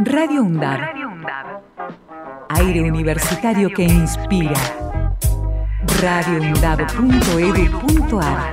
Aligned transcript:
Radio 0.00 0.42
UNDAB. 0.42 0.80
Aire 2.50 2.82
universitario 2.82 3.70
que 3.70 3.84
inspira. 3.84 4.52
radioundab.edu.ar 6.02 8.52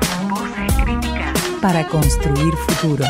Para 1.61 1.85
construir 1.87 2.53
futuro. 2.53 3.03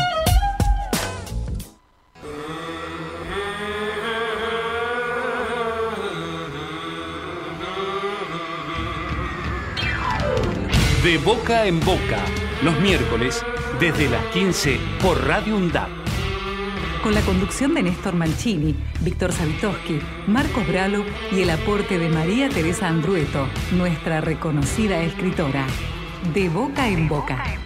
De 11.04 11.18
boca 11.18 11.66
en 11.66 11.78
boca, 11.80 12.18
los 12.62 12.80
miércoles 12.80 13.44
desde 13.78 14.08
las 14.08 14.24
15 14.26 14.80
por 15.00 15.24
Radio 15.24 15.56
UNDAP. 15.56 16.03
Con 17.04 17.14
la 17.14 17.20
conducción 17.20 17.74
de 17.74 17.82
Néstor 17.82 18.14
Mancini, 18.14 18.74
Víctor 19.02 19.30
Savitoski, 19.30 20.00
Marcos 20.26 20.66
Bralo 20.66 21.04
y 21.32 21.42
el 21.42 21.50
aporte 21.50 21.98
de 21.98 22.08
María 22.08 22.48
Teresa 22.48 22.88
Andrueto, 22.88 23.46
nuestra 23.72 24.22
reconocida 24.22 25.02
escritora. 25.02 25.66
De 26.32 26.48
boca 26.48 26.88
en 26.88 27.06
boca. 27.06 27.63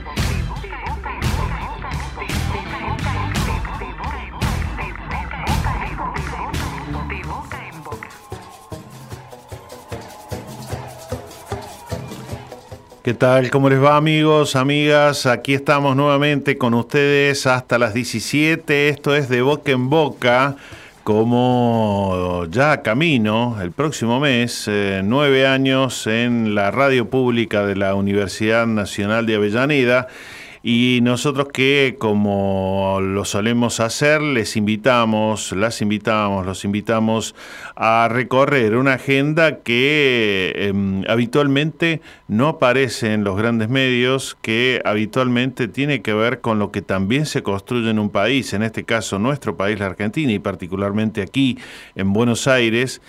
¿Qué 13.08 13.14
tal? 13.14 13.48
¿Cómo 13.48 13.70
les 13.70 13.82
va 13.82 13.96
amigos, 13.96 14.54
amigas? 14.54 15.24
Aquí 15.24 15.54
estamos 15.54 15.96
nuevamente 15.96 16.58
con 16.58 16.74
ustedes 16.74 17.46
hasta 17.46 17.78
las 17.78 17.94
17. 17.94 18.90
Esto 18.90 19.16
es 19.16 19.30
de 19.30 19.40
boca 19.40 19.72
en 19.72 19.88
boca, 19.88 20.56
como 21.04 22.44
ya 22.50 22.82
camino 22.82 23.56
el 23.62 23.72
próximo 23.72 24.20
mes, 24.20 24.66
eh, 24.68 25.00
nueve 25.02 25.46
años 25.46 26.06
en 26.06 26.54
la 26.54 26.70
radio 26.70 27.08
pública 27.08 27.64
de 27.64 27.76
la 27.76 27.94
Universidad 27.94 28.66
Nacional 28.66 29.24
de 29.24 29.36
Avellaneda 29.36 30.08
y 30.70 31.00
nosotros 31.00 31.48
que, 31.50 31.96
como 31.98 32.98
lo 33.00 33.24
solemos 33.24 33.80
hacer, 33.80 34.20
les 34.20 34.54
invitamos, 34.54 35.52
las 35.52 35.80
invitamos, 35.80 36.44
los 36.44 36.62
invitamos 36.62 37.34
a 37.74 38.06
recorrer 38.10 38.76
una 38.76 38.92
agenda 38.92 39.60
que 39.60 40.52
em, 40.56 41.04
habitualmente 41.08 42.02
no 42.26 42.48
aparece 42.48 43.14
en 43.14 43.24
los 43.24 43.38
grandes 43.38 43.70
medios, 43.70 44.36
que 44.42 44.82
habitualmente 44.84 45.68
tiene 45.68 46.02
que 46.02 46.12
ver 46.12 46.42
con 46.42 46.58
lo 46.58 46.70
que 46.70 46.82
también 46.82 47.24
se 47.24 47.42
construye 47.42 47.88
en 47.88 47.98
un 47.98 48.10
país, 48.10 48.52
en 48.52 48.62
este 48.62 48.84
caso 48.84 49.18
nuestro 49.18 49.56
país, 49.56 49.78
la 49.78 49.86
Argentina, 49.86 50.30
y 50.32 50.38
particularmente 50.38 51.22
aquí 51.22 51.56
en 51.94 52.12
Buenos 52.12 52.46
Aires, 52.46 53.00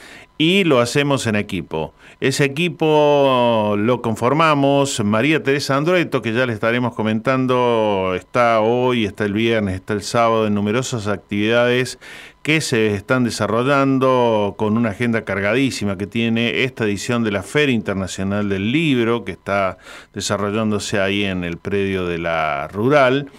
y 0.42 0.64
lo 0.64 0.80
hacemos 0.80 1.28
en 1.28 1.36
equipo. 1.36 1.94
Ese 2.22 2.46
equipo 2.46 3.76
lo 3.78 4.02
conformamos 4.02 5.04
María 5.04 5.44
Teresa 5.44 5.76
Androeto, 5.76 6.22
que 6.22 6.32
ya 6.32 6.46
le 6.46 6.54
estaremos 6.54 6.96
comentando, 6.96 8.14
está 8.16 8.62
hoy, 8.62 9.04
está 9.04 9.26
el 9.26 9.34
viernes, 9.34 9.76
está 9.76 9.92
el 9.92 10.02
sábado 10.02 10.48
en 10.48 10.54
numerosas 10.54 11.08
actividades 11.08 12.00
que 12.42 12.62
se 12.62 12.94
están 12.94 13.26
desarrollando 13.26 14.56
con 14.58 14.78
una 14.78 14.92
agenda 14.92 15.26
cargadísima 15.26 15.98
que 15.98 16.08
tiene 16.08 16.64
esta 16.64 16.86
edición 16.86 17.26
de 17.26 17.32
la 17.32 17.44
Feria 17.44 17.76
Internacional 17.76 18.48
del 18.48 18.72
Libro, 18.72 19.26
que 19.26 19.34
está 19.34 19.78
desarrollándose 20.14 21.02
ahí 21.02 21.26
en 21.26 21.44
el 21.44 21.58
predio 21.58 22.08
de 22.08 22.18
la 22.18 22.70
Rural 22.70 23.30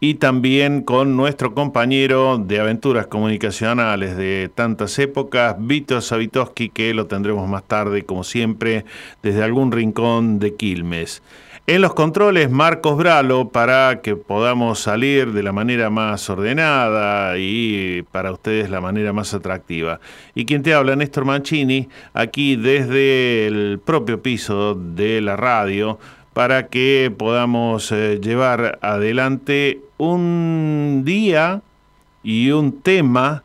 y 0.00 0.14
también 0.14 0.82
con 0.82 1.16
nuestro 1.16 1.54
compañero 1.54 2.38
de 2.38 2.60
aventuras 2.60 3.06
comunicacionales 3.08 4.16
de 4.16 4.50
tantas 4.54 4.98
épocas, 4.98 5.56
Víctor 5.58 6.02
Savitoski, 6.02 6.68
que 6.68 6.94
lo 6.94 7.06
tendremos 7.06 7.48
más 7.48 7.64
tarde, 7.64 8.04
como 8.04 8.22
siempre, 8.22 8.84
desde 9.22 9.42
algún 9.42 9.72
rincón 9.72 10.38
de 10.38 10.54
Quilmes. 10.54 11.22
En 11.66 11.82
los 11.82 11.92
controles, 11.92 12.50
Marcos 12.50 12.96
Bralo, 12.96 13.50
para 13.50 14.00
que 14.00 14.16
podamos 14.16 14.78
salir 14.78 15.32
de 15.32 15.42
la 15.42 15.52
manera 15.52 15.90
más 15.90 16.30
ordenada 16.30 17.36
y 17.36 18.06
para 18.10 18.32
ustedes 18.32 18.70
la 18.70 18.80
manera 18.80 19.12
más 19.12 19.34
atractiva. 19.34 20.00
Y 20.34 20.46
quien 20.46 20.62
te 20.62 20.72
habla, 20.72 20.96
Néstor 20.96 21.26
Mancini, 21.26 21.90
aquí 22.14 22.56
desde 22.56 23.48
el 23.48 23.80
propio 23.84 24.22
piso 24.22 24.76
de 24.76 25.20
la 25.20 25.36
radio, 25.36 25.98
para 26.38 26.68
que 26.68 27.12
podamos 27.18 27.90
eh, 27.90 28.20
llevar 28.22 28.78
adelante 28.80 29.80
un 29.96 31.02
día 31.04 31.62
y 32.22 32.52
un 32.52 32.80
tema 32.80 33.42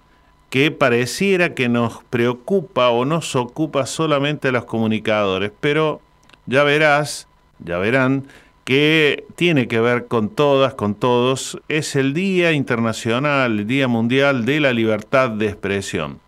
que 0.51 0.69
pareciera 0.69 1.55
que 1.55 1.69
nos 1.69 2.03
preocupa 2.11 2.89
o 2.89 3.03
nos 3.03 3.35
ocupa 3.35 3.87
solamente 3.87 4.49
a 4.49 4.51
los 4.51 4.65
comunicadores, 4.65 5.51
pero 5.59 6.01
ya 6.45 6.61
verás, 6.61 7.27
ya 7.57 7.79
verán 7.79 8.27
que 8.63 9.25
tiene 9.37 9.67
que 9.67 9.79
ver 9.79 10.05
con 10.05 10.29
todas, 10.29 10.75
con 10.75 10.93
todos, 10.93 11.59
es 11.69 11.95
el 11.95 12.13
Día 12.13 12.51
Internacional, 12.51 13.57
el 13.57 13.65
Día 13.65 13.87
Mundial 13.87 14.45
de 14.45 14.59
la 14.59 14.71
Libertad 14.71 15.31
de 15.31 15.47
Expresión. 15.47 16.19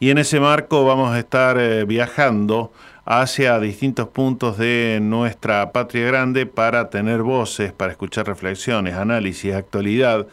Y 0.00 0.08
en 0.08 0.16
ese 0.16 0.40
marco 0.40 0.86
vamos 0.86 1.12
a 1.12 1.18
estar 1.18 1.58
eh, 1.58 1.84
viajando 1.84 2.72
hacia 3.10 3.58
distintos 3.58 4.08
puntos 4.08 4.58
de 4.58 4.98
nuestra 5.00 5.72
patria 5.72 6.06
grande 6.08 6.44
para 6.44 6.90
tener 6.90 7.22
voces, 7.22 7.72
para 7.72 7.92
escuchar 7.92 8.26
reflexiones, 8.26 8.96
análisis, 8.96 9.54
actualidad 9.54 10.26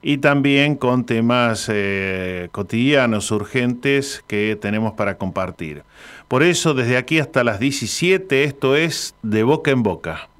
y 0.00 0.16
también 0.16 0.76
con 0.76 1.04
temas 1.04 1.68
eh, 1.70 2.48
cotidianos, 2.50 3.30
urgentes 3.32 4.24
que 4.26 4.56
tenemos 4.58 4.94
para 4.94 5.18
compartir. 5.18 5.82
Por 6.26 6.42
eso, 6.42 6.72
desde 6.72 6.96
aquí 6.96 7.18
hasta 7.18 7.44
las 7.44 7.60
17, 7.60 8.44
esto 8.44 8.76
es 8.76 9.14
De 9.22 9.42
Boca 9.42 9.70
en 9.70 9.82
Boca. 9.82 10.30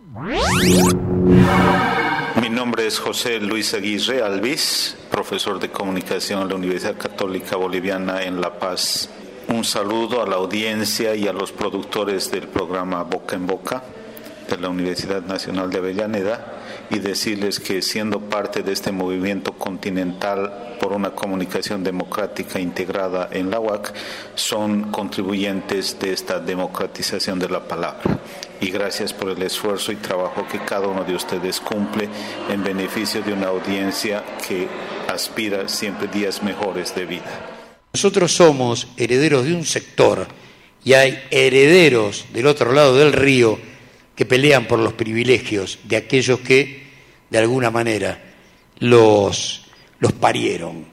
Mi 2.41 2.49
nombre 2.49 2.87
es 2.87 2.99
José 2.99 3.39
Luis 3.39 3.75
Aguirre 3.75 4.23
Alvis, 4.23 4.97
profesor 5.11 5.61
de 5.61 5.69
comunicación 5.69 6.41
en 6.41 6.49
la 6.49 6.55
Universidad 6.55 6.97
Católica 6.97 7.57
Boliviana 7.57 8.23
en 8.23 8.41
La 8.41 8.59
Paz, 8.59 9.11
un 9.53 9.65
saludo 9.65 10.23
a 10.23 10.27
la 10.27 10.37
audiencia 10.37 11.15
y 11.15 11.29
a 11.29 11.33
los 11.33 11.53
productores 11.53 12.31
del 12.31 12.49
programa 12.49 13.03
Boca 13.03 13.37
en 13.37 13.47
Boca 13.47 13.83
de 14.49 14.57
la 14.57 14.71
Universidad 14.71 15.23
Nacional 15.23 15.71
de 15.71 15.79
Avellaneda 15.79 16.61
y 16.91 16.99
decirles 16.99 17.61
que 17.61 17.83
siendo 17.83 18.21
parte 18.21 18.63
de 18.63 18.73
este 18.73 18.93
movimiento 18.93 19.53
continental 19.53 20.77
por 20.81 20.93
una 20.93 21.11
comunicación 21.11 21.85
democrática 21.85 22.61
integrada 22.61 23.29
en 23.31 23.51
la 23.51 23.61
UAC, 23.61 23.93
son 24.35 24.91
contribuyentes 24.91 25.99
de 25.99 26.13
esta 26.13 26.41
democratización 26.41 27.39
de 27.39 27.51
la 27.51 27.61
palabra. 27.61 28.03
Y 28.61 28.71
gracias 28.71 29.13
por 29.13 29.29
el 29.29 29.43
esfuerzo 29.43 29.93
y 29.93 29.97
trabajo 29.97 30.47
que 30.51 30.61
cada 30.61 30.87
uno 30.87 31.05
de 31.05 31.15
ustedes 31.15 31.61
cumple 31.61 32.09
en 32.49 32.65
beneficio 32.65 33.23
de 33.23 33.35
una 33.35 33.49
audiencia 33.49 34.25
que 34.47 34.67
aspira 35.09 35.69
siempre 35.69 36.09
días 36.09 36.43
mejores 36.43 36.95
de 36.95 37.05
vida. 37.05 37.62
Nosotros 37.93 38.33
somos 38.33 38.89
herederos 38.97 39.45
de 39.45 39.55
un 39.55 39.67
sector 39.67 40.27
y 40.85 40.95
hay 40.95 41.23
herederos 41.31 42.27
del 42.33 42.47
otro 42.47 42.73
lado 42.73 42.97
del 42.97 43.13
río 43.13 43.59
que 44.17 44.25
pelean 44.25 44.67
por 44.67 44.79
los 44.79 44.95
privilegios 44.95 45.79
de 45.85 45.97
aquellos 45.97 46.41
que, 46.41 46.87
de 47.29 47.39
alguna 47.39 47.71
manera, 47.71 48.21
los, 48.79 49.65
los 49.99 50.13
parieron. 50.13 50.87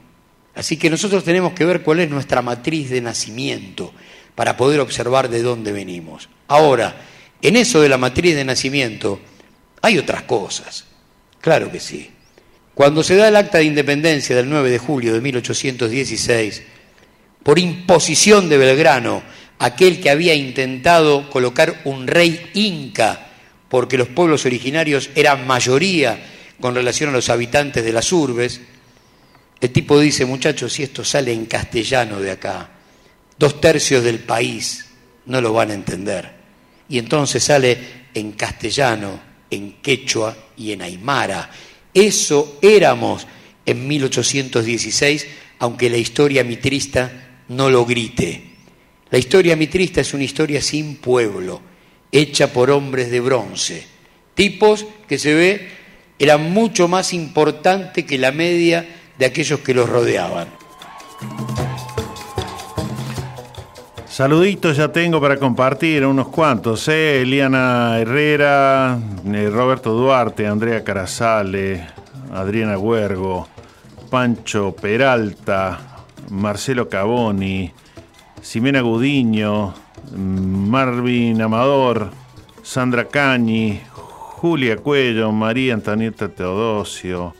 Así 0.54 0.76
que 0.76 0.90
nosotros 0.90 1.24
tenemos 1.24 1.54
que 1.54 1.64
ver 1.64 1.82
cuál 1.82 2.00
es 2.00 2.10
nuestra 2.10 2.42
matriz 2.42 2.90
de 2.90 3.00
nacimiento 3.00 3.92
para 4.34 4.56
poder 4.56 4.80
observar 4.80 5.28
de 5.30 5.42
dónde 5.42 5.72
venimos. 5.72 6.28
Ahora, 6.48 7.06
en 7.40 7.56
eso 7.56 7.80
de 7.80 7.88
la 7.88 7.98
matriz 7.98 8.34
de 8.34 8.44
nacimiento 8.44 9.20
hay 9.80 9.98
otras 9.98 10.22
cosas. 10.22 10.84
Claro 11.40 11.72
que 11.72 11.80
sí. 11.80 12.10
Cuando 12.74 13.02
se 13.02 13.16
da 13.16 13.28
el 13.28 13.36
acta 13.36 13.58
de 13.58 13.64
independencia 13.64 14.36
del 14.36 14.50
9 14.50 14.70
de 14.70 14.78
julio 14.78 15.14
de 15.14 15.20
1816, 15.20 16.62
por 17.42 17.58
imposición 17.58 18.48
de 18.48 18.58
Belgrano, 18.58 19.22
aquel 19.58 20.00
que 20.00 20.10
había 20.10 20.34
intentado 20.34 21.28
colocar 21.30 21.82
un 21.84 22.06
rey 22.06 22.50
inca, 22.54 23.28
porque 23.68 23.98
los 23.98 24.08
pueblos 24.08 24.46
originarios 24.46 25.10
eran 25.14 25.46
mayoría 25.46 26.18
con 26.60 26.74
relación 26.74 27.10
a 27.10 27.12
los 27.12 27.28
habitantes 27.28 27.84
de 27.84 27.92
las 27.92 28.12
urbes, 28.12 28.60
el 29.60 29.70
tipo 29.70 30.00
dice, 30.00 30.24
muchachos, 30.24 30.72
si 30.72 30.82
esto 30.82 31.04
sale 31.04 31.32
en 31.32 31.44
castellano 31.44 32.18
de 32.18 32.30
acá, 32.30 32.70
dos 33.38 33.60
tercios 33.60 34.02
del 34.02 34.20
país 34.20 34.86
no 35.26 35.40
lo 35.40 35.52
van 35.52 35.70
a 35.70 35.74
entender. 35.74 36.30
Y 36.88 36.98
entonces 36.98 37.44
sale 37.44 37.78
en 38.14 38.32
castellano, 38.32 39.20
en 39.50 39.74
quechua 39.82 40.36
y 40.56 40.72
en 40.72 40.82
aymara. 40.82 41.50
Eso 41.92 42.58
éramos 42.62 43.26
en 43.66 43.86
1816, 43.86 45.26
aunque 45.58 45.90
la 45.90 45.98
historia 45.98 46.42
mitrista 46.42 47.29
no 47.50 47.68
lo 47.68 47.84
grite. 47.84 48.42
La 49.10 49.18
historia 49.18 49.56
mitrista 49.56 50.00
es 50.00 50.14
una 50.14 50.24
historia 50.24 50.62
sin 50.62 50.96
pueblo, 50.96 51.60
hecha 52.12 52.52
por 52.52 52.70
hombres 52.70 53.10
de 53.10 53.20
bronce, 53.20 53.86
tipos 54.34 54.86
que 55.08 55.18
se 55.18 55.34
ve 55.34 55.68
eran 56.18 56.52
mucho 56.52 56.86
más 56.86 57.12
importantes 57.12 58.04
que 58.04 58.18
la 58.18 58.30
media 58.30 58.86
de 59.18 59.26
aquellos 59.26 59.60
que 59.60 59.74
los 59.74 59.88
rodeaban. 59.88 60.48
Saluditos 64.06 64.76
ya 64.76 64.92
tengo 64.92 65.20
para 65.20 65.38
compartir, 65.38 66.04
unos 66.04 66.28
cuantos, 66.28 66.86
¿eh? 66.88 67.22
Eliana 67.22 67.98
Herrera, 67.98 68.98
eh, 69.26 69.50
Roberto 69.50 69.92
Duarte, 69.92 70.46
Andrea 70.46 70.84
Carazale, 70.84 71.86
Adriana 72.32 72.78
Huergo, 72.78 73.48
Pancho 74.10 74.76
Peralta, 74.76 75.89
Marcelo 76.30 76.88
Caboni, 76.88 77.72
Ximena 78.42 78.80
Gudiño, 78.80 79.74
Marvin 80.16 81.42
Amador, 81.42 82.10
Sandra 82.62 83.08
Cañi, 83.08 83.80
Julia 83.90 84.76
Cuello, 84.76 85.32
María 85.32 85.74
Antonieta 85.74 86.28
Teodosio, 86.28 87.34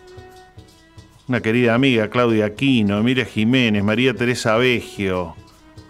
una 1.29 1.41
querida 1.41 1.75
amiga 1.75 2.11
Claudia 2.11 2.47
Aquino, 2.47 2.99
Emilia 2.99 3.25
Jiménez, 3.25 3.83
María 3.85 4.13
Teresa 4.15 4.57
Vegio, 4.57 5.37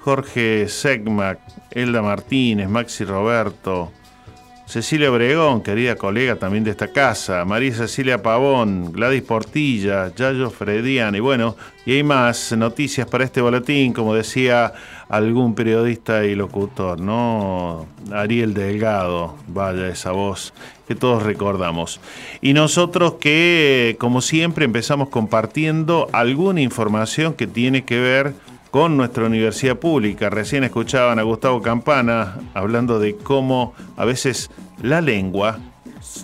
Jorge 0.01 0.69
Segmac, 0.69 1.41
Elda 1.71 2.03
Martínez, 2.03 2.69
Maxi 2.69 3.05
Roberto, 3.05 3.91
Cecilia 4.71 5.11
Obregón, 5.11 5.63
querida 5.63 5.97
colega 5.97 6.37
también 6.37 6.63
de 6.63 6.71
esta 6.71 6.93
casa, 6.93 7.45
María 7.45 7.75
Cecilia 7.75 8.23
Pavón, 8.23 8.93
Gladys 8.93 9.23
Portilla, 9.23 10.15
Yayo 10.15 10.49
Fredian, 10.49 11.13
y 11.17 11.19
bueno, 11.19 11.57
y 11.85 11.95
hay 11.95 12.05
más 12.05 12.53
noticias 12.53 13.09
para 13.09 13.25
este 13.25 13.41
boletín, 13.41 13.93
como 13.93 14.15
decía 14.15 14.73
algún 15.09 15.57
periodista 15.57 16.25
y 16.25 16.37
locutor, 16.37 17.01
¿no? 17.01 17.89
Ariel 18.13 18.55
Delgado, 18.55 19.35
vaya 19.49 19.89
esa 19.89 20.13
voz 20.13 20.55
que 20.87 20.95
todos 20.95 21.25
recordamos. 21.25 22.01
Y 22.41 22.53
nosotros 22.53 23.15
que, 23.15 23.97
como 23.99 24.21
siempre, 24.21 24.67
empezamos 24.67 25.09
compartiendo 25.09 26.09
alguna 26.13 26.61
información 26.61 27.35
que 27.35 27.49
tiene 27.49 27.85
que 27.85 27.99
ver 27.99 28.35
con 28.71 28.97
nuestra 28.97 29.27
universidad 29.27 29.77
pública. 29.77 30.31
Recién 30.31 30.65
escuchaban 30.65 31.19
a 31.19 31.23
Gustavo 31.23 31.61
Campana 31.61 32.37
hablando 32.55 32.99
de 32.99 33.17
cómo 33.17 33.75
a 33.97 34.05
veces 34.05 34.51
la 34.83 35.01
lengua 35.01 35.59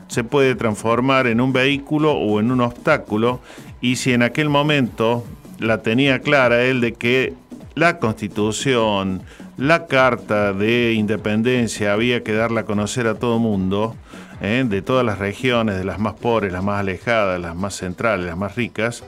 se 0.08 0.24
puede 0.24 0.54
transformar 0.54 1.26
en 1.26 1.40
un 1.40 1.52
vehículo 1.52 2.12
o 2.12 2.40
en 2.40 2.50
un 2.50 2.60
obstáculo 2.60 3.40
y 3.80 3.96
si 3.96 4.12
en 4.12 4.22
aquel 4.22 4.48
momento 4.48 5.24
la 5.58 5.82
tenía 5.82 6.20
clara 6.20 6.62
él 6.62 6.80
de 6.80 6.94
que 6.94 7.34
la 7.74 7.98
constitución, 7.98 9.22
la 9.58 9.86
carta 9.86 10.52
de 10.52 10.94
independencia 10.94 11.92
había 11.92 12.22
que 12.22 12.32
darla 12.32 12.62
a 12.62 12.64
conocer 12.64 13.06
a 13.06 13.16
todo 13.16 13.38
mundo, 13.38 13.94
¿eh? 14.40 14.64
de 14.66 14.82
todas 14.82 15.04
las 15.04 15.18
regiones, 15.18 15.76
de 15.76 15.84
las 15.84 15.98
más 15.98 16.14
pobres, 16.14 16.52
las 16.52 16.64
más 16.64 16.80
alejadas, 16.80 17.40
las 17.40 17.54
más 17.54 17.74
centrales, 17.74 18.26
las 18.26 18.36
más 18.36 18.56
ricas, 18.56 19.04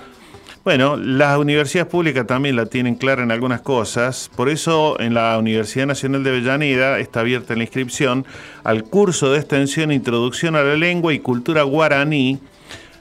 bueno, 0.69 0.99
las 0.99 1.39
universidades 1.39 1.91
públicas 1.91 2.27
también 2.27 2.55
la 2.55 2.67
tienen 2.67 2.95
clara 2.95 3.23
en 3.23 3.31
algunas 3.31 3.63
cosas, 3.63 4.31
por 4.37 4.51
eso 4.51 5.01
en 5.01 5.15
la 5.15 5.39
Universidad 5.39 5.87
Nacional 5.87 6.23
de 6.23 6.29
Avellaneda 6.29 6.99
está 6.99 7.21
abierta 7.21 7.57
la 7.57 7.63
inscripción 7.63 8.27
al 8.65 8.85
curso 8.85 9.33
de 9.33 9.39
extensión 9.39 9.93
Introducción 9.93 10.57
a 10.57 10.63
la 10.63 10.77
Lengua 10.77 11.15
y 11.15 11.21
Cultura 11.21 11.63
Guaraní. 11.63 12.39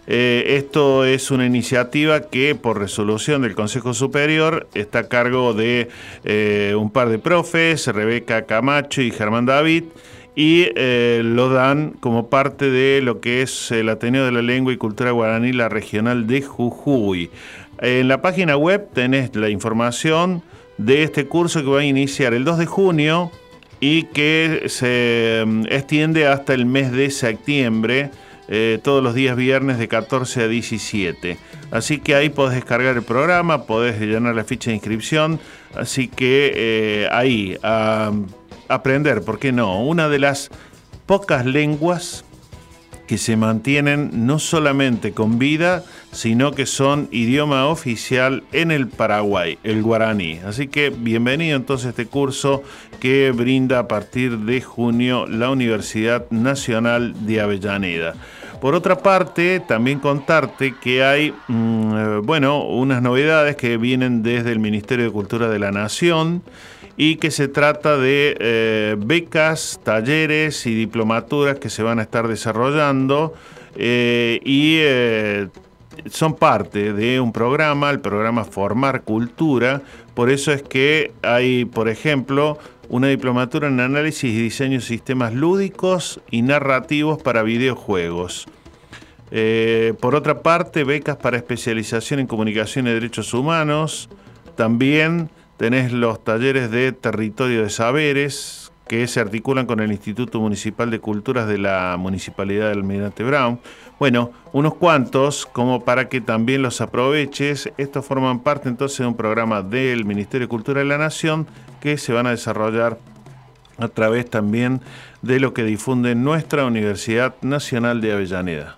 Eh, 0.08 0.56
esto 0.56 1.04
es 1.04 1.30
una 1.30 1.46
iniciativa 1.46 2.30
que 2.30 2.56
por 2.56 2.80
resolución 2.80 3.42
del 3.42 3.54
Consejo 3.54 3.94
Superior 3.94 4.70
está 4.74 5.00
a 5.00 5.10
cargo 5.10 5.54
de 5.54 5.90
eh, 6.24 6.74
un 6.74 6.90
par 6.90 7.10
de 7.10 7.20
profes, 7.20 7.88
Rebeca 7.88 8.46
Camacho 8.46 9.02
y 9.02 9.12
Germán 9.12 9.46
David 9.46 9.84
y 10.38 10.68
eh, 10.76 11.24
lo 11.26 11.50
dan 11.50 11.94
como 12.00 12.30
parte 12.30 12.70
de 12.70 13.02
lo 13.02 13.22
que 13.22 13.42
es 13.42 13.72
el 13.72 13.90
Ateneo 13.90 14.24
de 14.24 14.32
la 14.32 14.44
Lengua 14.44 14.72
y 14.72 14.78
Cultura 14.78 15.10
Guaraní, 15.10 15.52
la 15.52 15.68
regional 15.68 16.28
de 16.28 16.44
Jujuy. 16.44 17.32
En 17.80 18.08
la 18.08 18.22
página 18.22 18.58
web 18.58 18.90
tenés 18.94 19.36
la 19.36 19.50
información 19.50 20.42
de 20.78 21.04
este 21.04 21.28
curso 21.28 21.62
que 21.62 21.70
va 21.70 21.80
a 21.82 21.86
iniciar 21.86 22.34
el 22.34 22.44
2 22.44 22.58
de 22.58 22.66
junio 22.66 23.32
y 23.80 24.04
que 24.04 24.64
se 24.68 25.44
mm, 25.46 25.66
extiende 25.70 26.28
hasta 26.28 26.54
el 26.54 26.66
mes 26.66 26.92
de 26.92 27.12
septiembre, 27.12 28.10
eh, 28.48 28.80
todos 28.82 29.04
los 29.04 29.14
días 29.14 29.36
viernes 29.36 29.78
de 29.78 29.88
14 29.88 30.44
a 30.44 30.48
17. 30.48 31.38
Así 31.70 32.00
que 32.00 32.16
ahí 32.16 32.30
podés 32.30 32.56
descargar 32.56 32.96
el 32.96 33.04
programa, 33.04 33.66
podés 33.66 34.00
llenar 34.00 34.34
la 34.34 34.44
ficha 34.44 34.72
de 34.72 34.76
inscripción, 34.76 35.40
así 35.76 36.08
que 36.08 36.54
eh, 36.56 37.10
ahí 37.12 37.58
aprender, 38.70 39.22
¿por 39.22 39.38
qué 39.38 39.52
no? 39.52 39.84
Una 39.84 40.10
de 40.10 40.20
las 40.20 40.50
pocas 41.06 41.46
lenguas 41.46 42.26
que 43.08 43.18
se 43.18 43.38
mantienen 43.38 44.28
no 44.28 44.38
solamente 44.38 45.14
con 45.14 45.40
vida, 45.40 45.84
sino 46.12 46.52
que 46.52 46.66
son 46.66 47.08
idioma 47.12 47.68
oficial 47.68 48.44
en 48.52 48.70
el 48.70 48.88
Paraguay, 48.88 49.58
el 49.64 49.82
guaraní. 49.82 50.40
Así 50.46 50.68
que 50.68 50.90
bienvenido 50.90 51.56
entonces 51.56 51.88
a 51.88 51.90
este 51.92 52.06
curso 52.06 52.64
que 53.00 53.32
brinda 53.32 53.80
a 53.80 53.88
partir 53.88 54.40
de 54.40 54.62
junio 54.62 55.26
la 55.26 55.50
Universidad 55.50 56.30
Nacional 56.32 57.26
de 57.26 57.42
Avellaneda. 57.42 58.14
Por 58.60 58.74
otra 58.74 58.98
parte, 58.98 59.60
también 59.60 60.00
contarte 60.00 60.74
que 60.82 61.04
hay, 61.04 61.32
mm, 61.48 61.96
eh, 61.96 62.22
bueno, 62.24 62.64
unas 62.66 63.02
novedades 63.02 63.56
que 63.56 63.78
vienen 63.78 64.24
desde 64.24 64.52
el 64.52 64.60
Ministerio 64.60 65.06
de 65.06 65.12
Cultura 65.12 65.48
de 65.48 65.60
la 65.60 65.72
Nación 65.72 66.42
y 66.98 67.18
que 67.18 67.30
se 67.30 67.48
trata 67.48 67.98
de 67.98 68.36
eh, 68.40 68.96
becas, 68.98 69.80
talleres 69.84 70.66
y 70.66 70.74
diplomaturas 70.74 71.60
que 71.60 71.70
se 71.70 71.84
van 71.84 72.00
a 72.00 72.02
estar 72.02 72.28
desarrollando 72.28 73.36
eh, 73.76 74.40
y 74.44 74.78
eh, 74.80 75.48
son 76.10 76.34
parte 76.34 76.94
de 76.94 77.20
un 77.20 77.32
programa, 77.32 77.92
el 77.92 78.00
programa 78.00 78.44
Formar 78.44 79.04
Cultura, 79.04 79.84
por 80.16 80.32
eso 80.32 80.52
es 80.52 80.64
que 80.64 81.12
hay, 81.22 81.66
por 81.66 81.88
ejemplo, 81.88 82.58
una 82.90 83.08
diplomatura 83.08 83.68
en 83.68 83.80
análisis 83.80 84.34
y 84.34 84.42
diseño 84.42 84.80
de 84.80 84.86
sistemas 84.86 85.34
lúdicos 85.34 86.20
y 86.32 86.42
narrativos 86.42 87.22
para 87.22 87.44
videojuegos. 87.44 88.48
por 90.00 90.16
otra 90.16 90.42
parte, 90.42 90.84
becas 90.84 91.18
para 91.18 91.38
especialización 91.38 92.22
en 92.22 92.28
comunicación 92.28 92.88
y 92.88 92.92
derechos 92.92 93.34
humanos, 93.34 94.10
también 94.56 95.30
Tenés 95.58 95.92
los 95.92 96.24
talleres 96.24 96.70
de 96.70 96.92
territorio 96.92 97.64
de 97.64 97.70
saberes 97.70 98.72
que 98.88 99.06
se 99.08 99.20
articulan 99.20 99.66
con 99.66 99.80
el 99.80 99.92
Instituto 99.92 100.40
Municipal 100.40 100.90
de 100.92 101.00
Culturas 101.00 101.48
de 101.48 101.58
la 101.58 101.98
Municipalidad 102.00 102.70
del 102.70 102.80
Almirante 102.80 103.24
Brown. 103.24 103.60
Bueno, 104.00 104.32
unos 104.54 104.76
cuantos 104.76 105.46
como 105.46 105.84
para 105.84 106.10
que 106.10 106.22
también 106.22 106.62
los 106.62 106.80
aproveches. 106.80 107.72
Estos 107.78 108.06
forman 108.06 108.40
parte 108.40 108.70
entonces 108.70 109.00
de 109.00 109.08
un 109.08 109.18
programa 109.18 109.62
del 109.62 110.06
Ministerio 110.06 110.46
de 110.46 110.50
Cultura 110.50 110.80
de 110.80 110.86
la 110.86 110.98
Nación 110.98 111.48
que 111.82 111.98
se 111.98 112.14
van 112.14 112.28
a 112.28 112.32
desarrollar 112.32 113.00
a 113.78 113.88
través 113.88 114.30
también 114.30 114.82
de 115.22 115.40
lo 115.40 115.54
que 115.54 115.64
difunde 115.64 116.16
nuestra 116.16 116.66
Universidad 116.66 117.36
Nacional 117.42 118.00
de 118.02 118.14
Avellaneda. 118.14 118.78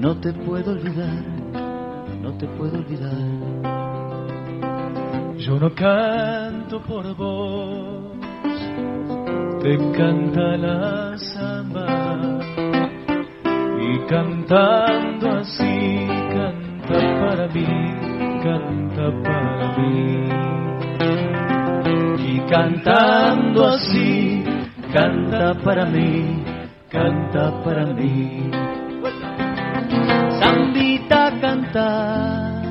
no 0.00 0.16
te 0.18 0.32
puedo 0.32 0.72
olvidar, 0.72 1.22
no 2.22 2.32
te 2.38 2.46
puedo 2.46 2.78
olvidar. 2.78 3.12
Yo 5.36 5.60
no 5.60 5.74
canto 5.74 6.80
por 6.80 7.14
vos, 7.14 8.16
te 9.60 9.76
canta 9.92 10.56
la 10.56 11.18
samba 11.18 12.40
y 13.78 13.98
cantando 14.06 15.32
así 15.32 16.06
canta 16.32 16.98
para 17.20 17.46
mí, 17.48 17.66
canta 18.42 19.22
para 19.22 19.76
mí. 19.76 20.28
Y 22.26 22.40
cantando 22.48 23.66
así 23.66 24.44
canta 24.94 25.54
para 25.62 25.84
mí, 25.84 26.42
canta 26.88 27.62
para 27.62 27.84
mí. 27.92 28.50
Zambita 30.38 31.32
canta, 31.40 32.62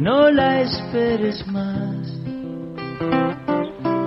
no 0.00 0.30
la 0.30 0.60
esperes 0.60 1.46
más. 1.46 1.94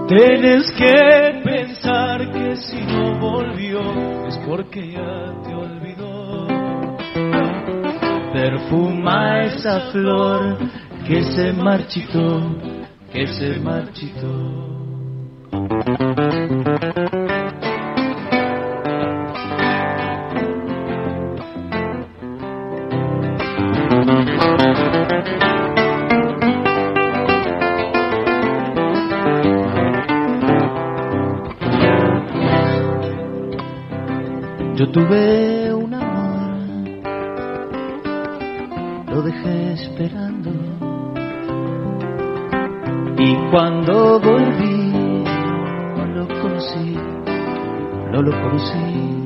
Tienes 0.07 0.71
que 0.71 1.41
pensar 1.43 2.31
que 2.31 2.55
si 2.55 2.79
no 2.85 3.19
volvió 3.19 3.81
es 4.25 4.37
porque 4.47 4.91
ya 4.93 5.33
te 5.43 5.53
olvidó. 5.53 6.47
Perfuma 8.31 9.43
esa 9.43 9.91
flor 9.91 10.57
que 11.05 11.23
se 11.23 11.51
marchitó, 11.51 12.55
que 13.11 13.27
se 13.27 13.59
marchitó. 13.59 14.67
Yo 34.77 34.87
tuve 34.91 35.73
un 35.73 35.91
amor, 35.91 36.59
lo 39.07 39.21
dejé 39.23 39.73
esperando. 39.73 40.51
Y 43.17 43.35
cuando 43.49 44.19
volví, 44.19 45.23
no 45.95 46.05
lo 46.05 46.27
conocí, 46.27 46.95
no 48.11 48.21
lo 48.21 48.31
conocí. 48.43 49.25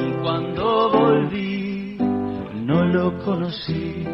Y 0.00 0.12
cuando 0.22 0.90
volví, 0.92 1.98
no 2.64 2.86
lo 2.86 3.18
conocí, 3.18 4.06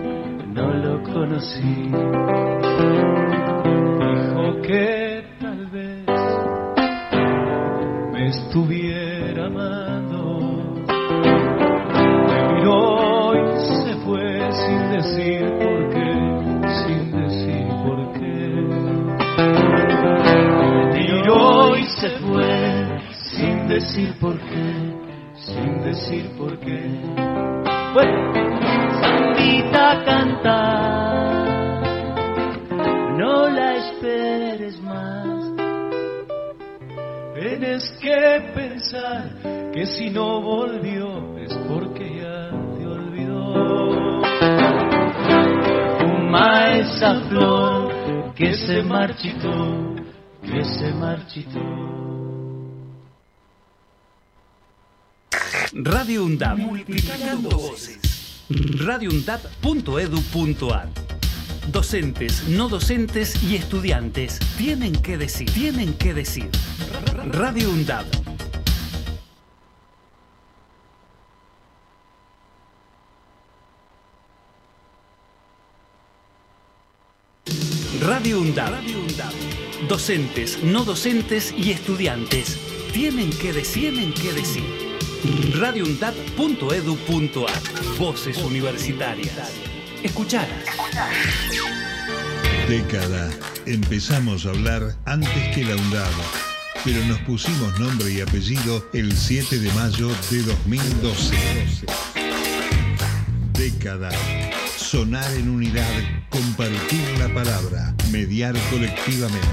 no 0.49 0.69
lo 0.69 1.01
conocí. 1.05 1.93
Dijo 4.01 4.63
que 4.63 5.02
estuviera 8.27 9.47
amando. 9.47 10.39
Me 12.29 12.55
miró 12.55 13.35
y 13.35 13.39
se 13.59 13.95
fue 14.05 14.53
sin 14.53 14.91
decir 14.91 15.43
por 15.59 15.89
qué, 15.91 16.11
sin 16.85 17.11
decir 17.13 17.67
por 17.85 18.13
qué. 18.13 18.43
Me 20.67 20.85
miró 20.99 21.77
y 21.77 21.85
se 21.85 22.11
fue 22.21 22.83
sin 23.13 23.69
decir 23.69 24.15
por 24.21 24.39
qué, 24.39 24.95
sin 25.35 25.83
decir 25.83 26.31
por 26.39 26.59
qué. 26.59 26.81
Bueno, 27.95 28.33
Sandita 29.01 30.03
canta, 30.05 31.02
Tienes 37.73 37.89
que 38.03 38.53
pensar 38.55 39.73
que 39.73 39.87
si 39.87 40.11
no 40.11 40.43
volvió 40.43 41.39
es 41.39 41.55
porque 41.67 42.21
ya 42.21 42.51
te 42.77 42.87
olvidó. 42.87 44.21
Fuma 45.99 46.75
esa 46.75 47.19
flor 47.31 48.35
que 48.35 48.53
se 48.53 48.83
marchitó, 48.83 49.97
que 50.43 50.63
se 50.65 50.93
marchitó. 50.93 51.61
Radio 55.73 56.25
UNDAP. 56.25 56.59
Multiplicando 56.59 57.57
voces. 57.57 58.45
radioundap.edu.ar 58.51 60.89
Docentes, 61.69 62.49
no 62.49 62.69
docentes 62.69 63.41
y 63.43 63.57
estudiantes 63.57 64.39
tienen 64.59 64.95
que 64.95 65.17
decir, 65.17 65.51
tienen 65.53 65.95
que 65.95 66.13
decir. 66.13 66.51
Radio 67.31 67.71
UNDAP. 67.71 68.05
Radio 78.01 78.41
UNDAP. 78.41 78.83
Docentes, 79.89 80.63
no 80.65 80.85
docentes 80.85 81.55
y 81.57 81.71
estudiantes 81.71 82.59
tienen 82.93 83.31
que 83.31 83.53
decir, 83.53 83.93
tienen 83.93 84.13
que 84.13 84.33
decir. 84.33 84.65
radioundap.edu.ar 85.59 87.99
Voces 87.99 88.39
universitarias. 88.39 89.72
Escuchalas. 90.03 90.49
Década. 92.69 93.31
Empezamos 93.67 94.47
a 94.47 94.51
hablar 94.51 94.97
antes 95.05 95.55
que 95.55 95.65
la 95.65 95.77
UNDAB, 95.77 96.11
pero 96.85 97.05
nos 97.07 97.19
pusimos 97.21 97.79
nombre 97.79 98.11
y 98.13 98.21
apellido 98.21 98.85
el 98.93 99.17
7 99.17 99.61
de 99.61 99.73
mayo 99.73 100.09
de 100.31 100.43
2012. 100.43 101.37
Década. 103.53 104.11
Sonar 104.77 105.33
en 105.35 105.49
unidad, 105.49 105.87
compartir 106.31 107.03
la 107.19 107.33
palabra, 107.33 107.95
mediar 108.11 108.55
colectivamente. 108.71 109.47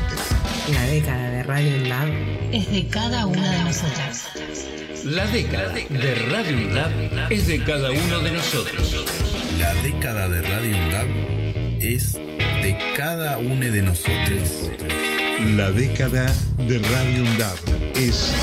La 0.74 0.84
década 0.84 1.30
de 1.30 1.44
Radio 1.44 1.88
Lab 1.88 2.10
es 2.52 2.72
de 2.72 2.88
cada 2.88 3.26
una 3.28 3.52
de 3.52 3.64
nosotras. 3.64 4.28
La 5.06 5.28
década 5.28 5.74
de 5.74 6.16
Radio 6.30 6.58
UNDAP 6.58 7.32
es 7.32 7.48
de 7.48 7.64
cada 7.64 7.92
uno 7.92 8.20
de 8.20 8.32
nosotros. 8.32 9.39
La 9.60 9.74
década 9.84 10.30
de 10.30 10.42
Radio 10.42 10.78
UNDAP 10.78 11.82
es 11.82 12.14
de 12.14 12.78
cada 12.96 13.38
uno 13.40 13.66
de 13.66 13.82
nosotros. 13.82 14.72
La 15.58 15.70
década 15.72 16.28
de 16.58 16.80
Radio 16.80 17.24
UNDAB 17.24 17.98
es 17.98 18.34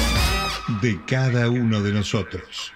de 0.82 1.00
cada 1.06 1.48
uno 1.48 1.80
de 1.80 1.92
nosotros. 1.92 2.70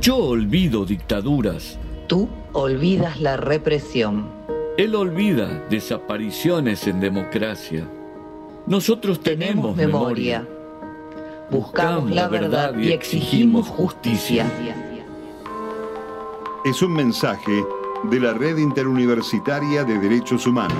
Yo 0.00 0.16
olvido 0.16 0.84
dictaduras. 0.84 1.78
Tú 2.08 2.28
olvidas 2.52 3.20
la 3.20 3.36
represión. 3.36 4.28
Él 4.76 4.96
olvida 4.96 5.66
desapariciones 5.70 6.84
en 6.88 6.98
democracia. 6.98 7.88
Nosotros 8.66 9.20
tenemos, 9.20 9.76
tenemos 9.76 9.76
memoria. 9.76 10.40
memoria. 10.40 10.56
Buscamos 11.48 12.10
la 12.10 12.26
verdad 12.26 12.76
y 12.76 12.90
exigimos 12.90 13.68
justicia. 13.68 14.50
Es 16.66 16.82
un 16.82 16.94
mensaje 16.94 17.64
de 18.10 18.18
la 18.18 18.34
Red 18.34 18.58
Interuniversitaria 18.58 19.84
de 19.84 20.00
Derechos 20.00 20.48
Humanos. 20.48 20.76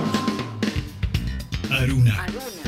Aruna, 1.71 2.27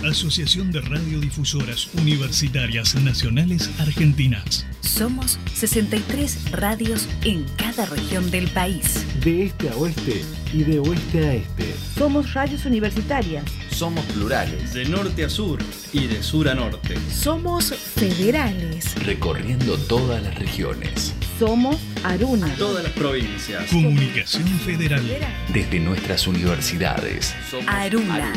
Asociación 0.09 0.71
de 0.71 0.83
Radiodifusoras 0.83 1.93
Universitarias 1.95 2.95
Nacionales 2.95 3.73
Argentinas. 3.81 4.67
Somos 4.83 5.41
63 5.53 6.53
radios 6.53 7.09
en 7.25 7.45
cada 7.57 7.87
región 7.87 8.31
del 8.31 8.47
país. 8.53 9.05
De 9.25 9.47
este 9.47 9.69
a 9.71 9.77
oeste 9.77 10.25
y 10.55 10.63
de 10.63 10.79
oeste 10.79 11.27
a 11.27 11.35
este. 11.35 11.75
Somos 11.97 12.35
radios 12.35 12.67
universitarias. 12.67 13.45
Somos 13.71 14.05
plurales. 14.07 14.75
De 14.75 14.85
norte 14.85 15.25
a 15.25 15.29
sur 15.29 15.59
y 15.93 16.07
de 16.07 16.23
sur 16.23 16.49
a 16.49 16.55
norte. 16.55 16.95
Somos 17.11 17.75
federales. 17.75 18.95
Recorriendo 19.05 19.77
todas 19.77 20.23
las 20.23 20.39
regiones. 20.39 21.18
Somos 21.39 21.77
Aruna. 22.03 22.53
Todas 22.59 22.83
las 22.83 22.93
provincias. 22.95 23.71
Comunicación 23.71 24.49
Federal. 24.49 25.05
Desde 25.53 25.79
nuestras 25.79 26.27
universidades. 26.27 27.33
Aruna. 27.69 28.17
Aruna. 28.17 28.33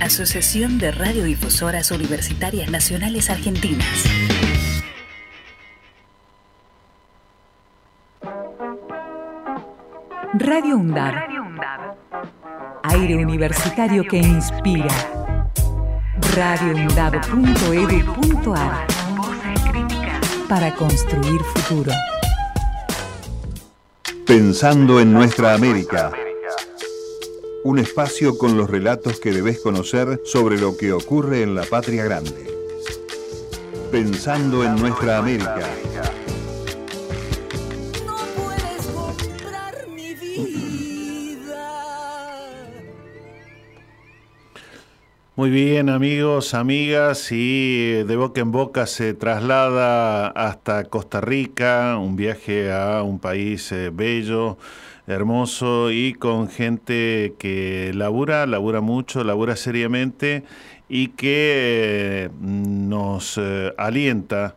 Asociación 0.00 0.78
de 0.78 0.92
Radiodifusoras 0.92 1.90
Universitarias 1.90 2.70
Nacionales 2.70 3.30
Argentinas. 3.30 4.04
Radio 10.34 10.76
UNDAB. 10.76 11.14
Aire 12.84 13.16
universitario 13.16 14.04
que 14.04 14.18
inspira. 14.18 14.86
radioundab.edu.ar 16.36 18.86
Para 20.48 20.72
construir 20.74 21.40
futuro. 21.40 21.90
Pensando 24.26 24.98
en 24.98 25.12
nuestra 25.12 25.54
América. 25.54 26.12
Un 27.62 27.78
espacio 27.78 28.36
con 28.36 28.56
los 28.56 28.68
relatos 28.68 29.20
que 29.20 29.30
debes 29.30 29.60
conocer 29.60 30.20
sobre 30.24 30.58
lo 30.58 30.76
que 30.76 30.92
ocurre 30.92 31.42
en 31.42 31.54
la 31.54 31.62
patria 31.62 32.04
grande. 32.04 32.44
Pensando 33.92 34.64
en 34.64 34.74
nuestra 34.74 35.18
América. 35.18 35.70
Muy 45.36 45.50
bien 45.50 45.90
amigos, 45.90 46.54
amigas, 46.54 47.30
y 47.30 48.02
de 48.04 48.16
boca 48.16 48.40
en 48.40 48.52
boca 48.52 48.86
se 48.86 49.12
traslada 49.12 50.28
hasta 50.28 50.84
Costa 50.84 51.20
Rica, 51.20 51.98
un 51.98 52.16
viaje 52.16 52.72
a 52.72 53.02
un 53.02 53.18
país 53.18 53.70
eh, 53.70 53.90
bello, 53.92 54.56
hermoso 55.06 55.90
y 55.90 56.14
con 56.14 56.48
gente 56.48 57.34
que 57.38 57.92
labura, 57.94 58.46
labura 58.46 58.80
mucho, 58.80 59.24
labura 59.24 59.56
seriamente 59.56 60.42
y 60.88 61.08
que 61.08 62.24
eh, 62.24 62.30
nos 62.40 63.36
eh, 63.36 63.74
alienta 63.76 64.56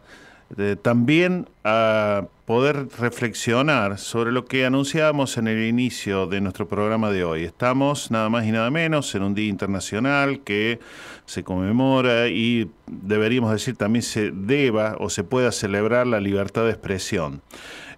eh, 0.57 0.77
también 0.81 1.50
a 1.65 2.24
poder 2.50 2.88
reflexionar 2.98 4.00
sobre 4.00 4.32
lo 4.32 4.46
que 4.46 4.65
anunciábamos 4.65 5.38
en 5.38 5.48
el 5.48 5.63
inicio 5.65 6.25
de 6.25 6.41
nuestro 6.41 6.68
programa 6.68 7.12
de 7.12 7.24
hoy. 7.24 7.44
Estamos 7.44 8.10
nada 8.10 8.27
más 8.29 8.44
y 8.48 8.51
nada 8.51 8.72
menos 8.72 9.13
en 9.13 9.22
un 9.22 9.36
día 9.36 9.48
internacional 9.48 10.39
que 10.39 10.79
se 11.27 11.44
conmemora 11.44 12.27
y 12.27 12.72
deberíamos 12.88 13.51
decir 13.51 13.77
también 13.77 14.01
se 14.01 14.32
deba 14.32 14.96
o 15.00 15.12
se 15.12 15.24
pueda 15.24 15.51
celebrar 15.51 16.08
la 16.08 16.20
libertad 16.20 16.63
de 16.63 16.72
expresión. 16.72 17.44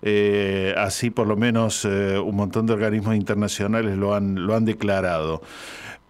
Eh, 0.02 0.76
así 0.76 1.12
por 1.12 1.28
lo 1.28 1.38
menos 1.38 1.86
eh, 1.86 2.20
un 2.20 2.36
montón 2.36 2.66
de 2.66 2.74
organismos 2.74 3.16
internacionales 3.16 3.96
lo 3.96 4.14
han, 4.14 4.46
lo 4.46 4.54
han 4.54 4.66
declarado. 4.66 5.42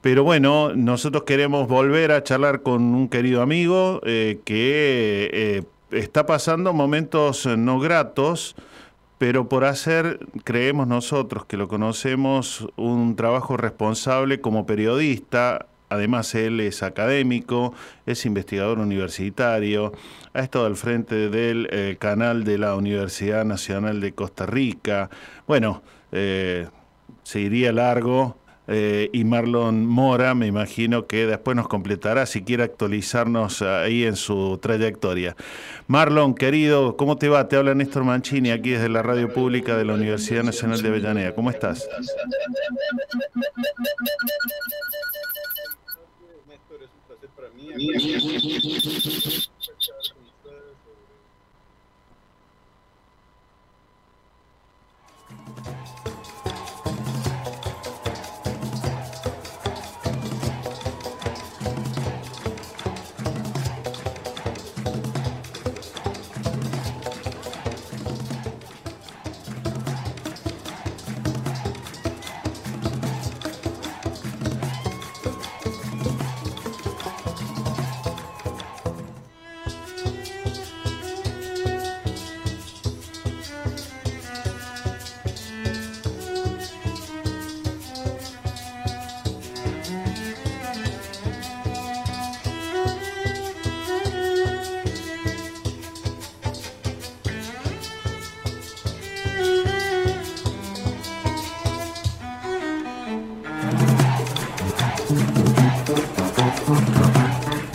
Pero 0.01 0.24
bueno, 0.24 0.74
nosotros 0.74 1.25
queremos 1.25 1.67
volver 1.67 2.12
a 2.12 2.24
charlar 2.24 2.63
con 2.63 2.81
un 2.95 3.07
querido 3.07 3.43
amigo 3.43 4.01
eh, 4.03 4.39
que 4.45 5.63
está 5.91 6.25
pasando 6.25 6.74
momentos 6.74 7.45
no 7.45 7.79
gratos, 7.79 8.55
pero 9.17 9.48
por 9.48 9.65
hacer, 9.65 10.19
creemos 10.43 10.88
nosotros 10.88 11.45
que 11.45 11.55
lo 11.55 11.67
conocemos, 11.67 12.67
un 12.75 13.15
trabajo 13.15 13.55
responsable 13.55 14.41
como 14.41 14.65
periodista. 14.65 15.67
Además, 15.89 16.33
él 16.33 16.60
es 16.60 16.81
académico, 16.83 17.74
es 18.05 18.25
investigador 18.25 18.79
universitario, 18.79 19.91
ha 20.33 20.39
estado 20.39 20.65
al 20.65 20.75
frente 20.75 21.29
del 21.29 21.67
eh, 21.69 21.98
canal 22.00 22.45
de 22.45 22.57
la 22.57 22.75
Universidad 22.75 23.45
Nacional 23.45 24.00
de 24.00 24.13
Costa 24.13 24.45
Rica. 24.45 25.10
Bueno, 25.45 25.83
eh, 26.12 26.67
seguiría 27.24 27.71
largo, 27.74 28.38
eh, 28.71 29.09
y 29.11 29.25
Marlon 29.25 29.85
Mora, 29.85 30.33
me 30.33 30.47
imagino 30.47 31.05
que 31.05 31.27
después 31.27 31.57
nos 31.57 31.67
completará 31.67 32.25
si 32.25 32.43
quiere 32.43 32.63
actualizarnos 32.63 33.61
ahí 33.61 34.05
en 34.05 34.15
su 34.15 34.57
trayectoria. 34.61 35.35
Marlon, 35.87 36.33
querido, 36.35 36.95
¿cómo 36.95 37.17
te 37.17 37.27
va? 37.27 37.47
Te 37.47 37.57
habla 37.57 37.75
Néstor 37.75 38.03
Mancini 38.03 38.51
aquí 38.51 38.71
desde 38.71 38.89
la 38.89 39.03
radio 39.03 39.31
pública 39.33 39.75
de 39.75 39.85
la 39.85 39.93
Universidad 39.93 40.43
Nacional 40.43 40.81
de 40.81 40.87
Avellaneda. 40.87 41.35
¿Cómo 41.35 41.49
estás? 41.49 41.87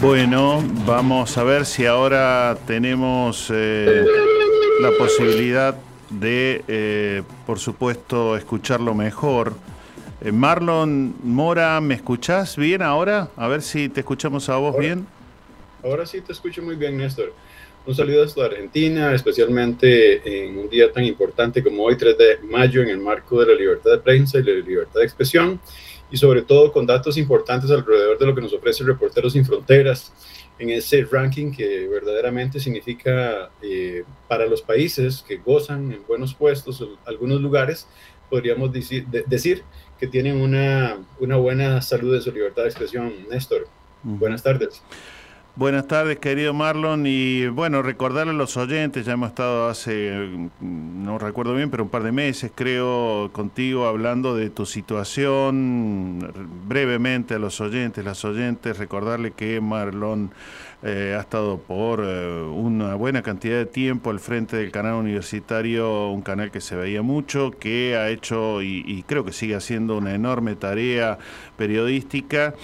Bueno, 0.06 0.62
vamos 0.86 1.36
a 1.36 1.42
ver 1.42 1.66
si 1.66 1.84
ahora 1.84 2.56
tenemos 2.64 3.50
eh, 3.52 4.04
la 4.80 4.92
posibilidad 4.92 5.76
de, 6.10 6.62
eh, 6.68 7.22
por 7.44 7.58
supuesto, 7.58 8.36
escucharlo 8.36 8.94
mejor. 8.94 9.54
Eh, 10.20 10.30
Marlon 10.30 11.16
Mora, 11.24 11.80
¿me 11.80 11.94
escuchás 11.94 12.56
bien 12.56 12.82
ahora? 12.82 13.30
A 13.36 13.48
ver 13.48 13.62
si 13.62 13.88
te 13.88 13.98
escuchamos 13.98 14.48
a 14.48 14.58
vos 14.58 14.78
bien. 14.78 15.08
Ahora 15.82 16.06
sí 16.06 16.20
te 16.20 16.32
escucho 16.32 16.62
muy 16.62 16.76
bien, 16.76 16.96
Néstor. 16.96 17.34
Un 17.84 17.94
saludo 17.96 18.22
hasta 18.22 18.44
Argentina, 18.44 19.12
especialmente 19.12 20.46
en 20.46 20.56
un 20.56 20.68
día 20.68 20.92
tan 20.92 21.04
importante 21.04 21.64
como 21.64 21.82
hoy, 21.82 21.96
3 21.96 22.16
de 22.16 22.38
mayo, 22.48 22.80
en 22.80 22.90
el 22.90 22.98
marco 22.98 23.40
de 23.40 23.52
la 23.52 23.58
libertad 23.58 23.90
de 23.90 23.98
prensa 23.98 24.38
y 24.38 24.44
la 24.44 24.52
libertad 24.52 25.00
de 25.00 25.04
expresión 25.04 25.60
y 26.10 26.16
sobre 26.16 26.42
todo 26.42 26.72
con 26.72 26.86
datos 26.86 27.16
importantes 27.16 27.70
alrededor 27.70 28.18
de 28.18 28.26
lo 28.26 28.34
que 28.34 28.40
nos 28.40 28.52
ofrece 28.52 28.84
Reporteros 28.84 29.32
Sin 29.32 29.44
Fronteras 29.44 30.12
en 30.58 30.70
ese 30.70 31.04
ranking 31.04 31.52
que 31.52 31.86
verdaderamente 31.88 32.60
significa 32.60 33.50
eh, 33.62 34.04
para 34.28 34.46
los 34.46 34.62
países 34.62 35.24
que 35.26 35.36
gozan 35.36 35.92
en 35.92 36.06
buenos 36.06 36.34
puestos, 36.34 36.80
en 36.80 36.88
algunos 37.04 37.40
lugares, 37.40 37.86
podríamos 38.30 38.72
decir, 38.72 39.06
decir 39.06 39.62
que 39.98 40.06
tienen 40.06 40.40
una, 40.40 40.98
una, 41.20 41.36
buena 41.36 41.80
salud 41.82 42.14
de 42.14 42.20
su 42.20 42.32
libertad 42.32 42.62
de 42.62 42.68
expresión. 42.68 43.12
Néstor, 43.30 43.66
buenas 44.02 44.42
tardes. 44.42 44.82
Buenas 45.58 45.86
tardes, 45.86 46.18
querido 46.18 46.52
Marlon. 46.52 47.06
Y 47.06 47.46
bueno, 47.46 47.80
recordarle 47.80 48.34
a 48.34 48.36
los 48.36 48.58
oyentes, 48.58 49.06
ya 49.06 49.14
hemos 49.14 49.30
estado 49.30 49.70
hace, 49.70 50.28
no 50.60 51.18
recuerdo 51.18 51.54
bien, 51.54 51.70
pero 51.70 51.84
un 51.84 51.88
par 51.88 52.02
de 52.02 52.12
meses, 52.12 52.52
creo, 52.54 53.30
contigo 53.32 53.86
hablando 53.86 54.36
de 54.36 54.50
tu 54.50 54.66
situación. 54.66 56.30
Brevemente 56.68 57.36
a 57.36 57.38
los 57.38 57.62
oyentes, 57.62 58.04
las 58.04 58.22
oyentes, 58.26 58.76
recordarle 58.76 59.30
que 59.30 59.58
Marlon 59.62 60.30
eh, 60.88 61.16
ha 61.18 61.20
estado 61.20 61.58
por 61.58 62.00
eh, 62.04 62.42
una 62.42 62.94
buena 62.94 63.20
cantidad 63.20 63.56
de 63.56 63.66
tiempo 63.66 64.10
al 64.10 64.20
frente 64.20 64.56
del 64.56 64.70
canal 64.70 64.94
universitario, 64.94 66.10
un 66.10 66.22
canal 66.22 66.52
que 66.52 66.60
se 66.60 66.76
veía 66.76 67.02
mucho, 67.02 67.50
que 67.50 67.96
ha 67.96 68.08
hecho 68.08 68.62
y, 68.62 69.02
creo 69.08 69.24
que 69.24 69.32
sigue 69.32 69.56
haciendo 69.56 69.96
una 69.96 70.14
enorme 70.14 70.54
tarea 70.54 71.18
periodística 71.56 72.54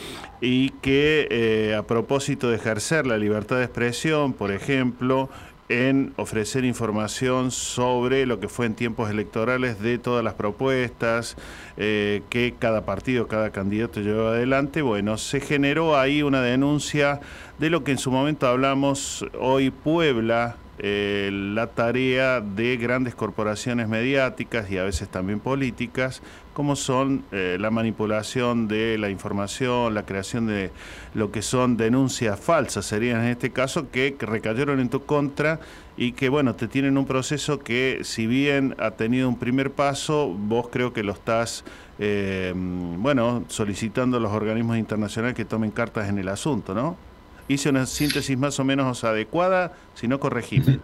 y 0.40 0.70
que 0.70 1.26
eh, 1.32 1.74
a 1.74 1.82
propósito 1.82 2.48
de 2.48 2.58
ejercer 2.58 3.08
la 3.08 3.18
libertad 3.18 3.56
de 3.56 3.64
expresión, 3.64 4.34
por 4.34 4.52
ejemplo, 4.52 5.28
en 5.68 6.12
ofrecer 6.16 6.64
información 6.64 7.50
sobre 7.50 8.24
lo 8.26 8.38
que 8.38 8.48
fue 8.48 8.66
en 8.66 8.74
tiempos 8.74 9.10
electorales 9.10 9.80
de 9.80 9.98
todas 9.98 10.22
las 10.22 10.34
propuestas 10.34 11.36
que 11.76 12.54
cada 12.58 12.84
partido, 12.84 13.26
cada 13.26 13.50
candidato 13.50 14.00
llevó 14.00 14.28
adelante. 14.28 14.82
Bueno, 14.82 15.16
se 15.16 15.40
generó 15.40 15.98
ahí 15.98 16.22
una 16.22 16.42
denuncia 16.42 17.20
de 17.62 17.70
lo 17.70 17.84
que 17.84 17.92
en 17.92 17.98
su 17.98 18.10
momento 18.10 18.48
hablamos 18.48 19.24
hoy 19.38 19.70
Puebla, 19.70 20.56
eh, 20.80 21.30
la 21.32 21.68
tarea 21.68 22.40
de 22.40 22.76
grandes 22.76 23.14
corporaciones 23.14 23.86
mediáticas 23.86 24.68
y 24.68 24.78
a 24.78 24.82
veces 24.82 25.08
también 25.08 25.38
políticas, 25.38 26.22
como 26.54 26.74
son 26.74 27.24
eh, 27.30 27.58
la 27.60 27.70
manipulación 27.70 28.66
de 28.66 28.98
la 28.98 29.10
información, 29.10 29.94
la 29.94 30.04
creación 30.04 30.48
de 30.48 30.72
lo 31.14 31.30
que 31.30 31.40
son 31.40 31.76
denuncias 31.76 32.40
falsas, 32.40 32.84
serían 32.84 33.20
en 33.22 33.28
este 33.28 33.52
caso, 33.52 33.92
que, 33.92 34.16
recayeron 34.18 34.80
en 34.80 34.88
tu 34.88 35.04
contra 35.04 35.60
y 35.96 36.14
que, 36.14 36.28
bueno, 36.30 36.56
te 36.56 36.66
tienen 36.66 36.98
un 36.98 37.06
proceso 37.06 37.60
que, 37.60 38.00
si 38.02 38.26
bien 38.26 38.74
ha 38.80 38.90
tenido 38.90 39.28
un 39.28 39.38
primer 39.38 39.70
paso, 39.70 40.26
vos 40.26 40.66
creo 40.68 40.92
que 40.92 41.04
lo 41.04 41.12
estás, 41.12 41.64
eh, 42.00 42.52
bueno, 42.56 43.44
solicitando 43.46 44.16
a 44.16 44.20
los 44.20 44.32
organismos 44.32 44.78
internacionales 44.78 45.36
que 45.36 45.44
tomen 45.44 45.70
cartas 45.70 46.08
en 46.08 46.18
el 46.18 46.26
asunto, 46.26 46.74
¿no? 46.74 47.11
Hice 47.52 47.68
una 47.68 47.86
síntesis 47.86 48.36
más 48.36 48.58
o 48.58 48.64
menos 48.64 49.04
adecuada, 49.04 49.72
si 49.94 50.08
no 50.08 50.18
corregime. 50.18 50.80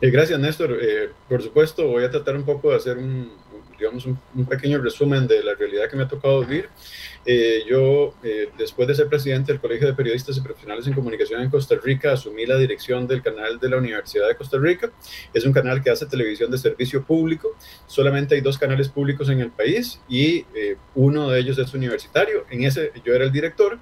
Eh, 0.00 0.10
gracias, 0.10 0.38
Néstor. 0.38 0.78
Eh, 0.80 1.10
por 1.28 1.42
supuesto, 1.42 1.86
voy 1.86 2.04
a 2.04 2.10
tratar 2.10 2.36
un 2.36 2.44
poco 2.44 2.70
de 2.70 2.76
hacer 2.76 2.98
un, 2.98 3.32
digamos, 3.78 4.06
un, 4.06 4.46
pequeño 4.46 4.78
resumen 4.82 5.26
de 5.26 5.42
la 5.42 5.54
realidad 5.54 5.88
que 5.88 5.96
me 5.96 6.02
ha 6.02 6.08
tocado 6.08 6.40
vivir. 6.40 6.68
Eh, 7.26 7.62
yo, 7.66 8.14
después 8.58 8.86
de 8.86 8.94
ser 8.94 9.08
presidente 9.08 9.50
del 9.52 9.60
Colegio 9.60 9.86
de 9.86 9.94
Periodistas 9.94 10.36
y 10.36 10.42
Profesionales 10.42 10.86
en 10.86 10.92
Comunicación 10.92 11.40
en 11.40 11.48
Costa 11.48 11.76
Rica, 11.82 12.12
asumí 12.12 12.44
la 12.44 12.58
dirección 12.58 13.06
del 13.06 13.22
canal 13.22 13.58
de 13.58 13.68
la 13.70 13.78
Universidad 13.78 14.28
de 14.28 14.36
Costa 14.36 14.58
Rica. 14.58 14.90
Es 15.32 15.46
un 15.46 15.52
canal 15.54 15.82
que 15.82 15.90
hace 15.90 16.04
televisión 16.04 16.50
de 16.50 16.58
servicio 16.58 17.02
público. 17.02 17.56
Solamente 17.86 18.34
hay 18.34 18.42
dos 18.42 18.58
canales 18.58 18.90
públicos 18.90 19.30
en 19.30 19.40
el 19.40 19.50
país 19.50 20.00
y 20.06 20.44
uno 20.94 21.30
de 21.30 21.40
ellos 21.40 21.56
es 21.58 21.72
universitario. 21.72 22.44
En 22.50 22.64
ese 22.64 22.92
yo 23.04 23.14
era 23.14 23.24
el 23.24 23.32
director. 23.32 23.78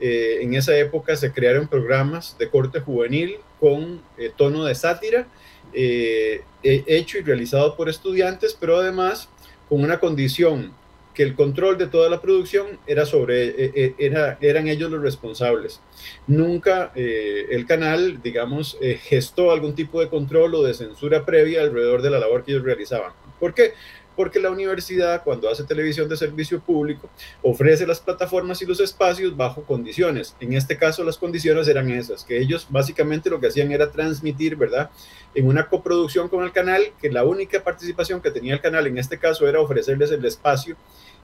Eh, 0.00 0.38
en 0.42 0.54
esa 0.54 0.76
época 0.76 1.16
se 1.16 1.32
crearon 1.32 1.66
programas 1.66 2.36
de 2.38 2.48
corte 2.48 2.80
juvenil 2.80 3.36
con 3.58 4.00
eh, 4.16 4.30
tono 4.36 4.64
de 4.64 4.74
sátira 4.74 5.26
eh, 5.72 6.42
hecho 6.62 7.18
y 7.18 7.22
realizado 7.22 7.76
por 7.76 7.88
estudiantes, 7.88 8.56
pero 8.58 8.78
además 8.78 9.28
con 9.68 9.82
una 9.82 9.98
condición 9.98 10.72
que 11.14 11.24
el 11.24 11.34
control 11.34 11.78
de 11.78 11.88
toda 11.88 12.08
la 12.08 12.22
producción 12.22 12.78
era 12.86 13.04
sobre, 13.04 13.94
era, 13.98 14.38
eran 14.40 14.68
ellos 14.68 14.88
los 14.88 15.02
responsables. 15.02 15.80
Nunca 16.28 16.92
el 16.94 17.66
canal, 17.66 18.22
digamos, 18.22 18.78
gestó 19.02 19.50
algún 19.50 19.74
tipo 19.74 20.00
de 20.00 20.08
control 20.08 20.54
o 20.54 20.62
de 20.62 20.74
censura 20.74 21.26
previa 21.26 21.62
alrededor 21.62 22.02
de 22.02 22.10
la 22.10 22.20
labor 22.20 22.44
que 22.44 22.52
ellos 22.52 22.62
realizaban. 22.62 23.12
¿Por 23.40 23.52
qué? 23.52 23.72
Porque 24.18 24.40
la 24.40 24.50
universidad 24.50 25.22
cuando 25.22 25.48
hace 25.48 25.62
televisión 25.62 26.08
de 26.08 26.16
servicio 26.16 26.58
público 26.58 27.08
ofrece 27.40 27.86
las 27.86 28.00
plataformas 28.00 28.60
y 28.60 28.66
los 28.66 28.80
espacios 28.80 29.36
bajo 29.36 29.62
condiciones. 29.62 30.34
En 30.40 30.54
este 30.54 30.76
caso 30.76 31.04
las 31.04 31.16
condiciones 31.16 31.68
eran 31.68 31.88
esas, 31.88 32.24
que 32.24 32.36
ellos 32.36 32.66
básicamente 32.68 33.30
lo 33.30 33.38
que 33.38 33.46
hacían 33.46 33.70
era 33.70 33.92
transmitir, 33.92 34.56
¿verdad? 34.56 34.90
En 35.36 35.46
una 35.46 35.68
coproducción 35.68 36.28
con 36.28 36.42
el 36.42 36.50
canal, 36.50 36.82
que 37.00 37.12
la 37.12 37.22
única 37.22 37.62
participación 37.62 38.20
que 38.20 38.32
tenía 38.32 38.54
el 38.54 38.60
canal 38.60 38.88
en 38.88 38.98
este 38.98 39.18
caso 39.18 39.46
era 39.46 39.60
ofrecerles 39.60 40.10
el 40.10 40.24
espacio 40.24 40.74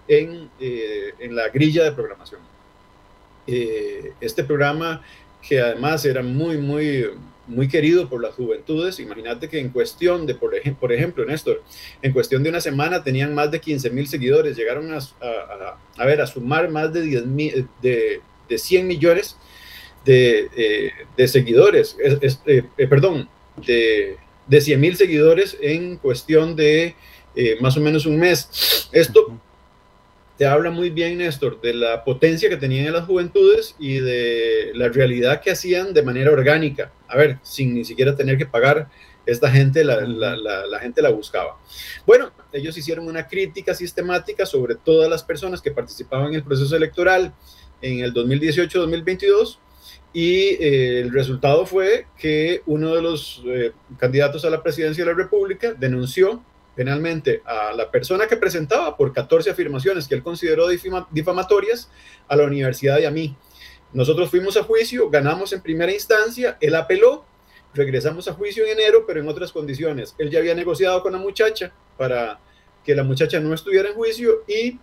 en, 0.06 0.48
eh, 0.60 1.14
en 1.18 1.34
la 1.34 1.48
grilla 1.48 1.82
de 1.82 1.90
programación. 1.90 2.42
Eh, 3.48 4.12
este 4.20 4.44
programa 4.44 5.02
que 5.42 5.60
además 5.60 6.04
era 6.04 6.22
muy, 6.22 6.58
muy 6.58 7.10
muy 7.46 7.68
querido 7.68 8.08
por 8.08 8.22
las 8.22 8.34
juventudes. 8.34 9.00
Imagínate 9.00 9.48
que 9.48 9.58
en 9.58 9.70
cuestión 9.70 10.26
de, 10.26 10.34
por, 10.34 10.54
ejemplo, 10.54 10.80
por 10.80 10.92
ejemplo, 10.92 11.24
Néstor, 11.24 11.62
en 12.02 12.12
cuestión 12.12 12.42
de 12.42 12.50
una 12.50 12.60
semana 12.60 13.02
tenían 13.02 13.34
más 13.34 13.50
de 13.50 13.60
15 13.60 13.90
mil 13.90 14.06
seguidores, 14.06 14.56
llegaron 14.56 14.92
a, 14.92 14.98
a, 15.96 16.06
ver, 16.06 16.20
a 16.20 16.26
sumar 16.26 16.70
más 16.70 16.92
de, 16.92 17.02
10 17.02 17.26
mil, 17.26 17.68
de, 17.82 18.20
de 18.48 18.58
100 18.58 18.86
millones 18.86 19.36
de, 20.04 20.50
eh, 20.56 20.90
de 21.16 21.28
seguidores, 21.28 21.96
eh, 22.02 22.62
eh, 22.76 22.86
perdón, 22.86 23.28
de, 23.66 24.16
de 24.46 24.60
100 24.60 24.80
mil 24.80 24.96
seguidores 24.96 25.56
en 25.60 25.96
cuestión 25.96 26.56
de 26.56 26.94
más 27.60 27.76
o 27.76 27.80
menos 27.80 28.06
un 28.06 28.16
mes. 28.16 28.88
Esto 28.92 29.40
te 30.36 30.46
habla 30.46 30.70
muy 30.70 30.90
bien, 30.90 31.18
Néstor, 31.18 31.60
de 31.60 31.74
la 31.74 32.04
potencia 32.04 32.48
que 32.48 32.56
tenían 32.56 32.86
en 32.86 32.92
las 32.92 33.06
juventudes 33.06 33.76
y 33.78 33.98
de 33.98 34.72
la 34.74 34.88
realidad 34.88 35.40
que 35.40 35.52
hacían 35.52 35.94
de 35.94 36.02
manera 36.02 36.32
orgánica. 36.32 36.92
A 37.08 37.16
ver, 37.16 37.38
sin 37.42 37.74
ni 37.74 37.84
siquiera 37.84 38.16
tener 38.16 38.36
que 38.36 38.46
pagar, 38.46 38.88
esta 39.26 39.50
gente 39.50 39.84
la, 39.84 40.00
la, 40.00 40.36
la, 40.36 40.78
gente 40.80 41.00
la 41.00 41.10
buscaba. 41.10 41.58
Bueno, 42.06 42.32
ellos 42.52 42.76
hicieron 42.76 43.06
una 43.06 43.26
crítica 43.26 43.74
sistemática 43.74 44.44
sobre 44.44 44.74
todas 44.74 45.08
las 45.08 45.22
personas 45.22 45.62
que 45.62 45.70
participaban 45.70 46.28
en 46.28 46.34
el 46.34 46.44
proceso 46.44 46.76
electoral 46.76 47.32
en 47.80 48.00
el 48.00 48.12
2018-2022 48.12 49.58
y 50.12 50.30
eh, 50.30 51.00
el 51.00 51.12
resultado 51.12 51.66
fue 51.66 52.06
que 52.18 52.62
uno 52.66 52.94
de 52.94 53.02
los 53.02 53.42
eh, 53.46 53.72
candidatos 53.98 54.44
a 54.44 54.50
la 54.50 54.62
presidencia 54.62 55.04
de 55.04 55.10
la 55.10 55.16
República 55.16 55.74
denunció 55.74 56.42
penalmente 56.74 57.42
a 57.44 57.72
la 57.72 57.90
persona 57.90 58.26
que 58.26 58.36
presentaba 58.36 58.96
por 58.96 59.12
14 59.12 59.50
afirmaciones 59.50 60.08
que 60.08 60.14
él 60.14 60.22
consideró 60.22 60.68
difamatorias 61.10 61.90
a 62.28 62.36
la 62.36 62.44
universidad 62.44 62.98
y 62.98 63.04
a 63.04 63.10
mí. 63.10 63.36
Nosotros 63.92 64.28
fuimos 64.30 64.56
a 64.56 64.64
juicio, 64.64 65.08
ganamos 65.08 65.52
en 65.52 65.62
primera 65.62 65.92
instancia, 65.92 66.58
él 66.60 66.74
apeló, 66.74 67.24
regresamos 67.74 68.26
a 68.26 68.32
juicio 68.32 68.64
en 68.64 68.72
enero, 68.72 69.04
pero 69.06 69.20
en 69.20 69.28
otras 69.28 69.52
condiciones. 69.52 70.14
Él 70.18 70.30
ya 70.30 70.40
había 70.40 70.54
negociado 70.54 71.02
con 71.02 71.12
la 71.12 71.18
muchacha 71.18 71.72
para 71.96 72.40
que 72.84 72.94
la 72.94 73.04
muchacha 73.04 73.38
no 73.40 73.54
estuviera 73.54 73.88
en 73.88 73.94
juicio 73.94 74.42
y 74.48 74.78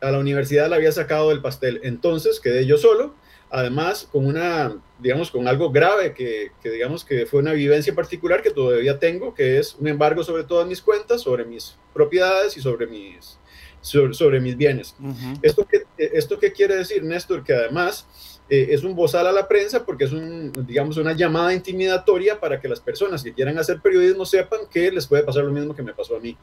a 0.00 0.10
la 0.10 0.18
universidad 0.18 0.68
la 0.68 0.76
había 0.76 0.92
sacado 0.92 1.30
del 1.30 1.40
pastel. 1.40 1.80
Entonces 1.84 2.38
quedé 2.38 2.66
yo 2.66 2.76
solo 2.76 3.14
además 3.54 4.08
con 4.10 4.26
una, 4.26 4.76
digamos, 4.98 5.30
con 5.30 5.46
algo 5.46 5.70
grave 5.70 6.12
que, 6.12 6.50
que, 6.60 6.70
digamos 6.70 7.04
que 7.04 7.24
fue 7.24 7.40
una 7.40 7.52
vivencia 7.52 7.94
particular 7.94 8.42
que 8.42 8.50
todavía 8.50 8.98
tengo, 8.98 9.32
que 9.32 9.58
es 9.58 9.76
un 9.76 9.86
embargo 9.86 10.24
sobre 10.24 10.42
todas 10.42 10.66
mis 10.66 10.82
cuentas, 10.82 11.22
sobre 11.22 11.44
mis 11.44 11.76
propiedades 11.92 12.56
y 12.56 12.60
sobre 12.60 12.88
mis, 12.88 13.38
sobre, 13.80 14.40
mis 14.40 14.56
bienes. 14.56 14.96
¿Esto, 15.40 15.64
qué, 15.70 15.84
¿Esto 15.96 16.38
qué 16.40 16.52
quiere 16.52 16.74
decir, 16.74 17.04
Néstor? 17.04 17.44
Que 17.44 17.54
además 17.54 18.40
eh, 18.48 18.68
es 18.70 18.82
un 18.82 18.96
bozal 18.96 19.28
a 19.28 19.32
la 19.32 19.46
prensa 19.46 19.86
porque 19.86 20.04
es 20.04 20.12
un, 20.12 20.50
digamos, 20.66 20.96
una 20.96 21.12
llamada 21.12 21.54
intimidatoria 21.54 22.40
para 22.40 22.60
que 22.60 22.66
las 22.66 22.80
personas 22.80 23.22
que 23.22 23.32
quieran 23.32 23.56
hacer 23.56 23.80
periodismo 23.80 24.26
sepan 24.26 24.60
que 24.68 24.90
les 24.90 25.06
puede 25.06 25.22
pasar 25.22 25.44
lo 25.44 25.52
mismo 25.52 25.76
que 25.76 25.82
me 25.84 25.94
pasó 25.94 26.16
a 26.16 26.20
mí. 26.20 26.36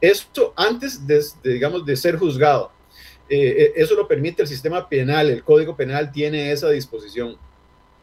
Esto 0.00 0.52
antes 0.56 1.06
de 1.06 1.22
digamos, 1.44 1.86
de 1.86 1.94
ser 1.94 2.16
juzgado. 2.16 2.72
Eh, 3.28 3.54
eh, 3.58 3.72
eso 3.76 3.94
lo 3.94 4.08
permite 4.08 4.42
el 4.42 4.48
sistema 4.48 4.88
penal, 4.88 5.28
el 5.28 5.44
Código 5.44 5.76
Penal 5.76 6.10
tiene 6.10 6.50
esa 6.52 6.70
disposición. 6.70 7.36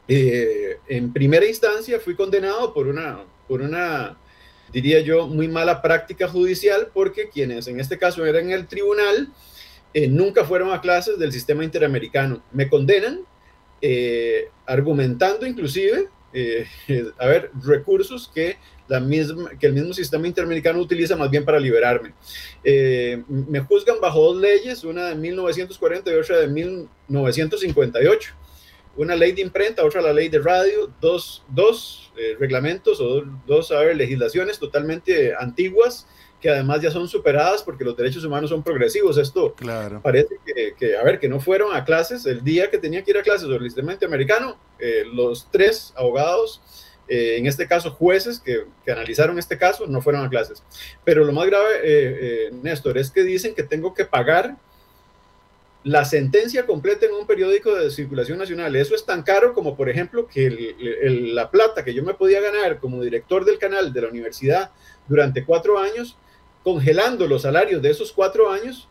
Eh, 0.08 0.78
en 0.88 1.12
primera 1.12 1.48
instancia 1.48 2.00
fui 2.00 2.16
condenado 2.16 2.74
por 2.74 2.88
una, 2.88 3.24
por 3.48 3.62
una, 3.62 4.18
diría 4.72 5.00
yo, 5.00 5.28
muy 5.28 5.48
mala 5.48 5.82
práctica 5.82 6.28
judicial 6.28 6.90
porque 6.94 7.30
quienes 7.30 7.68
en 7.68 7.80
este 7.80 7.98
caso 7.98 8.24
eran 8.26 8.52
el 8.52 8.68
tribunal 8.68 9.32
nunca 10.10 10.44
fueron 10.44 10.74
a 10.74 10.82
clases 10.82 11.18
del 11.18 11.32
sistema 11.32 11.64
interamericano. 11.64 12.44
Me 12.52 12.68
condenan 12.68 13.22
argumentando 14.66 15.48
inclusive, 15.48 16.10
a 17.18 17.28
ver, 17.28 17.50
recursos 17.64 18.30
que 18.36 18.58
la 18.88 19.00
misma, 19.00 19.50
que 19.60 19.68
el 19.68 19.74
mismo 19.74 19.94
sistema 19.94 20.28
interamericano 20.28 20.80
utiliza 20.80 21.16
más 21.16 21.30
bien 21.30 21.46
para 21.46 21.60
liberarme. 21.60 22.14
Eh, 22.64 23.24
me 23.28 23.60
juzgan 23.60 24.00
bajo 24.00 24.34
dos 24.34 24.42
leyes, 24.42 24.84
una 24.84 25.10
de 25.10 25.16
1940 25.16 26.12
y 26.12 26.16
otra 26.16 26.40
de 26.40 26.48
1958. 26.48 28.34
Una 28.98 29.16
ley 29.16 29.34
de 29.34 29.42
imprenta, 29.42 29.84
otra 29.84 30.02
la 30.02 30.14
ley 30.14 30.30
de 30.30 30.40
radio, 30.40 30.90
dos, 31.02 31.44
dos 31.50 32.14
eh, 32.18 32.38
reglamentos 32.40 33.02
o 33.02 33.24
dos, 33.46 33.72
a 33.72 33.80
ver, 33.80 33.98
legislaciones 33.98 34.58
totalmente 34.58 35.34
antiguas 35.38 36.08
que 36.46 36.52
además 36.52 36.80
ya 36.80 36.92
son 36.92 37.08
superadas 37.08 37.64
porque 37.64 37.84
los 37.84 37.98
derechos 37.98 38.24
humanos 38.24 38.52
son 38.52 38.62
progresivos. 38.62 39.18
Esto 39.18 39.56
claro. 39.56 40.00
parece 40.04 40.38
que, 40.78 40.96
a 40.96 41.04
ver, 41.04 41.20
que 41.20 41.28
no 41.28 41.40
fueron 41.40 41.76
a 41.76 41.84
clases 41.84 42.26
el 42.28 42.44
día 42.44 42.70
que 42.70 42.78
tenía 42.78 43.04
que 43.04 43.10
ir 43.10 43.18
a 43.18 43.24
clases 43.24 43.48
sobre 43.48 43.64
el 43.64 43.72
sistema 43.72 43.94
interamericano. 43.94 44.56
Eh, 44.78 45.06
los 45.12 45.50
tres 45.50 45.92
abogados 45.96 46.62
eh, 47.08 47.38
en 47.38 47.46
este 47.46 47.68
caso 47.68 47.92
jueces 47.92 48.40
que, 48.40 48.66
analizaron 48.92 49.38
este 49.38 49.58
caso 49.58 49.86
no 49.88 50.02
fueron 50.02 50.26
a 50.26 50.30
clases. 50.30 50.64
Pero 51.04 51.24
lo 51.24 51.34
más 51.34 51.46
grave, 51.46 51.76
eh, 51.84 52.18
eh, 52.20 52.50
Néstor, 52.64 52.98
es 52.98 53.12
que 53.12 53.24
dicen 53.24 53.54
que 53.54 53.64
tengo 53.64 53.94
que 53.94 54.06
pagar 54.06 54.58
la 55.84 56.04
sentencia 56.04 56.66
completa 56.66 57.06
en 57.06 57.14
un 57.14 57.28
periódico 57.28 57.76
de 57.76 57.92
circulación 57.92 58.40
nacional. 58.40 58.76
Eso 58.76 58.96
es 58.96 59.06
tan 59.06 59.22
caro 59.22 59.54
como, 59.54 59.78
por 59.78 59.88
ejemplo, 59.88 60.28
que 60.28 60.76
la 61.32 61.52
plata 61.52 61.84
que 61.84 61.94
yo 61.94 62.04
me 62.04 62.16
podía 62.16 62.42
ganar 62.42 62.80
como 62.80 63.04
director 63.04 63.46
del 63.46 63.60
canal 63.60 63.94
de 63.94 64.02
la 64.02 64.08
universidad 64.08 64.72
durante 65.08 65.46
cuatro 65.46 65.78
años, 65.78 66.18
congelando 66.64 67.28
los 67.28 67.44
salarios 67.44 67.84
de 67.84 67.92
esos 67.92 68.12
cuatro 68.12 68.50
años, 68.50 68.90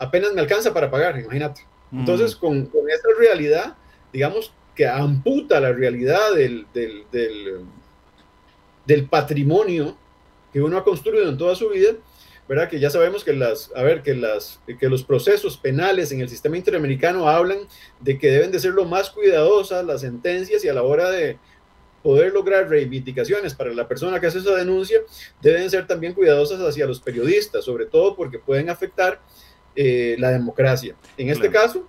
apenas 0.00 0.32
me 0.32 0.40
alcanza 0.40 0.74
para 0.74 0.90
pagar, 0.90 1.16
imagínate. 1.16 1.64
Mm. 1.92 2.00
Entonces, 2.00 2.34
con, 2.34 2.66
con 2.66 2.90
esta 2.90 3.08
realidad, 3.16 3.76
digamos, 4.12 4.52
que 4.76 4.86
amputa 4.86 5.58
la 5.58 5.72
realidad 5.72 6.34
del, 6.34 6.66
del, 6.72 7.04
del, 8.84 9.08
patrimonio 9.08 9.96
que 10.52 10.60
uno 10.60 10.76
ha 10.76 10.84
construido 10.84 11.28
en 11.28 11.38
toda 11.38 11.56
su 11.56 11.70
vida, 11.70 11.94
¿verdad? 12.46 12.68
Que 12.68 12.78
ya 12.78 12.90
sabemos 12.90 13.24
que, 13.24 13.32
las, 13.32 13.72
a 13.74 13.82
ver, 13.82 14.02
que, 14.02 14.14
las, 14.14 14.60
que 14.78 14.88
los 14.88 15.02
procesos 15.02 15.56
penales 15.56 16.12
en 16.12 16.20
el 16.20 16.28
sistema 16.28 16.56
interamericano 16.58 17.28
hablan 17.28 17.60
de 18.00 18.18
que 18.18 18.30
deben 18.30 18.52
de 18.52 18.60
ser 18.60 18.72
lo 18.72 18.84
más 18.84 19.10
cuidadosas 19.10 19.84
las 19.84 20.02
sentencias 20.02 20.62
y 20.62 20.68
a 20.68 20.74
la 20.74 20.82
hora 20.82 21.10
de 21.10 21.38
poder 22.02 22.32
lograr 22.32 22.68
reivindicaciones 22.68 23.54
para 23.54 23.74
la 23.74 23.88
persona 23.88 24.20
que 24.20 24.28
hace 24.28 24.38
esa 24.38 24.54
denuncia, 24.54 25.00
deben 25.42 25.68
ser 25.68 25.88
también 25.88 26.14
cuidadosas 26.14 26.60
hacia 26.60 26.86
los 26.86 27.00
periodistas, 27.00 27.64
sobre 27.64 27.86
todo 27.86 28.14
porque 28.14 28.38
pueden 28.38 28.70
afectar 28.70 29.20
eh, 29.74 30.14
la 30.18 30.30
democracia. 30.30 30.94
En 31.16 31.30
este 31.30 31.50
caso, 31.50 31.88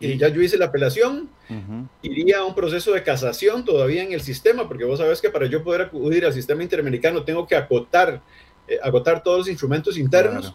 y 0.00 0.16
ya 0.16 0.28
yo 0.28 0.40
hice 0.40 0.56
la 0.58 0.66
apelación, 0.66 1.28
iría 2.02 2.38
a 2.38 2.44
un 2.44 2.54
proceso 2.54 2.92
de 2.92 3.02
casación 3.02 3.64
todavía 3.64 4.02
en 4.02 4.12
el 4.12 4.20
sistema, 4.20 4.68
porque 4.68 4.84
vos 4.84 4.98
sabés 4.98 5.20
que 5.20 5.30
para 5.30 5.46
yo 5.46 5.62
poder 5.64 5.82
acudir 5.82 6.24
al 6.24 6.32
sistema 6.32 6.62
interamericano 6.62 7.24
tengo 7.24 7.46
que 7.46 7.56
acotar, 7.56 8.22
eh, 8.68 8.78
agotar 8.82 9.22
todos 9.22 9.38
los 9.38 9.48
instrumentos 9.48 9.98
internos. 9.98 10.54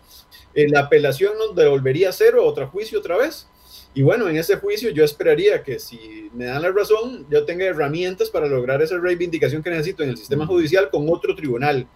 Eh, 0.54 0.68
la 0.70 0.82
apelación 0.82 1.34
nos 1.38 1.56
devolvería 1.56 2.10
a 2.10 2.12
cero, 2.12 2.46
otro 2.46 2.68
juicio 2.68 3.00
otra 3.00 3.18
vez. 3.18 3.48
Y 3.96 4.02
bueno, 4.02 4.28
en 4.28 4.38
ese 4.38 4.56
juicio 4.56 4.90
yo 4.90 5.04
esperaría 5.04 5.62
que 5.62 5.78
si 5.80 6.30
me 6.34 6.46
dan 6.46 6.62
la 6.62 6.72
razón, 6.72 7.28
yo 7.30 7.46
tenga 7.46 7.66
herramientas 7.66 8.30
para 8.30 8.48
lograr 8.48 8.82
esa 8.82 8.98
reivindicación 8.98 9.62
que 9.62 9.70
necesito 9.70 10.04
en 10.04 10.10
el 10.10 10.18
sistema 10.18 10.48
judicial 10.48 10.90
con 10.90 11.08
otro 11.10 11.36
tribunal. 11.36 11.88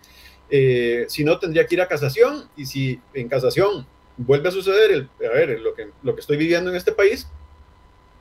Eh, 0.50 1.06
si 1.08 1.24
no, 1.24 1.40
tendría 1.40 1.66
que 1.66 1.76
ir 1.76 1.82
a 1.82 1.88
casación 1.88 2.46
y 2.56 2.66
si 2.66 3.00
en 3.14 3.28
casación 3.28 3.88
vuelve 4.18 4.50
a 4.50 4.52
suceder, 4.52 4.92
el, 4.92 5.10
a 5.26 5.34
ver, 5.34 5.60
lo 5.60 5.74
que, 5.74 5.90
lo 6.04 6.16
que 6.16 6.22
estoy 6.22 6.38
viviendo 6.38 6.70
en 6.70 6.76
este 6.76 6.92
país, 6.92 7.28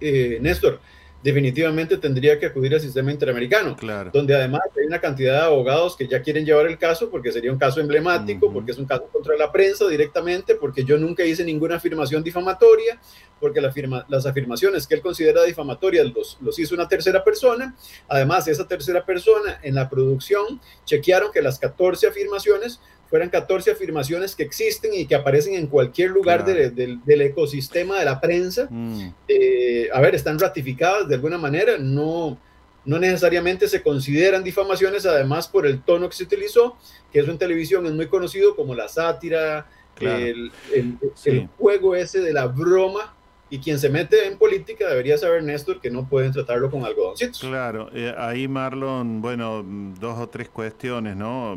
eh, 0.01 0.39
Néstor, 0.41 0.81
definitivamente 1.23 1.97
tendría 1.97 2.39
que 2.39 2.47
acudir 2.47 2.73
al 2.75 2.81
sistema 2.81 3.11
interamericano, 3.11 3.75
claro. 3.77 4.11
donde 4.13 4.35
además 4.35 4.61
hay 4.79 4.87
una 4.87 5.01
cantidad 5.01 5.41
de 5.41 5.47
abogados 5.47 5.97
que 5.97 6.07
ya 6.07 6.23
quieren 6.23 6.45
llevar 6.45 6.67
el 6.67 6.79
caso 6.79 7.11
porque 7.11 7.33
sería 7.33 7.51
un 7.51 7.59
caso 7.59 7.81
emblemático, 7.81 8.47
uh 8.47 8.51
-huh. 8.51 8.53
porque 8.53 8.71
es 8.71 8.79
un 8.79 8.85
caso 8.85 9.09
contra 9.11 9.37
la 9.37 9.51
prensa 9.51 9.89
directamente, 9.89 10.55
porque 10.55 10.85
yo 10.85 10.97
nunca 10.99 11.25
hice 11.25 11.43
ninguna 11.43 11.77
afirmación 11.77 12.23
difamatoria, 12.23 13.01
porque 13.41 13.61
la 13.61 13.73
firma, 13.73 14.07
las 14.09 14.25
afirmaciones 14.25 14.87
que 14.87 14.95
él 14.95 15.01
considera 15.01 15.43
difamatorias 15.43 16.07
los, 16.15 16.39
los 16.41 16.59
hizo 16.59 16.75
una 16.75 16.87
tercera 16.87 17.25
persona. 17.25 17.75
Además, 18.09 18.47
esa 18.47 18.69
tercera 18.69 19.05
persona 19.05 19.59
en 19.63 19.75
la 19.75 19.91
producción 19.91 20.61
chequearon 20.85 21.33
que 21.33 21.43
las 21.43 21.59
14 21.59 22.07
afirmaciones 22.07 22.81
fueran 23.09 23.31
14 23.31 23.71
afirmaciones 23.71 24.35
que 24.35 24.43
existen 24.43 24.93
y 24.95 25.07
que 25.07 25.15
aparecen 25.15 25.55
en 25.55 25.67
cualquier 25.67 26.11
lugar 26.11 26.45
claro. 26.45 26.61
de, 26.61 26.71
de, 26.71 26.99
del 27.05 27.23
ecosistema 27.23 27.99
de 27.99 28.05
la 28.05 28.21
prensa. 28.21 28.69
Mm. 28.71 29.15
Eh, 29.29 29.89
a 29.93 30.01
ver, 30.01 30.15
están 30.15 30.39
ratificadas 30.39 31.09
de 31.09 31.15
alguna 31.15 31.39
manera, 31.39 31.79
no, 31.79 32.39
no 32.85 32.99
necesariamente 32.99 33.69
se 33.69 33.83
consideran 33.83 34.45
difamaciones, 34.45 35.07
además 35.07 35.49
por 35.49 35.67
el 35.67 35.83
tono 35.83 36.09
que 36.09 36.17
se 36.17 36.25
utilizó, 36.25 36.77
que 37.13 37.21
eso 37.21 37.31
en 37.31 37.39
televisión 37.39 37.87
es 37.87 37.93
muy 37.93 38.07
conocido 38.07 38.55
como 38.55 38.75
la 38.75 38.89
sátira, 38.89 39.67
claro. 39.95 40.19
el, 40.19 40.53
el, 40.75 40.99
sí. 41.15 41.31
el 41.31 41.49
juego 41.59 41.95
ese 41.95 42.21
de 42.21 42.33
la 42.33 42.47
broma, 42.47 43.16
y 43.49 43.59
quien 43.59 43.79
se 43.79 43.89
mete 43.89 44.27
en 44.27 44.39
política 44.39 44.89
debería 44.89 45.17
saber, 45.19 45.43
Néstor, 45.43 45.81
que 45.81 45.91
no 45.91 46.09
pueden 46.09 46.33
tratarlo 46.33 46.71
con 46.71 46.85
algodoncitos. 46.85 47.41
Claro, 47.41 47.91
eh, 47.95 48.15
ahí 48.19 48.49
Marlon, 48.49 49.23
bueno, 49.23 49.65
dos 50.01 50.19
o 50.19 50.29
tres 50.29 50.49
cuestiones, 50.49 51.17
¿no? 51.17 51.57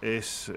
Es, 0.00 0.52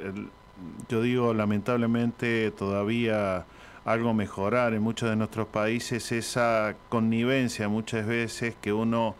yo 0.90 1.02
digo, 1.02 1.34
lamentablemente 1.34 2.52
todavía 2.52 3.46
algo 3.86 4.14
mejorar 4.14 4.74
en 4.74 4.82
muchos 4.82 5.10
de 5.10 5.16
nuestros 5.16 5.48
países, 5.48 6.12
esa 6.12 6.76
connivencia 6.90 7.68
muchas 7.68 8.06
veces 8.06 8.56
que 8.62 8.72
uno 8.72 9.16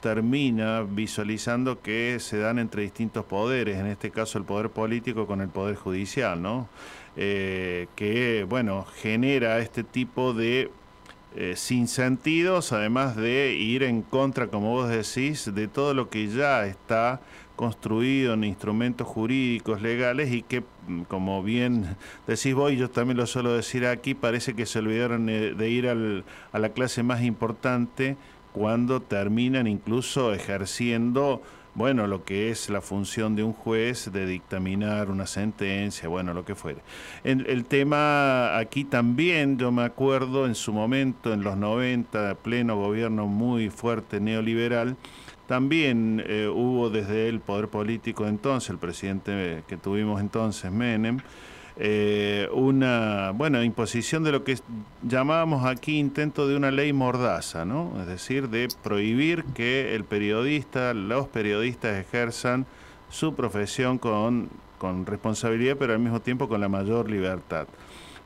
termina 0.00 0.82
visualizando 0.82 1.80
que 1.80 2.18
se 2.20 2.38
dan 2.38 2.58
entre 2.58 2.82
distintos 2.82 3.24
poderes, 3.24 3.78
en 3.78 3.86
este 3.86 4.10
caso 4.10 4.36
el 4.36 4.44
poder 4.44 4.68
político 4.68 5.26
con 5.26 5.40
el 5.40 5.48
poder 5.48 5.76
judicial, 5.76 6.42
¿no? 6.42 6.68
Eh, 7.16 7.86
que, 7.94 8.44
bueno, 8.48 8.84
genera 8.96 9.58
este 9.58 9.84
tipo 9.84 10.34
de 10.34 10.70
eh, 11.36 11.54
sinsentidos, 11.56 12.72
además 12.72 13.16
de 13.16 13.54
ir 13.54 13.82
en 13.84 14.02
contra, 14.02 14.48
como 14.48 14.70
vos 14.70 14.88
decís, 14.88 15.52
de 15.54 15.68
todo 15.68 15.94
lo 15.94 16.08
que 16.10 16.28
ya 16.28 16.66
está 16.66 17.20
construido 17.56 18.34
en 18.34 18.42
instrumentos 18.42 19.06
jurídicos 19.06 19.80
legales 19.80 20.32
y 20.32 20.42
que, 20.42 20.64
como 21.06 21.42
bien 21.42 21.96
decís 22.26 22.54
vos, 22.54 22.72
y 22.72 22.76
yo 22.76 22.90
también 22.90 23.16
lo 23.16 23.26
suelo 23.26 23.52
decir 23.54 23.86
aquí, 23.86 24.14
parece 24.14 24.54
que 24.54 24.66
se 24.66 24.80
olvidaron 24.80 25.26
de 25.26 25.68
ir 25.70 25.88
al, 25.88 26.24
a 26.52 26.58
la 26.58 26.70
clase 26.70 27.04
más 27.04 27.22
importante 27.22 28.16
cuando 28.52 29.00
terminan 29.00 29.66
incluso 29.66 30.32
ejerciendo 30.32 31.42
bueno, 31.74 32.06
lo 32.06 32.24
que 32.24 32.50
es 32.50 32.70
la 32.70 32.80
función 32.80 33.34
de 33.34 33.42
un 33.42 33.52
juez 33.52 34.12
de 34.12 34.26
dictaminar 34.26 35.10
una 35.10 35.26
sentencia, 35.26 36.08
bueno, 36.08 36.32
lo 36.32 36.44
que 36.44 36.54
fuere. 36.54 36.80
El, 37.24 37.46
el, 37.46 37.64
tema 37.64 38.56
aquí 38.56 38.84
también, 38.84 39.58
yo 39.58 39.72
me 39.72 39.82
acuerdo 39.82 40.46
en 40.46 40.54
su 40.54 40.72
momento, 40.72 41.32
en 41.32 41.42
los 41.42 41.56
90, 41.56 42.36
pleno 42.36 42.76
gobierno 42.76 43.26
muy 43.26 43.70
fuerte 43.70 44.20
neoliberal, 44.20 44.96
también 45.46 46.24
eh, 46.26 46.48
hubo 46.48 46.88
desde 46.88 47.28
el 47.28 47.40
poder 47.40 47.68
político 47.68 48.26
entonces, 48.26 48.70
el 48.70 48.78
presidente 48.78 49.62
que 49.68 49.76
tuvimos 49.76 50.20
entonces, 50.20 50.72
Menem, 50.72 51.20
eh, 51.76 52.48
una 52.52 53.32
bueno 53.34 53.62
imposición 53.62 54.22
de 54.22 54.30
lo 54.30 54.44
que 54.44 54.58
llamábamos 55.02 55.64
aquí 55.66 55.98
intento 55.98 56.46
de 56.46 56.56
una 56.56 56.70
ley 56.70 56.92
mordaza, 56.92 57.64
¿no? 57.64 57.92
Es 58.00 58.06
decir, 58.06 58.48
de 58.48 58.68
prohibir 58.82 59.44
que 59.54 59.94
el 59.94 60.04
periodista, 60.04 60.94
los 60.94 61.26
periodistas 61.28 61.98
ejerzan 61.98 62.66
su 63.10 63.34
profesión 63.34 63.98
con, 63.98 64.50
con 64.78 65.04
responsabilidad, 65.04 65.76
pero 65.76 65.92
al 65.94 65.98
mismo 65.98 66.20
tiempo 66.20 66.48
con 66.48 66.60
la 66.60 66.68
mayor 66.68 67.10
libertad. 67.10 67.66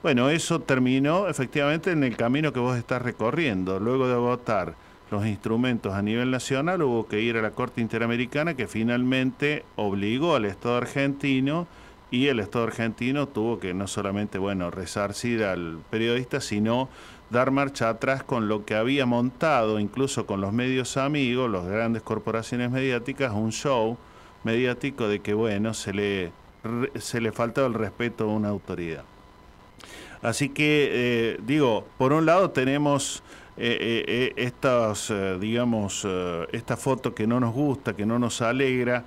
Bueno, 0.03 0.31
eso 0.31 0.61
terminó 0.61 1.27
efectivamente 1.27 1.91
en 1.91 2.05
el 2.05 2.17
camino 2.17 2.53
que 2.53 2.61
vos 2.61 2.77
estás 2.77 3.03
recorriendo. 3.03 3.81
Luego 3.81 4.07
de 4.07 4.15
agotar 4.15 4.75
los 5.11 5.27
instrumentos 5.27 5.95
a 5.95 6.03
nivel 6.03 6.31
nacional, 6.31 6.83
hubo 6.83 7.09
que 7.09 7.21
ir 7.21 7.37
a 7.37 7.43
la 7.43 7.51
Corte 7.51 7.81
Interamericana 7.81 8.55
que 8.55 8.69
finalmente 8.69 9.65
obligó 9.77 10.37
al 10.37 10.45
Estado 10.45 10.77
argentino 10.77 11.67
y 12.11 12.29
el 12.29 12.41
Estado 12.41 12.65
argentino 12.65 13.29
tuvo 13.29 13.59
que 13.59 13.75
no 13.75 13.87
solamente, 13.87 14.39
bueno, 14.39 14.71
resarcir 14.71 15.45
al 15.45 15.79
periodista, 15.91 16.41
sino 16.41 16.89
dar 17.31 17.51
marcha 17.51 17.91
atrás 17.91 18.23
con 18.23 18.49
lo 18.49 18.65
que 18.65 18.75
había 18.75 19.05
montado, 19.05 19.79
incluso 19.79 20.27
con 20.27 20.41
los 20.41 20.53
medios 20.53 20.97
amigos, 20.97 21.51
las 21.51 21.67
grandes 21.67 22.03
corporaciones 22.03 22.71
mediáticas, 22.71 23.33
un 23.33 23.53
show 23.53 23.99
mediático 24.45 25.09
de 25.09 25.21
que, 25.21 25.35
bueno, 25.35 25.75
se 25.75 25.93
le, 25.93 26.33
se 26.99 27.21
le 27.21 27.33
faltaba 27.33 27.67
el 27.67 27.75
respeto 27.75 28.25
a 28.25 28.29
una 28.29 28.49
autoridad. 28.49 29.05
Así 30.23 30.49
que, 30.49 30.89
eh, 30.91 31.41
digo, 31.45 31.87
por 31.97 32.13
un 32.13 32.27
lado 32.27 32.51
tenemos 32.51 33.23
eh, 33.57 34.05
eh, 34.07 34.33
estas, 34.37 35.13
digamos, 35.39 36.07
esta 36.53 36.77
foto 36.77 37.15
que 37.15 37.27
no 37.27 37.39
nos 37.39 37.53
gusta, 37.53 37.95
que 37.95 38.07
no 38.07 38.19
nos 38.19 38.41
alegra, 38.41 39.05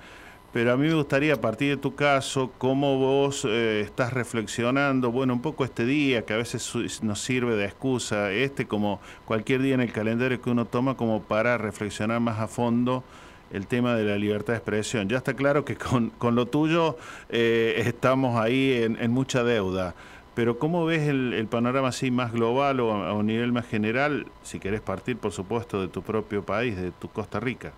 pero 0.52 0.72
a 0.72 0.76
mí 0.76 0.86
me 0.86 0.94
gustaría, 0.94 1.34
a 1.34 1.40
partir 1.40 1.70
de 1.70 1.76
tu 1.78 1.94
caso, 1.94 2.52
cómo 2.58 2.98
vos 2.98 3.46
eh, 3.48 3.80
estás 3.80 4.12
reflexionando, 4.12 5.10
bueno, 5.10 5.32
un 5.32 5.40
poco 5.40 5.64
este 5.64 5.86
día 5.86 6.26
que 6.26 6.34
a 6.34 6.36
veces 6.36 7.02
nos 7.02 7.20
sirve 7.20 7.56
de 7.56 7.64
excusa, 7.64 8.30
este 8.32 8.66
como 8.66 9.00
cualquier 9.24 9.62
día 9.62 9.74
en 9.74 9.80
el 9.80 9.92
calendario 9.92 10.42
que 10.42 10.50
uno 10.50 10.66
toma 10.66 10.94
como 10.94 11.22
para 11.22 11.56
reflexionar 11.56 12.20
más 12.20 12.38
a 12.38 12.48
fondo 12.48 13.02
el 13.50 13.66
tema 13.66 13.94
de 13.94 14.04
la 14.04 14.16
libertad 14.16 14.52
de 14.52 14.58
expresión. 14.58 15.08
Ya 15.08 15.18
está 15.18 15.34
claro 15.34 15.64
que 15.64 15.76
con, 15.76 16.10
con 16.10 16.34
lo 16.34 16.46
tuyo 16.46 16.98
eh, 17.30 17.82
estamos 17.86 18.38
ahí 18.38 18.72
en, 18.82 19.10
mucha 19.10 19.44
deuda, 19.44 19.94
pero 20.34 20.58
¿cómo 20.58 20.84
ves 20.84 21.08
el, 21.08 21.32
el 21.32 21.46
panorama 21.46 21.88
así 21.88 22.10
más 22.10 22.30
global 22.30 22.80
o 22.80 22.92
a, 22.92 23.08
a 23.08 23.12
un 23.14 23.26
nivel 23.26 23.52
más 23.52 23.66
general, 23.66 24.26
si 24.42 24.60
querés 24.60 24.82
partir, 24.82 25.16
por 25.16 25.32
supuesto, 25.32 25.80
de 25.80 25.88
tu 25.88 26.02
propio 26.02 26.44
país, 26.44 26.76
de 26.76 26.90
tu 26.92 27.08
Costa 27.08 27.40
Rica? 27.40 27.72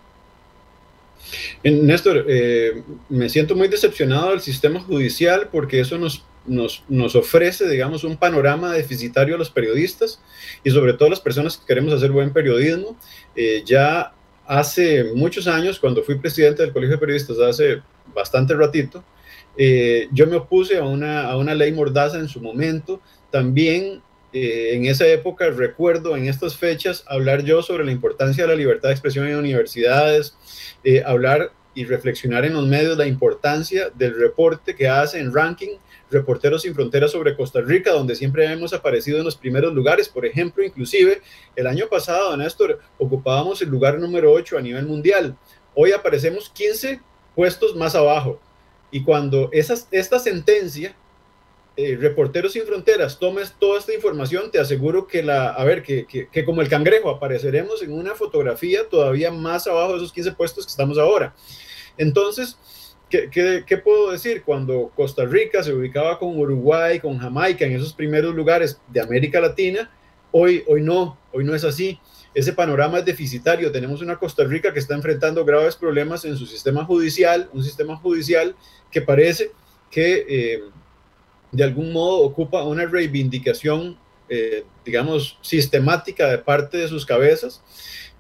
Néstor, 1.63 2.27
eh, 2.29 2.83
me 3.09 3.29
siento 3.29 3.57
muy 3.57 3.69
decepcionado 3.69 4.31
del 4.31 4.41
sistema 4.41 4.81
judicial 4.81 5.49
porque 5.51 5.81
eso 5.81 5.99
nos, 5.99 6.25
nos, 6.47 6.85
nos, 6.89 7.17
ofrece, 7.17 7.69
digamos, 7.69 8.05
un 8.05 8.17
panorama 8.17 8.73
deficitario 8.73 9.35
a 9.35 9.39
los 9.39 9.51
periodistas 9.51 10.21
y 10.63 10.71
sobre 10.71 10.93
todo 10.95 11.07
a 11.07 11.11
las 11.11 11.21
personas 11.21 11.57
que 11.57 11.67
queremos 11.67 11.93
hacer 11.93 12.11
buen 12.11 12.33
periodismo. 12.33 12.99
Eh, 13.35 13.63
ya 13.65 14.13
hace 14.47 15.05
muchos 15.15 15.47
años, 15.47 15.79
cuando 15.79 16.03
fui 16.03 16.19
presidente 16.19 16.63
del 16.63 16.73
Colegio 16.73 16.97
de 16.97 17.01
Periodistas, 17.01 17.39
hace 17.39 17.83
bastante 18.15 18.55
ratito, 18.55 19.05
eh, 19.57 20.09
yo 20.13 20.27
me 20.27 20.37
opuse 20.37 20.77
a 20.79 20.85
una, 20.85 21.31
a 21.31 21.37
una 21.37 21.55
ley 21.55 21.73
mordaza 21.73 22.19
en 22.19 22.29
su 22.29 22.41
momento. 22.41 23.01
También 23.31 24.03
eh, 24.35 24.75
en 24.75 24.87
esa 24.87 25.07
época 25.07 25.49
recuerdo 25.51 26.17
en 26.17 26.27
estas 26.27 26.57
fechas 26.57 27.05
hablar 27.07 27.45
yo 27.45 27.63
sobre 27.63 27.85
la 27.85 27.93
importancia 27.93 28.43
de 28.43 28.49
la 28.49 28.57
libertad 28.57 28.89
de 28.89 28.95
expresión 28.95 29.29
en 29.29 29.37
universidades, 29.37 30.37
eh, 30.83 31.05
hablar 31.07 31.53
y 31.73 31.85
reflexionar 31.85 32.45
en 32.45 32.55
los 32.55 32.67
medios 32.67 32.99
la 32.99 33.07
importancia 33.07 33.91
del 33.91 34.19
reporte 34.19 34.75
que 34.75 34.89
hace 34.89 35.21
en 35.21 35.33
ranking 35.33 35.79
Reporteros 36.11 36.63
sin 36.63 36.75
Fronteras 36.75 37.13
sobre 37.13 37.37
Costa 37.37 37.61
Rica, 37.61 37.93
donde 37.93 38.17
siempre 38.17 38.45
hemos 38.45 38.73
aparecido 38.73 39.19
en 39.19 39.25
los 39.25 39.37
primeros 39.37 39.73
lugares. 39.73 40.09
Por 40.09 40.27
ejemplo, 40.27 40.65
inclusive 40.65 41.23
el 41.55 41.67
año 41.69 41.87
pasado, 41.89 42.37
Néstor, 42.37 42.81
ocupábamos 42.99 43.63
el 43.63 43.69
lugar 43.69 43.99
número 43.99 44.33
8 44.33 44.59
a 44.59 44.61
nivel 44.61 44.87
mundial. 44.87 45.37
Hoy 45.75 45.93
aparecemos 45.93 46.51
15 46.51 47.01
puestos 47.37 47.75
más 47.77 47.95
abajo. 47.95 48.41
Y 48.91 49.03
cuando 49.03 49.49
esas, 49.53 49.89
esta 49.91 50.19
sentencia 50.19 50.95
eh, 51.77 51.97
Reporteros 52.01 52.53
Sin 52.53 52.65
Fronteras 52.65 53.19
tomes 53.19 53.53
toda 53.59 53.81
esta 53.81 53.93
información, 53.93 54.51
te 54.53 54.61
aseguro 54.61 55.09
que, 55.09 55.25
la, 55.25 55.51
a 55.51 55.65
ver, 55.65 55.83
que, 55.83 56.07
que, 56.07 56.29
que, 56.29 56.45
como 56.45 56.63
el 56.63 56.69
cangrejo 56.69 57.11
apareceremos 57.11 57.83
en 57.83 57.93
una 57.93 58.15
fotografía 58.15 58.89
todavía 58.89 59.33
más 59.33 59.67
abajo 59.67 59.93
de 59.93 59.99
esos 59.99 60.13
15 60.13 60.33
puestos 60.33 60.67
que 60.67 60.71
estamos 60.71 60.99
ahora. 60.99 61.35
Entonces, 61.99 62.59
¿qué, 63.11 63.29
qué, 63.29 63.65
qué 63.67 63.77
puedo 63.77 64.13
decir? 64.13 64.45
Cuando 64.45 64.93
Costa 64.95 65.25
Rica 65.25 65.65
se 65.65 65.73
ubicaba 65.73 66.17
con 66.19 66.39
Uruguay, 66.39 67.01
con 67.01 67.19
Jamaica, 67.19 67.65
en 67.65 67.73
esos 67.73 67.93
primeros 67.93 68.37
lugares 68.37 68.81
de 68.89 69.01
América 69.01 69.41
Latina, 69.41 69.91
hoy, 70.31 70.63
hoy 70.69 70.81
no, 70.81 71.19
hoy 71.33 71.43
no 71.43 71.57
es 71.57 71.65
así. 71.65 71.99
Ese 72.35 72.53
panorama 72.53 72.99
es 72.99 73.05
deficitario. 73.05 73.73
Tenemos 73.73 74.01
una 74.01 74.17
Costa 74.17 74.45
Rica 74.45 74.73
que 74.73 74.79
está 74.79 74.95
enfrentando 74.95 75.45
graves 75.45 75.75
problemas 75.75 76.25
en 76.25 76.37
su 76.37 76.47
sistema 76.47 76.85
judicial, 76.85 77.49
un 77.53 77.65
sistema 77.65 77.97
judicial 77.97 78.55
que 78.93 79.03
parece 79.03 79.51
que... 79.91 80.25
Eh, 80.29 80.63
de 81.55 81.65
algún 81.65 81.93
modo 81.93 82.19
ocupa 82.23 82.65
una 82.65 82.87
reivindicación, 82.87 83.99
eh, 84.29 84.65
digamos, 84.85 85.39
sistemática 85.43 86.29
de 86.29 86.39
parte 86.39 86.79
de 86.79 86.89
sus 86.89 87.07
cabezas 87.07 87.63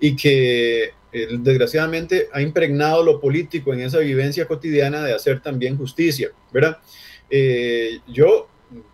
y 0.00 0.16
que 0.16 0.92
eh, 1.12 1.28
desgraciadamente 1.38 2.28
ha 2.32 2.40
impregnado 2.40 3.02
lo 3.02 3.20
político 3.20 3.72
en 3.72 3.80
esa 3.80 3.98
vivencia 3.98 4.46
cotidiana 4.46 5.02
de 5.02 5.14
hacer 5.14 5.40
también 5.40 5.76
justicia, 5.76 6.30
¿verdad? 6.52 6.78
Eh, 7.30 8.00
yo 8.08 8.48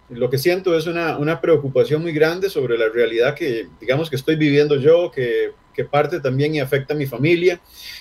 lo 0.08 0.28
que 0.28 0.38
siento 0.38 0.76
es 0.76 0.86
una, 0.86 1.18
una, 1.18 1.40
preocupación 1.40 2.02
muy 2.02 2.12
grande 2.12 2.50
sobre 2.50 2.76
la 2.76 2.88
realidad 2.88 3.34
que, 3.34 3.68
digamos, 3.80 4.10
que 4.10 4.16
estoy 4.16 4.36
viviendo 4.36 4.76
yo, 4.76 5.10
que 5.10 5.52
que 5.72 5.84
parte 5.84 6.20
también 6.20 6.54
y 6.54 6.60
afecta 6.60 6.94
a 6.94 6.96
mi 6.96 7.06
familia. 7.06 7.60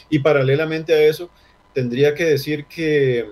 Y 0.10 0.20
paralelamente 0.20 0.94
a 0.94 1.02
eso, 1.02 1.30
tendría 1.74 2.14
que 2.14 2.26
decir 2.26 2.66
que, 2.66 3.26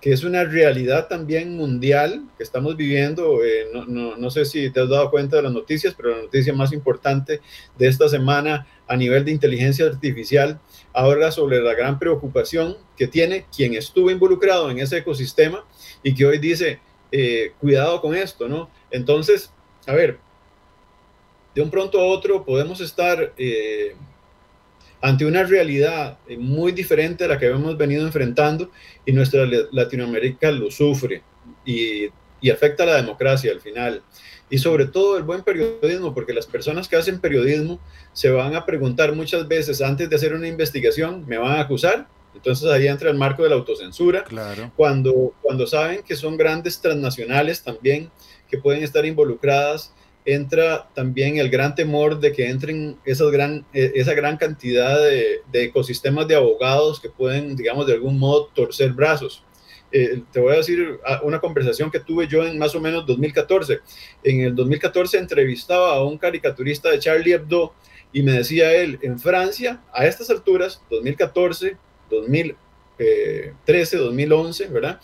que 0.00 0.12
es 0.12 0.24
una 0.24 0.44
realidad 0.44 1.08
también 1.08 1.56
mundial 1.56 2.24
que 2.36 2.42
estamos 2.42 2.76
viviendo. 2.76 3.42
Eh, 3.44 3.68
no, 3.72 3.86
no, 3.86 4.16
no, 4.16 4.30
sé 4.30 4.44
si 4.44 4.70
te 4.70 4.80
has 4.80 4.88
dado 4.88 5.10
cuenta 5.10 5.36
de 5.36 5.42
las 5.42 5.52
noticias, 5.52 5.94
pero 5.94 6.10
la 6.10 6.22
noticia 6.22 6.52
más 6.52 6.72
importante 6.72 7.40
de 7.78 7.88
esta 7.88 8.08
semana 8.08 8.66
a 8.86 8.96
nivel 8.96 9.24
de 9.24 9.32
inteligencia 9.32 9.86
artificial 9.86 10.60
habla 10.92 11.30
sobre 11.32 11.60
la 11.60 11.74
gran 11.74 11.98
preocupación 11.98 12.76
que 12.96 13.06
tiene 13.06 13.46
quien 13.54 13.74
estuvo 13.74 14.10
involucrado 14.10 14.70
en 14.70 14.78
ese 14.78 14.98
ecosistema 14.98 15.64
y 16.02 16.14
que 16.14 16.26
hoy 16.26 16.38
dice, 16.38 16.80
eh, 17.10 17.52
cuidado 17.60 18.00
con 18.00 18.14
esto, 18.14 18.48
¿no? 18.48 18.70
Entonces, 18.90 19.52
a 19.86 19.94
ver, 19.94 20.18
de 21.54 21.62
un 21.62 21.70
pronto 21.70 22.00
a 22.00 22.04
otro 22.04 22.44
podemos 22.44 22.80
estar 22.80 23.32
eh, 23.38 23.96
ante 25.00 25.24
una 25.24 25.44
realidad 25.44 26.18
eh, 26.28 26.36
muy 26.36 26.72
diferente 26.72 27.24
a 27.24 27.28
la 27.28 27.38
que 27.38 27.46
hemos 27.46 27.76
venido 27.76 28.06
enfrentando 28.06 28.70
y 29.04 29.12
nuestra 29.12 29.46
Latinoamérica 29.72 30.50
lo 30.50 30.70
sufre 30.70 31.22
y, 31.64 32.08
y 32.40 32.50
afecta 32.50 32.84
a 32.84 32.86
la 32.86 32.96
democracia 32.96 33.52
al 33.52 33.60
final. 33.60 34.02
Y 34.48 34.58
sobre 34.58 34.86
todo 34.86 35.16
el 35.16 35.24
buen 35.24 35.42
periodismo, 35.42 36.14
porque 36.14 36.32
las 36.32 36.46
personas 36.46 36.86
que 36.86 36.96
hacen 36.96 37.20
periodismo 37.20 37.80
se 38.12 38.30
van 38.30 38.54
a 38.54 38.64
preguntar 38.64 39.12
muchas 39.14 39.48
veces 39.48 39.82
antes 39.82 40.08
de 40.08 40.16
hacer 40.16 40.34
una 40.34 40.46
investigación, 40.46 41.24
¿me 41.26 41.36
van 41.36 41.52
a 41.52 41.60
acusar? 41.60 42.06
Entonces 42.36 42.68
ahí 42.70 42.86
entra 42.86 43.10
el 43.10 43.16
marco 43.16 43.42
de 43.42 43.48
la 43.48 43.56
autocensura. 43.56 44.22
Claro. 44.24 44.70
Cuando, 44.76 45.34
cuando 45.42 45.66
saben 45.66 46.02
que 46.02 46.14
son 46.14 46.36
grandes 46.36 46.80
transnacionales 46.80 47.62
también 47.62 48.10
que 48.48 48.58
pueden 48.58 48.84
estar 48.84 49.04
involucradas, 49.04 49.92
entra 50.26 50.88
también 50.94 51.38
el 51.38 51.48
gran 51.48 51.74
temor 51.74 52.20
de 52.20 52.32
que 52.32 52.50
entren 52.50 52.98
esas 53.04 53.30
gran, 53.30 53.64
e, 53.72 53.92
esa 53.94 54.12
gran 54.12 54.36
cantidad 54.36 55.00
de, 55.00 55.40
de 55.50 55.64
ecosistemas 55.64 56.28
de 56.28 56.34
abogados 56.34 57.00
que 57.00 57.08
pueden, 57.08 57.56
digamos, 57.56 57.86
de 57.86 57.94
algún 57.94 58.18
modo 58.18 58.50
torcer 58.54 58.92
brazos. 58.92 59.42
Eh, 59.92 60.22
te 60.32 60.40
voy 60.40 60.52
a 60.52 60.56
decir 60.56 60.98
una 61.22 61.40
conversación 61.40 61.90
que 61.90 62.00
tuve 62.00 62.26
yo 62.26 62.44
en 62.44 62.58
más 62.58 62.74
o 62.74 62.80
menos 62.80 63.06
2014. 63.06 63.78
En 64.24 64.40
el 64.40 64.54
2014 64.54 65.16
entrevistaba 65.16 65.94
a 65.94 66.04
un 66.04 66.18
caricaturista 66.18 66.90
de 66.90 66.98
Charlie 66.98 67.32
Hebdo 67.32 67.72
y 68.12 68.22
me 68.22 68.32
decía 68.32 68.74
él, 68.74 68.98
en 69.02 69.18
Francia, 69.18 69.82
a 69.92 70.06
estas 70.06 70.28
alturas, 70.30 70.82
2014, 70.90 71.76
2013, 72.10 73.96
2011, 73.96 74.66
¿verdad? 74.68 75.00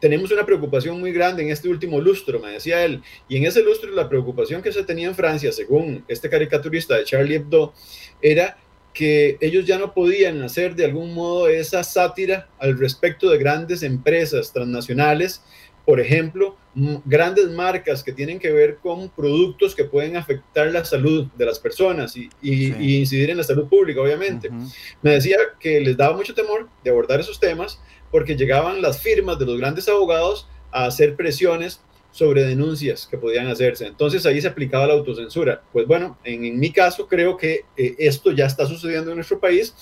Tenemos 0.00 0.30
una 0.30 0.44
preocupación 0.44 1.00
muy 1.00 1.12
grande 1.12 1.42
en 1.42 1.50
este 1.50 1.68
último 1.68 2.00
lustro, 2.00 2.38
me 2.38 2.52
decía 2.52 2.84
él. 2.84 3.02
Y 3.28 3.36
en 3.36 3.46
ese 3.46 3.62
lustro 3.62 3.90
la 3.92 4.08
preocupación 4.08 4.62
que 4.62 4.72
se 4.72 4.84
tenía 4.84 5.08
en 5.08 5.14
Francia, 5.14 5.52
según 5.52 6.04
este 6.08 6.28
caricaturista 6.28 6.96
de 6.96 7.04
Charlie 7.04 7.36
Hebdo, 7.36 7.72
era 8.20 8.58
que 8.92 9.36
ellos 9.40 9.66
ya 9.66 9.78
no 9.78 9.92
podían 9.92 10.42
hacer 10.42 10.74
de 10.74 10.86
algún 10.86 11.12
modo 11.12 11.48
esa 11.48 11.84
sátira 11.84 12.48
al 12.58 12.78
respecto 12.78 13.28
de 13.28 13.36
grandes 13.36 13.82
empresas 13.82 14.52
transnacionales, 14.52 15.42
por 15.84 16.00
ejemplo, 16.00 16.56
grandes 17.04 17.48
marcas 17.50 18.02
que 18.02 18.12
tienen 18.12 18.38
que 18.38 18.50
ver 18.50 18.78
con 18.78 19.08
productos 19.10 19.74
que 19.74 19.84
pueden 19.84 20.16
afectar 20.16 20.66
la 20.72 20.84
salud 20.84 21.28
de 21.36 21.46
las 21.46 21.58
personas 21.58 22.16
y, 22.16 22.28
y, 22.42 22.72
sí. 22.72 22.74
y 22.80 22.96
incidir 22.96 23.30
en 23.30 23.36
la 23.36 23.44
salud 23.44 23.68
pública, 23.68 24.00
obviamente. 24.00 24.48
Uh 24.48 24.52
-huh. 24.52 24.74
Me 25.02 25.10
decía 25.12 25.36
que 25.60 25.80
les 25.80 25.96
daba 25.96 26.16
mucho 26.16 26.34
temor 26.34 26.68
de 26.82 26.90
abordar 26.90 27.20
esos 27.20 27.38
temas 27.38 27.80
porque 28.16 28.34
llegaban 28.34 28.80
las 28.80 29.02
firmas 29.02 29.38
de 29.38 29.44
los 29.44 29.58
grandes 29.58 29.86
abogados 29.90 30.48
a 30.72 30.86
hacer 30.86 31.16
presiones 31.16 31.82
sobre 32.10 32.44
denuncias 32.44 33.06
que 33.06 33.18
podían 33.18 33.46
hacerse. 33.48 33.86
Entonces 33.86 34.24
ahí 34.24 34.40
se 34.40 34.48
aplicaba 34.48 34.86
la 34.86 34.94
autocensura. 34.94 35.60
Pues 35.70 35.86
bueno, 35.86 36.16
en, 36.24 36.46
en 36.46 36.58
mi 36.58 36.72
caso 36.72 37.08
creo 37.08 37.36
que 37.36 37.66
eh, 37.76 37.94
esto 37.98 38.32
ya 38.32 38.46
está 38.46 38.64
sucediendo 38.64 39.10
en 39.10 39.16
nuestro 39.16 39.38
país 39.38 39.74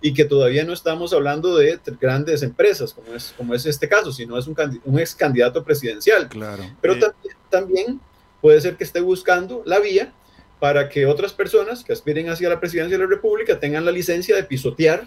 y 0.00 0.14
que 0.14 0.24
todavía 0.24 0.64
no 0.64 0.72
estamos 0.72 1.12
hablando 1.12 1.54
de 1.54 1.78
grandes 2.00 2.42
empresas, 2.42 2.94
como 2.94 3.12
es, 3.14 3.34
como 3.36 3.54
es 3.54 3.66
este 3.66 3.86
caso, 3.90 4.10
sino 4.10 4.38
es 4.38 4.46
un, 4.46 4.56
un 4.86 4.98
ex 4.98 5.14
candidato 5.14 5.62
presidencial. 5.62 6.30
Claro. 6.30 6.64
Pero 6.80 6.94
eh. 6.94 6.98
también, 6.98 7.36
también 7.50 8.00
puede 8.40 8.58
ser 8.62 8.78
que 8.78 8.84
esté 8.84 9.02
buscando 9.02 9.62
la 9.66 9.80
vía 9.80 10.14
para 10.60 10.88
que 10.88 11.04
otras 11.04 11.34
personas 11.34 11.84
que 11.84 11.92
aspiren 11.92 12.30
hacia 12.30 12.48
la 12.48 12.58
presidencia 12.58 12.96
de 12.96 13.04
la 13.04 13.10
República 13.10 13.60
tengan 13.60 13.84
la 13.84 13.92
licencia 13.92 14.34
de 14.34 14.44
pisotear 14.44 15.06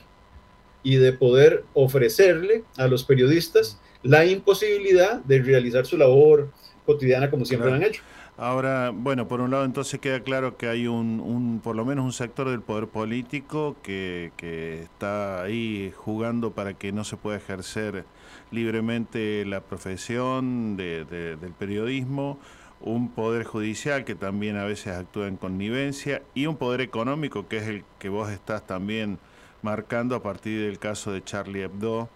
y 0.85 0.97
de 0.97 1.13
poder 1.13 1.65
ofrecerle 1.73 2.63
a 2.77 2.87
los 2.87 3.03
periodistas 3.03 3.81
la 4.03 4.23
imposibilidad 4.23 5.15
de 5.23 5.41
realizar 5.41 5.87
su 5.87 5.97
labor 5.97 6.51
cotidiana 6.85 7.31
como 7.31 7.43
siempre 7.43 7.71
lo 7.71 7.75
han 7.75 7.83
hecho. 7.83 8.03
Ahora, 8.37 8.91
bueno, 8.93 9.27
por 9.27 9.41
un 9.41 9.49
lado 9.49 9.65
entonces 9.65 9.99
queda 9.99 10.19
claro 10.19 10.57
que 10.57 10.67
hay 10.67 10.85
un, 10.85 11.19
un 11.21 11.59
por 11.59 11.75
lo 11.75 11.85
menos 11.85 12.05
un 12.05 12.13
sector 12.13 12.49
del 12.49 12.61
poder 12.61 12.87
político 12.87 13.77
que, 13.81 14.31
que, 14.37 14.83
está 14.83 15.41
ahí 15.41 15.91
jugando 15.95 16.51
para 16.51 16.75
que 16.75 16.91
no 16.91 17.03
se 17.03 17.17
pueda 17.17 17.37
ejercer 17.37 18.05
libremente 18.51 19.43
la 19.45 19.61
profesión 19.61 20.77
de, 20.77 21.05
del 21.05 21.53
periodismo, 21.57 22.37
un 22.79 23.09
poder 23.09 23.43
judicial 23.43 24.05
que 24.05 24.13
también 24.13 24.57
a 24.57 24.65
veces 24.65 24.93
actúa 24.93 25.27
en 25.27 25.37
connivencia 25.37 26.21
y 26.35 26.45
un 26.45 26.57
poder 26.57 26.81
económico 26.81 27.47
que 27.47 27.57
es 27.57 27.67
el 27.67 27.83
que 27.97 28.09
vos 28.09 28.29
estás 28.29 28.67
también 28.67 29.17
marcando 29.65 30.15
a 30.15 30.23
partir 30.23 30.61
del 30.61 30.79
caso 30.79 31.11
de 31.11 31.23
Charlie 31.23 31.63
Hebdo 31.63 32.09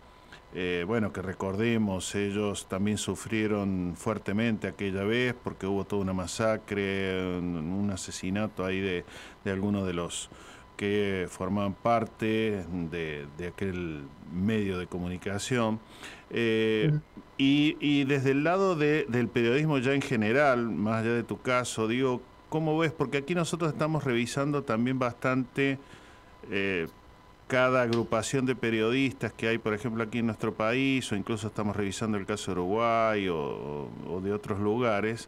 eh, 0.54 0.84
bueno, 0.88 1.14
que 1.14 1.22
recordemos, 1.22 2.16
ellos 2.16 2.68
también 2.68 2.98
sufrieron 2.98 3.94
fuertemente 3.96 4.68
aquella 4.68 5.04
vez 5.04 5.36
porque 5.44 5.68
hubo 5.68 5.86
toda 5.86 6.02
una 6.02 6.14
masacre, 6.14 7.38
un, 7.38 7.56
un 7.56 7.92
asesinato 7.92 8.66
ahí 8.66 8.80
de, 8.80 9.06
de 9.46 9.52
algunos 9.52 9.86
de 9.86 9.94
los 9.94 10.30
que 10.76 11.28
formaban 11.30 11.74
parte 11.74 12.66
de, 12.90 13.28
de 13.38 13.48
aquel 13.48 14.06
medio 14.34 14.80
de 14.80 14.88
comunicación. 14.88 15.80
Eh, 16.32 16.98
y, 17.38 17.78
y, 17.80 18.06
desde 18.06 18.32
el 18.32 18.44
lado 18.44 18.76
de, 18.76 19.06
del 19.08 19.28
periodismo 19.28 19.78
ya 19.78 19.94
en 19.94 20.02
general, 20.02 20.68
más 20.70 21.04
allá 21.04 21.14
de 21.14 21.24
tu 21.24 21.40
caso, 21.42 21.88
digo, 21.88 22.22
¿cómo 22.50 22.78
ves? 22.78 22.92
Porque 22.92 23.18
aquí 23.18 23.36
nosotros 23.36 23.72
estamos 23.72 24.04
revisando 24.04 24.64
también 24.64 24.98
bastante... 24.98 25.78
Eh, 26.50 26.88
cada 27.50 27.82
agrupación 27.82 28.46
de 28.46 28.56
periodistas 28.56 29.34
que 29.34 29.48
hay, 29.48 29.58
por 29.58 29.74
ejemplo, 29.74 30.04
aquí 30.04 30.20
en 30.20 30.28
nuestro 30.28 30.54
país, 30.54 31.12
o 31.12 31.16
incluso 31.16 31.48
estamos 31.48 31.76
revisando 31.76 32.16
el 32.16 32.28
caso 32.28 32.54
de 32.54 32.60
Uruguay 32.62 33.28
o, 33.28 33.90
de 34.24 34.32
otros 34.32 34.60
lugares, 34.60 35.28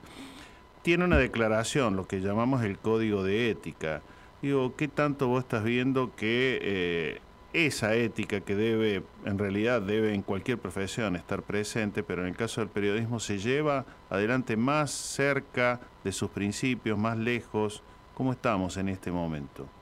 tiene 0.84 1.04
una 1.04 1.18
declaración, 1.18 1.96
lo 1.96 2.08
que 2.08 2.22
llamamos 2.22 2.64
el 2.64 2.78
código 2.78 3.24
de 3.24 3.50
ética. 3.50 4.04
Digo, 4.44 4.76
¿qué 4.76 4.88
tanto 4.88 5.30
vos 5.30 5.44
estás 5.44 5.64
viendo 5.64 6.16
que 6.16 6.60
eh, 6.62 7.22
esa 7.54 7.96
ética 7.96 8.42
que 8.42 8.56
debe, 8.56 9.02
en 9.26 9.40
realidad 9.40 9.82
debe 9.82 10.14
en 10.14 10.22
cualquier 10.22 10.60
profesión 10.60 11.16
estar 11.16 11.42
presente, 11.42 12.04
pero 12.04 12.22
en 12.22 12.28
el 12.28 12.36
caso 12.38 12.62
del 12.62 12.70
periodismo 12.70 13.20
se 13.20 13.40
lleva 13.40 13.86
adelante 14.12 14.58
más 14.58 14.92
cerca 14.92 15.80
de 16.04 16.12
sus 16.12 16.30
principios, 16.30 17.00
más 17.00 17.18
lejos? 17.18 17.82
¿Cómo 18.14 18.32
estamos 18.32 18.78
en 18.78 18.90
este 18.90 19.12
momento? 19.12 19.81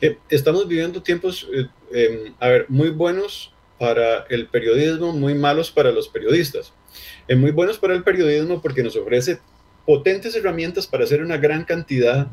Eh, 0.00 0.18
estamos 0.28 0.66
viviendo 0.66 1.02
tiempos, 1.02 1.48
eh, 1.92 2.32
ver, 2.40 2.66
muy 2.68 2.90
buenos 2.90 3.52
para 3.78 4.26
el 4.28 4.48
periodismo, 4.48 5.12
muy 5.12 5.34
malos 5.34 5.70
para 5.70 5.90
los 5.92 6.08
periodistas. 6.08 6.72
Eh, 7.28 7.36
muy 7.36 7.50
buenos 7.50 7.78
para 7.78 7.94
el 7.94 8.02
periodismo 8.02 8.60
porque 8.60 8.82
nos 8.82 8.96
ofrece 8.96 9.40
potentes 9.86 10.34
herramientas 10.34 10.86
para 10.86 11.04
hacer 11.04 11.22
una 11.22 11.36
gran 11.36 11.64
cantidad 11.64 12.28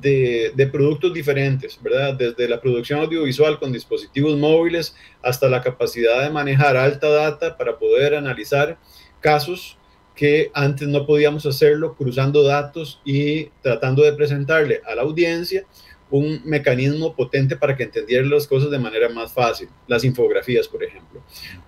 de, 0.00 0.52
de, 0.54 0.66
productos 0.66 1.12
diferentes, 1.14 1.78
¿verdad? 1.82 2.14
Desde 2.14 2.48
la 2.48 2.60
producción 2.60 3.00
audiovisual 3.00 3.58
con 3.58 3.72
dispositivos 3.72 4.36
móviles 4.36 4.94
hasta 5.22 5.48
la 5.48 5.62
capacidad 5.62 6.22
de 6.22 6.30
manejar 6.30 6.76
alta 6.76 7.08
data 7.08 7.56
para 7.56 7.78
poder 7.78 8.14
analizar 8.14 8.78
casos 9.20 9.78
que 10.14 10.50
antes 10.54 10.88
no 10.88 11.06
podíamos 11.06 11.46
hacerlo 11.46 11.94
cruzando 11.94 12.42
datos 12.42 13.00
y 13.04 13.46
tratando 13.62 14.02
de 14.02 14.14
presentarle 14.14 14.80
a 14.86 14.94
la 14.94 15.02
audiencia 15.02 15.66
un 16.10 16.40
mecanismo 16.44 17.14
potente 17.14 17.56
para 17.56 17.76
que 17.76 17.84
entendieran 17.84 18.30
las 18.30 18.46
cosas 18.46 18.70
de 18.70 18.78
manera 18.78 19.08
más 19.08 19.32
fácil, 19.32 19.68
las 19.88 20.04
infografías, 20.04 20.68
por 20.68 20.82
ejemplo. 20.84 21.22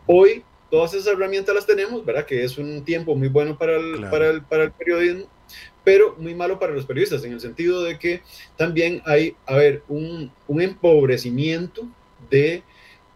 Hoy 0.06 0.44
todas 0.70 0.94
esas 0.94 1.14
herramientas 1.14 1.54
las 1.54 1.66
tenemos, 1.66 2.04
¿verdad? 2.04 2.26
Que 2.26 2.44
es 2.44 2.58
un 2.58 2.84
tiempo 2.84 3.14
muy 3.14 3.28
bueno 3.28 3.56
para 3.58 3.76
el, 3.76 3.96
claro. 3.96 4.10
para 4.10 4.30
el, 4.30 4.42
para 4.42 4.64
el 4.64 4.72
periodismo, 4.72 5.26
pero 5.84 6.14
muy 6.18 6.34
malo 6.34 6.58
para 6.58 6.72
los 6.72 6.84
periodistas, 6.84 7.24
en 7.24 7.32
el 7.32 7.40
sentido 7.40 7.82
de 7.82 7.98
que 7.98 8.22
también 8.56 9.00
hay, 9.06 9.34
a 9.46 9.56
ver, 9.56 9.82
un, 9.88 10.30
un 10.46 10.60
empobrecimiento 10.60 11.88
de 12.30 12.62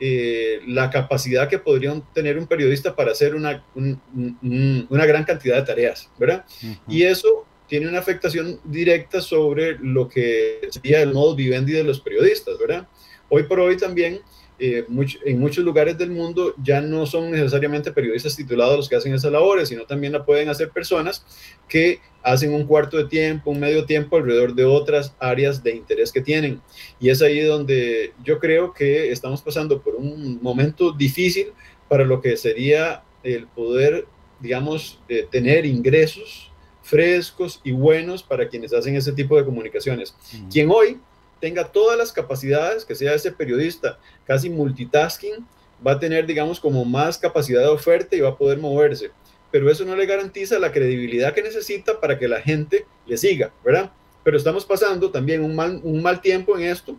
eh, 0.01 0.61
la 0.67 0.91
capacidad 0.91 1.49
que 1.49 1.59
podría 1.59 2.01
tener 2.13 2.39
un 2.39 2.47
periodista 2.47 2.97
para 2.97 3.13
hacer 3.13 3.35
una, 3.35 3.65
un, 3.75 4.01
un, 4.15 4.87
una 4.89 5.07
gran 5.07 5.25
cantidad 5.25 5.57
de 5.57 5.63
tareas, 5.63 6.11
¿verdad? 6.19 6.45
Uh 6.63 6.67
-huh. 6.67 6.81
Y 6.89 7.03
eso 7.05 7.47
tiene 7.73 7.89
una 7.89 8.01
afectación 8.01 8.61
directa 8.65 9.23
sobre 9.23 9.79
lo 9.81 10.07
que 10.07 10.61
sería 10.69 11.01
el 11.01 11.15
modo 11.15 11.35
vivendi 11.35 11.73
de 11.73 11.83
los 11.83 12.03
periodistas, 12.03 12.59
¿verdad? 12.59 12.87
Hoy 13.31 13.45
por 13.45 13.61
hoy 13.61 13.79
también 13.79 14.21
eh, 14.59 14.85
en 15.25 15.41
muchos 15.41 15.65
lugares 15.65 15.97
del 15.97 16.11
mundo 16.11 16.55
ya 16.63 16.83
no 16.83 17.07
son 17.07 17.31
necesariamente 17.31 17.91
periodistas 17.91 18.37
titulados 18.37 18.77
los 18.77 18.91
que 18.91 18.97
hacen 18.97 19.15
esas 19.15 19.33
labores, 19.33 19.71
sino 19.71 19.87
también 19.87 20.13
la 20.13 20.27
pueden 20.27 20.51
hacer 20.51 20.69
personas 20.69 21.25
que 21.67 22.01
hacen 22.23 22.53
un 22.53 22.67
cuarto 22.67 22.99
de 22.99 23.07
tiempo, 23.07 23.51
un 23.51 23.61
medio 23.61 23.87
tiempo 23.87 24.19
alrededor 24.19 24.55
de 24.55 24.67
otras 24.67 25.17
áreas 25.19 25.63
de 25.63 25.75
interés 25.75 26.13
que 26.13 26.21
tienen. 26.21 26.61
Y 27.01 27.09
es 27.09 27.23
ahí 27.23 27.41
donde 27.41 28.13
yo 28.23 28.39
creo 28.39 28.75
que 28.75 29.11
estamos 29.13 29.41
pasando 29.41 29.81
por 29.81 29.95
un 29.95 30.43
momento 30.43 30.93
difícil 30.93 31.55
para 31.89 32.05
lo 32.05 32.21
que 32.21 32.37
sería 32.37 33.03
el 33.23 33.47
poder, 33.47 34.07
digamos, 34.41 35.01
eh, 35.09 35.27
tener 35.31 35.65
ingresos 35.65 36.52
frescos 36.83 37.61
y 37.65 37.73
buenos 37.73 38.23
para 38.23 38.49
quienes 38.49 38.73
hacen 38.73 38.97
ese 38.97 39.13
tipo 39.13 39.37
de 39.37 39.45
comunicaciones. 39.45 40.15
Quien 40.51 40.71
hoy 40.71 41.01
tenga 41.41 41.71
todas 41.71 41.99
las 41.99 42.13
capacidades, 42.13 42.85
que 42.85 42.95
sea 42.95 43.15
ese 43.15 43.33
periodista 43.33 43.99
casi 44.27 44.51
multitasking, 44.51 45.47
va 45.85 45.93
a 45.93 45.99
tener, 45.99 46.27
digamos, 46.27 46.61
como 46.61 46.85
más 46.85 47.19
capacidad 47.19 47.61
de 47.61 47.69
oferta 47.69 48.15
y 48.15 48.21
va 48.21 48.31
a 48.31 48.37
poder 48.37 48.59
moverse. 48.59 49.11
Pero 49.51 49.71
eso 49.71 49.85
no 49.85 49.97
le 49.97 50.07
garantiza 50.07 50.59
la 50.59 50.73
credibilidad 50.73 51.35
que 51.35 51.43
necesita 51.43 52.01
para 52.01 52.19
que 52.19 52.29
la 52.29 52.41
gente 52.41 52.87
le 53.07 53.17
siga, 53.17 53.53
¿verdad? 53.65 53.93
Pero 54.25 54.37
estamos 54.37 54.65
pasando 54.65 55.11
también 55.11 55.43
un 55.43 55.55
mal, 55.55 55.81
un 55.83 56.01
mal 56.01 56.21
tiempo 56.21 56.57
en 56.57 56.65
esto, 56.65 56.97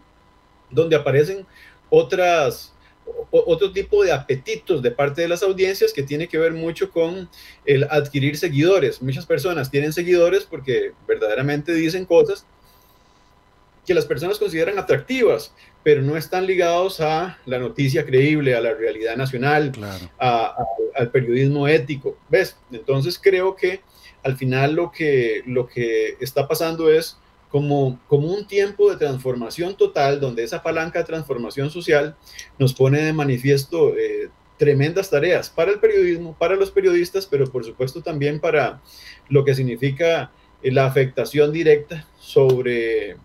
donde 0.69 0.95
aparecen 0.95 1.45
otras, 1.89 2.72
otro 3.31 3.71
tipo 3.71 4.03
de 4.03 4.11
apetitos 4.11 4.81
de 4.81 4.91
parte 4.91 5.21
de 5.21 5.27
las 5.27 5.43
audiencias 5.43 5.91
que 5.91 6.03
tiene 6.03 6.27
que 6.27 6.37
ver 6.37 6.53
mucho 6.53 6.91
con 6.91 7.29
el 7.65 7.83
adquirir 7.89 8.37
seguidores. 8.37 9.01
Muchas 9.01 9.25
personas 9.25 9.71
tienen 9.71 9.91
seguidores 9.91 10.43
porque 10.43 10.91
verdaderamente 11.07 11.73
dicen 11.73 12.05
cosas 12.05 12.45
que 13.85 13.93
las 13.93 14.05
personas 14.05 14.39
consideran 14.39 14.79
atractivas, 14.79 15.53
pero 15.83 16.01
no 16.01 16.15
están 16.15 16.47
ligados 16.47 17.01
a 17.01 17.37
la 17.45 17.59
noticia 17.59 18.05
creíble, 18.05 18.55
a 18.55 18.61
la 18.61 18.73
realidad 18.73 19.17
nacional, 19.17 19.71
al 20.19 21.11
periodismo 21.11 21.67
ético. 21.67 22.17
¿Ves? 22.29 22.55
Entonces 22.71 23.19
creo 23.21 23.55
que 23.55 23.81
al 24.23 24.37
final 24.37 24.73
lo 24.73 24.91
que, 24.91 25.43
lo 25.45 25.67
que 25.67 26.15
está 26.21 26.47
pasando 26.47 26.89
es 26.89 27.17
como, 27.53 27.99
como 28.07 28.33
un 28.33 28.47
tiempo 28.47 28.89
de 28.89 28.97
transformación 28.97 29.77
total, 29.77 30.19
donde 30.19 30.43
esa 30.43 30.63
palanca 30.63 30.97
de 30.97 31.05
transformación 31.05 31.69
social 31.69 32.15
nos 32.57 32.73
pone 32.73 32.99
de 32.99 33.13
manifiesto 33.13 33.95
eh, 33.95 34.31
tremendas 34.57 35.11
tareas 35.11 35.51
para 35.51 35.69
el 35.69 35.79
periodismo, 35.79 36.35
para 36.35 36.55
los 36.55 36.71
periodistas, 36.71 37.27
pero 37.27 37.45
por 37.45 37.63
supuesto 37.63 38.01
también 38.01 38.39
para 38.39 38.81
lo 39.29 39.45
que 39.45 39.53
significa 39.53 40.31
la 40.63 40.87
afectación 40.87 41.53
directa 41.53 42.07
sobre 42.17 43.17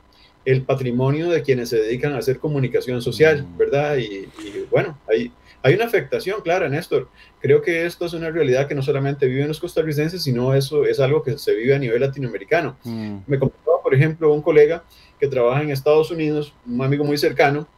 el 0.45 0.63
patrimonio 0.63 1.31
de 1.31 1.41
quienes 1.41 1.71
se 1.71 1.81
dedican 1.81 2.13
a 2.13 2.19
hacer 2.19 2.39
comunicación 2.39 3.01
social, 3.01 3.45
mm. 3.45 3.57
¿verdad? 3.57 3.97
Y, 3.97 4.29
bueno, 4.71 4.99
hay, 5.09 5.33
hay 5.69 5.75
una 5.75 5.85
afectación 5.85 6.41
clara, 6.41 6.69
Néstor. 6.69 7.09
Creo 7.41 7.61
que 7.61 7.85
esto 7.85 8.07
es 8.07 8.15
una 8.15 8.31
realidad 8.31 8.67
que 8.67 8.75
no 8.75 8.83
solamente 8.83 9.27
viven 9.27 9.49
los 9.49 9.61
costarricenses, 9.61 10.23
sino 10.23 10.55
eso 10.55 10.87
es 10.87 10.99
algo 10.99 11.23
que 11.23 11.37
se 11.37 11.55
vive 11.55 11.75
a 11.75 11.79
nivel 11.79 12.01
latinoamericano. 12.01 12.79
Mm. 12.85 13.19
Me 13.27 13.39
comentaba, 13.39 13.83
por 13.83 13.95
ejemplo, 13.95 14.33
un 14.33 14.41
colega 14.41 14.83
que 15.21 15.29
trabaja 15.29 15.63
en 15.63 15.71
Estados 15.71 16.11
Unidos, 16.11 16.55
un 16.67 16.81
amigo 16.83 17.05
muy 17.05 17.19
cercano, 17.19 17.69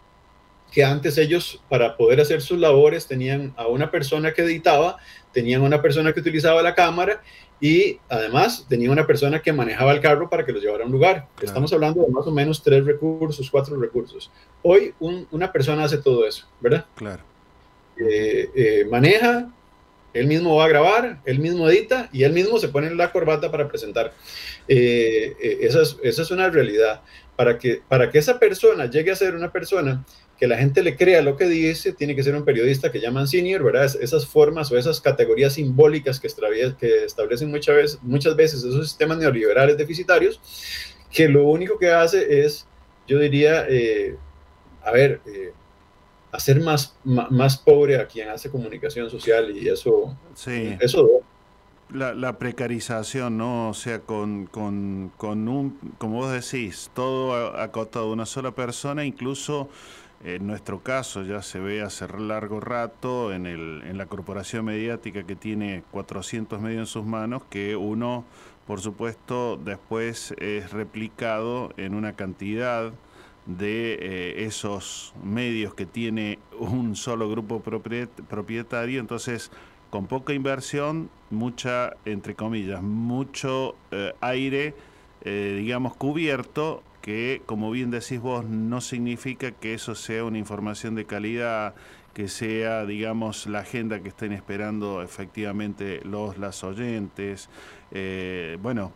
que 0.71 0.85
antes 0.85 1.19
ellos, 1.19 1.61
para 1.69 1.97
poder 1.97 2.21
hacer 2.21 2.43
sus 2.43 2.59
labores, 2.59 3.09
tenían 3.09 3.53
a 3.57 3.67
una 3.67 3.91
persona 3.91 4.33
que 4.33 4.43
editaba, 4.43 4.99
tenían 5.33 5.63
una 5.63 5.83
persona 5.83 6.13
que 6.13 6.21
utilizaba 6.21 6.63
la 6.63 6.77
cámara 6.77 7.23
y 7.61 7.99
además 8.09 8.67
tenía 8.69 8.91
una 8.93 9.05
persona 9.05 9.43
que 9.43 9.53
manejaba 9.53 9.93
el 9.93 10.01
carro 10.01 10.31
para 10.31 10.47
que 10.47 10.53
los 10.53 10.63
llevara 10.63 10.85
a 10.85 10.87
un 10.87 10.93
lugar. 10.93 11.27
Estamos 11.43 11.73
hablando 11.73 12.03
de 12.03 12.13
más 12.13 12.25
o 12.27 12.31
menos 12.31 12.63
tres 12.63 12.85
recursos, 12.85 13.51
cuatro 13.51 13.79
recursos. 13.81 14.31
Hoy 14.63 14.95
una 15.01 15.51
persona 15.51 15.83
hace 15.83 15.99
todo 15.99 16.25
eso, 16.25 16.47
¿verdad? 16.61 16.87
Claro. 16.95 17.30
Eh, 18.09 18.49
eh, 18.55 18.87
maneja, 18.91 19.53
él 20.13 20.27
mismo 20.27 20.57
va 20.57 20.65
a 20.65 20.69
grabar, 20.69 21.21
él 21.25 21.39
mismo 21.39 21.69
edita 21.69 22.09
y 22.13 22.25
él 22.25 22.33
mismo 22.33 22.59
se 22.59 22.69
pone 22.69 22.95
la 22.95 23.13
corbata 23.13 23.51
para 23.51 23.69
presentar. 23.69 24.13
Eh, 24.67 25.37
esa, 25.61 25.83
es, 25.83 25.97
esa, 26.03 26.23
es, 26.23 26.31
una 26.31 26.49
realidad. 26.51 27.03
Para 27.37 27.59
que, 27.59 27.83
esa 28.13 28.39
persona 28.39 28.87
llegue 28.87 29.11
a 29.11 29.17
ser 29.17 29.35
una 29.35 29.51
persona 29.51 30.05
que 30.39 30.47
la 30.47 30.59
gente 30.59 30.83
le 30.83 30.97
crea 30.97 31.23
lo 31.23 31.37
que 31.37 31.47
dice, 31.47 31.93
tiene 31.93 32.17
que 32.17 32.23
ser 32.23 32.35
un 32.35 32.45
periodista 32.45 32.91
que 32.91 33.01
llaman 33.01 33.29
senior, 33.29 33.63
¿verdad? 33.63 33.85
esas 34.01 34.27
formas 34.27 34.73
o 34.73 34.79
esas 34.79 35.01
categorías 35.01 35.55
simbólicas 35.55 36.19
que, 36.19 36.27
establecen 36.27 37.51
muchas 37.51 37.77
veces, 37.77 37.99
muchas 38.03 38.37
veces 38.37 38.65
esos 38.65 38.89
sistemas 38.89 39.19
neoliberales 39.19 39.77
deficitarios, 39.77 40.41
que 41.13 41.29
lo 41.29 41.45
único 41.45 41.79
que 41.79 41.91
hace 41.91 42.45
es, 42.45 42.67
yo 43.07 43.19
diría, 43.19 43.67
eh, 43.69 44.17
a 44.83 44.93
ver, 44.93 45.21
eh, 45.27 45.53
hacer 46.33 46.61
más, 46.61 46.97
más, 47.05 47.59
pobre 47.59 47.99
a 47.99 48.07
quien 48.07 48.29
hace 48.29 48.51
comunicación 48.51 49.11
social 49.11 49.57
y 49.57 49.69
eso... 49.69 50.17
Sí. 50.35 50.77
Eso 50.81 51.09
la, 51.93 52.15
la, 52.15 52.39
precarización, 52.39 53.39
¿no? 53.39 53.71
O 53.71 53.75
sea, 53.75 54.01
con, 54.01 54.47
con, 54.47 55.13
con, 55.17 55.49
un, 55.49 55.77
como 55.99 56.19
vos 56.19 56.33
decís, 56.33 56.91
todo 56.95 57.59
acotado 57.59 58.07
a 58.07 58.13
una 58.13 58.27
sola 58.27 58.53
persona, 58.53 59.05
incluso 59.05 59.69
en 60.23 60.47
nuestro 60.47 60.83
caso 60.83 61.23
ya 61.23 61.43
se 61.43 61.59
ve 61.61 61.81
hace 61.81 62.07
largo 62.19 62.61
rato 62.61 63.33
en, 63.33 63.47
el, 63.47 63.83
en 63.87 63.97
la 63.97 64.07
corporación 64.07 64.67
mediática 64.67 65.25
que 65.25 65.35
tiene 65.35 65.83
400 65.93 66.61
medios 66.61 66.81
en 66.81 66.87
sus 66.87 67.05
manos, 67.05 67.43
que 67.49 67.75
uno, 67.75 68.25
por 68.67 68.81
supuesto, 68.81 69.57
después 69.57 70.35
es 70.39 70.73
replicado 70.73 71.73
en 71.77 71.95
una 71.95 72.15
cantidad 72.15 72.93
de 73.59 73.99
eh, 74.01 74.45
esos 74.45 75.13
medios 75.25 75.75
que 75.75 75.87
tiene 75.87 76.39
un 76.59 76.95
solo 76.95 77.29
grupo 77.29 77.61
propietario, 77.61 79.01
entonces 79.01 79.51
con 79.91 80.07
poca 80.07 80.33
inversión, 80.33 81.11
mucha, 81.31 81.95
entre 82.05 82.35
comillas, 82.35 82.81
mucho 82.81 83.75
eh, 83.91 84.15
aire, 84.21 84.75
eh, 85.23 85.57
digamos, 85.59 85.97
cubierto 85.97 86.83
que, 87.03 87.43
como 87.47 87.71
bien 87.71 87.91
decís 87.91 88.21
vos, 88.21 88.45
no 88.45 88.81
significa 88.81 89.51
que 89.51 89.75
eso 89.75 89.95
sea 89.95 90.25
una 90.25 90.39
información 90.39 90.95
de 90.95 91.07
calidad, 91.07 91.75
que 92.15 92.29
sea, 92.29 92.85
digamos, 92.87 93.47
la 93.47 93.61
agenda 93.61 94.01
que 94.01 94.09
estén 94.09 94.33
esperando 94.33 95.03
efectivamente 95.03 96.01
los 96.05 96.39
las 96.39 96.63
oyentes. 96.63 97.49
Bueno, 98.61 98.93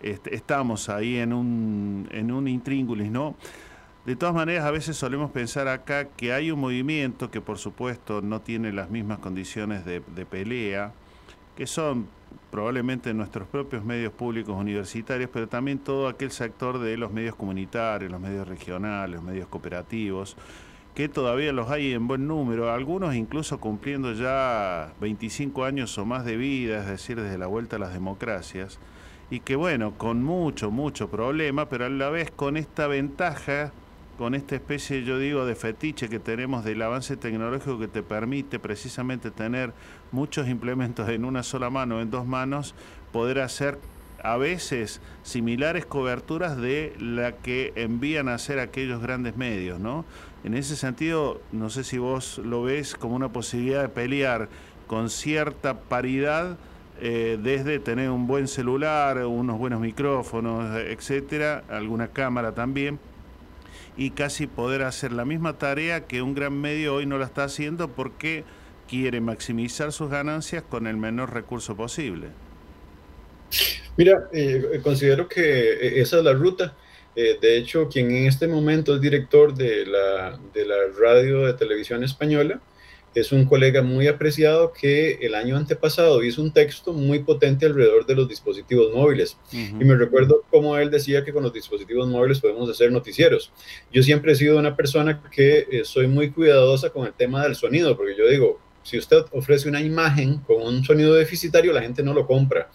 estamos 0.00 0.88
ahí 0.88 1.16
en 1.18 1.32
un, 1.32 2.08
en 2.10 2.32
un 2.32 2.48
intríngulis, 2.48 3.10
¿no? 3.10 3.36
De 4.06 4.16
todas 4.16 4.34
maneras, 4.34 4.66
a 4.66 4.70
veces 4.70 4.98
solemos 4.98 5.30
pensar 5.30 5.66
acá 5.66 6.08
que 6.08 6.34
hay 6.34 6.50
un 6.50 6.60
movimiento 6.60 7.30
que 7.30 7.40
por 7.40 7.56
supuesto 7.56 8.20
no 8.20 8.42
tiene 8.42 8.70
las 8.70 8.90
mismas 8.90 9.18
condiciones 9.18 9.86
de, 9.86 10.02
pelea, 10.26 10.92
que 11.56 11.66
son 11.66 12.06
probablemente 12.50 13.14
nuestros 13.14 13.48
propios 13.48 13.82
medios 13.82 14.12
públicos 14.12 14.54
universitarios, 14.54 15.30
pero 15.32 15.48
también 15.48 15.78
todo 15.78 16.06
aquel 16.06 16.32
sector 16.32 16.80
de 16.80 16.98
los 16.98 17.12
medios 17.12 17.34
comunitarios, 17.34 18.12
los 18.12 18.20
medios 18.20 18.46
regionales, 18.46 19.16
los 19.16 19.24
medios 19.24 19.48
cooperativos, 19.48 20.36
que 20.94 21.08
todavía 21.08 21.54
los 21.54 21.70
hay 21.70 21.94
en 21.94 22.06
buen 22.06 22.28
número, 22.28 22.70
algunos 22.70 23.14
incluso 23.14 23.58
cumpliendo 23.58 24.12
ya 24.12 24.92
25 25.00 25.64
años 25.64 25.96
o 25.96 26.04
más 26.04 26.26
de 26.26 26.36
vida, 26.36 26.80
es 26.80 26.86
decir, 26.88 27.18
desde 27.18 27.38
la 27.38 27.46
vuelta 27.46 27.76
a 27.76 27.78
las 27.78 27.94
democracias, 27.94 28.78
y 29.30 29.40
que 29.40 29.56
bueno, 29.56 29.96
con 29.96 30.22
mucho, 30.22 30.70
mucho 30.70 31.08
problema, 31.08 31.70
pero 31.70 31.86
a 31.86 31.88
la 31.88 32.10
vez 32.10 32.30
con 32.30 32.58
esta 32.58 32.86
ventaja 32.86 33.72
con 34.18 34.34
esta 34.34 34.54
especie, 34.54 35.02
yo 35.04 35.18
digo, 35.18 35.44
de 35.44 35.54
fetiche 35.54 36.08
que 36.08 36.20
tenemos 36.20 36.64
del 36.64 36.82
avance 36.82 37.16
tecnológico 37.16 37.78
que 37.78 37.88
te 37.88 38.02
permite 38.02 38.58
precisamente 38.58 39.30
tener 39.30 39.72
muchos 40.12 40.48
implementos 40.48 41.08
en 41.08 41.24
una 41.24 41.42
sola 41.42 41.70
mano, 41.70 42.00
en 42.00 42.10
dos 42.10 42.26
manos, 42.26 42.74
poder 43.12 43.40
hacer 43.40 43.78
a 44.22 44.36
veces 44.36 45.00
similares 45.22 45.84
coberturas 45.84 46.56
de 46.56 46.94
la 46.98 47.32
que 47.32 47.72
envían 47.76 48.28
a 48.28 48.34
hacer 48.34 48.58
aquellos 48.58 49.02
grandes 49.02 49.36
medios, 49.36 49.80
¿no? 49.80 50.04
En 50.44 50.54
ese 50.54 50.76
sentido, 50.76 51.40
no 51.52 51.68
sé 51.68 51.84
si 51.84 51.98
vos 51.98 52.38
lo 52.38 52.62
ves 52.62 52.94
como 52.94 53.16
una 53.16 53.30
posibilidad 53.30 53.82
de 53.82 53.88
pelear 53.88 54.48
con 54.86 55.10
cierta 55.10 55.80
paridad 55.80 56.56
eh, 57.00 57.38
desde 57.42 57.80
tener 57.80 58.10
un 58.10 58.26
buen 58.26 58.46
celular, 58.46 59.26
unos 59.26 59.58
buenos 59.58 59.80
micrófonos, 59.80 60.76
etcétera, 60.76 61.64
alguna 61.68 62.08
cámara 62.08 62.52
también, 62.52 62.98
y 63.96 64.10
casi 64.10 64.46
poder 64.46 64.82
hacer 64.82 65.12
la 65.12 65.24
misma 65.24 65.58
tarea 65.58 66.06
que 66.06 66.22
un 66.22 66.34
gran 66.34 66.60
medio 66.60 66.94
hoy 66.94 67.06
no 67.06 67.18
la 67.18 67.26
está 67.26 67.44
haciendo 67.44 67.88
porque 67.88 68.44
quiere 68.88 69.20
maximizar 69.20 69.92
sus 69.92 70.10
ganancias 70.10 70.62
con 70.62 70.86
el 70.86 70.96
menor 70.96 71.32
recurso 71.32 71.76
posible. 71.76 72.28
Mira, 73.96 74.28
eh, 74.32 74.80
considero 74.82 75.28
que 75.28 75.40
eh, 75.40 76.00
esa 76.00 76.18
es 76.18 76.24
la 76.24 76.32
ruta. 76.32 76.76
Eh, 77.14 77.38
de 77.40 77.56
hecho, 77.56 77.88
quien 77.88 78.10
en 78.10 78.26
este 78.26 78.48
momento 78.48 78.96
es 78.96 79.00
director 79.00 79.54
de 79.54 79.86
la, 79.86 80.38
de 80.52 80.66
la 80.66 80.74
radio 81.00 81.46
de 81.46 81.54
televisión 81.54 82.02
española 82.02 82.60
es 83.14 83.32
un 83.32 83.44
colega 83.44 83.82
muy 83.82 84.06
apreciado 84.08 84.72
que 84.72 85.18
el 85.22 85.34
año 85.34 85.56
antepasado 85.56 86.22
hizo 86.22 86.42
un 86.42 86.52
texto 86.52 86.92
muy 86.92 87.20
potente 87.20 87.66
alrededor 87.66 88.06
de 88.06 88.14
los 88.14 88.28
dispositivos 88.28 88.92
móviles. 88.94 89.36
Y 89.52 89.84
me 89.84 89.94
recuerdo 89.94 90.42
cómo 90.50 90.76
él 90.76 90.90
decía 90.90 91.24
que 91.24 91.32
con 91.32 91.42
los 91.42 91.52
dispositivos 91.52 92.08
móviles 92.08 92.40
podemos 92.40 92.68
hacer 92.68 92.90
noticieros. 92.92 93.52
Yo 93.92 94.02
siempre 94.02 94.32
he 94.32 94.36
sido 94.36 94.58
una 94.58 94.76
persona 94.76 95.22
que 95.30 95.66
eh, 95.70 95.84
soy 95.84 96.06
muy 96.06 96.30
cuidadosa 96.30 96.90
con 96.90 97.06
el 97.06 97.12
tema 97.12 97.42
del 97.42 97.54
sonido, 97.54 97.96
porque 97.96 98.16
yo 98.16 98.28
digo, 98.28 98.60
si 98.84 98.98
usted 98.98 99.24
ofrece 99.32 99.68
una 99.68 99.80
imagen 99.80 100.38
con 100.40 100.62
un 100.62 100.84
sonido 100.84 101.14
deficitario, 101.14 101.72
la 101.72 101.80
gente 101.80 102.02
no 102.02 102.12
lo 102.12 102.26
compra. 102.26 102.70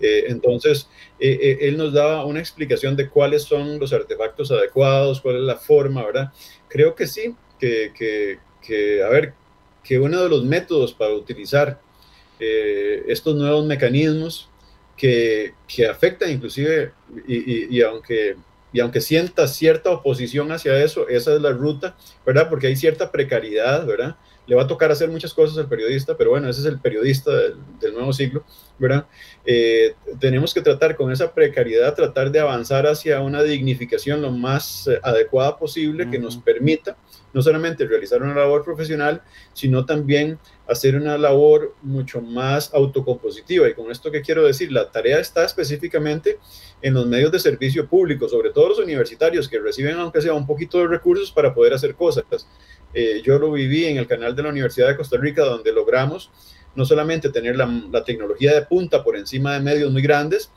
Eh, 0.00 0.24
entonces, 0.28 0.88
eh, 1.20 1.38
eh, 1.40 1.58
él 1.60 1.76
nos 1.76 1.92
daba 1.92 2.24
una 2.24 2.40
explicación 2.40 2.96
de 2.96 3.08
cuáles 3.08 3.42
son 3.42 3.78
los 3.78 3.92
artefactos 3.92 4.50
adecuados, 4.50 5.20
cuál 5.20 5.36
es 5.36 5.42
la 5.42 5.56
forma, 5.56 6.04
¿verdad? 6.04 6.32
Creo 6.66 6.94
que 6.94 7.06
sí, 7.06 7.34
que, 7.58 7.92
que, 7.96 8.38
que 8.62 9.02
a 9.02 9.08
ver, 9.10 9.34
que 9.82 9.98
uno 9.98 10.22
de 10.22 10.28
los 10.28 10.44
métodos 10.44 10.92
para 10.92 11.12
utilizar 11.14 11.80
estos 12.38 13.36
nuevos 13.36 13.66
mecanismos 13.66 14.48
que, 14.96 15.52
que 15.68 15.86
afectan 15.86 16.30
inclusive, 16.30 16.92
y, 17.26 17.76
y 17.76 17.82
aunque 17.82 18.36
y 18.72 18.80
aunque 18.80 19.00
sienta 19.00 19.48
cierta 19.48 19.90
oposición 19.90 20.52
hacia 20.52 20.82
eso, 20.82 21.08
esa 21.08 21.34
es 21.34 21.40
la 21.40 21.50
ruta, 21.50 21.96
¿verdad? 22.24 22.48
Porque 22.48 22.68
hay 22.68 22.76
cierta 22.76 23.10
precariedad, 23.10 23.84
¿verdad? 23.84 24.16
Le 24.46 24.56
va 24.56 24.62
a 24.62 24.66
tocar 24.66 24.90
hacer 24.90 25.08
muchas 25.08 25.32
cosas 25.32 25.56
al 25.58 25.68
periodista, 25.68 26.16
pero 26.16 26.30
bueno, 26.30 26.48
ese 26.48 26.60
es 26.60 26.66
el 26.66 26.80
periodista 26.80 27.30
del, 27.32 27.94
nuevo 27.94 28.12
siglo, 28.12 28.44
¿verdad? 28.78 29.06
Eh, 29.44 29.94
tenemos 30.18 30.52
que 30.52 30.60
tratar 30.60 30.96
con 30.96 31.12
esa 31.12 31.32
precariedad, 31.32 31.94
tratar 31.94 32.30
de 32.30 32.40
avanzar 32.40 32.86
hacia 32.86 33.20
una 33.20 33.42
dignificación 33.42 34.22
lo 34.22 34.30
más 34.30 34.88
eh, 34.88 34.98
adecuada 35.02 35.56
posible 35.56 36.10
que 36.10 36.18
nos 36.18 36.36
permita 36.36 36.96
no 37.32 37.42
solamente 37.42 37.86
realizar 37.86 38.22
una 38.22 38.34
labor 38.34 38.64
profesional, 38.64 39.22
sino 39.52 39.84
también 39.84 40.38
hacer 40.66 40.96
una 40.96 41.18
labor 41.18 41.74
mucho 41.82 42.20
más 42.20 42.72
autocompositiva. 42.74 43.68
Y 43.68 43.74
con 43.74 43.90
esto 43.90 44.10
que 44.10 44.22
quiero 44.22 44.44
decir, 44.44 44.72
la 44.72 44.90
tarea 44.90 45.20
está 45.20 45.44
específicamente 45.44 46.38
en 46.82 46.94
los 46.94 47.06
medios 47.06 47.32
de 47.32 47.38
servicio 47.38 47.86
público, 47.88 48.28
sobre 48.28 48.50
todo 48.50 48.70
los 48.70 48.78
universitarios 48.78 49.48
que 49.48 49.58
reciben, 49.58 49.98
aunque 49.98 50.22
sea 50.22 50.34
un 50.34 50.46
poquito 50.46 50.78
de 50.78 50.88
recursos 50.88 51.30
para 51.30 51.54
poder 51.54 51.74
hacer 51.74 51.94
cosas. 51.94 52.24
Eh, 52.92 53.22
yo 53.24 53.38
lo 53.38 53.52
viví 53.52 53.86
en 53.86 53.96
el 53.96 54.06
canal 54.06 54.34
de 54.34 54.42
la 54.42 54.48
Universidad 54.48 54.88
de 54.88 54.96
Costa 54.96 55.16
Rica, 55.16 55.42
donde 55.44 55.72
logramos 55.72 56.30
no 56.74 56.84
solamente 56.84 57.30
tener 57.30 57.56
la, 57.56 57.66
la, 57.90 58.04
tecnología 58.04 58.54
de 58.54 58.62
punta 58.62 59.02
por 59.02 59.16
encima 59.16 59.54
de 59.54 59.60
medios 59.60 59.90
muy 59.90 60.02
grandes, 60.02 60.50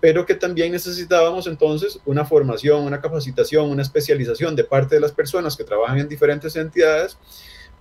pero 0.00 0.26
que 0.26 0.34
también 0.34 0.72
necesitábamos 0.72 1.46
entonces 1.46 2.00
una 2.06 2.24
formación, 2.24 2.82
una 2.84 3.00
capacitación, 3.00 3.70
una 3.70 3.82
especialización 3.82 4.56
de 4.56 4.64
parte 4.64 4.96
de 4.96 5.00
las 5.00 5.12
personas 5.12 5.56
que 5.56 5.64
trabajan 5.64 5.98
en 5.98 6.08
diferentes 6.08 6.56
entidades 6.56 7.18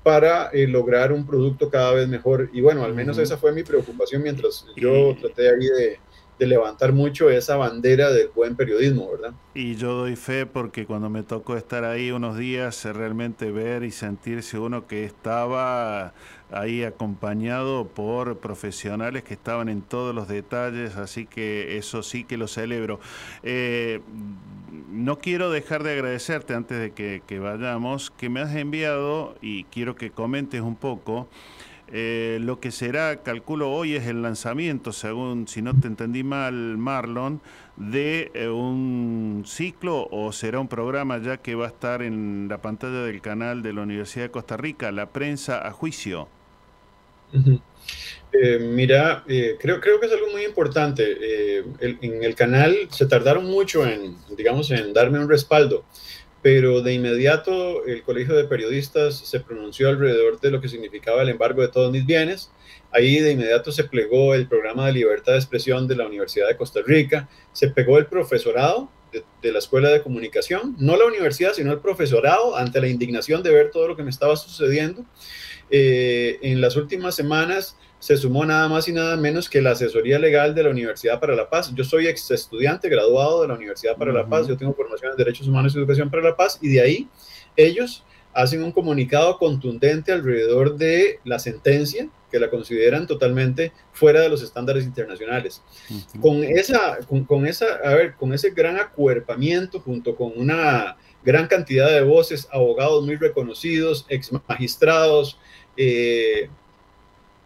para 0.03 0.49
eh, 0.51 0.68
lograr 0.68 1.12
un 1.12 1.26
producto 1.26 1.70
cada 1.70 1.93
vez 1.93 2.07
mejor. 2.07 2.49
Y 2.53 2.62
bueno, 2.62 2.84
al 2.84 2.93
menos 2.93 3.18
esa 3.18 3.38
fue 3.38 3.51
mi 3.51 3.64
preocupación 3.64 4.22
mientras 4.22 4.66
yo 4.76 5.16
traté 5.20 5.49
ahí 5.49 5.66
de, 5.66 5.99
de 6.39 6.47
levantar 6.47 6.93
mucho 6.93 7.29
esa 7.29 7.57
bandera 7.57 8.11
del 8.11 8.29
buen 8.29 8.55
periodismo, 8.55 9.11
¿verdad? 9.11 9.33
Y 9.53 9.75
yo 9.75 9.93
doy 9.93 10.15
fe 10.15 10.45
porque 10.45 10.85
cuando 10.85 11.09
me 11.09 11.21
tocó 11.21 11.57
estar 11.57 11.83
ahí 11.83 12.11
unos 12.11 12.37
días, 12.37 12.85
eh, 12.85 12.93
realmente 12.93 13.51
ver 13.51 13.83
y 13.83 13.91
sentirse 13.91 14.57
uno 14.57 14.87
que 14.87 15.03
estaba 15.03 16.13
ahí 16.49 16.83
acompañado 16.83 17.87
por 17.87 18.37
profesionales 18.37 19.23
que 19.23 19.33
estaban 19.33 19.67
en 19.67 19.81
todos 19.81 20.15
los 20.15 20.29
detalles, 20.29 20.95
así 20.95 21.25
que 21.25 21.77
eso 21.77 22.01
sí 22.03 22.23
que 22.23 22.37
lo 22.37 22.47
celebro. 22.47 23.01
Eh, 23.43 23.99
no 24.89 25.19
quiero 25.19 25.51
dejar 25.51 25.83
de 25.83 25.91
agradecerte 25.91 26.53
antes 26.53 26.79
de 26.79 26.91
que, 26.91 27.21
que 27.27 27.39
vayamos, 27.39 28.11
que 28.11 28.29
me 28.29 28.39
has 28.39 28.55
enviado 28.55 29.35
y 29.41 29.65
quiero 29.65 29.95
que 29.95 30.09
comentes 30.09 30.61
un 30.61 30.77
poco. 30.77 31.27
Eh, 31.91 32.37
lo 32.41 32.59
que 32.59 32.71
será, 32.71 33.23
calculo 33.23 33.71
hoy, 33.71 33.95
es 33.95 34.05
el 34.05 34.21
lanzamiento, 34.21 34.91
según, 34.91 35.47
si 35.47 35.63
no 35.63 35.79
te 35.79 35.87
entendí 35.87 36.23
mal, 36.23 36.53
Marlon, 36.77 37.41
de 37.77 38.29
eh, 38.35 38.47
un 38.47 39.43
ciclo 39.47 40.07
o 40.11 40.31
será 40.31 40.59
un 40.59 40.67
programa 40.67 41.17
ya 41.17 41.37
que 41.37 41.55
va 41.55 41.65
a 41.65 41.69
estar 41.69 42.03
en 42.03 42.47
la 42.47 42.61
pantalla 42.61 43.03
del 43.03 43.21
canal 43.21 43.63
de 43.63 43.73
la 43.73 43.81
Universidad 43.81 44.25
de 44.25 44.31
Costa 44.31 44.55
Rica, 44.55 44.91
La 44.91 45.09
Prensa 45.09 45.65
a 45.65 45.71
Juicio. 45.71 46.27
Eh, 48.31 48.59
mira, 48.59 49.23
creo, 49.25 49.79
creo 49.79 49.99
que 49.99 50.05
es 50.05 50.11
algo 50.11 50.27
muy 50.31 50.43
importante. 50.43 51.63
en 51.79 52.23
el 52.23 52.35
canal 52.35 52.75
se 52.91 53.07
tardaron 53.07 53.45
mucho 53.45 53.87
en, 53.87 54.15
digamos, 54.37 54.69
en 54.69 54.93
darme 54.93 55.19
un 55.19 55.29
respaldo 55.29 55.85
pero 56.51 56.81
de 56.81 56.95
inmediato 56.95 57.85
el 57.85 58.01
Colegio 58.01 58.33
de 58.33 58.45
Periodistas 58.45 59.15
se 59.19 59.39
pronunció 59.39 59.87
alrededor 59.87 60.39
de 60.39 60.49
lo 60.49 60.59
que 60.59 60.67
significaba 60.67 61.21
el 61.21 61.29
embargo 61.29 61.61
de 61.61 61.67
todos 61.67 61.91
mis 61.91 62.07
bienes. 62.07 62.49
Ahí 62.91 63.19
de 63.19 63.33
inmediato 63.33 63.71
se 63.71 63.83
plegó 63.83 64.33
el 64.33 64.47
programa 64.47 64.87
de 64.87 64.93
libertad 64.93 65.33
de 65.33 65.37
expresión 65.37 65.87
de 65.87 65.95
la 65.95 66.07
Universidad 66.07 66.47
de 66.47 66.57
Costa 66.57 66.79
Rica, 66.83 67.29
se 67.53 67.67
pegó 67.67 67.99
el 67.99 68.07
profesorado 68.07 68.89
de, 69.43 69.51
la 69.51 69.59
Escuela 69.59 69.89
de 69.89 70.01
Comunicación, 70.01 70.75
no 70.79 70.97
la 70.97 71.05
universidad, 71.05 71.53
sino 71.53 71.71
el 71.71 71.81
profesorado, 71.81 72.57
ante 72.57 72.81
la 72.81 72.87
indignación 72.87 73.43
de 73.43 73.51
ver 73.51 73.69
todo 73.69 73.87
lo 73.87 73.95
que 73.95 74.01
me 74.01 74.09
estaba 74.09 74.35
sucediendo. 74.35 75.05
Eh, 75.69 76.39
en 76.41 76.61
las 76.61 76.75
últimas 76.77 77.13
semanas 77.13 77.77
se 77.99 78.15
sumó 78.15 78.45
nada 78.45 78.67
más 78.69 78.87
y 78.87 78.93
nada 78.93 79.17
menos 79.17 79.49
que 79.49 79.61
la 79.61 79.71
asesoría 79.71 80.17
legal 80.19 80.55
de 80.55 80.63
la 80.63 80.69
Universidad 80.69 81.19
para 81.19 81.35
la 81.35 81.49
Paz. 81.49 81.73
Yo 81.75 81.83
soy 81.83 82.07
ex 82.07 82.31
estudiante 82.31 82.87
graduado 82.89 83.41
de 83.41 83.49
la 83.49 83.55
Universidad 83.55 83.97
para 83.97 84.13
la 84.13 84.27
Paz, 84.27 84.47
yo 84.47 84.57
tengo 84.57 84.73
formación 84.73 85.11
en 85.11 85.17
Derechos 85.17 85.47
Humanos 85.47 85.75
y 85.75 85.79
Educación 85.79 86.09
para 86.09 86.23
la 86.23 86.35
Paz, 86.35 86.57
y 86.61 86.69
de 86.69 86.81
ahí 86.81 87.09
ellos 87.55 88.03
hacen 88.33 88.63
un 88.63 88.71
comunicado 88.71 89.37
contundente 89.37 90.11
alrededor 90.11 90.77
de 90.77 91.19
la 91.25 91.39
sentencia 91.39 92.09
que 92.31 92.39
la 92.39 92.49
consideran 92.49 93.07
totalmente 93.07 93.73
fuera 93.91 94.21
de 94.21 94.29
los 94.29 94.43
estándares 94.43 94.85
internacionales. 94.85 95.63
Con 96.21 96.43
esa, 96.43 96.99
con, 97.27 97.47
esa, 97.47 97.65
a 97.83 97.95
ver, 97.95 98.15
con 98.15 98.33
ese 98.33 98.51
gran 98.51 98.77
acuerpamiento 98.77 99.79
junto 99.79 100.15
con 100.15 100.33
una 100.35 100.97
gran 101.23 101.47
cantidad 101.47 101.89
de 101.89 102.03
voces, 102.03 102.47
abogados 102.51 103.03
muy 103.03 103.15
reconocidos, 103.15 104.05
ex 104.09 104.31
magistrados, 104.47 105.39
eh, 105.75 106.49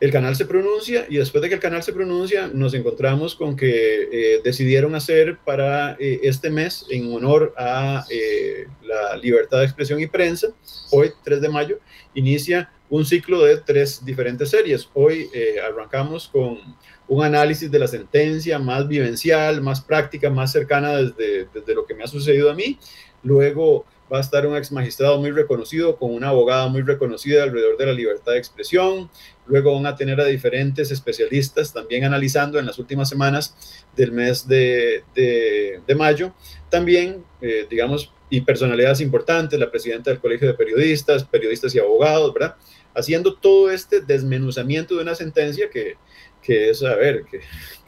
el 0.03 0.11
canal 0.11 0.35
se 0.35 0.45
pronuncia 0.45 1.05
y 1.07 1.15
después 1.15 1.41
de 1.41 1.47
que 1.47 1.55
el 1.55 1.61
canal 1.61 1.81
se 1.81 1.93
pronuncia 1.93 2.49
nos 2.53 2.73
encontramos 2.73 3.35
con 3.35 3.55
que 3.55 4.09
eh, 4.11 4.41
decidieron 4.43 4.95
hacer 4.95 5.37
para 5.45 5.93
eh, 5.97 6.19
este 6.23 6.49
mes 6.49 6.85
en 6.89 7.13
honor 7.13 7.53
a 7.57 8.03
eh, 8.09 8.67
la 8.81 9.15
libertad 9.15 9.59
de 9.59 9.63
expresión 9.63 10.01
y 10.01 10.07
prensa, 10.07 10.47
hoy 10.91 11.13
3 11.23 11.39
de 11.39 11.47
mayo, 11.47 11.79
inicia 12.13 12.69
un 12.89 13.05
ciclo 13.05 13.45
de 13.45 13.55
tres 13.59 14.03
diferentes 14.03 14.49
series. 14.49 14.89
Hoy 14.93 15.29
arrancamos 15.65 16.27
con 16.27 16.59
un 17.07 17.23
análisis 17.23 17.71
de 17.71 17.79
la 17.79 17.87
sentencia 17.87 18.59
más 18.59 18.85
vivencial, 18.85 19.61
más 19.61 19.79
práctica, 19.79 20.29
más 20.29 20.51
cercana 20.51 20.97
desde, 20.97 21.47
desde 21.53 21.73
lo 21.73 21.85
que 21.85 21.95
me 21.95 22.03
ha 22.03 22.07
sucedido 22.07 22.51
a 22.51 22.53
mí. 22.53 22.77
Luego 23.23 23.85
va 24.13 24.19
a 24.19 24.21
estar 24.21 24.45
un 24.45 24.55
ex 24.55 24.71
magistrado 24.71 25.19
muy 25.19 25.31
reconocido 25.31 25.97
con 25.97 26.13
una 26.13 26.29
abogada 26.29 26.67
muy 26.67 26.83
reconocida 26.83 27.43
alrededor 27.43 27.77
de 27.77 27.85
la 27.87 27.93
libertad 27.93 28.33
de 28.33 28.37
expresión. 28.37 29.09
Luego 29.47 29.73
van 29.73 29.87
a 29.87 29.95
tener 29.95 30.21
a 30.21 30.25
diferentes 30.25 30.91
especialistas 30.91 31.73
también 31.73 32.03
analizando 32.03 32.59
en 32.59 32.67
las 32.67 32.77
últimas 32.77 33.09
semanas 33.09 33.55
del 33.95 34.11
mes 34.11 34.47
de, 34.47 35.03
de, 35.15 35.95
mayo. 35.95 36.31
También, 36.69 37.23
eh, 37.41 37.65
digamos, 37.67 38.13
y 38.29 38.41
personalidades 38.41 39.01
importantes, 39.01 39.59
la 39.59 39.71
presidenta 39.71 40.11
del 40.11 40.19
Colegio 40.19 40.47
de 40.47 40.53
Periodistas, 40.53 41.23
periodistas 41.23 41.73
y 41.73 41.79
abogados, 41.79 42.33
¿verdad? 42.33 42.55
Haciendo 42.93 43.35
todo 43.35 43.71
este 43.71 44.01
desmenuzamiento 44.01 44.95
de 44.95 45.01
una 45.01 45.15
sentencia 45.15 45.69
que, 45.71 45.97
que 46.41 46.69
es, 46.69 46.83
a 46.83 46.95
ver, 46.95 47.25
que, 47.25 47.39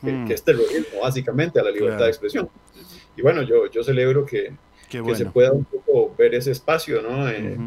que, 0.02 0.12
mm. 0.12 0.32
es 0.32 0.44
terrorismo 0.44 1.02
básicamente 1.04 1.60
a 1.60 1.64
la 1.64 1.72
libertad 1.72 2.06
de 2.06 2.10
expresión. 2.10 2.50
Y 3.16 3.22
bueno, 3.22 3.44
yo, 3.44 3.70
yo 3.70 3.84
celebro 3.84 4.26
que, 4.26 4.54
que 5.04 5.16
se 5.16 5.26
pueda 5.26 5.52
un 5.52 5.66
poco 5.66 6.14
ver 6.18 6.36
ese 6.36 6.52
espacio, 6.52 7.02
¿no? 7.02 7.28
Eh, 7.30 7.58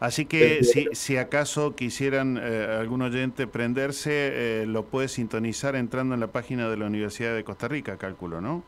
Así 0.00 0.26
que 0.26 0.62
si, 0.62 0.86
si 0.92 1.16
acaso 1.16 1.74
quisieran 1.74 2.38
eh, 2.40 2.76
algún 2.78 3.02
oyente 3.02 3.48
prenderse, 3.48 4.10
eh, 4.12 4.66
lo 4.66 4.84
puede 4.84 5.08
sintonizar 5.08 5.74
entrando 5.74 6.14
en 6.14 6.20
la 6.20 6.28
página 6.28 6.68
de 6.68 6.76
la 6.76 6.86
Universidad 6.86 7.34
de 7.34 7.42
Costa 7.42 7.66
Rica, 7.66 7.96
cálculo, 7.96 8.40
¿no? 8.40 8.62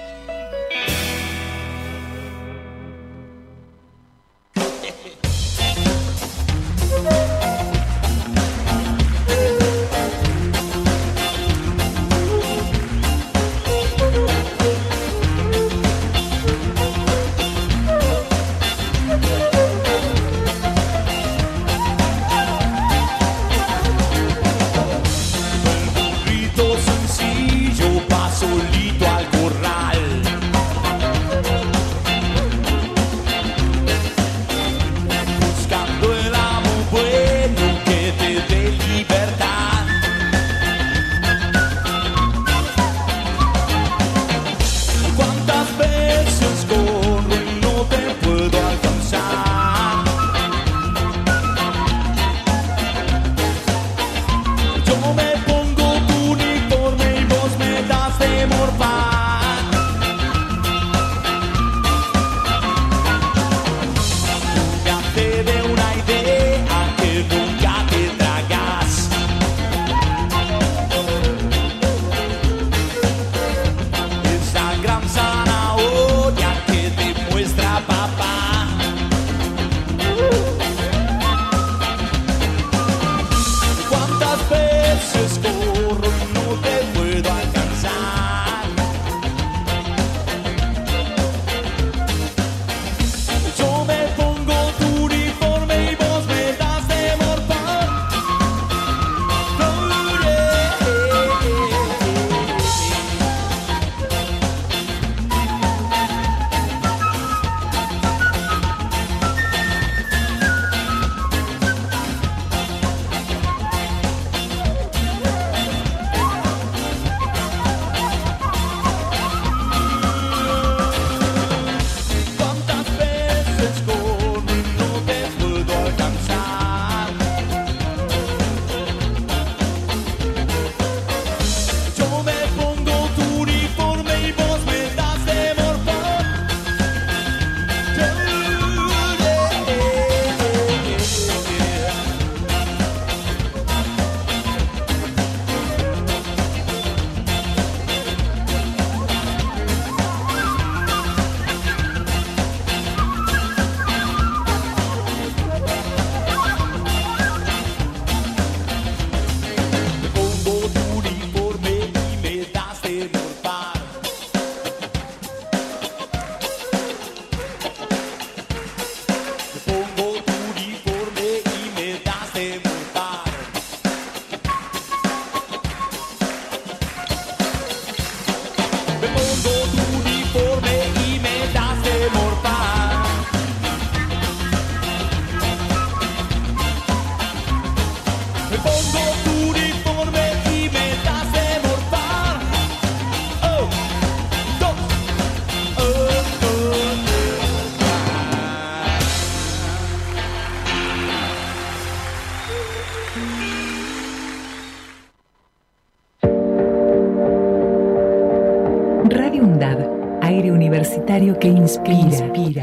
inspira. 211.67 211.99
inspira. 211.99 212.61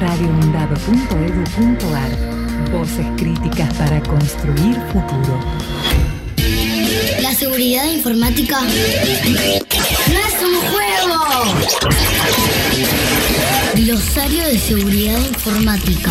radioundab.edu.ar 0.00 2.10
Voces 2.72 3.06
críticas 3.16 3.72
para 3.74 4.02
construir 4.02 4.74
futuro. 4.92 5.38
La 7.20 7.32
seguridad 7.34 7.84
informática 7.84 8.60
no 8.60 10.18
es 10.18 10.34
un 10.42 10.56
juego. 10.72 11.20
Glosario 13.74 14.44
de 14.44 14.58
seguridad 14.58 15.18
informática. 15.18 16.10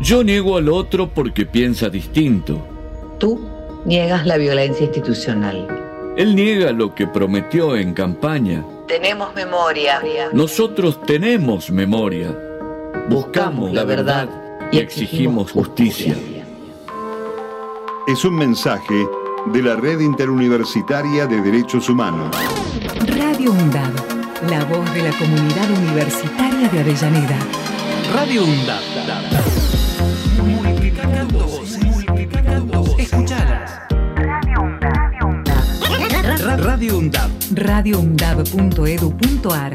Yo 0.00 0.24
niego 0.24 0.56
al 0.56 0.68
otro 0.68 1.08
porque 1.08 1.46
piensa 1.46 1.88
distinto. 1.88 2.66
Tú 3.20 3.48
niegas 3.84 4.26
la 4.26 4.36
violencia 4.36 4.86
institucional. 4.86 5.68
Él 6.16 6.34
niega 6.34 6.72
lo 6.72 6.96
que 6.96 7.06
prometió 7.06 7.76
en 7.76 7.94
campaña. 7.94 8.64
Tenemos 8.88 9.32
memoria. 9.36 10.02
Nosotros 10.32 11.00
tenemos 11.02 11.70
memoria. 11.70 12.36
Buscamos 13.08 13.72
la 13.72 13.84
verdad 13.84 14.28
y 14.72 14.78
exigimos 14.78 15.52
justicia. 15.52 16.16
Es 18.06 18.24
un 18.24 18.36
mensaje 18.36 19.08
de 19.46 19.62
la 19.62 19.74
Red 19.74 19.98
Interuniversitaria 19.98 21.26
de 21.26 21.40
Derechos 21.40 21.88
Humanos. 21.88 22.36
Radio 23.08 23.50
UNDAD, 23.50 23.90
la 24.48 24.64
voz 24.64 24.94
de 24.94 25.02
la 25.02 25.10
comunidad 25.18 25.68
universitaria 25.70 26.68
de 26.68 26.78
Avellaneda. 26.78 27.36
Radio 28.14 28.44
UNDAD. 28.44 28.80
Multiplicando 30.40 31.46
voces, 31.46 31.84
multiplicando 31.84 32.80
voces. 32.80 33.12
Escuchalas. 33.12 33.80
Radio 36.62 36.98
UNDAD. 36.98 37.30
radioundab.edu.ar 37.56 39.74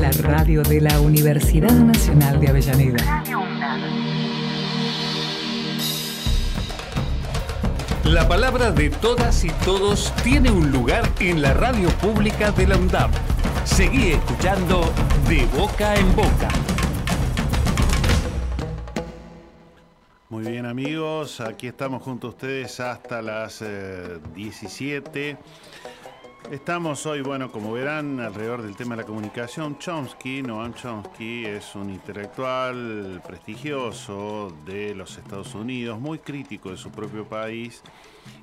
La 0.00 0.10
radio 0.10 0.62
de 0.62 0.80
la 0.82 1.00
Universidad 1.00 1.72
Nacional 1.72 2.38
de 2.40 2.48
Avellaneda. 2.48 3.24
La 8.04 8.28
palabra 8.28 8.70
de 8.70 8.90
todas 8.90 9.44
y 9.44 9.48
todos 9.64 10.12
tiene 10.22 10.50
un 10.50 10.70
lugar 10.70 11.10
en 11.20 11.40
la 11.40 11.54
radio 11.54 11.88
pública 11.88 12.52
de 12.52 12.66
la 12.66 12.76
UNDAP. 12.76 13.10
Seguí 13.64 14.12
escuchando 14.12 14.82
De 15.26 15.46
Boca 15.56 15.94
en 15.94 16.14
Boca. 16.14 16.48
Muy 20.28 20.44
bien 20.44 20.66
amigos, 20.66 21.40
aquí 21.40 21.66
estamos 21.66 22.02
junto 22.02 22.26
a 22.26 22.30
ustedes 22.30 22.78
hasta 22.78 23.22
las 23.22 23.62
eh, 23.62 24.18
17. 24.34 25.38
Estamos 26.50 27.06
hoy, 27.06 27.22
bueno, 27.22 27.50
como 27.50 27.72
verán, 27.72 28.20
alrededor 28.20 28.62
del 28.62 28.76
tema 28.76 28.94
de 28.94 29.02
la 29.02 29.06
comunicación. 29.06 29.78
Chomsky, 29.78 30.42
Noam 30.42 30.74
Chomsky, 30.74 31.46
es 31.46 31.74
un 31.74 31.88
intelectual 31.88 33.22
prestigioso 33.26 34.54
de 34.66 34.94
los 34.94 35.16
Estados 35.16 35.54
Unidos, 35.54 35.98
muy 35.98 36.18
crítico 36.18 36.70
de 36.70 36.76
su 36.76 36.90
propio 36.90 37.24
país. 37.24 37.82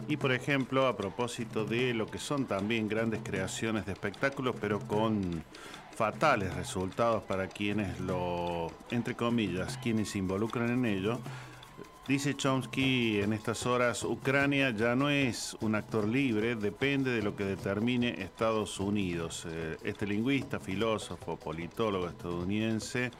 Y, 0.07 0.17
por 0.17 0.31
ejemplo, 0.31 0.87
a 0.87 0.97
propósito 0.97 1.63
de 1.63 1.93
lo 1.93 2.07
que 2.07 2.17
son 2.17 2.45
también 2.45 2.87
grandes 2.87 3.21
creaciones 3.23 3.85
de 3.85 3.93
espectáculos, 3.93 4.55
pero 4.59 4.79
con 4.79 5.43
fatales 5.95 6.55
resultados 6.55 7.21
para 7.23 7.47
quienes 7.47 7.99
lo, 7.99 8.71
entre 8.89 9.15
comillas, 9.15 9.77
quienes 9.77 10.09
se 10.09 10.17
involucran 10.17 10.71
en 10.71 10.85
ello. 10.85 11.19
Dice 12.07 12.35
Chomsky 12.35 13.21
en 13.21 13.31
estas 13.31 13.65
horas, 13.67 14.03
Ucrania 14.03 14.71
ya 14.71 14.95
no 14.95 15.09
es 15.09 15.55
un 15.61 15.75
actor 15.75 16.07
libre, 16.07 16.55
depende 16.55 17.11
de 17.11 17.21
lo 17.21 17.35
que 17.35 17.45
determine 17.45 18.21
Estados 18.23 18.79
Unidos. 18.79 19.45
Eh, 19.47 19.77
Este 19.83 20.07
lingüista, 20.07 20.59
filósofo, 20.59 21.37
politólogo 21.37 22.09
estadounidense 22.09 23.11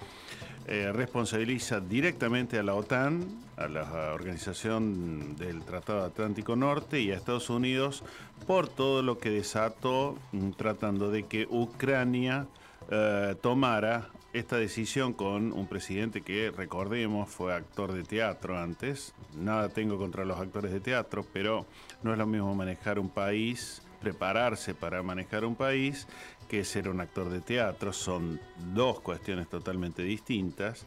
eh, 0.68 0.92
responsabiliza 0.92 1.80
directamente 1.80 2.58
a 2.58 2.64
la 2.64 2.74
OTAN, 2.74 3.24
a 3.56 3.68
la 3.68 4.14
Organización 4.14 5.36
del 5.36 5.62
Tratado 5.64 6.04
Atlántico 6.04 6.56
Norte 6.56 7.00
y 7.00 7.12
a 7.12 7.16
Estados 7.16 7.50
Unidos 7.52 8.04
por 8.48 8.68
todo 8.68 9.04
lo 9.04 9.20
que 9.20 9.30
desató 9.30 10.18
mm, 10.32 10.52
tratando 10.52 11.12
de 11.12 11.24
que 11.28 11.48
Ucrania 11.50 12.48
eh, 12.90 13.36
tomara 13.42 14.10
esta 14.34 14.58
decisión 14.58 15.14
con 15.14 15.52
un 15.52 15.68
presidente 15.68 16.22
que, 16.22 16.52
recordemos, 16.52 17.30
fue 17.30 17.54
actor 17.54 17.92
de 17.92 18.04
teatro 18.04 18.58
antes. 18.58 19.14
Nada 19.36 19.70
tengo 19.70 19.98
contra 19.98 20.26
los 20.26 20.40
actores 20.40 20.72
de 20.72 20.80
teatro, 20.80 21.26
pero 21.34 21.66
no 22.02 22.14
es 22.14 22.18
lo 22.18 22.26
mismo 22.26 22.56
manejar 22.56 22.98
un 22.98 23.10
país, 23.10 23.82
prepararse 24.00 24.74
para 24.74 25.04
manejar 25.04 25.44
un 25.44 25.56
país, 25.56 26.08
que 26.48 26.64
ser 26.64 26.90
un 26.90 27.02
actor 27.02 27.30
de 27.30 27.42
teatro. 27.42 27.92
Son 27.92 28.40
dos 28.74 29.02
cuestiones 29.02 29.50
totalmente 29.50 30.02
distintas. 30.04 30.86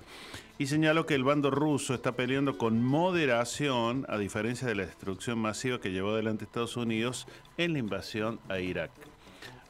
Y 0.58 0.66
señaló 0.66 1.04
que 1.04 1.14
el 1.14 1.24
bando 1.24 1.50
ruso 1.50 1.94
está 1.94 2.12
peleando 2.12 2.56
con 2.56 2.82
moderación, 2.82 4.06
a 4.08 4.16
diferencia 4.18 4.66
de 4.68 4.74
la 4.74 4.86
destrucción 4.86 5.38
masiva 5.38 5.80
que 5.80 5.90
llevó 5.90 6.10
adelante 6.10 6.44
Estados 6.44 6.76
Unidos 6.76 7.26
en 7.58 7.74
la 7.74 7.78
invasión 7.78 8.40
a 8.48 8.60
Irak. 8.60 8.90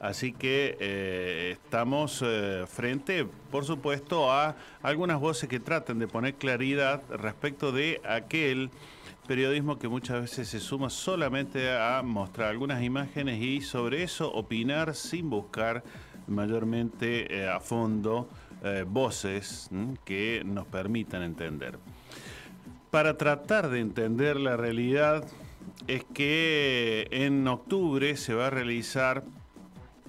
Así 0.01 0.33
que 0.33 0.77
eh, 0.81 1.51
estamos 1.53 2.23
eh, 2.25 2.65
frente, 2.69 3.27
por 3.51 3.65
supuesto, 3.65 4.31
a 4.31 4.57
algunas 4.83 5.21
voces 5.21 5.49
que 5.49 5.61
tratan 5.61 5.99
de 5.99 6.09
poner 6.09 6.35
claridad 6.35 7.03
respecto 7.09 7.73
de 7.73 8.01
aquel 8.07 8.71
periodismo 9.27 9.79
que 9.79 9.89
muchas 9.89 10.21
veces 10.21 10.49
se 10.49 10.61
suma 10.61 10.91
solamente 10.91 11.75
a 11.75 12.03
mostrar 12.03 12.51
algunas 12.51 12.83
imágenes 12.83 13.41
y 13.41 13.63
sobre 13.63 14.03
eso 14.03 14.31
opinar 14.33 14.95
sin 14.95 15.31
buscar 15.31 15.83
mayormente 16.27 17.35
eh, 17.35 17.49
a 17.49 17.61
fondo 17.61 18.29
voces 18.87 19.69
que 20.07 20.41
nos 20.43 20.67
permitan 20.67 21.23
entender. 21.23 21.79
Para 22.91 23.19
tratar 23.19 23.69
de 23.69 23.81
entender 23.81 24.41
la 24.41 24.57
realidad 24.57 25.23
es 25.87 26.03
que 26.15 27.07
en 27.11 27.47
octubre 27.47 28.17
se 28.17 28.33
va 28.33 28.47
a 28.47 28.51
realizar 28.51 29.23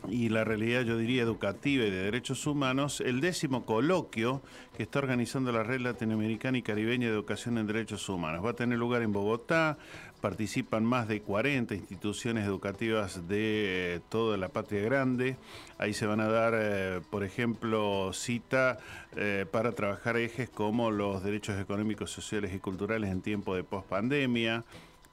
y 0.09 0.29
la 0.29 0.43
realidad 0.43 0.81
yo 0.81 0.97
diría 0.97 1.23
educativa 1.23 1.85
y 1.85 1.89
de 1.89 2.03
derechos 2.03 2.45
humanos, 2.47 3.01
el 3.01 3.21
décimo 3.21 3.65
coloquio 3.65 4.41
que 4.75 4.83
está 4.83 4.99
organizando 4.99 5.51
la 5.51 5.63
Red 5.63 5.81
Latinoamericana 5.81 6.57
y 6.57 6.61
Caribeña 6.61 7.07
de 7.07 7.13
Educación 7.13 7.57
en 7.57 7.67
Derechos 7.67 8.07
Humanos. 8.09 8.45
Va 8.45 8.51
a 8.51 8.55
tener 8.55 8.77
lugar 8.77 9.01
en 9.01 9.13
Bogotá, 9.13 9.77
participan 10.21 10.83
más 10.83 11.07
de 11.07 11.21
40 11.21 11.75
instituciones 11.75 12.45
educativas 12.45 13.27
de 13.27 13.95
eh, 13.95 14.01
toda 14.09 14.37
la 14.37 14.49
patria 14.49 14.81
grande. 14.81 15.37
Ahí 15.77 15.93
se 15.93 16.05
van 16.05 16.19
a 16.19 16.27
dar, 16.27 16.53
eh, 16.55 17.01
por 17.09 17.23
ejemplo, 17.23 18.11
cita 18.13 18.77
eh, 19.15 19.45
para 19.51 19.73
trabajar 19.73 20.17
ejes 20.17 20.49
como 20.49 20.91
los 20.91 21.23
derechos 21.23 21.59
económicos, 21.59 22.11
sociales 22.11 22.53
y 22.53 22.59
culturales 22.59 23.11
en 23.11 23.21
tiempo 23.21 23.55
de 23.55 23.63
pospandemia 23.63 24.63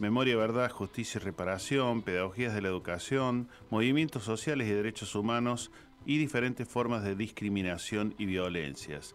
Memoria, 0.02 0.36
Verdad, 0.36 0.68
Justicia 0.68 1.20
y 1.20 1.24
Reparación, 1.24 2.02
Pedagogías 2.02 2.54
de 2.54 2.60
la 2.60 2.66
Educación, 2.66 3.48
Movimientos 3.70 4.24
Sociales 4.24 4.66
y 4.66 4.72
Derechos 4.72 5.14
Humanos 5.14 5.70
y 6.04 6.18
diferentes 6.18 6.66
formas 6.66 7.04
de 7.04 7.14
discriminación 7.14 8.12
y 8.18 8.24
violencias. 8.24 9.14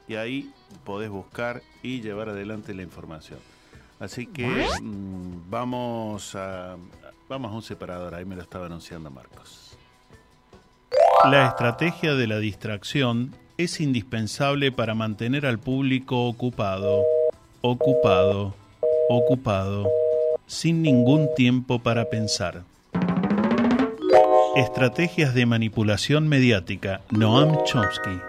y 0.07 0.14
ahí 0.14 0.52
podés 0.84 1.11
buscar 1.11 1.62
y 1.82 2.00
llevar 2.00 2.28
adelante 2.28 2.74
la 2.74 2.82
información. 2.82 3.40
Así 4.01 4.26
que 4.26 4.66
mm, 4.82 5.51
vamos 5.51 6.34
a 6.34 6.76
vamos 7.28 7.53
a 7.53 7.55
un 7.55 7.62
separador, 7.62 8.14
ahí 8.14 8.24
me 8.24 8.36
lo 8.36 8.42
estaba 8.42 8.66
anunciando 8.66 9.11
Marcos. 9.11 9.76
La 11.30 11.49
estrategia 11.49 12.14
de 12.14 12.26
la 12.26 12.38
distracción 12.38 13.34
es 13.57 13.80
indispensable 13.80 14.72
para 14.72 14.95
mantener 14.95 15.47
al 15.47 15.59
público 15.59 16.26
ocupado, 16.26 17.03
ocupado, 17.62 18.55
ocupado, 19.09 19.88
sin 20.47 20.82
ningún 20.82 21.34
tiempo 21.34 21.78
para 21.78 22.11
pensar. 22.11 22.62
Estrategias 24.57 25.34
de 25.34 25.47
manipulación 25.47 26.28
mediática. 26.28 27.01
Noam 27.11 27.64
Chomsky. 27.64 28.20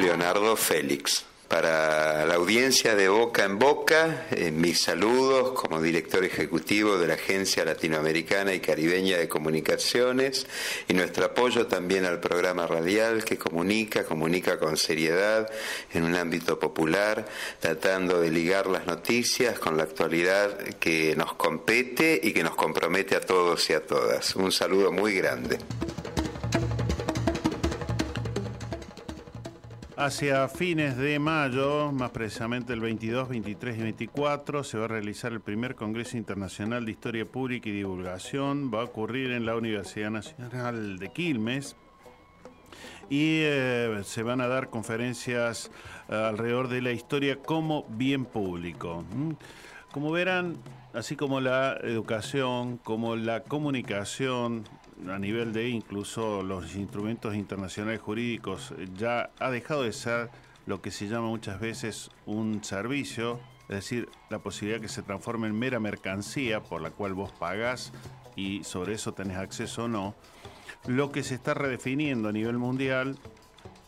Leonardo 0.00 0.56
Félix. 0.56 1.26
Para 1.52 2.24
la 2.24 2.36
audiencia 2.36 2.94
de 2.94 3.10
Boca 3.10 3.44
en 3.44 3.58
Boca, 3.58 4.26
eh, 4.30 4.50
mis 4.50 4.80
saludos 4.80 5.52
como 5.52 5.82
director 5.82 6.24
ejecutivo 6.24 6.96
de 6.96 7.06
la 7.06 7.12
Agencia 7.12 7.62
Latinoamericana 7.62 8.54
y 8.54 8.60
Caribeña 8.60 9.18
de 9.18 9.28
Comunicaciones 9.28 10.46
y 10.88 10.94
nuestro 10.94 11.26
apoyo 11.26 11.66
también 11.66 12.06
al 12.06 12.20
programa 12.20 12.66
radial 12.66 13.22
que 13.22 13.36
comunica, 13.36 14.04
comunica 14.04 14.58
con 14.58 14.78
seriedad 14.78 15.46
en 15.92 16.04
un 16.04 16.14
ámbito 16.14 16.58
popular, 16.58 17.26
tratando 17.60 18.18
de 18.18 18.30
ligar 18.30 18.66
las 18.66 18.86
noticias 18.86 19.58
con 19.58 19.76
la 19.76 19.82
actualidad 19.82 20.56
que 20.80 21.14
nos 21.16 21.34
compete 21.34 22.18
y 22.22 22.32
que 22.32 22.44
nos 22.44 22.54
compromete 22.54 23.14
a 23.14 23.20
todos 23.20 23.68
y 23.68 23.74
a 23.74 23.84
todas. 23.84 24.36
Un 24.36 24.52
saludo 24.52 24.90
muy 24.90 25.16
grande. 25.16 25.58
Hacia 29.96 30.48
fines 30.48 30.96
de 30.96 31.18
mayo, 31.18 31.92
más 31.92 32.12
precisamente 32.12 32.72
el 32.72 32.80
22, 32.80 33.28
23 33.28 33.76
y 33.76 33.82
24, 33.82 34.64
se 34.64 34.78
va 34.78 34.86
a 34.86 34.88
realizar 34.88 35.32
el 35.32 35.42
primer 35.42 35.74
Congreso 35.74 36.16
Internacional 36.16 36.86
de 36.86 36.92
Historia 36.92 37.26
Pública 37.26 37.68
y 37.68 37.72
Divulgación. 37.72 38.70
Va 38.72 38.80
a 38.80 38.84
ocurrir 38.84 39.32
en 39.32 39.44
la 39.44 39.54
Universidad 39.54 40.10
Nacional 40.10 40.98
de 40.98 41.12
Quilmes. 41.12 41.76
Y 43.10 43.40
eh, 43.42 44.00
se 44.04 44.22
van 44.22 44.40
a 44.40 44.48
dar 44.48 44.70
conferencias 44.70 45.70
eh, 46.08 46.14
alrededor 46.14 46.68
de 46.68 46.80
la 46.80 46.92
historia 46.92 47.36
como 47.36 47.84
bien 47.90 48.24
público. 48.24 49.04
Como 49.92 50.10
verán, 50.10 50.56
así 50.94 51.16
como 51.16 51.42
la 51.42 51.76
educación, 51.82 52.78
como 52.78 53.14
la 53.14 53.42
comunicación, 53.42 54.64
a 55.10 55.18
nivel 55.18 55.52
de 55.52 55.68
incluso 55.68 56.42
los 56.42 56.74
instrumentos 56.76 57.34
internacionales 57.34 58.00
jurídicos, 58.00 58.74
ya 58.96 59.30
ha 59.38 59.50
dejado 59.50 59.82
de 59.82 59.92
ser 59.92 60.30
lo 60.66 60.80
que 60.80 60.90
se 60.90 61.08
llama 61.08 61.28
muchas 61.28 61.60
veces 61.60 62.10
un 62.26 62.62
servicio, 62.62 63.40
es 63.68 63.76
decir, 63.76 64.08
la 64.30 64.38
posibilidad 64.38 64.80
que 64.80 64.88
se 64.88 65.02
transforme 65.02 65.48
en 65.48 65.58
mera 65.58 65.80
mercancía 65.80 66.62
por 66.62 66.82
la 66.82 66.90
cual 66.90 67.14
vos 67.14 67.32
pagás 67.32 67.92
y 68.36 68.64
sobre 68.64 68.94
eso 68.94 69.12
tenés 69.12 69.38
acceso 69.38 69.84
o 69.84 69.88
no. 69.88 70.14
Lo 70.86 71.12
que 71.12 71.22
se 71.22 71.34
está 71.34 71.54
redefiniendo 71.54 72.28
a 72.28 72.32
nivel 72.32 72.58
mundial 72.58 73.18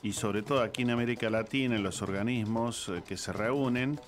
y 0.02 0.12
sobre 0.12 0.42
todo 0.42 0.62
aquí 0.62 0.82
en 0.82 0.90
América 0.90 1.30
Latina, 1.30 1.76
en 1.76 1.82
los 1.82 2.02
organismos 2.02 2.88
eh, 2.88 3.02
que 3.06 3.16
se 3.16 3.32
reúnen, 3.32 3.98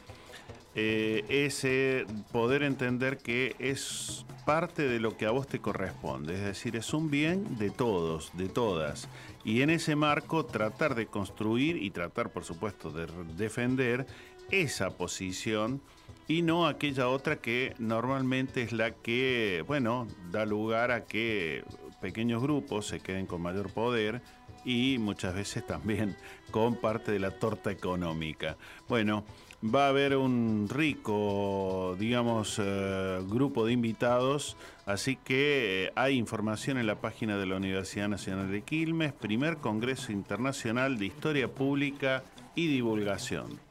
eh, 0.79 1.25
es 1.29 1.65
eh, 1.65 2.07
poder 2.33 2.63
entender 2.63 3.17
que 3.17 3.57
es 3.59 4.27
parte 4.45 4.87
de 4.87 5.01
lo 5.01 5.17
que 5.17 5.25
a 5.25 5.31
vos 5.31 5.49
te 5.49 5.59
corresponde, 5.59 6.35
es 6.35 6.43
decir, 6.43 6.77
es 6.77 6.93
un 6.93 7.11
bien 7.11 7.57
de 7.57 7.71
todos, 7.71 8.31
de 8.35 8.51
todas. 8.51 9.09
Y 9.43 9.63
en 9.63 9.71
ese 9.71 9.97
marco 9.97 10.45
tratar 10.45 10.95
de 10.95 11.07
construir 11.07 11.83
y 11.83 11.91
tratar, 11.91 12.31
por 12.31 12.45
supuesto, 12.45 12.91
de 12.91 13.07
defender 13.37 14.07
esa 14.51 14.91
posición 14.91 15.81
y 16.29 16.43
no 16.43 16.67
aquella 16.67 17.09
otra 17.09 17.37
que 17.37 17.75
normalmente 17.79 18.63
es 18.63 18.73
la 18.73 18.91
que, 18.91 19.65
bueno, 19.67 20.07
da 20.31 20.45
lugar 20.45 20.91
a 20.91 21.07
que 21.07 21.65
pequeños 22.03 22.43
grupos 22.43 22.87
se 22.87 23.01
queden 23.01 23.27
con 23.27 23.41
mayor 23.41 23.73
poder 23.73 24.21
y 24.65 24.99
muchas 24.99 25.35
veces 25.35 25.67
también 25.67 26.17
con 26.51 26.75
parte 26.77 27.13
de 27.13 27.21
la 27.21 27.31
torta 27.31 27.71
económica. 27.71 28.57
Bueno, 28.89 29.25
va 29.63 29.87
a 29.87 29.89
haber 29.89 30.17
un 30.17 30.69
rico, 30.71 31.97
digamos, 31.99 32.61
eh, 32.63 33.21
grupo 33.29 33.65
de 33.67 33.73
invitados, 33.73 34.57
así 34.85 35.17
que 35.17 35.87
eh, 35.87 35.93
hay 35.97 36.17
información 36.17 36.79
en 36.79 36.87
la 36.87 37.01
página 37.01 37.37
de 37.37 37.47
la 37.47 37.57
Universidad 37.57 38.09
Nacional 38.09 38.51
de 38.51 38.63
Quilmes, 38.63 39.13
primer 39.13 39.57
Congreso 39.59 40.13
Internacional 40.13 40.99
de 40.99 41.07
Historia 41.07 41.49
Pública 41.49 42.23
y 42.55 42.69
Divulgación. 42.69 43.66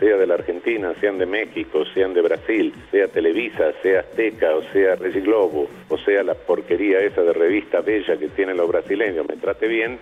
Sea 0.00 0.16
de 0.16 0.26
la 0.26 0.34
Argentina, 0.34 0.92
sean 1.00 1.18
de 1.18 1.26
México, 1.26 1.84
sean 1.94 2.12
de 2.12 2.22
Brasil, 2.22 2.74
sea 2.90 3.06
Televisa, 3.08 3.72
sea 3.82 4.00
Azteca, 4.00 4.54
o 4.54 4.62
sea 4.72 4.96
Reciglobo, 4.96 5.68
o 5.88 5.98
sea 5.98 6.22
la 6.22 6.34
porquería 6.34 7.00
esa 7.00 7.22
de 7.22 7.32
revista 7.32 7.80
bella 7.80 8.16
que 8.18 8.28
tienen 8.28 8.56
los 8.56 8.68
brasileños, 8.68 9.26
me 9.28 9.36
trate 9.36 9.68
bien, 9.68 9.98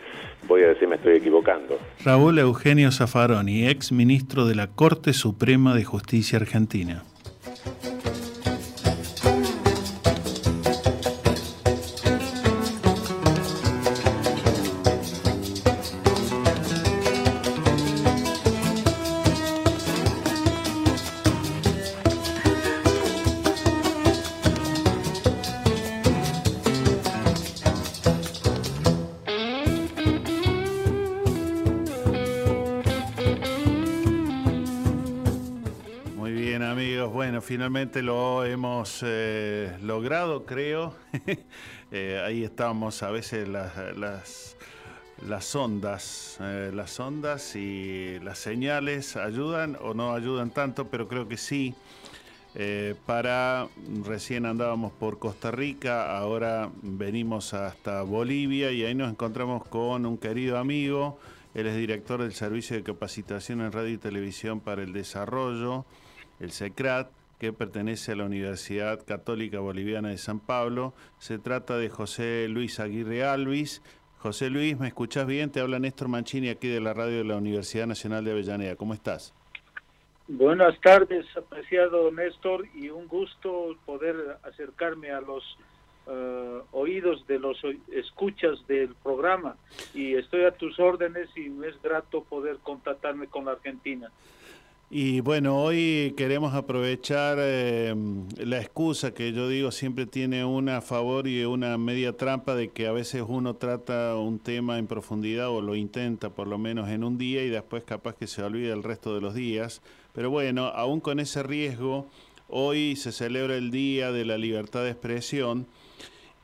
voy 0.49 0.63
a 0.63 0.69
decir 0.69 0.89
me 0.89 0.97
estoy 0.97 1.17
equivocando. 1.17 1.79
Raúl 2.05 2.39
Eugenio 2.39 2.91
Zaffaroni, 2.93 3.69
ex 3.69 3.93
ministro 3.93 4.47
de 4.47 4.55
la 4.55 4.69
Corte 4.69 5.13
Suprema 5.13 5.75
de 5.75 5.85
Justicia 5.85 6.39
Argentina. 6.39 7.03
Lo 37.71 38.45
hemos 38.45 39.01
eh, 39.05 39.77
logrado, 39.83 40.45
creo. 40.45 40.95
Eh, 41.93 42.23
ahí 42.25 42.45
estamos, 42.45 43.03
a 43.03 43.11
veces 43.11 43.49
las, 43.49 43.75
las, 45.27 45.57
ondas, 45.57 46.39
eh, 46.41 46.71
las 46.73 47.01
ondas 47.01 47.57
y 47.57 48.21
las 48.21 48.39
señales 48.39 49.17
ayudan 49.17 49.77
o 49.83 49.93
no 49.93 50.15
ayudan 50.15 50.53
tanto, 50.53 50.87
pero 50.87 51.09
creo 51.09 51.27
que 51.27 51.37
sí. 51.37 51.75
Para, 53.07 53.67
recién 54.05 54.47
andábamos 54.47 54.93
por 54.93 55.19
Costa 55.19 55.51
Rica, 55.51 56.17
ahora 56.17 56.71
venimos 56.81 57.55
hasta 57.55 58.03
Bolivia 58.03 58.71
y 58.71 58.85
ahí 58.85 58.95
nos 58.95 59.11
encontramos 59.11 59.67
con 59.67 60.07
un 60.07 60.17
querido 60.17 60.59
amigo, 60.59 61.19
él 61.55 61.67
es 61.67 61.77
director 61.77 62.23
del 62.23 62.35
Servicio 62.35 62.77
de 62.77 62.85
Capacitación 62.85 63.63
en 63.63 63.73
Radio 63.73 63.95
y 63.95 63.99
Televisión 63.99 64.61
para 64.61 64.85
el 64.85 64.93
Desarrollo, 64.93 65.85
el 66.39 66.53
SECRAT, 66.53 67.11
que 67.41 67.55
pertenece 67.55 68.13
a 68.13 68.17
la 68.17 68.25
Universidad 68.27 69.03
Católica 69.05 69.61
Boliviana 69.61 70.11
de 70.11 70.19
San 70.19 70.41
Pablo. 70.41 70.93
Se 71.19 71.39
trata 71.39 71.79
de 71.79 71.89
José 71.89 72.47
Luis 72.49 72.79
Aguirre 72.79 73.25
Alvis. 73.25 73.83
José 74.19 74.51
Luis, 74.51 74.79
¿me 74.79 74.89
escuchás 74.89 75.27
bien? 75.27 75.51
Te 75.51 75.61
habla 75.61 75.79
Néstor 75.79 76.09
Mancini 76.09 76.51
aquí 76.51 76.69
de 76.69 76.83
la 76.83 76.93
radio 76.93 77.17
de 77.17 77.25
la 77.25 77.39
Universidad 77.39 77.87
Nacional 77.87 78.27
de 78.27 78.33
Avellaneda. 78.33 78.77
¿Cómo 78.77 78.93
estás? 78.93 79.33
Buenas 80.29 80.79
tardes, 80.83 81.25
apreciado 81.35 82.13
Néstor, 82.13 82.67
y 82.75 82.91
un 82.91 83.09
gusto 83.09 83.75
poder 83.87 84.37
acercarme 84.43 85.11
a 85.11 85.23
los 85.23 85.43
eh, 86.09 86.61
oídos 86.73 87.27
de 87.27 87.39
los 87.39 87.57
escuchas 87.91 88.67
del 88.69 88.95
programa. 89.03 89.57
Y 89.95 90.15
estoy 90.15 90.45
a 90.45 90.51
tus 90.51 90.79
órdenes 90.79 91.31
y 91.37 91.49
me 91.49 91.69
es 91.69 91.81
grato 91.81 92.23
poder 92.23 92.59
contactarme 92.63 93.29
con 93.29 93.47
la 93.47 93.53
Argentina. 93.53 94.11
Y 94.93 95.21
bueno, 95.21 95.63
hoy 95.63 96.15
queremos 96.17 96.53
aprovechar 96.53 97.39
eh, 97.41 97.95
la 98.39 98.61
excusa 98.61 99.15
que 99.15 99.33
yo 99.33 99.49
digo 99.49 99.71
siempre 99.71 100.05
tiene 100.05 100.45
una 100.45 100.81
favor 100.81 101.29
y 101.29 101.45
una 101.45 101.79
media 101.79 102.17
trampa 102.17 102.57
de 102.57 102.71
que 102.71 102.89
a 102.89 102.93
veces 102.93 103.23
uno 103.25 103.55
trata 103.55 104.17
un 104.17 104.41
tema 104.41 104.79
en 104.79 104.89
profundidad 104.89 105.49
o 105.51 105.61
lo 105.61 105.77
intenta 105.77 106.31
por 106.31 106.49
lo 106.49 106.59
menos 106.59 106.89
en 106.89 107.05
un 107.05 107.19
día 107.19 107.45
y 107.45 107.51
después 107.51 107.85
capaz 107.85 108.17
que 108.17 108.27
se 108.27 108.43
olvida 108.43 108.75
el 108.75 108.83
resto 108.83 109.15
de 109.15 109.21
los 109.21 109.33
días. 109.33 109.81
Pero 110.13 110.29
bueno, 110.29 110.67
aún 110.67 110.99
con 110.99 111.21
ese 111.21 111.45
riesgo, 111.45 112.09
hoy 112.49 112.97
se 112.97 113.13
celebra 113.13 113.55
el 113.55 113.71
Día 113.71 114.11
de 114.11 114.25
la 114.25 114.39
Libertad 114.39 114.83
de 114.83 114.91
Expresión. 114.91 115.69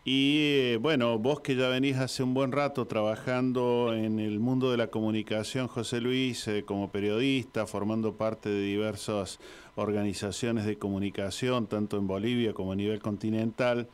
Y 0.09 0.39
eh, 0.39 0.79
bueno, 0.81 1.19
vos 1.19 1.41
que 1.41 1.57
ya 1.57 1.67
venís 1.69 1.97
hace 1.97 2.23
un 2.23 2.33
buen 2.33 2.53
rato 2.53 2.87
trabajando 2.87 3.93
en 3.93 4.21
el 4.21 4.39
mundo 4.39 4.71
de 4.71 4.77
la 4.77 4.87
comunicación, 4.87 5.67
José 5.67 6.01
Luis, 6.01 6.47
eh, 6.47 6.63
como 6.65 6.93
periodista, 6.93 7.67
formando 7.67 8.13
parte 8.13 8.49
de 8.49 8.61
diversas 8.61 9.41
organizaciones 9.75 10.65
de 10.65 10.79
comunicación, 10.79 11.67
tanto 11.67 11.97
en 11.97 12.07
Bolivia 12.07 12.55
como 12.55 12.71
a 12.71 12.77
nivel 12.77 13.01
continental, 13.01 13.89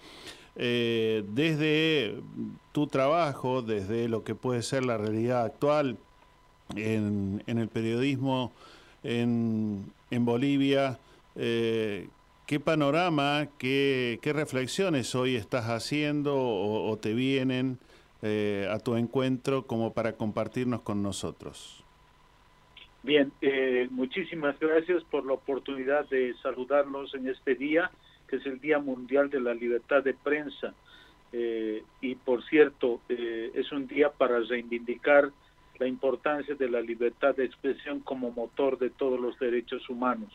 eh, 0.56 1.24
desde 1.28 2.20
tu 2.72 2.88
trabajo, 2.88 3.62
desde 3.62 4.10
lo 4.10 4.22
que 4.22 4.34
puede 4.34 4.60
ser 4.60 4.84
la 4.84 4.98
realidad 4.98 5.46
actual 5.46 5.96
en, 6.76 7.42
en 7.46 7.56
el 7.56 7.68
periodismo 7.68 8.52
en, 9.02 9.90
en 10.10 10.24
Bolivia, 10.26 10.98
eh, 11.36 12.08
¿Qué 12.52 12.60
panorama, 12.60 13.48
qué, 13.58 14.18
reflexiones 14.22 15.14
hoy 15.14 15.36
estás 15.36 15.70
haciendo 15.70 16.36
o, 16.36 16.90
o 16.90 16.98
te 16.98 17.14
vienen 17.14 17.78
eh, 18.20 18.68
a 18.70 18.78
tu 18.78 18.96
encuentro 18.96 19.66
como 19.66 19.94
para 19.94 20.18
compartirnos 20.18 20.82
con 20.82 21.02
nosotros? 21.02 21.82
Bien, 23.02 23.32
eh, 23.40 23.88
muchísimas 23.90 24.60
gracias 24.60 25.02
por 25.04 25.24
la 25.24 25.32
oportunidad 25.32 26.06
de 26.10 26.34
saludarlos 26.42 27.14
en 27.14 27.28
este 27.28 27.54
día, 27.54 27.90
que 28.28 28.36
es 28.36 28.44
el 28.44 28.60
Día 28.60 28.78
Mundial 28.78 29.30
de 29.30 29.40
la 29.40 29.54
Libertad 29.54 30.02
de 30.02 30.12
Prensa. 30.12 30.74
Eh, 31.32 31.82
y 32.02 32.16
por 32.16 32.44
cierto, 32.44 33.00
eh, 33.08 33.50
es 33.54 33.72
un 33.72 33.86
día 33.86 34.10
para 34.10 34.40
reivindicar 34.40 35.30
la 35.78 35.86
importancia 35.86 36.54
de 36.54 36.68
la 36.68 36.82
libertad 36.82 37.34
de 37.34 37.46
expresión 37.46 38.00
como 38.00 38.30
motor 38.30 38.78
de 38.78 38.90
todos 38.90 39.18
los 39.18 39.38
derechos 39.38 39.88
humanos. 39.88 40.30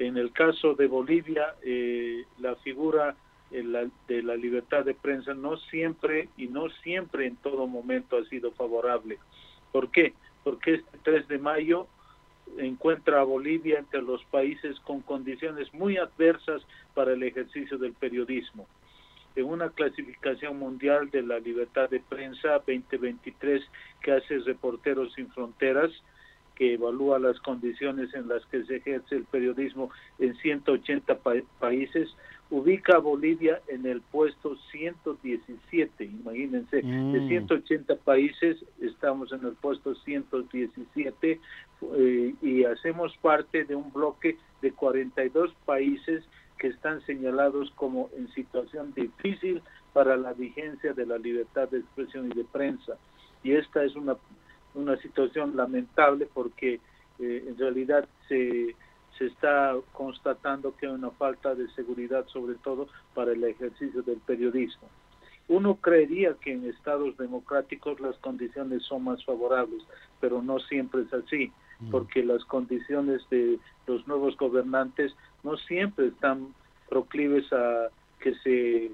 En 0.00 0.16
el 0.16 0.32
caso 0.32 0.72
de 0.74 0.86
Bolivia, 0.86 1.56
eh, 1.62 2.24
la 2.38 2.56
figura 2.56 3.14
eh, 3.50 3.88
de 4.08 4.22
la 4.22 4.34
libertad 4.34 4.82
de 4.82 4.94
prensa 4.94 5.34
no 5.34 5.58
siempre 5.58 6.30
y 6.38 6.46
no 6.46 6.70
siempre 6.82 7.26
en 7.26 7.36
todo 7.36 7.66
momento 7.66 8.16
ha 8.16 8.24
sido 8.24 8.50
favorable. 8.52 9.18
¿Por 9.70 9.90
qué? 9.90 10.14
Porque 10.42 10.76
este 10.76 10.98
3 11.02 11.28
de 11.28 11.38
mayo 11.38 11.86
encuentra 12.56 13.20
a 13.20 13.24
Bolivia 13.24 13.78
entre 13.78 14.00
los 14.00 14.24
países 14.24 14.80
con 14.80 15.02
condiciones 15.02 15.72
muy 15.74 15.98
adversas 15.98 16.62
para 16.94 17.12
el 17.12 17.22
ejercicio 17.22 17.76
del 17.76 17.92
periodismo. 17.92 18.66
En 19.36 19.44
una 19.44 19.68
clasificación 19.68 20.58
mundial 20.58 21.10
de 21.10 21.22
la 21.22 21.40
libertad 21.40 21.90
de 21.90 22.00
prensa 22.00 22.52
2023 22.66 23.62
que 24.00 24.12
hace 24.12 24.38
Reporteros 24.38 25.12
Sin 25.12 25.30
Fronteras, 25.30 25.92
que 26.60 26.74
evalúa 26.74 27.18
las 27.18 27.40
condiciones 27.40 28.12
en 28.12 28.28
las 28.28 28.44
que 28.46 28.62
se 28.64 28.76
ejerce 28.76 29.16
el 29.16 29.24
periodismo 29.24 29.90
en 30.18 30.36
180 30.36 31.14
pa- 31.20 31.32
países, 31.58 32.14
ubica 32.50 32.96
a 32.96 32.98
Bolivia 32.98 33.62
en 33.68 33.86
el 33.86 34.02
puesto 34.02 34.56
117, 34.70 36.04
imagínense, 36.04 36.82
Mm. 36.82 37.12
de 37.12 37.28
180 37.28 37.96
países 37.96 38.62
estamos 38.78 39.32
en 39.32 39.42
el 39.46 39.52
puesto 39.54 39.94
117 39.94 41.40
eh, 41.96 42.34
y 42.42 42.64
hacemos 42.64 43.16
parte 43.22 43.64
de 43.64 43.74
un 43.74 43.90
bloque 43.90 44.36
de 44.60 44.72
42 44.72 45.54
países 45.64 46.22
que 46.58 46.66
están 46.66 47.00
señalados 47.06 47.70
como 47.70 48.10
en 48.18 48.28
situación 48.34 48.92
difícil 48.94 49.62
para 49.94 50.18
la 50.18 50.34
vigencia 50.34 50.92
de 50.92 51.06
la 51.06 51.16
libertad 51.16 51.70
de 51.70 51.78
expresión 51.78 52.30
y 52.30 52.34
de 52.34 52.44
prensa. 52.44 52.98
Y 53.42 53.52
esta 53.52 53.82
es 53.82 53.96
una, 53.96 54.16
una 54.74 54.96
situación 54.98 55.56
lamentable 55.56 56.28
porque 56.32 56.80
eh, 57.18 57.44
en 57.46 57.58
realidad 57.58 58.08
se, 58.28 58.74
se 59.18 59.26
está 59.26 59.74
constatando 59.92 60.74
que 60.76 60.86
hay 60.86 60.92
una 60.92 61.10
falta 61.10 61.54
de 61.54 61.68
seguridad, 61.70 62.26
sobre 62.28 62.54
todo 62.56 62.88
para 63.14 63.32
el 63.32 63.44
ejercicio 63.44 64.02
del 64.02 64.18
periodismo. 64.18 64.88
Uno 65.48 65.74
creería 65.76 66.34
que 66.40 66.52
en 66.52 66.64
estados 66.64 67.16
democráticos 67.16 67.98
las 68.00 68.16
condiciones 68.18 68.84
son 68.84 69.04
más 69.04 69.24
favorables, 69.24 69.82
pero 70.20 70.42
no 70.42 70.60
siempre 70.60 71.02
es 71.02 71.12
así, 71.12 71.50
porque 71.90 72.22
las 72.22 72.44
condiciones 72.44 73.28
de 73.30 73.58
los 73.86 74.06
nuevos 74.06 74.36
gobernantes 74.36 75.12
no 75.42 75.56
siempre 75.56 76.06
están 76.06 76.54
proclives 76.88 77.52
a 77.52 77.88
que 78.20 78.34
se 78.36 78.92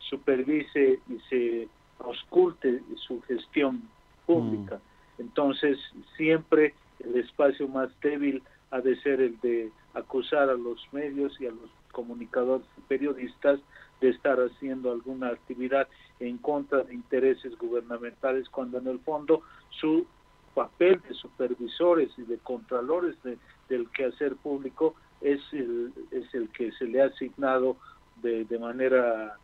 supervise 0.00 0.98
y 1.08 1.18
se 1.28 1.68
ausculte 2.00 2.82
su 2.96 3.20
gestión 3.22 3.82
pública. 4.26 4.80
Entonces, 5.18 5.78
siempre 6.16 6.74
el 7.00 7.16
espacio 7.16 7.68
más 7.68 7.88
débil 8.00 8.42
ha 8.70 8.80
de 8.80 8.96
ser 9.02 9.20
el 9.20 9.38
de 9.40 9.70
acusar 9.94 10.48
a 10.48 10.54
los 10.54 10.80
medios 10.92 11.38
y 11.40 11.46
a 11.46 11.50
los 11.50 11.70
comunicadores 11.92 12.66
y 12.78 12.80
periodistas 12.82 13.60
de 14.00 14.08
estar 14.08 14.38
haciendo 14.40 14.90
alguna 14.90 15.28
actividad 15.28 15.86
en 16.20 16.38
contra 16.38 16.82
de 16.82 16.94
intereses 16.94 17.56
gubernamentales 17.58 18.48
cuando 18.48 18.78
en 18.78 18.86
el 18.88 18.98
fondo 19.00 19.42
su 19.70 20.06
papel 20.54 21.00
de 21.08 21.14
supervisores 21.14 22.10
y 22.18 22.22
de 22.22 22.38
contralores 22.38 23.20
de- 23.22 23.38
del 23.68 23.88
quehacer 23.90 24.36
público 24.36 24.94
es 25.20 25.40
el, 25.52 25.92
es 26.10 26.32
el 26.34 26.48
que 26.50 26.72
se 26.72 26.86
le 26.86 27.02
ha 27.02 27.06
asignado 27.06 27.76
de, 28.22 28.44
de 28.44 28.58
manera 28.58 29.36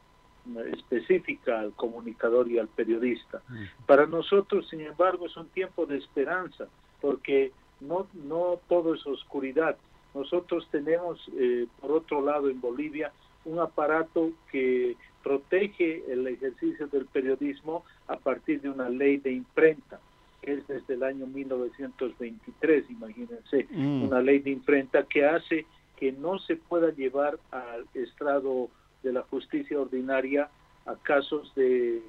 específica 0.72 1.60
al 1.60 1.72
comunicador 1.72 2.50
y 2.50 2.58
al 2.58 2.68
periodista. 2.68 3.42
Para 3.86 4.06
nosotros, 4.06 4.68
sin 4.68 4.80
embargo, 4.80 5.26
es 5.26 5.36
un 5.36 5.48
tiempo 5.48 5.86
de 5.86 5.98
esperanza, 5.98 6.66
porque 7.00 7.52
no, 7.80 8.06
no 8.14 8.60
todo 8.68 8.94
es 8.94 9.06
oscuridad. 9.06 9.76
Nosotros 10.14 10.66
tenemos, 10.70 11.20
eh, 11.38 11.66
por 11.80 11.92
otro 11.92 12.20
lado, 12.24 12.48
en 12.48 12.60
Bolivia, 12.60 13.12
un 13.44 13.58
aparato 13.60 14.32
que 14.50 14.96
protege 15.22 16.04
el 16.10 16.26
ejercicio 16.26 16.86
del 16.88 17.06
periodismo 17.06 17.84
a 18.06 18.16
partir 18.16 18.60
de 18.60 18.70
una 18.70 18.88
ley 18.88 19.18
de 19.18 19.32
imprenta, 19.32 20.00
que 20.42 20.54
es 20.54 20.66
desde 20.66 20.94
el 20.94 21.02
año 21.02 21.26
1923, 21.26 22.90
imagínense, 22.90 23.66
Mm. 23.70 24.04
una 24.04 24.20
ley 24.20 24.38
de 24.40 24.50
imprenta 24.50 25.04
que 25.04 25.24
hace 25.26 25.66
que 25.96 26.12
no 26.12 26.38
se 26.38 26.56
pueda 26.56 26.90
llevar 26.92 27.38
al 27.50 27.86
estrado 27.94 28.68
de 29.02 29.12
la 29.12 29.22
justicia 29.22 29.80
ordinaria 29.80 30.48
a 30.86 30.94
casos 30.96 31.52
de, 31.54 32.02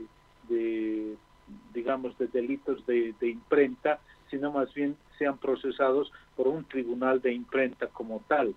de 0.47 1.15
digamos, 1.73 2.17
de 2.17 2.27
delitos 2.27 2.85
de, 2.85 3.13
de 3.19 3.29
imprenta, 3.29 3.99
sino 4.29 4.51
más 4.51 4.73
bien 4.73 4.95
sean 5.17 5.37
procesados 5.37 6.11
por 6.35 6.47
un 6.47 6.63
tribunal 6.65 7.21
de 7.21 7.33
imprenta 7.33 7.87
como 7.87 8.23
tal. 8.27 8.55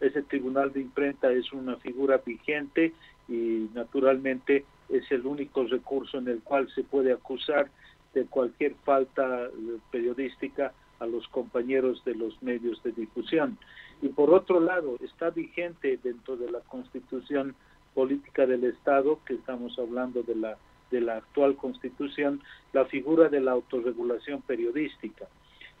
Ese 0.00 0.22
tribunal 0.22 0.72
de 0.72 0.80
imprenta 0.80 1.30
es 1.30 1.52
una 1.52 1.76
figura 1.76 2.20
vigente 2.24 2.94
y 3.28 3.68
naturalmente 3.74 4.64
es 4.88 5.10
el 5.12 5.26
único 5.26 5.64
recurso 5.64 6.18
en 6.18 6.28
el 6.28 6.40
cual 6.40 6.68
se 6.74 6.82
puede 6.82 7.12
acusar 7.12 7.70
de 8.14 8.24
cualquier 8.24 8.74
falta 8.84 9.44
eh, 9.44 9.50
periodística 9.92 10.72
a 10.98 11.06
los 11.06 11.28
compañeros 11.28 12.02
de 12.04 12.14
los 12.14 12.42
medios 12.42 12.82
de 12.82 12.92
difusión. 12.92 13.56
Y 14.02 14.08
por 14.08 14.32
otro 14.32 14.60
lado, 14.60 14.96
está 15.02 15.30
vigente 15.30 15.98
dentro 16.02 16.36
de 16.36 16.50
la 16.50 16.60
constitución 16.60 17.54
política 17.94 18.46
del 18.46 18.64
Estado, 18.64 19.18
que 19.26 19.34
estamos 19.34 19.78
hablando 19.78 20.22
de 20.22 20.34
la, 20.34 20.58
de 20.90 21.00
la 21.00 21.16
actual 21.16 21.56
constitución, 21.56 22.40
la 22.72 22.84
figura 22.86 23.28
de 23.28 23.40
la 23.40 23.52
autorregulación 23.52 24.42
periodística. 24.42 25.26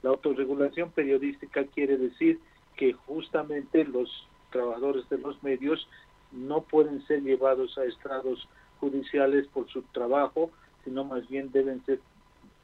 La 0.02 0.10
autorregulación 0.10 0.90
periodística 0.90 1.64
quiere 1.64 1.96
decir 1.96 2.38
que 2.76 2.92
justamente 2.92 3.84
los 3.84 4.26
trabajadores 4.50 5.08
de 5.08 5.18
los 5.18 5.42
medios 5.42 5.86
no 6.32 6.62
pueden 6.62 7.04
ser 7.06 7.22
llevados 7.22 7.76
a 7.78 7.84
estrados 7.84 8.48
judiciales 8.80 9.46
por 9.48 9.68
su 9.68 9.82
trabajo, 9.92 10.50
sino 10.84 11.04
más 11.04 11.28
bien 11.28 11.52
deben 11.52 11.84
ser 11.84 12.00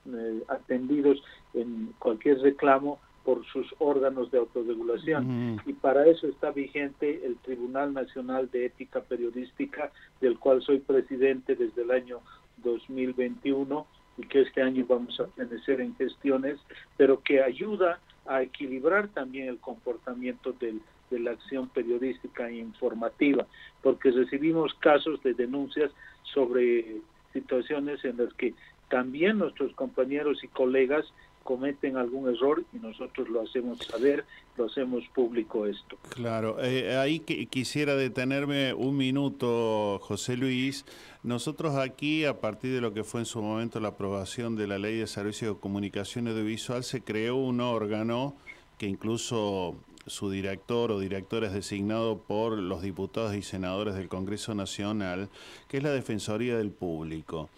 eh, 0.07 0.43
atendidos 0.49 1.23
en 1.53 1.93
cualquier 1.99 2.39
reclamo 2.41 2.99
por 3.27 3.45
sus 3.47 3.67
órganos 3.81 4.31
de 4.31 4.39
autorregulación. 4.39 5.61
Y 5.67 5.73
para 5.73 6.07
eso 6.07 6.29
está 6.29 6.53
vigente 6.53 7.27
el 7.27 7.37
Tribunal 7.39 7.93
Nacional 7.93 8.49
de 8.53 8.67
Ética 8.67 9.01
Periodística, 9.01 9.91
del 10.21 10.39
cual 10.39 10.63
soy 10.63 10.79
presidente 10.79 11.57
desde 11.57 11.83
el 11.83 11.91
año 11.91 12.21
2021 12.63 13.85
y 14.19 14.27
que 14.29 14.43
este 14.43 14.63
año 14.63 14.87
vamos 14.89 15.19
a 15.19 15.27
permanecer 15.27 15.81
en 15.81 15.97
gestiones, 15.97 16.61
pero 16.97 17.21
que 17.21 17.43
ayuda 17.43 17.99
a 18.27 18.43
equilibrar 18.43 19.09
también 19.09 19.49
el 19.49 19.59
comportamiento 19.59 20.53
del, 20.53 20.81
de 21.11 21.19
la 21.19 21.33
acción 21.33 21.69
periodística 21.69 22.49
e 22.49 22.59
informativa, 22.59 23.45
porque 23.83 24.13
recibimos 24.13 24.73
casos 24.75 25.21
de 25.25 25.35
denuncias 25.35 25.91
sobre 26.33 26.99
situaciones 27.33 28.05
en 28.05 28.19
las 28.19 28.33
que 28.35 28.55
también 28.89 29.39
nuestros 29.39 29.73
compañeros 29.73 30.45
y 30.45 30.49
colegas 30.49 31.05
cometen 31.47 31.97
algún 31.97 32.29
error 32.29 32.63
y 32.75 32.79
nosotros 32.79 33.31
lo 33.31 33.41
hacemos 33.41 33.79
saber, 33.79 34.27
lo 34.59 34.67
hacemos 34.67 35.05
público 35.15 35.65
esto. 35.65 35.97
Claro, 36.11 36.63
eh, 36.63 36.99
ahí 36.99 37.21
quisiera 37.21 37.97
detenerme 37.97 38.75
un 38.75 38.99
minuto, 38.99 39.99
José 40.03 40.37
Luis. 40.37 40.85
Nosotros 41.23 41.77
aquí, 41.77 42.27
a 42.27 42.41
partir 42.41 42.75
de 42.75 42.83
lo 42.83 42.93
que 42.93 43.05
fue 43.05 43.21
en 43.21 43.27
su 43.27 43.41
momento 43.41 43.81
la 43.81 43.89
aprobación 43.89 44.57
de 44.57 44.67
la 44.67 44.79
Ley 44.79 44.99
de 44.99 45.07
Servicios 45.07 45.55
de 45.55 45.61
Comunicación 45.61 46.29
Audiovisual, 46.29 46.85
se 46.85 47.01
creó 47.01 47.37
un 47.37 47.63
órgano 47.63 48.37
que 48.77 48.87
incluso 48.87 49.75
su 50.07 50.31
director 50.31 50.93
o 50.93 51.01
director 51.01 51.43
es 51.45 51.53
designado 51.53 52.19
por 52.19 52.59
los 52.59 52.83
diputados 52.83 53.35
y 53.35 53.43
senadores 53.43 53.95
del 53.95 54.09
Congreso 54.09 54.55
Nacional, 54.55 55.31
que 55.69 55.79
es 55.79 55.83
la 55.83 55.91
Defensoría 55.91 56.59
del 56.59 56.71
Público 56.71 57.49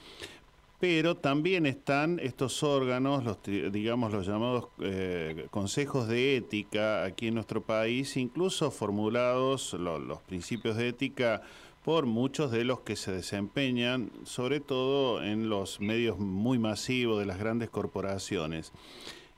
pero 0.78 1.16
también 1.16 1.66
están 1.66 2.20
estos 2.20 2.62
órganos, 2.62 3.24
los, 3.24 3.38
digamos 3.72 4.12
los 4.12 4.26
llamados 4.26 4.68
eh, 4.80 5.46
consejos 5.50 6.06
de 6.06 6.36
ética 6.36 7.04
aquí 7.04 7.28
en 7.28 7.34
nuestro 7.34 7.62
país, 7.62 8.16
incluso 8.16 8.70
formulados 8.70 9.72
lo, 9.72 9.98
los 9.98 10.20
principios 10.22 10.76
de 10.76 10.88
ética 10.88 11.42
por 11.84 12.06
muchos 12.06 12.50
de 12.50 12.64
los 12.64 12.80
que 12.80 12.96
se 12.96 13.12
desempeñan, 13.12 14.10
sobre 14.24 14.60
todo 14.60 15.22
en 15.22 15.48
los 15.48 15.80
medios 15.80 16.18
muy 16.18 16.58
masivos 16.58 17.18
de 17.18 17.26
las 17.26 17.38
grandes 17.38 17.70
corporaciones. 17.70 18.72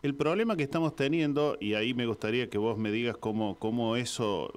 El 0.02 0.14
problema 0.14 0.56
que 0.56 0.62
estamos 0.62 0.96
teniendo, 0.96 1.56
y 1.60 1.74
ahí 1.74 1.94
me 1.94 2.06
gustaría 2.06 2.50
que 2.50 2.58
vos 2.58 2.78
me 2.78 2.90
digas 2.90 3.16
cómo, 3.18 3.58
cómo 3.58 3.96
eso 3.96 4.50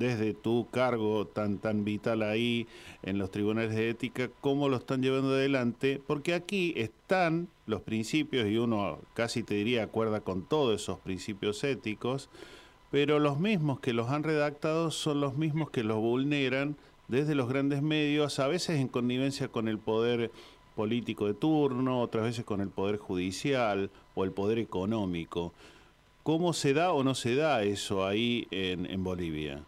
desde 0.00 0.32
tu 0.32 0.66
cargo 0.70 1.26
tan 1.26 1.58
tan 1.58 1.84
vital 1.84 2.22
ahí 2.22 2.66
en 3.02 3.18
los 3.18 3.30
tribunales 3.30 3.74
de 3.74 3.90
ética, 3.90 4.30
cómo 4.40 4.70
lo 4.70 4.78
están 4.78 5.02
llevando 5.02 5.34
adelante, 5.34 6.00
porque 6.06 6.32
aquí 6.32 6.72
están 6.76 7.48
los 7.66 7.82
principios 7.82 8.48
y 8.48 8.56
uno 8.56 8.98
casi 9.12 9.42
te 9.42 9.54
diría 9.54 9.82
acuerda 9.84 10.22
con 10.22 10.42
todos 10.48 10.80
esos 10.80 10.98
principios 11.00 11.62
éticos, 11.64 12.30
pero 12.90 13.18
los 13.18 13.38
mismos 13.38 13.78
que 13.78 13.92
los 13.92 14.08
han 14.08 14.22
redactado 14.22 14.90
son 14.90 15.20
los 15.20 15.36
mismos 15.36 15.70
que 15.70 15.84
los 15.84 15.98
vulneran 15.98 16.76
desde 17.08 17.34
los 17.34 17.50
grandes 17.50 17.82
medios, 17.82 18.38
a 18.38 18.48
veces 18.48 18.80
en 18.80 18.88
connivencia 18.88 19.48
con 19.48 19.68
el 19.68 19.78
poder 19.78 20.30
político 20.76 21.26
de 21.26 21.34
turno, 21.34 22.00
otras 22.00 22.24
veces 22.24 22.46
con 22.46 22.62
el 22.62 22.70
poder 22.70 22.96
judicial 22.96 23.90
o 24.14 24.24
el 24.24 24.32
poder 24.32 24.58
económico. 24.58 25.52
¿Cómo 26.22 26.54
se 26.54 26.72
da 26.72 26.92
o 26.92 27.04
no 27.04 27.14
se 27.14 27.34
da 27.34 27.62
eso 27.64 28.06
ahí 28.06 28.46
en, 28.50 28.86
en 28.86 29.04
Bolivia? 29.04 29.62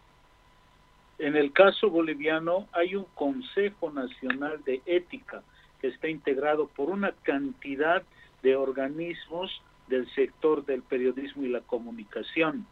En 1.23 1.37
el 1.37 1.53
caso 1.53 1.89
boliviano 1.89 2.67
hay 2.73 2.97
un 2.97 3.05
Consejo 3.15 3.89
Nacional 3.89 4.61
de 4.65 4.81
Ética 4.85 5.41
que 5.79 5.87
está 5.87 6.09
integrado 6.09 6.67
por 6.67 6.89
una 6.89 7.13
cantidad 7.23 8.03
de 8.41 8.57
organismos 8.57 9.61
del 9.87 10.05
sector 10.15 10.65
del 10.65 10.81
periodismo 10.81 11.43
y 11.43 11.47
la 11.47 11.61
comunicación. 11.61 12.67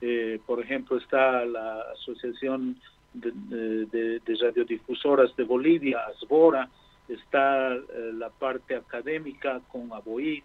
Eh, 0.00 0.38
por 0.46 0.60
ejemplo, 0.60 0.96
está 0.96 1.44
la 1.44 1.80
Asociación 1.94 2.80
de, 3.14 4.20
Radiodifusoras 4.40 5.34
de 5.34 5.42
Bolivia, 5.42 6.06
ASBORA, 6.06 6.68
está 7.08 7.74
eh, 7.74 8.12
la 8.14 8.30
parte 8.30 8.76
académica 8.76 9.60
con 9.72 9.92
ABOIC, 9.92 10.44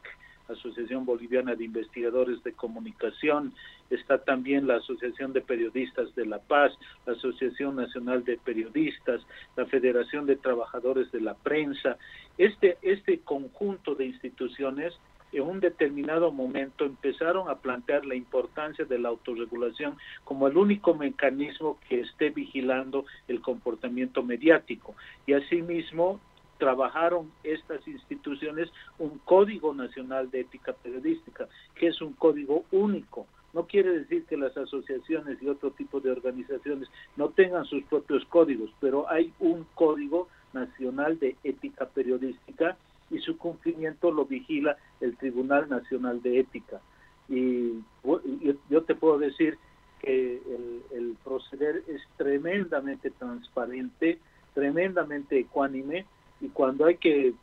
Asociación 0.49 1.05
Boliviana 1.05 1.55
de 1.55 1.65
Investigadores 1.65 2.43
de 2.43 2.53
Comunicación, 2.53 3.53
está 3.89 4.17
también 4.19 4.67
la 4.67 4.77
Asociación 4.77 5.33
de 5.33 5.41
Periodistas 5.41 6.13
de 6.15 6.25
La 6.25 6.39
Paz, 6.39 6.71
la 7.05 7.13
Asociación 7.13 7.75
Nacional 7.75 8.23
de 8.23 8.37
Periodistas, 8.37 9.21
la 9.55 9.65
Federación 9.65 10.25
de 10.25 10.35
Trabajadores 10.35 11.11
de 11.11 11.21
la 11.21 11.33
Prensa. 11.33 11.97
Este, 12.37 12.77
este 12.81 13.19
conjunto 13.19 13.95
de 13.95 14.05
instituciones 14.05 14.93
en 15.31 15.43
un 15.43 15.59
determinado 15.59 16.31
momento 16.31 16.85
empezaron 16.85 17.49
a 17.49 17.55
plantear 17.55 18.05
la 18.05 18.15
importancia 18.15 18.85
de 18.85 18.97
la 18.97 19.09
autorregulación 19.09 19.97
como 20.23 20.47
el 20.47 20.57
único 20.57 20.93
mecanismo 20.93 21.77
que 21.87 22.01
esté 22.01 22.29
vigilando 22.29 23.05
el 23.27 23.41
comportamiento 23.41 24.23
mediático. 24.23 24.95
Y 25.25 25.33
asimismo 25.33 26.19
trabajaron 26.57 27.31
estas 27.43 27.87
instituciones 27.87 28.69
un 28.99 29.19
código 29.19 29.73
nacional 29.73 30.29
de 30.31 30.41
ética 30.41 30.73
periodística, 30.73 31.47
que 31.75 31.87
es 31.87 32.01
un 32.01 32.13
código 32.13 32.65
único. 32.71 33.27
No 33.53 33.65
quiere 33.65 33.99
decir 33.99 34.25
que 34.25 34.37
las 34.37 34.55
asociaciones 34.57 35.41
y 35.41 35.47
otro 35.47 35.71
tipo 35.71 35.99
de 35.99 36.11
organizaciones 36.11 36.89
no 37.15 37.29
tengan 37.29 37.65
sus 37.65 37.83
propios 37.83 38.25
códigos, 38.25 38.71
pero 38.79 39.09
hay 39.09 39.33
un 39.39 39.65
código 39.73 40.27
nacional 40.53 41.17
de 41.19 41.35
ética 41.43 41.85
periodística 41.87 42.77
y 43.09 43.19
su 43.19 43.37
cumplimiento 43.37 44.11
lo 44.11 44.25
vigila 44.25 44.77
el 44.99 45.15
Tribunal 45.17 45.69
Nacional 45.69 46.21
de 46.21 46.39
Ética. 46.39 46.81
Y 47.29 47.79
yo 48.69 48.83
te 48.83 48.95
puedo 48.95 49.17
decir 49.17 49.57
que 49.99 50.41
el, 50.91 51.17
proceder 51.23 51.83
es 51.87 52.01
tremendamente 52.17 53.11
transparente, 53.11 54.19
tremendamente 54.53 55.39
ecuánime, 55.39 56.05
y 56.41 56.47
cuando 56.49 56.85
hay 56.85 56.97
que 56.97 57.33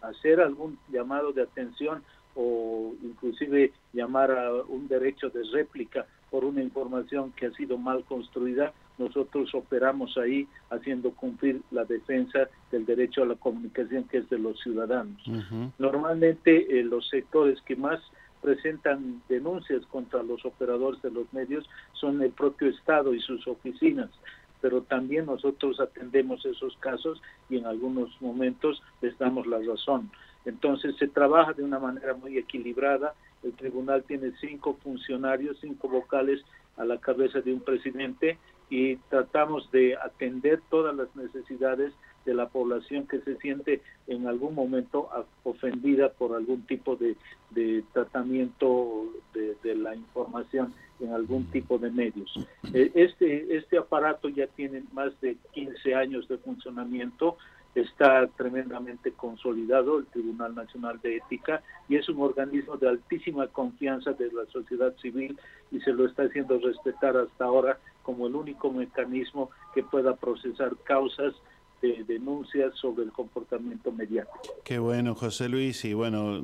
hacer 0.00 0.40
algún 0.40 0.78
llamado 0.90 1.32
de 1.32 1.42
atención 1.42 2.02
o 2.34 2.94
inclusive 3.02 3.72
llamar 3.92 4.32
a 4.32 4.52
un 4.52 4.88
derecho 4.88 5.30
de 5.30 5.42
réplica 5.52 6.06
por 6.30 6.44
una 6.44 6.62
información 6.62 7.32
que 7.32 7.46
ha 7.46 7.52
sido 7.52 7.78
mal 7.78 8.04
construida, 8.04 8.72
nosotros 8.98 9.54
operamos 9.54 10.16
ahí 10.18 10.48
haciendo 10.70 11.12
cumplir 11.12 11.60
la 11.70 11.84
defensa 11.84 12.48
del 12.72 12.84
derecho 12.86 13.22
a 13.22 13.26
la 13.26 13.36
comunicación 13.36 14.04
que 14.04 14.18
es 14.18 14.28
de 14.30 14.38
los 14.38 14.58
ciudadanos. 14.60 15.20
Uh 15.26 15.32
-huh. 15.32 15.72
Normalmente 15.78 16.78
eh, 16.78 16.82
los 16.82 17.08
sectores 17.08 17.60
que 17.62 17.76
más 17.76 18.00
presentan 18.42 19.22
denuncias 19.28 19.86
contra 19.86 20.22
los 20.22 20.44
operadores 20.44 21.00
de 21.02 21.10
los 21.10 21.32
medios 21.32 21.64
son 21.92 22.20
el 22.20 22.30
propio 22.30 22.68
Estado 22.68 23.14
y 23.14 23.20
sus 23.20 23.46
oficinas 23.46 24.10
pero 24.60 24.82
también 24.82 25.26
nosotros 25.26 25.80
atendemos 25.80 26.44
esos 26.46 26.76
casos 26.78 27.20
y 27.50 27.58
en 27.58 27.66
algunos 27.66 28.10
momentos 28.20 28.82
les 29.00 29.16
damos 29.18 29.46
la 29.46 29.58
razón. 29.58 30.10
Entonces 30.44 30.94
se 30.98 31.08
trabaja 31.08 31.52
de 31.52 31.62
una 31.62 31.78
manera 31.78 32.14
muy 32.14 32.36
equilibrada 32.38 33.14
El 33.42 33.52
tribunal 33.52 34.04
tiene 34.04 34.32
cinco 34.40 34.74
funcionarios, 34.82 35.58
cinco 35.60 35.88
vocales 35.88 36.42
a 36.76 36.84
la 36.84 36.98
cabeza 36.98 37.40
de 37.40 37.52
un 37.52 37.60
presidente 37.60 38.38
y 38.70 38.96
tratamos 39.10 39.70
de 39.70 39.96
atender 39.96 40.60
todas 40.70 40.96
las 40.96 41.14
necesidades 41.14 41.92
de 42.24 42.34
la 42.34 42.48
población 42.48 43.06
que 43.06 43.20
se 43.20 43.36
siente 43.36 43.82
en 44.06 44.26
algún 44.26 44.54
momento 44.54 45.08
ofendida 45.42 46.08
por 46.08 46.34
algún 46.34 46.62
tipo 46.62 46.96
de, 46.96 47.16
de 47.50 47.84
tratamiento 47.92 49.04
de, 49.34 49.56
de, 49.62 49.74
la 49.74 49.94
información 49.94 50.72
en 51.04 51.12
algún 51.12 51.44
tipo 51.46 51.78
de 51.78 51.90
medios. 51.90 52.32
Eh, 52.72 52.90
este, 52.94 53.56
este 53.56 53.78
aparato 53.78 54.28
ya 54.28 54.46
tiene 54.48 54.82
más 54.92 55.18
de 55.20 55.36
15 55.52 55.94
años 55.94 56.28
de 56.28 56.38
funcionamiento, 56.38 57.36
está 57.74 58.26
tremendamente 58.36 59.12
consolidado 59.12 59.98
el 59.98 60.06
Tribunal 60.06 60.54
Nacional 60.54 61.00
de 61.02 61.16
Ética 61.16 61.62
y 61.88 61.96
es 61.96 62.08
un 62.08 62.20
organismo 62.20 62.76
de 62.76 62.88
altísima 62.88 63.48
confianza 63.48 64.12
de 64.12 64.30
la 64.32 64.46
sociedad 64.46 64.94
civil 65.02 65.38
y 65.72 65.80
se 65.80 65.92
lo 65.92 66.06
está 66.06 66.22
haciendo 66.24 66.58
respetar 66.58 67.16
hasta 67.16 67.44
ahora 67.44 67.78
como 68.02 68.28
el 68.28 68.36
único 68.36 68.70
mecanismo 68.70 69.50
que 69.74 69.82
pueda 69.82 70.14
procesar 70.14 70.76
causas 70.84 71.34
de 71.80 72.04
denuncias 72.04 72.74
sobre 72.78 73.04
el 73.04 73.12
comportamiento 73.12 73.92
mediático. 73.92 74.54
Qué 74.64 74.78
bueno, 74.78 75.14
José 75.14 75.48
Luis, 75.48 75.84
y 75.84 75.92
bueno, 75.92 76.40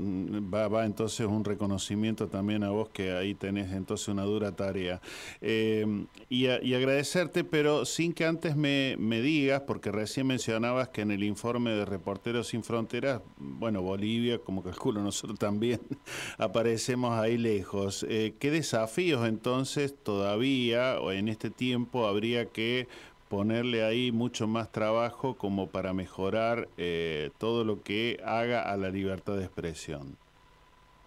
va, 0.53 0.69
va 0.69 0.85
entonces 0.85 1.27
un 1.27 1.45
reconocimiento 1.45 2.29
también 2.29 2.63
a 2.63 2.71
vos 2.71 2.91
que 2.91 3.13
ahí 3.13 3.35
tenés 3.35 3.73
entonces 3.73 4.09
una 4.09 4.25
dura 4.25 4.53
tarea. 4.53 5.01
Eh, 5.41 6.07
y, 6.29 6.47
agradecerte, 6.47 7.45
pero 7.45 7.85
sin 7.85 8.13
que 8.13 8.25
antes 8.25 8.57
me, 8.57 8.97
me, 8.99 9.21
digas, 9.21 9.63
porque 9.67 9.91
recién 9.91 10.27
mencionabas 10.27 10.89
que 10.89 11.03
en 11.03 11.11
el 11.11 11.25
informe 11.25 11.71
de 11.71 11.85
Reporteros 11.85 12.49
Sin 12.49 12.63
Fronteras, 12.63 13.23
bueno, 13.39 13.83
Bolivia, 13.83 14.39
como 14.39 14.63
calculo 14.63 15.03
nosotros 15.03 15.39
también, 15.39 15.81
aparecemos 16.39 17.19
ahí 17.19 17.39
lejos. 17.39 18.05
Eh, 18.09 18.35
¿Qué 18.39 18.51
desafíos 18.51 19.27
entonces 19.27 19.95
todavía 20.03 21.01
o 21.01 21.13
en 21.13 21.29
este 21.29 21.51
tiempo 21.51 22.07
habría 22.07 22.47
que 22.47 22.89
ponerle 23.31 23.85
ahí 23.85 24.11
mucho 24.11 24.49
más 24.49 24.73
trabajo 24.73 25.37
como 25.37 25.69
para 25.69 25.93
mejorar 25.93 26.67
eh, 26.77 27.31
todo 27.39 27.65
lo 27.65 27.81
que 27.81 28.21
haga 28.25 28.73
a 28.73 28.77
la 28.77 28.91
libertad 28.91 29.37
de 29.37 29.45
expresión. 29.45 30.17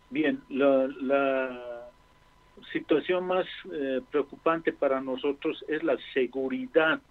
Bien, 0.10 0.41
la, 0.50 0.88
la 1.02 1.90
situación 2.72 3.28
más 3.28 3.45
eh, 3.74 4.00
preocupante 4.10 4.72
para 4.72 5.02
nosotros 5.02 5.66
es 5.68 5.84
la 5.84 5.98
seguridad 6.14 7.02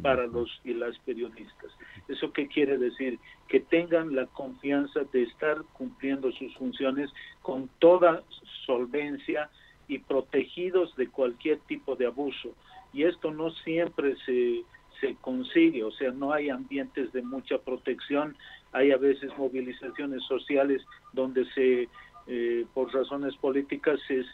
para 0.00 0.26
los 0.26 0.50
y 0.64 0.72
las 0.72 0.98
periodistas. 1.00 1.70
¿Eso 2.08 2.32
qué 2.32 2.48
quiere 2.48 2.78
decir? 2.78 3.18
Que 3.46 3.60
tengan 3.60 4.16
la 4.16 4.26
confianza 4.26 5.00
de 5.12 5.24
estar 5.24 5.58
cumpliendo 5.74 6.32
sus 6.32 6.52
funciones 6.56 7.10
con 7.42 7.68
toda 7.78 8.22
solvencia 8.64 9.50
y 9.86 9.98
protegidos 9.98 10.96
de 10.96 11.08
cualquier 11.08 11.58
tipo 11.60 11.94
de 11.94 12.06
abuso 12.06 12.54
y 12.94 13.04
esto 13.04 13.32
no 13.32 13.50
siempre 13.50 14.16
se, 14.24 14.62
se 15.00 15.16
consigue, 15.16 15.84
o 15.84 15.90
sea, 15.90 16.12
no 16.12 16.32
hay 16.32 16.48
ambientes 16.48 17.12
de 17.12 17.22
mucha 17.22 17.58
protección, 17.58 18.36
hay 18.72 18.92
a 18.92 18.96
veces 18.96 19.36
movilizaciones 19.36 20.22
sociales 20.24 20.82
donde 21.12 21.44
se, 21.52 21.88
eh, 22.26 22.66
por 22.72 22.92
razones 22.94 23.36
políticas, 23.36 24.00
se, 24.06 24.24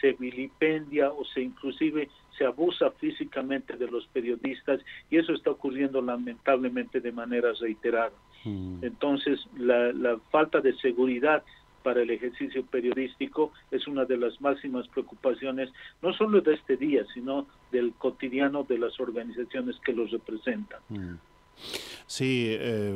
se 0.00 0.12
vilipendia 0.12 1.10
o 1.10 1.24
se 1.24 1.42
inclusive 1.42 2.08
se 2.36 2.44
abusa 2.44 2.90
físicamente 2.92 3.76
de 3.76 3.88
los 3.88 4.06
periodistas 4.08 4.80
y 5.10 5.16
eso 5.16 5.32
está 5.32 5.50
ocurriendo 5.50 6.02
lamentablemente 6.02 7.00
de 7.00 7.12
manera 7.12 7.52
reiterada. 7.58 8.12
Mm. 8.44 8.78
Entonces, 8.82 9.40
la, 9.56 9.92
la 9.92 10.18
falta 10.30 10.60
de 10.60 10.74
seguridad 10.76 11.42
para 11.86 12.02
el 12.02 12.10
ejercicio 12.10 12.66
periodístico 12.66 13.52
es 13.70 13.86
una 13.86 14.04
de 14.04 14.16
las 14.16 14.40
máximas 14.40 14.88
preocupaciones, 14.88 15.70
no 16.02 16.12
solo 16.14 16.40
de 16.40 16.54
este 16.54 16.76
día, 16.76 17.04
sino 17.14 17.46
del 17.70 17.92
cotidiano 17.92 18.64
de 18.64 18.76
las 18.76 18.98
organizaciones 18.98 19.76
que 19.84 19.92
los 19.92 20.10
representan. 20.10 20.80
Mm. 20.88 21.14
Sí, 22.08 22.48
eh, 22.48 22.92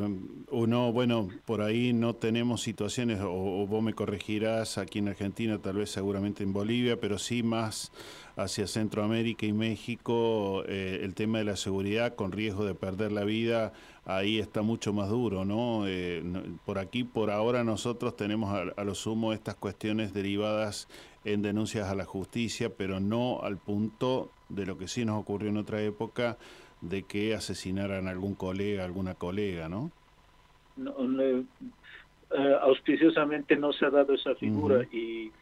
uno, 0.51 0.93
bueno, 0.93 1.29
por 1.47 1.63
ahí 1.63 1.93
no 1.93 2.15
tenemos 2.15 2.63
situaciones, 2.63 3.21
o, 3.21 3.31
o, 3.31 3.67
vos 3.69 3.81
me 3.81 3.95
corregirás 3.95 4.77
aquí 4.77 4.99
en 4.99 5.09
Argentina, 5.09 5.59
tal 5.59 5.77
vez 5.77 5.91
seguramente 5.91 6.43
en 6.43 6.53
Bolivia, 6.53 6.99
pero 7.01 7.17
sí 7.17 7.45
más 7.45 7.93
hacia 8.37 8.67
Centroamérica 8.67 9.47
y 9.47 9.53
México, 9.53 10.65
eh, 10.67 11.01
el 11.03 11.15
tema 11.15 11.39
de 11.39 11.45
la 11.45 11.57
seguridad 11.57 12.15
con 12.15 12.33
riesgo 12.33 12.65
de 12.65 12.75
perder 12.75 13.13
la 13.13 13.25
vida, 13.25 13.73
ahí 14.17 14.39
está 14.39 14.63
mucho 14.63 14.93
más 14.93 15.09
duro, 15.09 15.45
¿no? 15.45 15.87
Eh, 15.87 16.23
por 16.65 16.79
aquí, 16.79 17.05
por 17.05 17.31
ahora, 17.31 17.65
nosotros 17.65 18.17
tenemos 18.17 18.51
a, 18.51 18.81
a 18.81 18.85
lo 18.85 18.95
sumo 18.95 19.33
estas 19.33 19.55
cuestiones 19.55 20.13
derivadas 20.13 20.89
en 21.25 21.43
denuncias 21.43 21.89
a 21.89 21.95
la 21.95 22.05
justicia, 22.05 22.71
pero 22.77 23.01
no 23.01 23.41
al 23.43 23.59
punto 23.59 24.31
de 24.49 24.67
lo 24.67 24.79
que 24.79 24.89
sí 24.89 25.05
nos 25.05 25.21
ocurrió 25.21 25.51
en 25.51 25.59
otra 25.59 25.83
época, 25.83 26.39
de 26.81 27.03
que 27.03 27.35
asesinaran 27.35 28.09
a 28.09 28.11
algún 28.11 28.35
colega, 28.35 28.85
alguna 28.85 29.15
colega, 29.15 29.69
¿no? 29.69 29.91
no, 30.77 31.23
eh, 31.23 31.45
auspiciosamente 32.63 33.57
no 33.57 33.73
se 33.73 33.87
ha 33.87 33.91
dado 33.91 34.15
esa 34.15 34.35
figura 34.37 34.79
uh 34.79 34.83
-huh. 34.83 34.93
y 34.93 35.33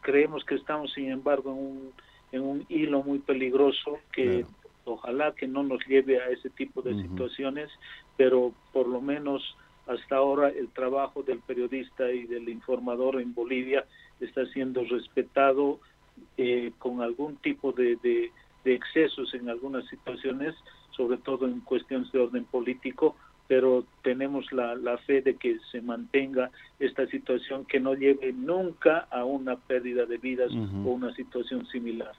creemos 0.00 0.44
que 0.44 0.54
estamos, 0.54 0.92
sin 0.92 1.10
embargo, 1.10 1.50
en 1.52 1.58
un, 1.58 1.92
en 2.32 2.42
un 2.42 2.66
hilo 2.68 3.02
muy 3.02 3.18
peligroso 3.18 3.98
que 4.12 4.40
claro. 4.40 4.63
Ojalá 4.84 5.34
que 5.34 5.46
no 5.46 5.62
nos 5.62 5.84
lleve 5.86 6.20
a 6.20 6.28
ese 6.28 6.50
tipo 6.50 6.82
de 6.82 6.92
uh 6.92 6.96
-huh. 6.96 7.02
situaciones, 7.02 7.70
pero 8.16 8.52
por 8.72 8.86
lo 8.86 9.00
menos 9.00 9.56
hasta 9.86 10.16
ahora 10.16 10.48
el 10.48 10.68
trabajo 10.68 11.22
del 11.22 11.40
periodista 11.40 12.10
y 12.10 12.24
del 12.24 12.48
informador 12.48 13.20
en 13.20 13.34
Bolivia 13.34 13.84
está 14.20 14.46
siendo 14.46 14.82
respetado 14.84 15.78
eh, 16.38 16.72
con 16.78 17.02
algún 17.02 17.36
tipo 17.36 17.72
de, 17.72 17.96
de 17.96 18.30
de 18.64 18.74
excesos 18.74 19.32
en 19.34 19.48
algunas 19.48 19.86
situaciones, 19.88 20.54
sobre 20.96 21.18
todo 21.18 21.46
en 21.46 21.60
cuestiones 21.60 22.10
de 22.12 22.20
orden 22.20 22.44
político, 22.44 23.14
pero 23.46 23.84
tenemos 24.02 24.50
la, 24.52 24.74
la, 24.74 24.96
fe 24.98 25.20
de 25.20 25.36
que 25.36 25.58
se 25.70 25.82
mantenga 25.82 26.50
esta 26.78 27.06
situación 27.08 27.66
que 27.66 27.78
no 27.78 27.94
lleve 27.94 28.32
nunca 28.32 29.06
a 29.10 29.24
una 29.24 29.56
pérdida 29.56 30.06
de 30.06 30.16
vidas 30.16 30.50
uh 30.50 30.56
-huh. 30.56 30.86
o 30.86 30.90
una 30.92 31.14
situación 31.14 31.66
similar. 31.66 32.12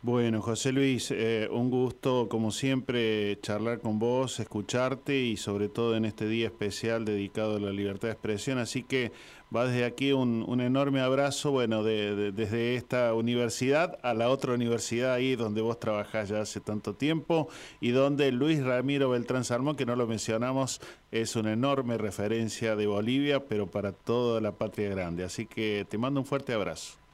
Bueno, 0.00 0.40
José 0.42 0.70
Luis, 0.70 1.10
eh, 1.10 1.48
un 1.50 1.70
gusto 1.70 2.28
como 2.28 2.52
siempre 2.52 3.36
charlar 3.40 3.80
con 3.80 3.98
vos, 3.98 4.38
escucharte 4.38 5.18
y 5.18 5.36
sobre 5.36 5.68
todo 5.68 5.96
en 5.96 6.04
este 6.04 6.28
día 6.28 6.46
especial 6.46 7.04
dedicado 7.04 7.56
a 7.56 7.60
la 7.60 7.72
libertad 7.72 8.06
de 8.06 8.12
expresión. 8.12 8.58
Así 8.58 8.84
que 8.84 9.10
va 9.54 9.66
desde 9.66 9.84
aquí 9.84 10.12
un, 10.12 10.44
un 10.46 10.60
enorme 10.60 11.00
abrazo, 11.00 11.50
bueno, 11.50 11.82
de, 11.82 12.14
de, 12.14 12.30
desde 12.30 12.76
esta 12.76 13.12
universidad 13.12 13.98
a 14.04 14.14
la 14.14 14.28
otra 14.28 14.54
universidad 14.54 15.14
ahí 15.14 15.34
donde 15.34 15.62
vos 15.62 15.80
trabajás 15.80 16.28
ya 16.28 16.42
hace 16.42 16.60
tanto 16.60 16.94
tiempo 16.94 17.48
y 17.80 17.90
donde 17.90 18.30
Luis 18.30 18.62
Ramiro 18.62 19.10
Beltrán 19.10 19.44
Salmón, 19.44 19.74
que 19.74 19.84
no 19.84 19.96
lo 19.96 20.06
mencionamos, 20.06 20.80
es 21.10 21.34
una 21.34 21.52
enorme 21.52 21.98
referencia 21.98 22.76
de 22.76 22.86
Bolivia, 22.86 23.46
pero 23.46 23.66
para 23.66 23.90
toda 23.90 24.40
la 24.40 24.52
patria 24.52 24.90
grande. 24.90 25.24
Así 25.24 25.46
que 25.46 25.84
te 25.88 25.98
mando 25.98 26.20
un 26.20 26.26
fuerte 26.26 26.52
abrazo. 26.52 27.07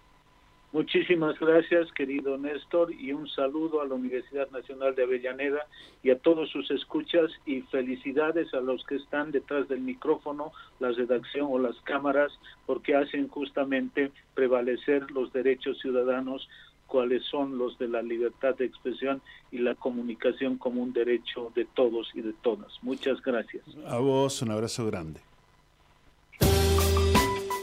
Muchísimas 0.75 1.39
gracias, 1.39 1.93
querido 1.93 2.37
Néstor, 2.37 2.93
y 2.93 3.13
un 3.13 3.29
saludo 3.29 3.81
a 3.81 3.87
la 3.87 3.95
Universidad 3.95 4.51
Nacional 4.51 4.97
de 4.97 5.05
Avellaneda 5.05 5.69
y 6.03 6.11
a 6.11 6.19
todos 6.19 6.51
sus 6.51 6.69
escuchas 6.73 7.31
y 7.47 7.61
felicidades 7.61 8.53
a 8.53 8.59
los 8.59 8.85
que 8.85 8.97
están 8.97 9.31
detrás 9.31 9.69
del 9.69 9.83
micrófono, 9.83 10.51
la 10.81 10.91
redacción 10.91 11.47
o 11.49 11.61
las 11.61 11.77
cámaras, 11.83 12.33
porque 12.67 12.97
hacen 12.97 13.29
justamente 13.29 14.11
prevalecer 14.35 15.09
los 15.13 15.33
derechos 15.33 15.79
ciudadanos 15.79 16.49
cuáles 16.89 17.25
son 17.27 17.57
los 17.57 17.79
de 17.79 17.87
la 17.87 18.03
libertad 18.03 18.57
de 18.57 18.65
expresión 18.65 19.23
y 19.53 19.59
la 19.59 19.77
comunicación 19.77 20.59
como 20.59 20.83
un 20.83 20.93
derecho 20.93 21.53
de 21.55 21.67
todos 21.67 22.11
y 22.15 22.21
de 22.21 22.33
todas. 22.43 22.73
Muchas 22.83 23.23
gracias. 23.23 23.63
A 23.87 23.99
vos 23.99 24.43
un 24.43 24.51
abrazo 24.51 24.85
grande. 24.87 25.21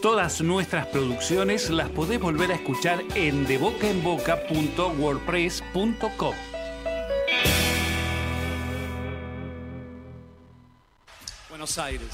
Todas 0.02 0.42
nuestras 0.42 0.88
producciones 0.88 1.70
las 1.70 1.88
podés 1.90 2.20
volver 2.20 2.52
a 2.52 2.56
escuchar 2.56 3.04
en 3.14 3.46
debocaenboca.wordpress.com. 3.46 6.36
Buenos 11.50 11.78
Aires. 11.78 12.10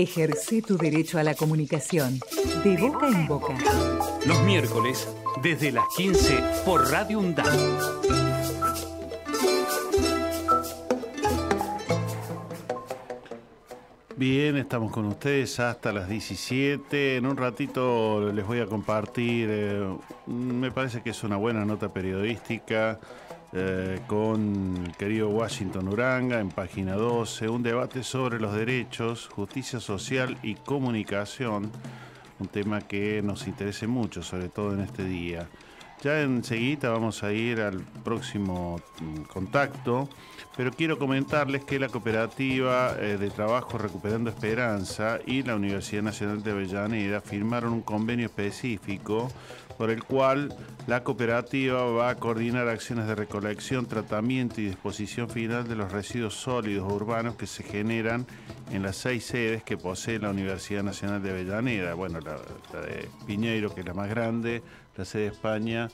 Ejerce 0.00 0.62
tu 0.62 0.78
derecho 0.78 1.18
a 1.18 1.24
la 1.24 1.34
comunicación. 1.34 2.20
De 2.62 2.76
boca 2.76 3.08
en 3.08 3.26
boca. 3.26 3.52
Los 4.24 4.40
miércoles, 4.44 5.08
desde 5.42 5.72
las 5.72 5.86
15 5.96 6.38
por 6.64 6.88
Radio 6.88 7.18
UNDAP. 7.18 7.48
Bien, 14.14 14.56
estamos 14.56 14.92
con 14.92 15.06
ustedes 15.06 15.58
hasta 15.58 15.90
las 15.90 16.08
17. 16.08 17.16
En 17.16 17.26
un 17.26 17.36
ratito 17.36 18.30
les 18.32 18.46
voy 18.46 18.60
a 18.60 18.66
compartir, 18.66 19.48
eh, 19.50 19.96
me 20.26 20.70
parece 20.70 21.02
que 21.02 21.10
es 21.10 21.24
una 21.24 21.36
buena 21.36 21.64
nota 21.64 21.92
periodística 21.92 23.00
eh, 23.52 24.00
con 24.06 24.84
el 24.86 24.96
querido 24.96 25.30
Washington 25.30 25.88
Uranga 25.88 26.38
en 26.38 26.50
página 26.50 26.96
12, 26.96 27.48
un 27.48 27.62
debate 27.62 28.02
sobre 28.02 28.38
los 28.38 28.54
derechos, 28.54 29.28
justicia 29.28 29.80
social 29.80 30.36
y 30.42 30.54
comunicación, 30.54 31.70
un 32.38 32.48
tema 32.48 32.82
que 32.82 33.22
nos 33.22 33.46
interesa 33.46 33.86
mucho, 33.86 34.22
sobre 34.22 34.48
todo 34.50 34.74
en 34.74 34.80
este 34.80 35.04
día. 35.04 35.48
Ya 36.02 36.20
enseguida 36.20 36.90
vamos 36.90 37.24
a 37.24 37.32
ir 37.32 37.60
al 37.60 37.80
próximo 38.04 38.80
mm, 39.00 39.22
contacto, 39.22 40.08
pero 40.56 40.70
quiero 40.70 40.96
comentarles 40.96 41.64
que 41.64 41.80
la 41.80 41.88
cooperativa 41.88 42.94
eh, 43.00 43.16
de 43.18 43.30
trabajo 43.30 43.78
Recuperando 43.78 44.30
Esperanza 44.30 45.18
y 45.26 45.42
la 45.42 45.56
Universidad 45.56 46.02
Nacional 46.02 46.42
de 46.42 46.52
Avellaneda 46.52 47.20
firmaron 47.20 47.72
un 47.72 47.82
convenio 47.82 48.26
específico 48.26 49.28
por 49.78 49.90
el 49.90 50.02
cual 50.02 50.54
la 50.88 51.04
cooperativa 51.04 51.84
va 51.84 52.10
a 52.10 52.16
coordinar 52.16 52.68
acciones 52.68 53.06
de 53.06 53.14
recolección, 53.14 53.86
tratamiento 53.86 54.60
y 54.60 54.66
disposición 54.66 55.30
final 55.30 55.68
de 55.68 55.76
los 55.76 55.92
residuos 55.92 56.34
sólidos 56.34 56.92
urbanos 56.92 57.36
que 57.36 57.46
se 57.46 57.62
generan 57.62 58.26
en 58.72 58.82
las 58.82 58.96
seis 58.96 59.24
sedes 59.24 59.62
que 59.62 59.76
posee 59.76 60.18
la 60.18 60.30
Universidad 60.30 60.82
Nacional 60.82 61.22
de 61.22 61.30
Avellaneda. 61.30 61.94
Bueno, 61.94 62.18
la, 62.20 62.34
de 62.80 63.08
Piñeiro, 63.26 63.72
que 63.72 63.80
es 63.80 63.86
la 63.86 63.94
más 63.94 64.10
grande, 64.10 64.62
la 64.96 65.04
sede 65.04 65.22
de 65.22 65.28
España, 65.28 65.88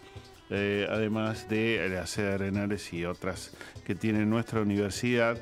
eh, 0.49 0.87
además 0.91 1.49
de 1.49 1.87
la 1.91 2.07
sede 2.07 2.29
de 2.29 2.35
Arenales 2.35 2.93
y 2.93 3.05
otras 3.05 3.53
que 3.85 3.95
tiene 3.95 4.25
nuestra 4.25 4.63
universidad. 4.63 5.37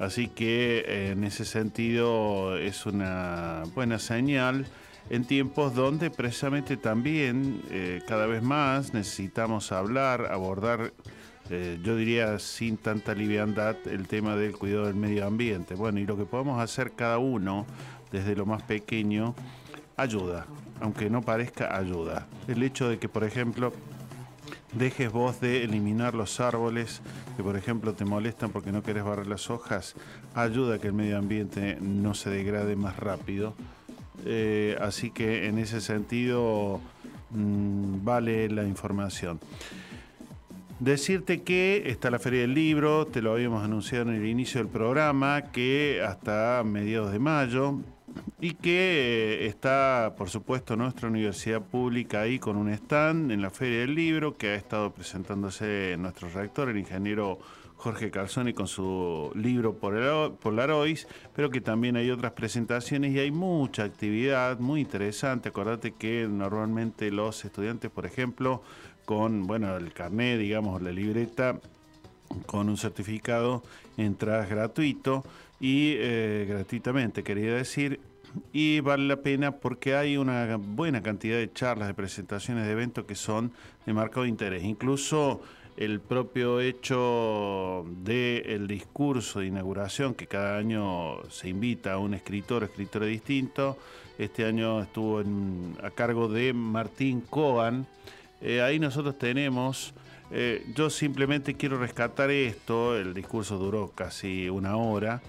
Así 0.00 0.26
que 0.26 0.84
eh, 0.86 1.10
en 1.12 1.22
ese 1.22 1.44
sentido 1.44 2.58
es 2.58 2.86
una 2.86 3.62
buena 3.74 4.00
señal 4.00 4.66
en 5.10 5.24
tiempos 5.24 5.74
donde 5.74 6.10
precisamente 6.10 6.76
también 6.76 7.62
eh, 7.70 8.02
cada 8.06 8.26
vez 8.26 8.42
más 8.42 8.94
necesitamos 8.94 9.72
hablar, 9.72 10.26
abordar, 10.32 10.92
eh, 11.50 11.78
yo 11.82 11.96
diría 11.96 12.38
sin 12.38 12.76
tanta 12.76 13.14
liviandad, 13.14 13.76
el 13.86 14.08
tema 14.08 14.36
del 14.36 14.56
cuidado 14.56 14.86
del 14.86 14.94
medio 14.94 15.26
ambiente. 15.26 15.74
Bueno, 15.74 16.00
y 16.00 16.06
lo 16.06 16.16
que 16.16 16.24
podemos 16.24 16.60
hacer 16.60 16.92
cada 16.92 17.18
uno, 17.18 17.66
desde 18.10 18.34
lo 18.34 18.46
más 18.46 18.62
pequeño, 18.62 19.34
ayuda, 19.96 20.46
aunque 20.80 21.10
no 21.10 21.20
parezca 21.22 21.76
ayuda. 21.76 22.26
El 22.48 22.62
hecho 22.62 22.88
de 22.88 22.98
que, 22.98 23.08
por 23.08 23.24
ejemplo, 23.24 23.72
dejes 24.72 25.12
vos 25.12 25.40
de 25.40 25.64
eliminar 25.64 26.14
los 26.14 26.40
árboles 26.40 27.00
que 27.36 27.42
por 27.42 27.56
ejemplo 27.56 27.94
te 27.94 28.04
molestan 28.04 28.50
porque 28.50 28.72
no 28.72 28.82
querés 28.82 29.04
barrer 29.04 29.26
las 29.26 29.50
hojas, 29.50 29.94
ayuda 30.34 30.76
a 30.76 30.78
que 30.78 30.88
el 30.88 30.92
medio 30.92 31.18
ambiente 31.18 31.78
no 31.80 32.14
se 32.14 32.30
degrade 32.30 32.76
más 32.76 32.96
rápido. 32.96 33.54
Eh, 34.24 34.76
así 34.80 35.10
que 35.10 35.46
en 35.46 35.58
ese 35.58 35.80
sentido 35.80 36.80
mmm, 37.30 38.04
vale 38.04 38.48
la 38.48 38.64
información. 38.64 39.40
Decirte 40.80 41.42
que 41.42 41.84
está 41.86 42.10
la 42.10 42.18
Feria 42.18 42.42
del 42.42 42.54
Libro, 42.54 43.06
te 43.06 43.22
lo 43.22 43.32
habíamos 43.32 43.64
anunciado 43.64 44.10
en 44.10 44.16
el 44.16 44.26
inicio 44.26 44.60
del 44.60 44.68
programa, 44.68 45.50
que 45.52 46.02
hasta 46.04 46.62
mediados 46.64 47.12
de 47.12 47.18
mayo 47.18 47.78
y 48.40 48.54
que 48.54 49.44
eh, 49.44 49.46
está, 49.46 50.14
por 50.16 50.30
supuesto, 50.30 50.76
nuestra 50.76 51.08
universidad 51.08 51.62
pública 51.62 52.22
ahí 52.22 52.38
con 52.38 52.56
un 52.56 52.68
stand 52.70 53.30
en 53.30 53.40
la 53.40 53.50
Feria 53.50 53.80
del 53.80 53.94
Libro 53.94 54.36
que 54.36 54.48
ha 54.48 54.54
estado 54.56 54.92
presentándose 54.92 55.96
nuestro 55.98 56.28
rector, 56.28 56.68
el 56.68 56.76
ingeniero 56.76 57.38
Jorge 57.84 58.10
Calzoni, 58.10 58.54
con 58.54 58.66
su 58.66 59.30
libro 59.34 59.74
Polarois, 59.74 61.06
pero 61.36 61.50
que 61.50 61.60
también 61.60 61.96
hay 61.96 62.10
otras 62.10 62.32
presentaciones 62.32 63.12
y 63.12 63.18
hay 63.18 63.30
mucha 63.30 63.84
actividad 63.84 64.58
muy 64.58 64.80
interesante. 64.80 65.50
Acordate 65.50 65.92
que 65.92 66.26
normalmente 66.26 67.10
los 67.10 67.44
estudiantes, 67.44 67.90
por 67.90 68.06
ejemplo, 68.06 68.62
con 69.04 69.46
bueno 69.46 69.76
el 69.76 69.92
carnet, 69.92 70.38
digamos, 70.38 70.80
la 70.80 70.92
libreta, 70.92 71.60
con 72.46 72.70
un 72.70 72.78
certificado, 72.78 73.62
entras 73.98 74.48
gratuito 74.48 75.22
y 75.60 75.92
eh, 75.98 76.46
gratuitamente, 76.48 77.22
quería 77.22 77.54
decir, 77.54 78.00
y 78.50 78.80
vale 78.80 79.04
la 79.04 79.16
pena 79.16 79.52
porque 79.52 79.94
hay 79.94 80.16
una 80.16 80.56
buena 80.56 81.02
cantidad 81.02 81.36
de 81.36 81.52
charlas, 81.52 81.88
de 81.88 81.92
presentaciones, 81.92 82.64
de 82.64 82.72
eventos 82.72 83.04
que 83.04 83.14
son 83.14 83.52
de 83.84 83.92
marcado 83.92 84.24
interés. 84.24 84.64
Incluso 84.64 85.42
el 85.76 86.00
propio 86.00 86.60
hecho 86.60 87.84
del 88.02 88.66
discurso 88.66 89.40
de 89.40 89.46
inauguración, 89.46 90.14
que 90.14 90.26
cada 90.26 90.56
año 90.56 91.22
se 91.30 91.48
invita 91.48 91.94
a 91.94 91.98
un 91.98 92.14
escritor 92.14 92.62
o 92.62 92.66
escritora 92.66 93.06
distinto, 93.06 93.76
este 94.18 94.44
año 94.44 94.82
estuvo 94.82 95.20
en, 95.20 95.76
a 95.82 95.90
cargo 95.90 96.28
de 96.28 96.52
Martín 96.52 97.20
Coan. 97.22 97.86
Eh, 98.40 98.62
ahí 98.62 98.78
nosotros 98.78 99.18
tenemos, 99.18 99.94
eh, 100.30 100.64
yo 100.76 100.90
simplemente 100.90 101.54
quiero 101.54 101.78
rescatar 101.78 102.30
esto, 102.30 102.96
el 102.96 103.12
discurso 103.12 103.58
duró 103.58 103.90
casi 103.94 104.48
una 104.48 104.76
hora 104.76 105.22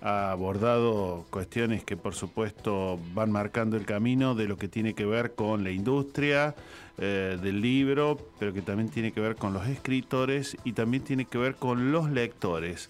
ha 0.00 0.30
abordado 0.30 1.26
cuestiones 1.30 1.82
que 1.82 1.96
por 1.96 2.14
supuesto 2.14 3.00
van 3.14 3.32
marcando 3.32 3.76
el 3.76 3.84
camino 3.84 4.34
de 4.34 4.46
lo 4.46 4.56
que 4.56 4.68
tiene 4.68 4.94
que 4.94 5.04
ver 5.04 5.34
con 5.34 5.64
la 5.64 5.70
industria 5.70 6.54
eh, 6.98 7.38
del 7.40 7.60
libro, 7.60 8.18
pero 8.38 8.52
que 8.52 8.62
también 8.62 8.88
tiene 8.88 9.12
que 9.12 9.20
ver 9.20 9.36
con 9.36 9.52
los 9.52 9.66
escritores 9.68 10.56
y 10.64 10.72
también 10.72 11.04
tiene 11.04 11.24
que 11.24 11.38
ver 11.38 11.54
con 11.56 11.92
los 11.92 12.10
lectores. 12.10 12.88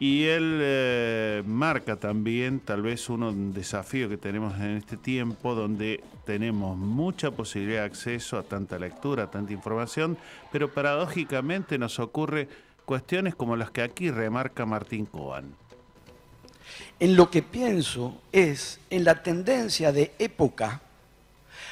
Y 0.00 0.24
él 0.24 0.58
eh, 0.62 1.42
marca 1.44 1.96
también 1.96 2.60
tal 2.60 2.80
vez 2.80 3.10
uno, 3.10 3.28
un 3.28 3.52
desafío 3.52 4.08
que 4.08 4.16
tenemos 4.16 4.58
en 4.58 4.78
este 4.78 4.96
tiempo 4.96 5.54
donde 5.54 6.02
tenemos 6.24 6.78
mucha 6.78 7.30
posibilidad 7.30 7.80
de 7.80 7.86
acceso 7.86 8.38
a 8.38 8.42
tanta 8.42 8.78
lectura, 8.78 9.24
a 9.24 9.30
tanta 9.30 9.52
información, 9.52 10.16
pero 10.50 10.72
paradójicamente 10.72 11.76
nos 11.76 11.98
ocurre 11.98 12.48
cuestiones 12.86 13.34
como 13.34 13.56
las 13.56 13.70
que 13.70 13.82
aquí 13.82 14.10
remarca 14.10 14.64
Martín 14.64 15.04
Coan. 15.04 15.54
En 16.98 17.14
lo 17.14 17.30
que 17.30 17.42
pienso 17.42 18.20
es 18.32 18.80
en 18.90 19.04
la 19.04 19.22
tendencia 19.22 19.92
de 19.92 20.12
época, 20.18 20.80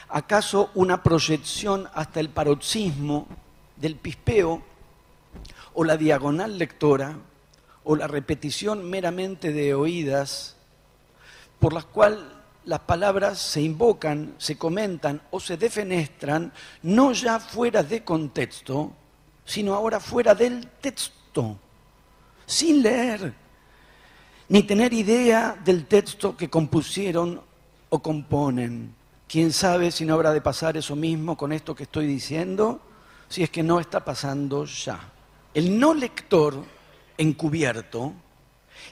acaso 0.09 0.71
una 0.75 1.03
proyección 1.03 1.89
hasta 1.95 2.21
el 2.21 2.31
paroxismo 2.31 3.27
del 3.77 3.97
pispeo 3.97 4.63
o 5.75 5.85
la 5.85 5.97
diagonal 5.97 6.59
lectora 6.59 7.17
o 7.85 7.97
la 7.97 8.07
repetición 8.07 8.89
meramente 8.89 9.53
de 9.53 9.75
oídas 9.75 10.57
por 11.59 11.73
las 11.73 11.85
cuales 11.85 12.21
las 12.65 12.81
palabras 12.81 13.39
se 13.39 13.63
invocan, 13.63 14.35
se 14.37 14.59
comentan 14.59 15.23
o 15.31 15.41
se 15.41 15.57
defenestran 15.57 16.53
no 16.83 17.13
ya 17.13 17.41
fuera 17.41 17.83
de 17.83 18.05
contexto, 18.05 18.93
sino 19.45 19.75
ahora 19.75 20.01
fuera 20.01 20.35
del 20.35 20.67
texto, 20.81 21.57
sin 22.45 22.83
leer, 22.83 23.33
ni 24.51 24.63
tener 24.65 24.93
idea 24.93 25.57
del 25.65 25.87
texto 25.87 26.37
que 26.37 26.51
compusieron 26.51 27.41
o 27.89 27.99
componen. 28.01 28.98
¿Quién 29.29 29.53
sabe 29.53 29.91
si 29.91 30.07
no 30.07 30.15
habrá 30.15 30.33
de 30.33 30.41
pasar 30.41 30.79
eso 30.79 30.97
mismo 30.97 31.37
con 31.37 31.53
esto 31.53 31.75
que 31.75 31.83
estoy 31.83 32.07
diciendo? 32.07 32.81
Si 33.29 33.43
es 33.43 33.51
que 33.51 33.63
no 33.63 33.79
está 33.79 34.03
pasando 34.03 34.65
ya. 34.65 34.99
El 35.53 35.79
no 35.79 35.93
lector 35.93 36.65
encubierto, 37.19 38.15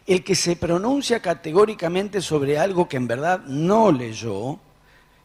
el 0.07 0.23
que 0.23 0.35
se 0.35 0.57
pronuncia 0.57 1.21
categóricamente 1.21 2.21
sobre 2.21 2.59
algo 2.59 2.87
que 2.87 2.99
en 2.99 3.07
verdad 3.07 3.45
no 3.47 3.91
leyó, 3.91 4.59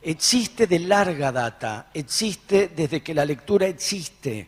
existe 0.02 0.66
de 0.66 0.80
larga 0.80 1.34
data, 1.34 1.90
existe 1.94 2.72
desde 2.74 3.04
que 3.04 3.14
la 3.14 3.26
lectura 3.26 3.68
existe. 3.68 4.48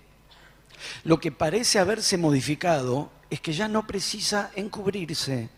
Lo 1.04 1.20
que 1.20 1.34
parece 1.34 1.78
haberse 1.78 2.18
modificado 2.18 3.12
es 3.30 3.42
que 3.42 3.52
ya 3.52 3.68
no 3.68 3.86
precisa 3.86 4.52
encubrirse. 4.56 5.50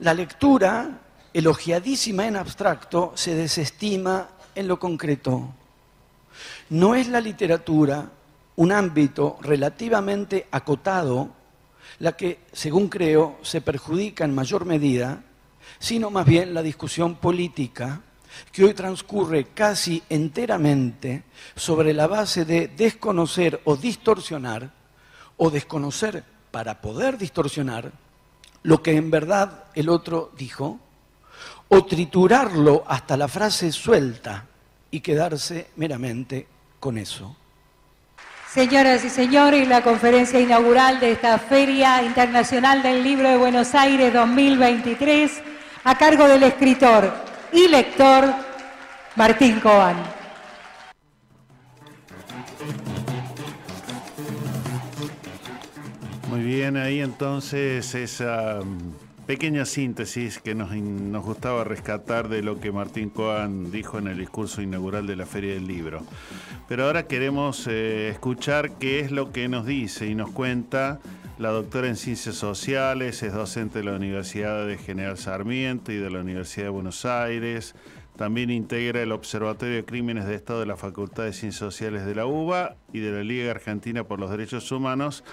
La 0.00 0.12
lectura, 0.12 1.05
elogiadísima 1.36 2.26
en 2.26 2.36
abstracto, 2.36 3.12
se 3.14 3.34
desestima 3.34 4.26
en 4.54 4.66
lo 4.66 4.78
concreto. 4.78 5.52
No 6.70 6.94
es 6.94 7.08
la 7.08 7.20
literatura 7.20 8.10
un 8.56 8.72
ámbito 8.72 9.36
relativamente 9.42 10.46
acotado 10.50 11.28
la 11.98 12.16
que, 12.16 12.40
según 12.52 12.88
creo, 12.88 13.38
se 13.42 13.60
perjudica 13.60 14.24
en 14.24 14.34
mayor 14.34 14.64
medida, 14.64 15.24
sino 15.78 16.10
más 16.10 16.24
bien 16.24 16.54
la 16.54 16.62
discusión 16.62 17.16
política 17.16 18.00
que 18.50 18.64
hoy 18.64 18.72
transcurre 18.72 19.48
casi 19.48 20.02
enteramente 20.08 21.24
sobre 21.54 21.92
la 21.92 22.06
base 22.06 22.46
de 22.46 22.68
desconocer 22.68 23.60
o 23.64 23.76
distorsionar, 23.76 24.72
o 25.36 25.50
desconocer 25.50 26.24
para 26.50 26.80
poder 26.80 27.18
distorsionar, 27.18 27.92
lo 28.62 28.82
que 28.82 28.96
en 28.96 29.10
verdad 29.10 29.64
el 29.74 29.90
otro 29.90 30.32
dijo 30.38 30.80
o 31.68 31.84
triturarlo 31.84 32.84
hasta 32.86 33.16
la 33.16 33.28
frase 33.28 33.72
suelta 33.72 34.44
y 34.90 35.00
quedarse 35.00 35.68
meramente 35.76 36.46
con 36.78 36.98
eso. 36.98 37.36
Señoras 38.48 39.04
y 39.04 39.10
señores, 39.10 39.68
la 39.68 39.82
conferencia 39.82 40.40
inaugural 40.40 40.98
de 41.00 41.12
esta 41.12 41.38
Feria 41.38 42.02
Internacional 42.02 42.82
del 42.82 43.02
Libro 43.02 43.28
de 43.28 43.36
Buenos 43.36 43.74
Aires 43.74 44.12
2023 44.14 45.42
a 45.84 45.98
cargo 45.98 46.26
del 46.26 46.42
escritor 46.42 47.12
y 47.52 47.68
lector 47.68 48.24
Martín 49.14 49.60
Coan. 49.60 49.96
Muy 56.30 56.40
bien, 56.40 56.76
ahí 56.76 57.00
entonces 57.00 57.94
esa 57.94 58.60
mm, 58.62 59.05
pequeña 59.26 59.64
síntesis 59.64 60.38
que 60.38 60.54
nos, 60.54 60.70
gustaba 61.24 61.64
rescatar 61.64 62.28
de 62.28 62.42
lo 62.42 62.60
que 62.60 62.70
Martín 62.70 63.10
Coan 63.10 63.72
dijo 63.72 63.98
en 63.98 64.06
el 64.06 64.18
discurso 64.18 64.62
inaugural 64.62 65.06
de 65.06 65.16
la 65.16 65.26
Feria 65.26 65.54
del 65.54 65.66
Libro. 65.66 66.02
Pero 66.68 66.84
ahora 66.84 67.08
queremos 67.08 67.66
eh, 67.66 68.08
escuchar 68.08 68.78
qué 68.78 69.00
es 69.00 69.10
lo 69.10 69.32
que 69.32 69.48
nos 69.48 69.66
dice 69.66 70.06
y 70.06 70.14
nos 70.14 70.30
cuenta 70.30 71.00
la 71.38 71.50
doctora 71.50 71.88
en 71.88 71.96
Ciencias 71.96 72.36
Sociales, 72.36 73.22
es 73.22 73.32
docente 73.32 73.80
de 73.80 73.84
la 73.84 73.96
Universidad 73.96 74.64
de 74.64 74.78
General 74.78 75.18
Sarmiento 75.18 75.90
y 75.90 75.96
de 75.96 76.10
la 76.10 76.20
Universidad 76.20 76.66
de 76.66 76.70
Buenos 76.70 77.04
Aires. 77.04 77.74
También 78.16 78.50
integra 78.50 79.02
el 79.02 79.12
Observatorio 79.12 79.74
de 79.74 79.84
Crímenes 79.84 80.26
de 80.26 80.36
Estado 80.36 80.60
de 80.60 80.66
la 80.66 80.76
Facultad 80.76 81.24
de 81.24 81.32
Ciencias 81.32 81.58
Sociales 81.58 82.06
de 82.06 82.14
la 82.14 82.26
UBA 82.26 82.76
y 82.92 83.00
de 83.00 83.10
la 83.10 83.24
Liga 83.24 83.50
Argentina 83.50 84.04
por 84.04 84.20
los 84.20 84.30
Derechos 84.30 84.70
Humanos 84.72 85.24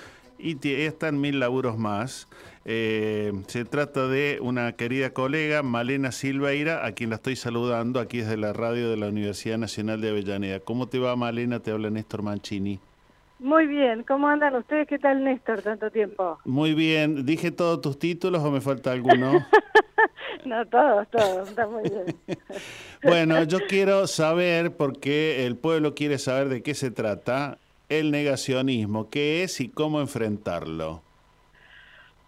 y 0.44 0.58
están 0.68 1.22
mil 1.22 1.40
laburos 1.40 1.78
más. 1.78 2.28
Eh, 2.66 3.34
se 3.48 3.66
trata 3.66 4.08
de 4.08 4.40
una 4.42 4.72
querida 4.74 5.10
colega, 5.12 5.64
Malena 5.64 6.12
Silveira, 6.12 6.86
a 6.86 6.94
quien 6.94 7.10
la 7.10 7.18
estoy 7.18 7.36
saludando 7.36 8.00
aquí 8.00 8.20
desde 8.20 8.38
la 8.38 8.54
radio 8.54 8.90
de 8.90 8.98
la 8.98 9.08
Universidad 9.08 9.58
Nacional 9.58 10.00
de 10.00 10.10
Avellaneda. 10.10 10.60
¿Cómo 10.62 10.88
te 10.88 11.00
va, 11.00 11.16
Malena? 11.16 11.60
Te 11.60 11.72
habla 11.72 11.90
Néstor 11.90 12.22
Mancini. 12.22 12.80
Muy 13.40 13.68
bien, 13.68 14.04
¿cómo 14.04 14.30
andan 14.30 14.56
ustedes? 14.56 14.88
¿Qué 14.88 14.98
tal 14.98 15.22
Néstor? 15.24 15.62
Tanto 15.62 15.92
tiempo. 15.92 16.40
Muy 16.46 16.74
bien. 16.74 17.26
¿Dije 17.26 17.52
todos 17.52 17.82
tus 17.82 18.00
títulos 18.00 18.42
o 18.42 18.52
me 18.52 18.62
falta 18.62 18.92
alguno? 18.92 19.46
No, 20.46 20.66
todos, 20.66 21.08
todos, 21.10 21.50
está 21.50 21.68
muy 21.68 21.84
bien. 21.84 22.18
bueno, 23.04 23.44
yo 23.44 23.60
quiero 23.68 24.08
saber, 24.08 24.76
porque 24.76 25.46
el 25.46 25.56
pueblo 25.56 25.96
quiere 25.96 26.18
saber 26.18 26.50
de 26.50 26.62
qué 26.62 26.74
se 26.74 26.92
trata, 26.92 27.60
el 27.88 28.12
negacionismo, 28.12 29.10
qué 29.10 29.44
es 29.44 29.62
y 29.62 29.70
cómo 29.70 30.02
enfrentarlo. 30.02 31.02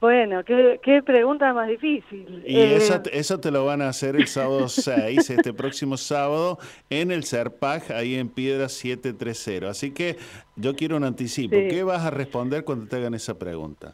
Bueno, 0.06 0.44
qué, 0.44 0.80
qué 0.84 1.02
pregunta 1.02 1.52
más 1.54 1.68
difícil. 1.68 2.44
Y 2.46 2.58
Eh, 2.58 2.76
eso, 2.76 3.02
eso 3.12 3.40
te 3.40 3.50
lo 3.50 3.66
van 3.66 3.82
a 3.82 3.90
hacer 3.90 4.16
el 4.16 4.28
sábado 4.28 4.68
6, 4.70 5.30
este 5.32 5.52
próximo 5.52 5.98
sábado, 5.98 6.60
en 6.92 7.10
el 7.12 7.24
Serpaj, 7.24 7.90
ahí 7.92 8.14
en 8.16 8.30
Piedra 8.30 8.70
730. 8.70 9.68
Así 9.70 9.92
que 9.96 10.18
yo 10.56 10.76
quiero 10.76 10.96
un 10.98 11.04
anticipo. 11.06 11.56
Sí. 11.56 11.68
¿Qué 11.70 11.82
vas 11.84 12.06
a 12.06 12.12
responder 12.12 12.64
cuando 12.64 12.88
te 12.88 12.98
hagan 12.98 13.16
esa 13.16 13.34
pregunta? 13.40 13.94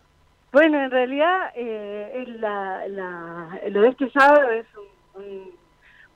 Bueno, 0.52 0.84
en 0.84 0.92
realidad 0.92 1.52
eh, 1.56 2.26
la, 2.40 2.86
la- 2.90 3.60
lo 3.70 3.82
de 3.82 3.88
este 3.88 4.10
sábado 4.12 4.52
es 4.52 4.66
un- 5.16 5.24
un- 5.24 5.52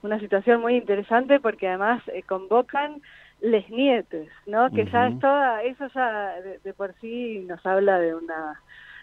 una 0.02 0.20
situación 0.20 0.60
muy 0.60 0.76
interesante 0.76 1.40
porque 1.40 1.70
además 1.70 2.04
eh, 2.14 2.22
convocan 2.24 3.02
les 3.42 3.70
nietes, 3.70 4.28
¿no? 4.46 4.70
Que 4.72 4.86
ya 4.92 5.08
es 5.08 5.20
toda, 5.20 5.64
eso 5.64 5.88
ya 5.96 6.36
de, 6.42 6.60
de 6.60 6.74
por 6.74 6.94
sí 7.02 7.40
nos 7.48 7.66
habla 7.66 7.98
de 8.00 8.14
una 8.16 8.62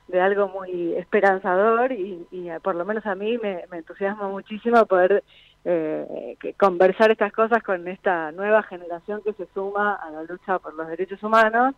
de 0.08 0.20
algo 0.20 0.48
muy 0.48 0.94
esperanzador 0.94 1.92
y, 1.92 2.26
y, 2.30 2.50
eh, 2.50 2.60
por 2.60 2.74
lo 2.74 2.84
menos 2.84 3.06
a 3.06 3.14
mí 3.14 3.38
me, 3.38 3.64
me 3.70 3.78
entusiasma 3.78 4.28
muchísimo 4.28 4.84
poder 4.86 5.24
eh, 5.64 6.36
que- 6.40 6.54
conversar 6.54 7.10
estas 7.10 7.32
cosas 7.32 7.62
con 7.62 7.86
esta 7.88 8.32
nueva 8.32 8.62
generación 8.64 9.22
que 9.24 9.32
se 9.34 9.46
suma 9.54 9.94
a 9.94 10.10
la 10.10 10.22
lucha 10.24 10.58
por 10.58 10.74
los 10.74 10.88
derechos 10.88 11.22
humanos. 11.22 11.74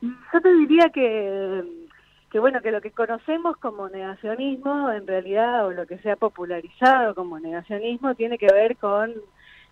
Yo 0.00 0.40
te 0.40 0.54
diría 0.54 0.90
que, 0.90 1.64
que 2.30 2.38
bueno, 2.38 2.60
que 2.60 2.70
lo 2.70 2.80
que 2.80 2.92
conocemos 2.92 3.56
como 3.56 3.88
negacionismo, 3.88 4.92
en 4.92 5.06
realidad, 5.06 5.66
o 5.66 5.72
lo 5.72 5.86
que 5.86 5.98
se 5.98 6.10
ha 6.10 6.16
popularizado 6.16 7.14
como 7.14 7.40
negacionismo, 7.40 8.14
tiene 8.14 8.38
que 8.38 8.52
ver 8.52 8.76
con 8.76 9.12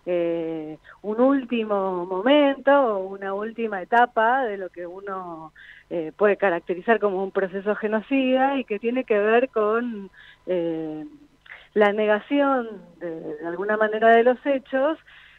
eh, 0.05 0.77
un 1.01 1.21
último 1.21 2.05
momento 2.05 2.71
o 2.71 3.07
una 3.07 3.33
última 3.33 3.81
etapa 3.81 4.43
de 4.45 4.57
lo 4.57 4.69
que 4.69 4.85
uno 4.87 5.53
eh, 5.89 6.11
puede 6.17 6.37
caracterizar 6.37 6.99
como 6.99 7.23
un 7.23 7.31
proceso 7.31 7.75
genocida 7.75 8.57
y 8.57 8.65
que 8.65 8.79
tiene 8.79 9.05
que 9.05 9.17
ver 9.19 9.49
con 9.49 10.09
eh, 10.45 11.05
la 11.73 11.93
negación 11.93 12.81
de, 12.99 13.37
alguna 13.45 13.77
manera 13.77 14.09
de 14.09 14.23
los 14.23 14.37
hechos, 14.45 14.97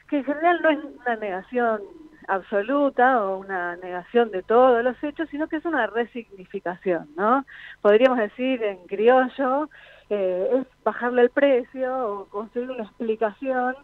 que 0.09 0.19
en 0.19 0.25
general 0.25 0.61
no 0.62 0.70
es 0.70 0.79
una 1.03 1.16
negación 1.16 1.83
absoluta 2.29 3.23
o 3.25 3.39
una 3.39 3.77
negación 3.77 4.31
de 4.31 4.43
todos 4.43 4.83
los 4.83 5.03
hechos, 5.03 5.29
sino 5.31 5.49
que 5.49 5.57
es 5.57 5.65
una 5.65 5.87
resignificación, 5.87 7.09
¿no? 7.16 7.45
Podríamos 7.83 8.19
decir 8.19 8.62
en 8.62 8.79
criollo, 8.87 9.69
eh, 10.11 10.49
es 10.55 10.66
bajarle 10.85 11.23
el 11.23 11.31
precio 11.31 12.09
o 12.09 12.25
construir 12.27 12.70
una 12.70 12.85
explicación 12.85 13.75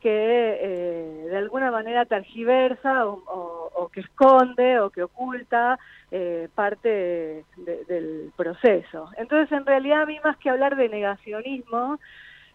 que 0.00 0.58
eh, 0.60 1.26
de 1.30 1.36
alguna 1.36 1.70
manera 1.70 2.04
tergiversa 2.06 3.06
o, 3.06 3.22
o- 3.26 3.70
o 3.74 3.88
que 3.88 4.00
esconde 4.00 4.80
o 4.80 4.90
que 4.90 5.02
oculta 5.02 5.78
eh, 6.10 6.48
parte 6.54 7.44
de- 7.56 7.84
del 7.86 8.32
proceso. 8.36 9.10
Entonces, 9.16 9.50
en 9.52 9.64
realidad, 9.66 10.02
a 10.02 10.06
mí 10.06 10.18
más 10.24 10.36
que 10.38 10.50
hablar 10.50 10.76
de 10.76 10.88
negacionismo, 10.88 11.98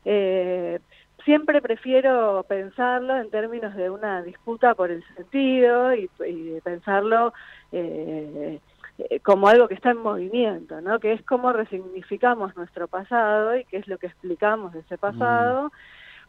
eh, 0.06 0.80
siempre 1.24 1.62
prefiero 1.62 2.44
pensarlo 2.48 3.16
en 3.18 3.30
términos 3.30 3.74
de 3.76 3.90
una 3.90 4.22
disputa 4.22 4.76
por 4.76 4.92
el 4.92 5.04
sentido 5.16 5.94
y, 5.96 6.10
y 6.28 6.44
de 6.50 6.62
pensarlo 6.62 7.34
como 9.24 9.48
algo 9.48 9.68
que 9.68 9.74
está 9.76 9.92
en 9.92 9.98
movimiento, 9.98 10.80
¿no? 10.82 11.00
que 11.00 11.14
es 11.14 11.24
cómo 11.26 11.52
resignificamos 11.54 12.56
nuestro 12.56 12.88
pasado 12.88 13.56
y 13.56 13.66
qué 13.66 13.78
es 13.78 13.88
lo 13.88 13.98
que 13.98 14.08
explicamos 14.08 14.74
de 14.74 14.82
ese 14.82 14.98
pasado, 14.98 15.72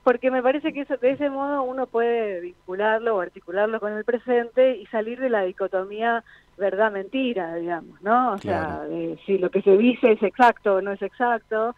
porque 0.04 0.30
me 0.30 0.42
parece 0.42 0.72
que 0.74 0.82
eso, 0.82 0.98
de 0.98 1.12
ese 1.12 1.30
modo 1.30 1.62
uno 1.62 1.86
puede 1.86 2.40
vincularlo 2.40 3.16
o 3.16 3.20
articularlo 3.20 3.80
con 3.80 3.94
el 3.94 4.04
presente 4.04 4.76
y 4.76 4.86
salir 4.86 5.18
de 5.18 5.30
la 5.30 5.42
dicotomía 5.42 6.22
verdad-mentira, 6.58 7.54
digamos, 7.56 8.00
¿no? 8.02 8.34
O 8.34 8.38
sea, 8.38 8.84
de 8.84 9.18
si 9.24 9.38
lo 9.38 9.50
que 9.50 9.62
se 9.62 9.76
dice 9.78 10.12
es 10.12 10.22
exacto 10.22 10.74
o 10.74 10.82
no 10.82 10.92
es 10.92 11.02
exacto, 11.02 11.74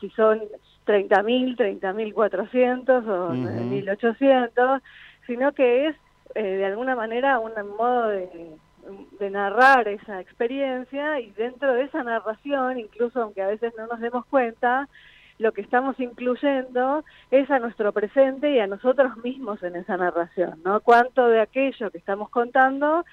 si 0.00 0.10
son 0.10 0.40
30.000, 0.84 1.56
30.400 1.56 3.06
o 3.06 3.32
Ujú. 3.32 3.46
9.800, 3.46 4.82
sino 5.26 5.52
que 5.52 5.86
es 5.86 5.96
eh, 6.34 6.42
de 6.42 6.64
alguna 6.66 6.96
manera 6.96 7.38
un 7.38 7.52
modo 7.76 8.08
de, 8.08 8.58
de 9.20 9.30
narrar 9.30 9.86
esa 9.88 10.20
experiencia 10.20 11.20
y 11.20 11.30
dentro 11.30 11.74
de 11.74 11.84
esa 11.84 12.02
narración, 12.02 12.80
incluso 12.80 13.22
aunque 13.22 13.42
a 13.42 13.48
veces 13.48 13.72
no 13.78 13.86
nos 13.86 14.00
demos 14.00 14.26
cuenta, 14.26 14.88
lo 15.38 15.52
que 15.52 15.60
estamos 15.60 15.98
incluyendo 16.00 17.04
es 17.30 17.50
a 17.50 17.58
nuestro 17.58 17.92
presente 17.92 18.50
y 18.50 18.58
a 18.58 18.66
nosotros 18.66 19.16
mismos 19.18 19.62
en 19.62 19.76
esa 19.76 19.96
narración, 19.96 20.60
¿no? 20.64 20.80
Cuánto 20.80 21.28
de 21.28 21.40
aquello 21.40 21.90
que 21.90 21.98
estamos 21.98 22.28
contando 22.30 23.04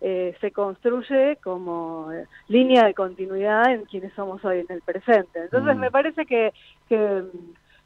eh, 0.00 0.34
se 0.40 0.50
construye 0.50 1.36
como 1.42 2.10
eh, 2.12 2.26
línea 2.48 2.84
de 2.84 2.94
continuidad 2.94 3.70
en 3.70 3.84
quienes 3.84 4.12
somos 4.14 4.44
hoy 4.44 4.60
en 4.60 4.66
el 4.68 4.82
presente. 4.82 5.44
Entonces 5.44 5.76
Mm. 5.76 5.80
me 5.80 5.90
parece 5.90 6.26
que, 6.26 6.52
que, 6.88 7.22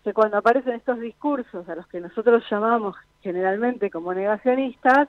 que 0.04 0.12
cuando 0.12 0.38
aparecen 0.38 0.74
estos 0.74 1.00
discursos 1.00 1.68
a 1.68 1.74
los 1.74 1.86
que 1.88 2.00
nosotros 2.00 2.42
llamamos 2.50 2.96
generalmente 3.22 3.90
como 3.90 4.14
negacionistas, 4.14 5.08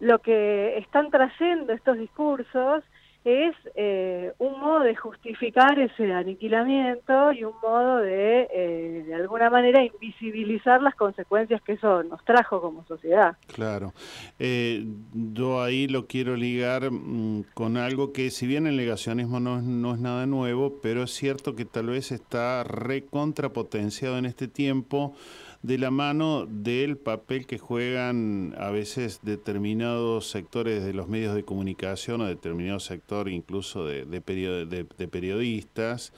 lo 0.00 0.18
que 0.18 0.78
están 0.78 1.10
trayendo 1.10 1.72
estos 1.72 1.96
discursos 1.98 2.84
es 3.24 3.54
eh, 3.74 4.32
un 4.38 4.58
modo 4.60 4.80
de 4.80 4.96
justificar 4.96 5.78
ese 5.78 6.12
aniquilamiento 6.12 7.32
y 7.32 7.44
un 7.44 7.52
modo 7.62 7.98
de, 7.98 8.48
eh, 8.52 9.04
de 9.06 9.14
alguna 9.14 9.50
manera, 9.50 9.84
invisibilizar 9.84 10.80
las 10.80 10.94
consecuencias 10.94 11.60
que 11.62 11.72
eso 11.72 12.02
nos 12.02 12.24
trajo 12.24 12.62
como 12.62 12.84
sociedad. 12.86 13.36
Claro. 13.46 13.92
Eh, 14.38 14.86
yo 15.12 15.62
ahí 15.62 15.86
lo 15.86 16.06
quiero 16.06 16.34
ligar 16.34 16.90
mm, 16.90 17.44
con 17.52 17.76
algo 17.76 18.12
que, 18.12 18.30
si 18.30 18.46
bien 18.46 18.66
el 18.66 18.76
negacionismo 18.76 19.38
no 19.38 19.58
es, 19.58 19.64
no 19.64 19.94
es 19.94 20.00
nada 20.00 20.24
nuevo, 20.26 20.80
pero 20.82 21.02
es 21.02 21.10
cierto 21.10 21.54
que 21.54 21.66
tal 21.66 21.88
vez 21.88 22.12
está 22.12 22.64
recontrapotenciado 22.64 24.16
en 24.16 24.24
este 24.24 24.48
tiempo 24.48 25.14
de 25.62 25.76
la 25.76 25.90
mano 25.90 26.46
del 26.46 26.96
papel 26.96 27.46
que 27.46 27.58
juegan 27.58 28.54
a 28.58 28.70
veces 28.70 29.20
determinados 29.22 30.30
sectores 30.30 30.84
de 30.84 30.94
los 30.94 31.06
medios 31.08 31.34
de 31.34 31.44
comunicación 31.44 32.22
o 32.22 32.26
determinado 32.26 32.80
sector 32.80 33.28
incluso 33.28 33.84
de, 33.84 34.06
de, 34.06 34.22
perio- 34.22 34.66
de- 34.66 35.08
periodistas. 35.08 36.12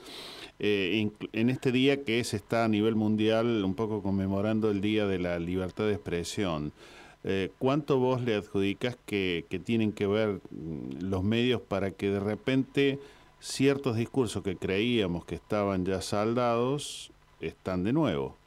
Eh, 0.59 1.09
en 1.33 1.49
este 1.49 1.71
día 1.73 2.03
que 2.03 2.23
se 2.23 2.37
está 2.37 2.63
a 2.63 2.69
nivel 2.69 2.95
mundial 2.95 3.63
un 3.65 3.75
poco 3.75 4.01
conmemorando 4.01 4.71
el 4.71 4.79
Día 4.79 5.05
de 5.07 5.19
la 5.19 5.39
Libertad 5.39 5.85
de 5.87 5.93
Expresión. 5.93 6.71
Eh, 7.25 7.51
¿Cuánto 7.59 7.99
vos 7.99 8.21
le 8.21 8.35
adjudicas 8.35 8.97
que, 9.05 9.45
que 9.49 9.59
tienen 9.59 9.91
que 9.91 10.07
ver 10.07 10.39
mm, 10.51 11.03
los 11.09 11.23
medios 11.23 11.59
para 11.61 11.91
que 11.91 12.09
de 12.09 12.19
repente 12.19 12.99
ciertos 13.39 13.97
discursos 13.97 14.41
que 14.41 14.55
creíamos 14.55 15.25
que 15.25 15.35
estaban 15.35 15.85
ya 15.85 16.01
saldados 16.01 17.11
están 17.41 17.83
de 17.83 17.91
nuevo. 17.91 18.37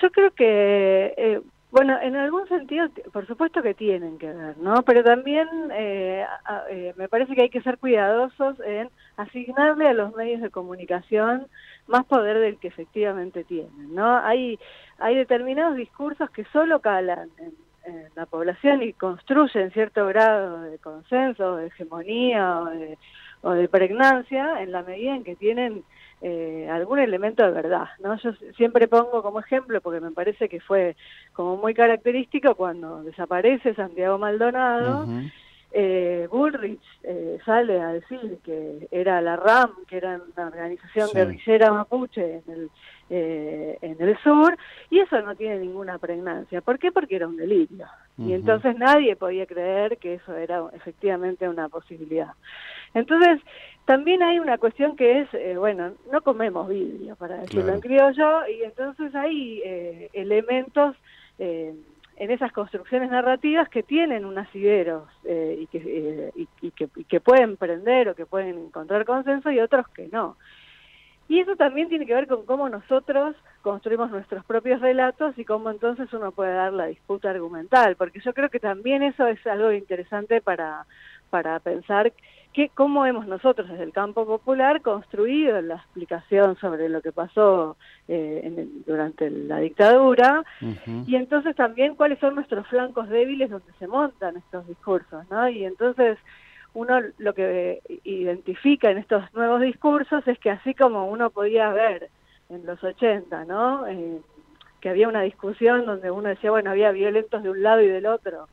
Yo 0.00 0.10
creo 0.10 0.30
que, 0.32 1.14
eh, 1.16 1.40
bueno, 1.70 1.98
en 2.00 2.16
algún 2.16 2.46
sentido, 2.48 2.88
por 3.12 3.26
supuesto 3.26 3.62
que 3.62 3.74
tienen 3.74 4.18
que 4.18 4.32
ver, 4.32 4.58
¿no? 4.58 4.82
Pero 4.82 5.02
también 5.02 5.48
eh, 5.72 6.24
eh, 6.70 6.94
me 6.96 7.08
parece 7.08 7.34
que 7.34 7.42
hay 7.42 7.50
que 7.50 7.62
ser 7.62 7.78
cuidadosos 7.78 8.58
en 8.60 8.90
asignarle 9.16 9.88
a 9.88 9.94
los 9.94 10.14
medios 10.14 10.42
de 10.42 10.50
comunicación 10.50 11.46
más 11.86 12.04
poder 12.06 12.38
del 12.38 12.58
que 12.58 12.68
efectivamente 12.68 13.44
tienen, 13.44 13.94
¿no? 13.94 14.18
Hay, 14.18 14.58
hay 14.98 15.14
determinados 15.16 15.76
discursos 15.76 16.30
que 16.30 16.44
solo 16.46 16.80
calan 16.80 17.30
en, 17.38 17.54
en 17.86 18.08
la 18.14 18.26
población 18.26 18.82
y 18.82 18.92
construyen 18.92 19.70
cierto 19.70 20.06
grado 20.06 20.62
de 20.62 20.78
consenso, 20.78 21.56
de 21.56 21.68
hegemonía 21.68 22.60
o 22.60 22.64
de, 22.66 22.98
o 23.42 23.52
de 23.52 23.68
pregnancia 23.68 24.62
en 24.62 24.72
la 24.72 24.82
medida 24.82 25.14
en 25.14 25.24
que 25.24 25.36
tienen 25.36 25.84
eh, 26.28 26.68
algún 26.68 26.98
elemento 26.98 27.44
de 27.44 27.52
verdad, 27.52 27.86
¿no? 28.00 28.16
Yo 28.18 28.32
siempre 28.56 28.88
pongo 28.88 29.22
como 29.22 29.38
ejemplo, 29.38 29.80
porque 29.80 30.00
me 30.00 30.10
parece 30.10 30.48
que 30.48 30.58
fue 30.58 30.96
como 31.32 31.56
muy 31.56 31.72
característico 31.72 32.56
cuando 32.56 33.04
desaparece 33.04 33.74
Santiago 33.76 34.18
Maldonado, 34.18 35.06
eh, 35.70 36.26
Bullrich 36.28 36.82
eh, 37.04 37.38
sale 37.44 37.80
a 37.80 37.92
decir 37.92 38.38
que 38.42 38.88
era 38.90 39.20
la 39.20 39.36
RAM, 39.36 39.70
que 39.86 39.98
era 39.98 40.20
una 40.36 40.46
organización 40.48 41.08
Sí. 41.10 41.14
guerrillera 41.16 41.72
mapuche 41.72 42.42
en 42.44 42.52
el, 42.52 42.70
eh, 43.10 43.78
en 43.82 43.96
el 44.00 44.16
sur, 44.18 44.56
y 44.90 44.98
eso 45.00 45.20
no 45.22 45.34
tiene 45.34 45.58
ninguna 45.58 45.98
pregnancia. 45.98 46.60
¿Por 46.60 46.78
qué? 46.78 46.90
Porque 46.92 47.16
era 47.16 47.28
un 47.28 47.36
delirio. 47.36 47.86
Y 48.18 48.32
entonces 48.32 48.76
nadie 48.78 49.14
podía 49.14 49.46
creer 49.46 49.98
que 49.98 50.14
eso 50.14 50.34
era 50.34 50.62
efectivamente 50.72 51.48
una 51.48 51.68
posibilidad. 51.68 52.32
Entonces, 52.94 53.40
también 53.84 54.22
hay 54.22 54.38
una 54.38 54.56
cuestión 54.58 54.96
que 54.96 55.20
es, 55.20 55.28
eh, 55.34 55.56
bueno, 55.56 55.92
no 56.10 56.20
comemos 56.22 56.68
vidrio, 56.68 57.14
para 57.16 57.36
decirlo 57.36 57.62
Claro. 57.64 57.74
en 57.74 57.80
criollo, 57.80 58.48
y 58.48 58.62
entonces 58.64 59.14
hay 59.14 59.60
eh, 59.64 60.08
elementos 60.14 60.96
eh, 61.38 61.74
en 62.16 62.30
esas 62.30 62.50
construcciones 62.52 63.10
narrativas 63.10 63.68
que 63.68 63.82
tienen 63.82 64.24
un 64.24 64.38
asidero 64.38 65.06
eh, 65.24 65.58
y, 65.60 65.66
que, 65.66 65.82
eh, 65.84 66.32
y, 66.34 66.48
y 66.62 66.70
que, 66.70 66.88
y 66.96 67.04
que 67.04 67.20
pueden 67.20 67.58
prender 67.58 68.08
o 68.08 68.14
que 68.14 68.24
pueden 68.24 68.56
encontrar 68.58 69.04
consenso 69.04 69.50
y 69.50 69.60
otros 69.60 69.86
que 69.88 70.08
no. 70.10 70.36
Y 71.28 71.40
eso 71.40 71.56
también 71.56 71.88
tiene 71.88 72.06
que 72.06 72.14
ver 72.14 72.28
con 72.28 72.46
cómo 72.46 72.68
nosotros 72.68 73.34
construimos 73.62 74.10
nuestros 74.10 74.44
propios 74.44 74.80
relatos 74.80 75.36
y 75.38 75.44
cómo 75.44 75.70
entonces 75.70 76.12
uno 76.12 76.30
puede 76.30 76.54
dar 76.54 76.72
la 76.72 76.86
disputa 76.86 77.30
argumental, 77.30 77.96
porque 77.96 78.20
yo 78.20 78.32
creo 78.32 78.48
que 78.48 78.60
también 78.60 79.02
eso 79.02 79.26
es 79.26 79.44
algo 79.46 79.72
interesante 79.72 80.40
para, 80.40 80.86
para 81.30 81.58
pensar 81.58 82.12
que 82.52 82.70
cómo 82.70 83.04
hemos 83.04 83.26
nosotros 83.26 83.68
desde 83.68 83.82
el 83.82 83.92
campo 83.92 84.24
popular 84.24 84.80
construido 84.80 85.60
la 85.60 85.74
explicación 85.74 86.56
sobre 86.56 86.88
lo 86.88 87.02
que 87.02 87.12
pasó 87.12 87.76
eh, 88.08 88.40
en 88.44 88.58
el- 88.60 88.84
durante 88.86 89.28
la 89.30 89.58
dictadura 89.58 90.42
y 91.06 91.16
entonces 91.16 91.54
también 91.56 91.96
cuáles 91.96 92.18
son 92.20 92.34
nuestros 92.36 92.66
flancos 92.68 93.08
débiles 93.10 93.50
donde 93.50 93.70
se 93.78 93.86
montan 93.88 94.36
estos 94.38 94.66
discursos, 94.68 95.28
¿no? 95.28 95.48
Y 95.48 95.64
entonces 95.66 96.16
uno 96.76 97.00
lo 97.18 97.32
que 97.34 97.80
identifica 98.04 98.90
en 98.90 98.98
estos 98.98 99.22
nuevos 99.34 99.60
discursos 99.62 100.26
es 100.28 100.38
que 100.38 100.50
así 100.50 100.74
como 100.74 101.08
uno 101.10 101.30
podía 101.30 101.70
ver 101.70 102.10
en 102.50 102.66
los 102.66 102.82
80, 102.84 103.44
¿no? 103.46 103.86
Eh, 103.86 104.20
que 104.80 104.90
había 104.90 105.08
una 105.08 105.22
discusión 105.22 105.86
donde 105.86 106.10
uno 106.10 106.28
decía, 106.28 106.50
bueno, 106.50 106.70
había 106.70 106.90
violentos 106.92 107.42
de 107.42 107.50
un 107.50 107.62
lado 107.62 107.80
y 107.80 107.88
del 107.88 108.06
otro, 108.06 108.46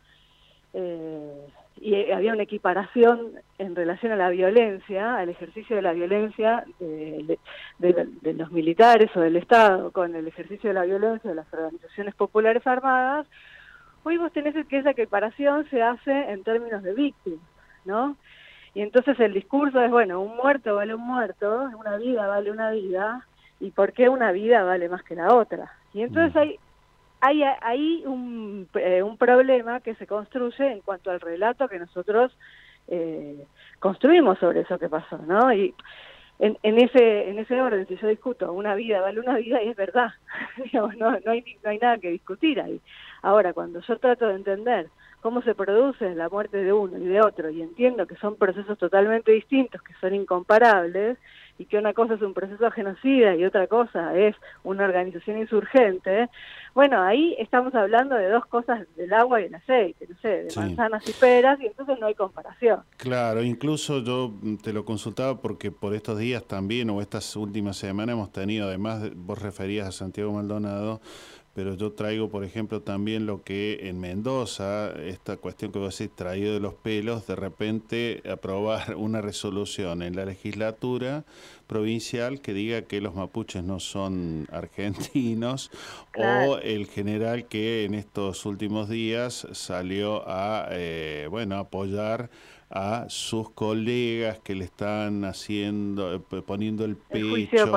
eh, 0.74 1.48
y 1.82 1.96
eh, 1.96 2.14
había 2.14 2.34
una 2.34 2.44
equiparación 2.44 3.34
en 3.58 3.76
relación 3.76 4.12
a 4.14 4.16
la 4.16 4.30
violencia, 4.30 5.18
al 5.18 5.30
ejercicio 5.30 5.76
de 5.76 5.82
la 5.82 5.92
violencia 5.94 6.64
de- 6.80 7.38
de- 7.80 8.08
de 8.22 8.34
los 8.34 8.52
militares 8.52 9.10
o 9.16 9.20
del 9.20 9.36
Estado 9.36 9.92
con 9.92 10.16
el 10.16 10.28
ejercicio 10.28 10.70
de 10.70 10.76
la 10.76 10.86
violencia 10.86 11.30
de 11.30 11.36
las 11.36 11.54
organizaciones 11.54 12.16
populares 12.16 12.66
armadas, 12.66 13.28
hoy 14.04 14.18
vos 14.18 14.32
tenés 14.32 14.56
que 14.68 14.78
esa 14.78 14.92
equiparación 14.92 15.68
se 15.70 15.82
hace 15.82 16.12
en 16.32 16.44
términos 16.44 16.82
de 16.84 16.94
víctimas, 16.94 17.40
¿no? 17.86 18.16
Y 18.74 18.82
entonces 18.82 19.20
el 19.20 19.34
discurso 19.34 19.82
es, 19.82 19.92
bueno, 19.92 20.20
un 20.22 20.36
muerto 20.36 20.76
vale 20.76 20.96
un 20.96 21.06
muerto, 21.06 21.70
una 21.78 21.98
vida 21.98 22.28
vale 22.28 22.52
una 22.52 22.72
vida, 22.72 23.26
¿y 23.60 23.72
por 23.72 23.94
qué 23.94 24.10
una 24.10 24.32
vida 24.32 24.64
vale 24.64 24.90
más 24.90 25.04
que 25.04 25.16
la 25.16 25.34
otra? 25.34 25.72
Y 25.94 26.02
entonces 26.02 26.36
hay 26.36 26.60
hay 27.22 27.42
ahí 27.62 28.04
un, 28.06 28.68
eh, 28.74 29.02
un 29.02 29.18
problema 29.18 29.80
que 29.80 29.96
se 29.96 30.06
construye 30.06 30.74
en 30.74 30.82
cuanto 30.82 31.10
al 31.10 31.22
relato 31.22 31.70
que 31.70 31.80
nosotros 31.80 32.38
eh, 32.90 33.46
construimos 33.80 34.40
sobre 34.40 34.62
eso 34.62 34.78
que 34.78 34.90
pasó, 34.90 35.18
¿no? 35.20 35.54
Y 35.54 35.74
en, 36.40 36.58
en 36.64 36.80
ese 36.80 37.30
en 37.30 37.40
ese 37.40 37.62
orden, 37.62 37.88
si 37.88 37.96
yo 37.96 38.08
discuto 38.08 38.52
una 38.52 38.76
vida 38.76 39.00
vale 39.00 39.22
una 39.22 39.38
vida 39.38 39.64
y 39.64 39.70
es 39.70 39.76
verdad, 39.78 40.12
no, 40.74 40.92
no, 40.94 41.32
hay, 41.32 41.46
no 41.64 41.70
hay 41.70 41.78
nada 41.78 41.98
que 41.98 42.10
discutir 42.10 42.60
ahí. 42.60 42.82
Ahora, 43.22 43.54
cuando 43.54 43.80
yo 43.80 43.98
trato 44.00 44.28
de 44.28 44.36
entender 44.36 44.90
cómo 45.24 45.42
se 45.42 45.56
produce 45.56 46.14
la 46.14 46.30
muerte 46.30 46.58
de 46.58 46.72
uno 46.74 46.98
y 47.00 47.06
de 47.06 47.22
otro 47.22 47.50
y 47.50 47.62
entiendo 47.64 48.06
que 48.06 48.16
son 48.18 48.36
procesos 48.36 48.78
totalmente 48.78 49.32
distintos, 49.32 49.82
que 49.82 49.94
son 50.02 50.14
incomparables 50.14 51.18
y 51.58 51.66
que 51.66 51.78
una 51.78 51.94
cosa 51.94 52.16
es 52.16 52.22
un 52.22 52.34
proceso 52.34 52.70
genocida 52.72 53.36
y 53.36 53.46
otra 53.46 53.68
cosa 53.68 54.16
es 54.18 54.36
una 54.64 54.84
organización 54.86 55.38
insurgente, 55.38 56.28
bueno, 56.76 57.02
ahí 57.02 57.36
estamos 57.40 57.74
hablando 57.76 58.16
de 58.16 58.28
dos 58.28 58.46
cosas 58.48 58.88
del 58.98 59.14
agua 59.14 59.40
y 59.40 59.46
el 59.46 59.56
aceite, 59.56 60.08
no 60.10 60.18
sé, 60.18 60.28
de 60.46 60.50
Sí. 60.50 60.60
manzanas 60.60 61.08
y 61.08 61.14
peras 61.14 61.60
y 61.62 61.68
entonces 61.68 61.98
no 62.00 62.08
hay 62.08 62.16
comparación. 62.16 62.82
Claro, 62.98 63.44
incluso 63.44 64.00
yo 64.04 64.30
mm, 64.42 64.56
te 64.58 64.74
lo 64.74 64.84
consultaba 64.84 65.40
porque 65.40 65.72
por 65.72 65.94
estos 65.94 66.18
días 66.18 66.44
también, 66.46 66.90
o 66.90 67.00
estas 67.02 67.36
últimas 67.36 67.78
semanas, 67.78 68.14
hemos 68.14 68.32
tenido, 68.32 68.68
además, 68.68 69.04
de- 69.04 69.12
vos 69.16 69.40
referías 69.42 69.88
a 69.88 69.92
Santiago 69.92 70.34
Maldonado, 70.34 71.00
pero 71.54 71.76
yo 71.76 71.92
traigo, 71.92 72.30
por 72.30 72.44
ejemplo, 72.44 72.82
también 72.82 73.28
lo 73.28 73.44
que 73.44 73.82
en 73.84 74.00
Mendoza, 74.00 74.92
esta 75.04 75.38
cuestión 75.38 75.72
que 75.72 75.80
vos 75.80 75.98
decís, 75.98 76.16
traído 76.16 76.54
de 76.54 76.60
los 76.60 76.74
pelos, 76.74 77.28
de 77.28 77.36
repente 77.36 78.24
aprobar 78.30 78.96
una 78.98 79.22
resolución 79.22 80.02
en 80.02 80.16
la 80.16 80.26
legislatura 80.26 81.26
provincial 81.68 82.42
que 82.42 82.54
diga 82.54 82.84
que 82.84 83.02
los 83.02 83.14
mapuches 83.16 83.64
no 83.64 83.80
son 83.80 84.48
argentinos, 84.52 85.70
o 86.18 86.58
el 86.58 86.88
general 86.88 87.48
que 87.48 87.86
en 87.86 87.94
estos 87.94 88.46
últimos 88.46 88.90
días 88.90 89.48
salió 89.52 90.28
a, 90.28 90.68
eh, 90.72 91.28
bueno, 91.30 91.58
apoyar 91.58 92.30
a 92.76 93.06
sus 93.08 93.52
colegas 93.52 94.40
que 94.40 94.56
le 94.56 94.66
están 94.66 95.26
haciendo, 95.26 96.16
eh, 96.16 96.42
poniendo 96.44 96.86
el 96.86 96.96
pecho, 96.96 97.68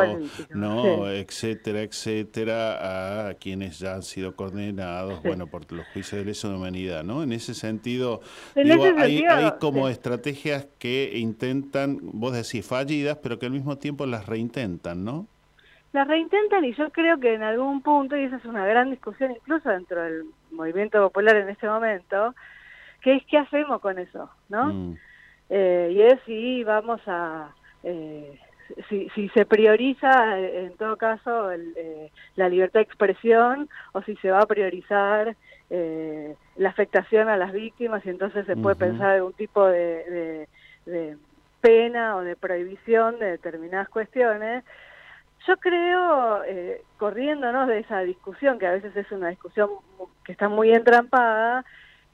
¿no? 0.54 1.04
sí. 1.04 1.16
etcétera, 1.16 1.82
etcétera, 1.82 3.28
a 3.28 3.34
quienes 3.34 3.78
ya 3.78 3.94
han 3.94 4.02
sido 4.02 4.34
condenados, 4.34 5.20
Sí. 5.20 5.28
bueno, 5.28 5.46
por 5.48 5.70
los 5.70 5.86
juicios 5.88 6.18
de 6.20 6.24
lesa 6.24 6.48
humanidad, 6.48 7.04
¿no? 7.04 7.22
En 7.22 7.32
ese 7.32 7.52
sentido, 7.52 8.22
En 8.54 8.68
digo, 8.70 8.86
ese 8.86 8.94
hay, 9.02 9.18
sentido, 9.18 9.34
hay 9.34 9.52
como 9.60 9.86
sí. 9.86 9.92
estrategias 9.92 10.66
que 10.78 11.12
intentan, 11.18 11.98
vos 12.02 12.32
decís, 12.32 12.64
fallidas, 12.66 13.18
pero 13.22 13.38
que 13.38 13.46
al 13.46 13.52
mismo 13.52 13.76
tiempo 13.76 14.06
las 14.06 14.24
reintentan, 14.26 15.04
¿no? 15.04 15.26
Las 15.92 16.08
reintentan 16.08 16.64
y 16.64 16.74
yo 16.74 16.90
creo 16.90 17.20
que 17.20 17.34
en 17.34 17.42
algún 17.42 17.82
punto, 17.82 18.16
y 18.16 18.24
esa 18.24 18.36
es 18.36 18.44
una 18.46 18.64
gran 18.66 18.90
discusión 18.90 19.30
incluso 19.32 19.68
dentro 19.68 20.02
del 20.02 20.24
movimiento 20.50 21.02
popular 21.02 21.36
en 21.36 21.50
este 21.50 21.66
momento, 21.66 22.34
es 23.14 23.24
qué 23.26 23.38
hacemos 23.38 23.80
con 23.80 23.98
eso, 23.98 24.30
¿no? 24.48 24.66
Mm. 24.66 24.98
Eh, 25.50 25.90
y 25.92 26.02
es 26.02 26.20
si 26.26 26.64
vamos 26.64 27.00
a... 27.06 27.54
eh, 27.82 28.38
si, 28.88 29.08
si 29.10 29.28
se 29.28 29.46
prioriza 29.46 30.40
eh, 30.40 30.64
en 30.64 30.76
todo 30.76 30.96
caso 30.96 31.52
el, 31.52 31.72
eh, 31.76 32.10
la 32.34 32.48
libertad 32.48 32.80
de 32.80 32.84
expresión 32.84 33.68
o 33.92 34.02
si 34.02 34.16
se 34.16 34.32
va 34.32 34.40
a 34.40 34.46
priorizar 34.46 35.36
la 35.68 36.68
afectación 36.68 37.28
a 37.28 37.36
las 37.36 37.52
víctimas 37.52 38.04
y 38.04 38.10
entonces 38.10 38.44
se 38.46 38.56
puede 38.56 38.74
pensar 38.76 39.10
algún 39.10 39.32
tipo 39.34 39.66
de, 39.66 40.04
de- 40.10 40.48
de 40.92 41.16
pena 41.60 42.16
o 42.16 42.22
de 42.22 42.34
prohibición 42.36 43.18
de 43.18 43.32
determinadas 43.32 43.88
cuestiones. 43.88 44.64
Yo 45.46 45.56
creo, 45.58 46.42
eh, 46.44 46.82
corriéndonos 46.96 47.68
de 47.68 47.80
esa 47.80 48.00
discusión, 48.00 48.58
que 48.58 48.66
a 48.66 48.72
veces 48.72 48.94
es 48.96 49.10
una 49.12 49.28
discusión 49.28 49.70
que 50.24 50.32
está 50.32 50.48
muy 50.48 50.72
entrampada, 50.72 51.64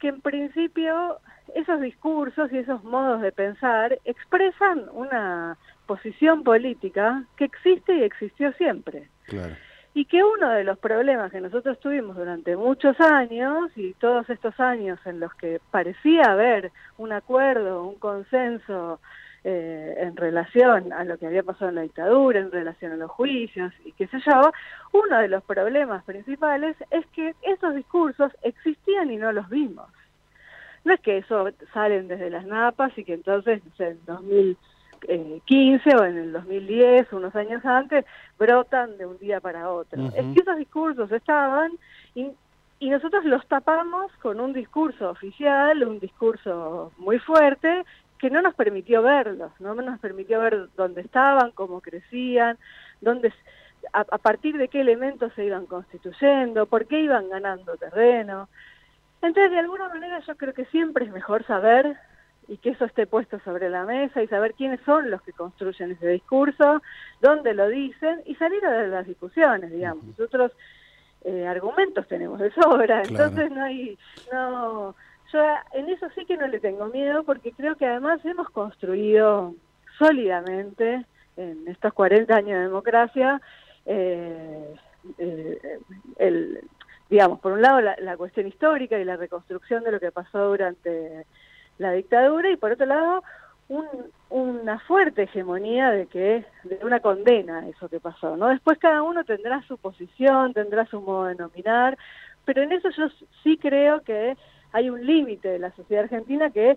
que 0.02 0.08
en 0.08 0.20
principio 0.20 1.20
esos 1.54 1.80
discursos 1.80 2.52
y 2.52 2.58
esos 2.58 2.82
modos 2.82 3.22
de 3.22 3.30
pensar 3.30 3.96
expresan 4.04 4.88
una 4.92 5.56
posición 5.86 6.42
política 6.42 7.22
que 7.36 7.44
existe 7.44 7.94
y 7.94 8.02
existió 8.02 8.52
siempre. 8.54 9.08
Claro. 9.26 9.54
Y 9.94 10.06
que 10.06 10.24
uno 10.24 10.50
de 10.50 10.64
los 10.64 10.76
problemas 10.80 11.30
que 11.30 11.40
nosotros 11.40 11.78
tuvimos 11.78 12.16
durante 12.16 12.56
muchos 12.56 12.98
años 13.00 13.70
y 13.76 13.92
todos 13.94 14.28
estos 14.28 14.58
años 14.58 14.98
en 15.04 15.20
los 15.20 15.32
que 15.34 15.60
parecía 15.70 16.32
haber 16.32 16.72
un 16.98 17.12
acuerdo, 17.12 17.84
un 17.84 17.94
consenso 17.94 18.98
eh, 19.44 19.94
en 19.98 20.16
relación 20.16 20.92
a 20.92 21.02
lo 21.02 21.18
que 21.18 21.26
había 21.26 21.42
pasado 21.42 21.70
en 21.70 21.74
la 21.74 21.82
dictadura, 21.82 22.38
en 22.38 22.52
relación 22.52 22.92
a 22.92 22.96
los 22.96 23.10
juicios 23.10 23.72
y 23.84 23.90
qué 23.90 24.06
sé 24.06 24.20
yo, 24.20 24.52
uno 24.92 25.18
de 25.18 25.26
los 25.26 25.42
problemas 25.42 26.04
principales 26.04 26.76
es 26.90 27.04
que 27.06 27.34
esos 27.42 27.74
discursos 27.74 28.30
existían 28.42 29.10
y 29.10 29.16
no 29.16 29.32
los 29.32 29.48
vimos. 29.48 29.88
No 30.84 30.94
es 30.94 31.00
que 31.00 31.18
eso 31.18 31.48
salen 31.74 32.06
desde 32.06 32.30
las 32.30 32.46
napas 32.46 32.96
y 32.96 33.04
que 33.04 33.14
entonces, 33.14 33.64
no 33.64 33.74
sé, 33.76 33.88
en 33.88 34.04
2015 34.06 35.96
o 35.96 36.04
en 36.04 36.18
el 36.18 36.32
2010, 36.32 37.12
unos 37.12 37.34
años 37.34 37.64
antes, 37.64 38.04
brotan 38.38 38.96
de 38.96 39.06
un 39.06 39.18
día 39.18 39.40
para 39.40 39.70
otro. 39.70 40.06
Es 40.08 40.24
que 40.34 40.40
esos 40.40 40.56
discursos 40.56 41.10
estaban 41.10 41.72
y, 42.14 42.30
y 42.78 42.90
nosotros 42.90 43.24
los 43.24 43.46
tapamos 43.46 44.12
con 44.20 44.40
un 44.40 44.52
discurso 44.52 45.10
oficial, 45.10 45.82
un 45.82 45.98
discurso 45.98 46.92
muy 46.98 47.18
fuerte, 47.18 47.84
que 48.22 48.30
no 48.30 48.40
nos 48.40 48.54
permitió 48.54 49.02
verlos, 49.02 49.50
no 49.58 49.74
nos 49.74 49.98
permitió 49.98 50.38
ver 50.38 50.68
dónde 50.76 51.00
estaban, 51.00 51.50
cómo 51.50 51.80
crecían, 51.80 52.56
dónde, 53.00 53.32
a, 53.92 54.00
a 54.02 54.18
partir 54.18 54.56
de 54.58 54.68
qué 54.68 54.80
elementos 54.80 55.32
se 55.34 55.44
iban 55.44 55.66
constituyendo, 55.66 56.66
por 56.66 56.86
qué 56.86 57.00
iban 57.00 57.28
ganando 57.28 57.76
terreno. 57.76 58.48
Entonces, 59.22 59.50
de 59.50 59.58
alguna 59.58 59.88
manera, 59.88 60.20
yo 60.20 60.36
creo 60.36 60.54
que 60.54 60.66
siempre 60.66 61.04
es 61.04 61.10
mejor 61.10 61.44
saber 61.46 61.96
y 62.46 62.58
que 62.58 62.70
eso 62.70 62.84
esté 62.84 63.08
puesto 63.08 63.40
sobre 63.40 63.68
la 63.68 63.84
mesa 63.84 64.22
y 64.22 64.28
saber 64.28 64.54
quiénes 64.54 64.78
son 64.86 65.10
los 65.10 65.20
que 65.22 65.32
construyen 65.32 65.90
ese 65.90 66.06
discurso, 66.06 66.80
dónde 67.20 67.54
lo 67.54 67.66
dicen 67.68 68.22
y 68.24 68.36
salir 68.36 68.64
a 68.64 68.86
las 68.86 69.04
discusiones, 69.08 69.72
digamos. 69.72 70.04
Nosotros 70.04 70.52
eh, 71.24 71.44
argumentos 71.48 72.06
tenemos 72.06 72.38
de 72.38 72.52
sobra, 72.52 73.02
Claro. 73.02 73.24
entonces 73.24 73.50
no 73.50 73.64
hay, 73.64 73.98
no, 74.32 74.94
yo 75.32 75.40
en 75.72 75.88
eso 75.88 76.06
sí 76.14 76.24
que 76.26 76.36
no 76.36 76.46
le 76.46 76.60
tengo 76.60 76.86
miedo 76.86 77.24
porque 77.24 77.52
creo 77.52 77.76
que 77.76 77.86
además 77.86 78.24
hemos 78.24 78.50
construido 78.50 79.54
sólidamente 79.98 81.04
en 81.36 81.66
estos 81.68 81.92
40 81.92 82.36
años 82.36 82.58
de 82.58 82.64
democracia 82.64 83.40
eh, 83.86 84.74
eh, 85.18 85.58
el, 86.18 86.60
digamos, 87.08 87.40
por 87.40 87.52
un 87.52 87.62
lado 87.62 87.80
la, 87.80 87.96
la 88.00 88.16
cuestión 88.16 88.46
histórica 88.46 88.98
y 88.98 89.04
la 89.04 89.16
reconstrucción 89.16 89.82
de 89.84 89.92
lo 89.92 90.00
que 90.00 90.12
pasó 90.12 90.48
durante 90.48 91.26
la 91.78 91.92
dictadura 91.92 92.50
y 92.50 92.56
por 92.56 92.72
otro 92.72 92.86
lado 92.86 93.22
un- 93.68 93.88
una 94.28 94.78
fuerte 94.80 95.22
hegemonía 95.24 95.90
de 95.90 96.06
que 96.06 96.44
de 96.64 96.78
una 96.84 97.00
condena 97.00 97.60
a 97.60 97.68
eso 97.68 97.88
que 97.88 98.00
pasó 98.00 98.36
no 98.36 98.48
después 98.48 98.78
cada 98.78 99.02
uno 99.02 99.24
tendrá 99.24 99.62
su 99.62 99.78
posición 99.78 100.52
tendrá 100.52 100.86
su 100.86 101.00
modo 101.00 101.26
de 101.26 101.34
nominar 101.36 101.96
pero 102.44 102.62
en 102.62 102.72
eso 102.72 102.90
yo 102.90 103.08
sí 103.42 103.56
creo 103.58 104.02
que 104.02 104.36
hay 104.72 104.90
un 104.90 105.04
límite 105.04 105.48
de 105.48 105.58
la 105.58 105.70
sociedad 105.72 106.04
argentina 106.04 106.50
que 106.50 106.76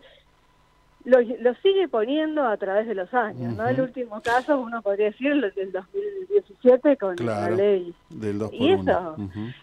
lo, 1.05 1.19
lo 1.21 1.53
sigue 1.61 1.87
poniendo 1.87 2.43
a 2.47 2.57
través 2.57 2.87
de 2.87 2.95
los 2.95 3.13
años 3.13 3.53
no 3.55 3.67
el 3.67 3.79
último 3.79 4.21
caso 4.21 4.59
uno 4.59 4.81
podría 4.81 5.07
decir 5.11 5.31
el 5.33 5.41
del 5.53 5.71
2017 5.71 6.97
con 6.97 7.15
Claro, 7.15 7.51
la 7.51 7.55
ley 7.55 7.93
del 8.09 8.39
2 8.39 8.49
por 8.49 8.59
y 8.59 8.73
1. 8.73 8.81
eso 8.91 9.15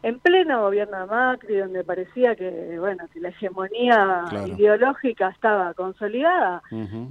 en 0.05 0.21
pleno 0.21 0.63
gobierno 0.63 1.01
de 1.01 1.07
Macri, 1.07 1.57
donde 1.57 1.83
parecía 1.83 2.37
que, 2.37 2.77
bueno, 2.79 3.05
que 3.13 3.21
la 3.21 3.31
hegemonía 3.31 4.25
Claro. 4.31 4.47
ideológica 4.47 5.31
estaba 5.31 5.75
consolidada, 5.75 6.63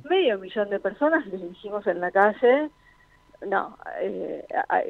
medio 0.10 0.39
millón 0.39 0.69
de 0.69 0.80
personas 0.80 1.26
les 1.27 1.41
dijimos 1.49 1.85
en 1.88 1.99
la 1.99 2.11
calle, 2.11 2.69
no, 3.45 3.76
eh, 3.99 4.45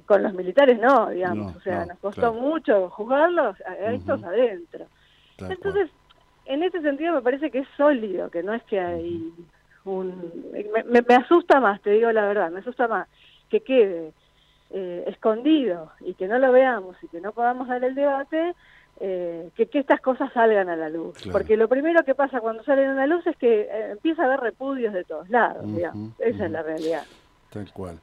con 0.06 0.22
los 0.22 0.34
militares 0.34 0.78
no, 0.80 1.10
digamos, 1.10 1.54
No, 1.54 1.58
o 1.58 1.62
sea, 1.62 1.80
no, 1.82 1.86
nos 1.88 2.00
costó 2.00 2.32
claro. 2.32 2.34
mucho 2.36 2.90
juzgarlos 2.92 3.56
a, 3.62 3.92
estos 3.92 4.24
adentro. 4.24 4.86
Entonces, 5.40 5.90
en 6.54 6.64
ese 6.64 6.82
sentido 6.82 7.14
me 7.14 7.22
parece 7.22 7.50
que 7.52 7.60
es 7.60 7.68
sólido, 7.78 8.30
que 8.30 8.44
no 8.44 8.54
es 8.54 8.64
que 8.64 8.80
hay 8.80 9.34
un... 9.86 10.32
Me, 10.52 10.84
me- 10.84 11.02
me 11.02 11.16
asusta 11.16 11.60
más, 11.60 11.82
te 11.82 11.92
digo 11.92 12.12
la 12.12 12.26
verdad, 12.28 12.52
me 12.52 12.60
asusta 12.60 12.88
más 12.88 13.08
que 13.50 13.62
quede 13.62 14.14
eh, 14.70 15.04
escondido 15.08 15.92
y 16.02 16.14
que 16.14 16.28
no 16.28 16.40
lo 16.40 16.52
veamos 16.52 16.96
y 17.04 17.08
que 17.08 17.20
no 17.22 17.32
podamos 17.34 17.68
dar 17.68 17.84
el 17.84 17.96
debate, 17.96 18.54
eh, 19.00 19.50
que, 19.56 19.66
que 19.68 19.80
estas 19.80 20.00
cosas 20.02 20.32
salgan 20.34 20.70
a 20.70 20.76
la 20.76 20.90
luz. 20.90 21.16
Claro. 21.18 21.32
Porque 21.34 21.58
lo 21.58 21.68
primero 21.68 22.04
que 22.04 22.16
pasa 22.16 22.40
cuando 22.40 22.64
salen 22.64 22.90
a 22.92 22.96
la 22.96 23.08
luz 23.08 23.26
es 23.28 23.36
que 23.38 23.62
eh, 23.62 23.92
empieza 23.92 24.22
a 24.22 24.26
haber 24.26 24.40
repudios 24.40 24.94
de 24.94 25.04
todos 25.04 25.30
lados, 25.30 25.64
digamos. 25.74 26.12
Esa 26.20 26.46
es 26.46 26.52
la 26.52 26.62
realidad. 26.64 27.04
Tal 27.50 27.72
cual. 27.74 28.00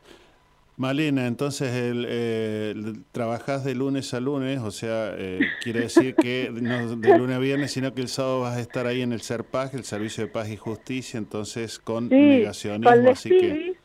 Malena, 0.79 1.27
entonces 1.27 1.75
el, 1.75 2.07
eh, 2.09 2.75
trabajás 3.13 3.65
de 3.65 3.75
lunes 3.75 4.15
a 4.15 4.21
lunes, 4.21 4.61
o 4.61 4.71
sea, 4.71 5.13
eh, 5.19 5.53
quiere 5.59 5.81
decir 5.81 6.17
que 6.19 6.51
no 6.53 6.97
de 6.97 7.13
lunes 7.15 7.37
a 7.37 7.41
viernes, 7.41 7.73
sino 7.73 7.95
que 7.95 8.01
el 8.03 8.09
sábado 8.09 8.41
vas 8.43 8.57
a 8.57 8.61
estar 8.61 8.87
ahí 8.87 9.03
en 9.03 9.13
el 9.13 9.21
SERPAG, 9.21 9.75
el 9.75 9.85
Servicio 9.85 10.25
de 10.25 10.31
Paz 10.31 10.49
y 10.51 10.57
Justicia, 10.57 11.19
entonces 11.19 11.81
con 11.81 12.11
Sí, 12.11 12.15
negacionismo, 12.15 13.07
con 13.07 13.13
así 13.13 13.33
que... 13.33 13.55
pibis, 13.55 13.77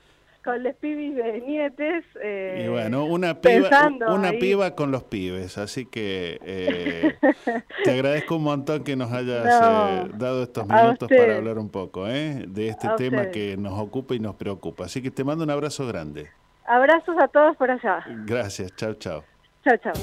con 0.43 0.61
les 0.63 0.75
pibis 0.77 1.15
de 1.15 1.41
nietes. 1.41 2.05
eh, 2.21 2.63
Y 2.65 2.67
bueno, 2.67 3.05
una 3.05 3.41
piba, 3.41 3.69
una 4.05 4.29
ahí. 4.29 4.39
piba 4.39 4.75
con 4.75 4.91
los 4.91 5.03
pibes, 5.05 5.57
así 5.57 5.85
que 5.87 6.39
eh, 6.43 7.17
te 7.81 7.91
agradezco 7.91 8.35
un 8.35 8.43
montón 8.43 8.83
que 8.83 8.95
nos 8.95 9.11
hayas 9.11 9.43
No, 9.45 9.87
eh, 9.89 10.11
dado 10.13 10.43
estos 10.43 10.67
minutos 10.67 11.11
para 11.17 11.37
hablar 11.37 11.57
un 11.57 11.69
poco 11.69 12.07
¿eh? 12.07 12.45
de 12.47 12.67
este 12.67 12.89
tema 12.97 13.23
usted. 13.23 13.31
que 13.31 13.57
nos 13.57 13.79
ocupa 13.79 14.15
y 14.15 14.19
nos 14.19 14.35
preocupa. 14.35 14.85
Así 14.85 15.01
que 15.01 15.11
te 15.11 15.23
mando 15.23 15.43
un 15.43 15.49
abrazo 15.49 15.87
grande. 15.87 16.29
Abrazos 16.65 17.17
a 17.21 17.27
todos 17.27 17.57
por 17.57 17.69
allá. 17.69 18.05
Gracias, 18.25 18.73
chao, 18.75 18.93
chao. 18.93 19.23
Chao, 19.63 19.77
chao. 19.77 19.93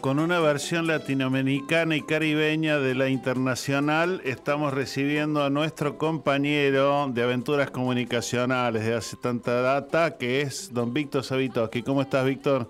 Con 0.00 0.18
una 0.18 0.40
versión 0.40 0.86
latinoamericana 0.86 1.94
y 1.94 2.00
caribeña 2.00 2.78
de 2.78 2.94
la 2.94 3.08
internacional, 3.08 4.22
estamos 4.24 4.72
recibiendo 4.72 5.44
a 5.44 5.50
nuestro 5.50 5.98
compañero 5.98 7.06
de 7.08 7.22
aventuras 7.22 7.70
comunicacionales 7.70 8.86
de 8.86 8.94
hace 8.94 9.18
tanta 9.18 9.60
data, 9.60 10.16
que 10.16 10.40
es 10.40 10.72
don 10.72 10.94
Víctor 10.94 11.22
Savitoski. 11.22 11.82
¿Cómo 11.82 12.00
estás, 12.00 12.24
Víctor? 12.24 12.66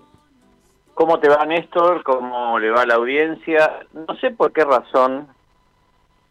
¿Cómo 0.93 1.21
te 1.21 1.29
va, 1.29 1.45
Néstor? 1.45 2.03
¿Cómo 2.03 2.59
le 2.59 2.69
va 2.69 2.81
a 2.81 2.85
la 2.85 2.95
audiencia? 2.95 3.79
No 3.93 4.13
sé 4.17 4.31
por 4.31 4.51
qué 4.51 4.65
razón, 4.65 5.29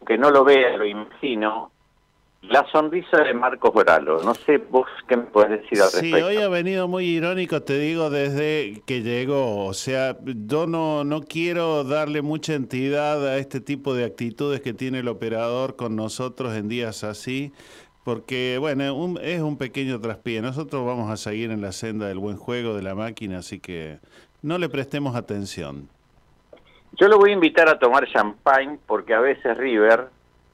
que 0.05 0.19
no 0.19 0.29
lo 0.29 0.43
vea, 0.43 0.77
lo 0.77 0.85
imagino, 0.85 1.70
la 2.41 2.65
sonrisa 2.71 3.17
de 3.23 3.33
Marcos 3.33 3.73
Bralo. 3.73 4.23
No 4.23 4.33
sé 4.33 4.57
vos 4.57 4.87
qué 5.07 5.15
me 5.17 5.23
puedes 5.23 5.61
decir 5.61 5.81
al 5.81 5.89
Sí, 5.89 6.01
respecto. 6.11 6.25
hoy 6.27 6.37
ha 6.37 6.47
venido 6.49 6.87
muy 6.87 7.05
irónico, 7.05 7.61
te 7.61 7.77
digo, 7.79 8.09
desde 8.09 8.81
que 8.85 9.01
llegó. 9.01 9.65
O 9.65 9.73
sea, 9.73 10.17
yo 10.23 10.65
no, 10.67 11.03
no 11.03 11.21
quiero 11.21 11.83
darle 11.83 12.21
mucha 12.21 12.53
entidad 12.55 13.25
a 13.27 13.37
este 13.37 13.61
tipo 13.61 13.93
de 13.93 14.05
actitudes 14.05 14.61
que 14.61 14.73
tiene 14.73 14.99
el 14.99 15.07
operador 15.07 15.75
con 15.75 15.95
nosotros 15.95 16.55
en 16.55 16.67
días 16.67 17.03
así, 17.03 17.53
porque, 18.03 18.57
bueno, 18.59 18.95
un- 18.95 19.19
es 19.21 19.39
un 19.41 19.57
pequeño 19.57 19.99
traspié. 20.01 20.41
Nosotros 20.41 20.85
vamos 20.85 21.11
a 21.11 21.17
seguir 21.17 21.51
en 21.51 21.61
la 21.61 21.71
senda 21.71 22.07
del 22.07 22.17
buen 22.17 22.37
juego 22.37 22.75
de 22.75 22.81
la 22.81 22.95
máquina, 22.95 23.37
así 23.37 23.59
que 23.59 23.99
no 24.41 24.57
le 24.57 24.67
prestemos 24.67 25.15
atención. 25.15 25.87
Yo 26.99 27.07
lo 27.07 27.17
voy 27.19 27.29
a 27.29 27.33
invitar 27.33 27.69
a 27.69 27.77
tomar 27.79 28.05
champagne 28.11 28.79
porque 28.87 29.13
a 29.13 29.19
veces 29.21 29.55
River, 29.57 30.07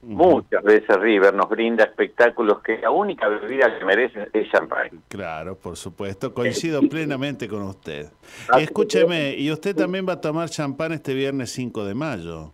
muchas 0.08 0.64
veces 0.64 0.96
River 0.98 1.34
nos 1.34 1.50
brinda 1.50 1.84
espectáculos 1.84 2.62
que 2.62 2.78
la 2.78 2.90
única 2.90 3.28
bebida 3.28 3.78
que 3.78 3.86
merece 3.86 4.30
es 4.34 4.50
champagne. 4.50 5.00
Claro, 5.10 5.56
por 5.56 5.76
supuesto, 5.76 6.34
coincido 6.34 6.82
plenamente 6.82 7.48
con 7.48 7.64
usted. 7.64 8.10
Escúcheme, 8.58 9.36
y 9.36 9.52
usted 9.52 9.76
también 9.76 10.08
va 10.08 10.14
a 10.14 10.22
tomar 10.22 10.50
champán 10.50 10.94
este 10.94 11.14
viernes 11.14 11.52
5 11.52 11.86
de 11.86 11.94
mayo. 11.94 12.52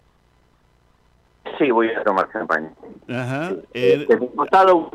Sí, 1.57 1.69
voy 1.69 1.89
a 1.89 2.03
tomar 2.03 2.31
champagne. 2.31 2.69
Ajá. 3.07 3.51
El 3.73 4.07
pasado 4.35 4.91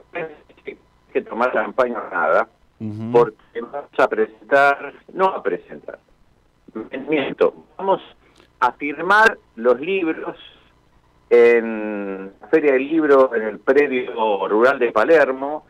que 0.64 0.78
que 1.12 1.22
tomar 1.22 1.52
champagne 1.52 1.96
o 1.96 2.10
nada, 2.10 2.48
porque 3.12 3.60
vamos 3.60 3.90
a 3.98 4.08
presentar, 4.08 4.92
no 5.12 5.26
a 5.26 5.42
presentar, 5.42 5.98
miento, 7.08 7.54
vamos 7.76 8.00
a 8.60 8.72
firmar 8.72 9.38
los 9.56 9.80
libros 9.80 10.36
en 11.30 12.32
la 12.40 12.48
Feria 12.48 12.72
del 12.72 12.88
Libro 12.88 13.34
en 13.34 13.42
el 13.42 13.58
predio 13.58 14.48
rural 14.48 14.78
de 14.78 14.92
Palermo, 14.92 15.66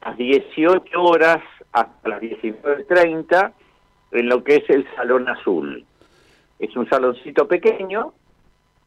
a 0.00 0.10
las 0.10 0.18
18 0.18 1.02
horas 1.02 1.42
hasta 1.72 2.08
las 2.08 2.20
19.30, 2.20 3.52
en 4.12 4.28
lo 4.28 4.44
que 4.44 4.56
es 4.56 4.70
el 4.70 4.86
Salón 4.94 5.28
Azul. 5.28 5.84
Es 6.58 6.76
un 6.76 6.88
saloncito 6.88 7.48
pequeño, 7.48 8.12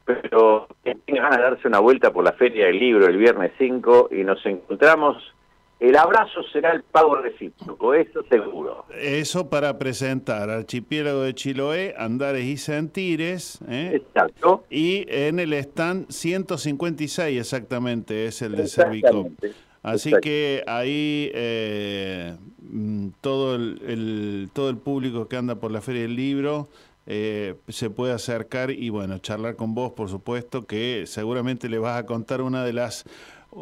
pero 0.05 0.67
tiene 0.83 1.19
ganas 1.19 1.37
de 1.37 1.43
darse 1.43 1.67
una 1.67 1.79
vuelta 1.79 2.13
por 2.13 2.23
la 2.23 2.33
Feria 2.33 2.67
del 2.67 2.79
Libro 2.79 3.07
el 3.07 3.17
viernes 3.17 3.51
5 3.57 4.09
y 4.11 4.23
nos 4.23 4.45
encontramos. 4.45 5.33
El 5.79 5.97
abrazo 5.97 6.41
será 6.53 6.71
el 6.71 6.83
pago 6.83 7.15
recíproco, 7.17 7.93
eso 7.93 8.23
seguro. 8.29 8.85
Eso 8.97 9.49
para 9.49 9.77
presentar 9.77 10.49
Archipiélago 10.49 11.21
de 11.21 11.33
Chiloé, 11.35 11.93
Andares 11.97 12.45
y 12.45 12.55
Sentires. 12.57 13.59
¿eh? 13.67 13.91
Exacto. 13.95 14.63
Y 14.69 15.05
en 15.09 15.39
el 15.39 15.53
stand 15.53 16.09
156 16.09 17.39
exactamente 17.39 18.25
es 18.25 18.41
el 18.41 18.55
de 18.55 18.67
Servicom. 18.67 19.35
Así 19.83 20.09
Exacto. 20.09 20.21
que 20.23 20.63
ahí 20.65 21.29
eh, 21.35 22.35
mm, 22.61 23.09
todo, 23.21 23.55
el, 23.55 23.81
el- 23.85 24.49
todo 24.53 24.69
el 24.69 24.77
público 24.77 25.27
que 25.27 25.35
anda 25.35 25.55
por 25.55 25.71
la 25.71 25.81
Feria 25.81 26.03
del 26.03 26.15
Libro 26.15 26.69
eh, 27.05 27.53
se 27.67 27.91
puede 27.91 28.13
acercar 28.13 28.71
y 28.71 28.89
bueno, 28.89 29.19
charlar 29.19 29.55
con 29.55 29.75
vos, 29.75 29.91
por 29.91 30.09
supuesto, 30.09 30.65
que 30.65 31.03
seguramente 31.05 31.69
le 31.69 31.77
vas 31.77 31.99
a 31.99 32.05
contar 32.07 32.41
una 32.41 32.63
de 32.63 32.73
las 32.73 33.03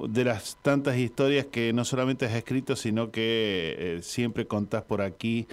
de 0.07 0.25
las 0.25 0.57
tantas 0.61 0.97
historias 0.97 1.45
que 1.45 1.71
no 1.73 1.85
solamente 1.85 2.25
has 2.25 2.33
escrito, 2.33 2.75
sino 2.75 3.11
que 3.11 3.75
eh, 3.77 3.99
siempre 4.01 4.47
contás 4.47 4.83
por 4.83 5.01
aquí. 5.01 5.47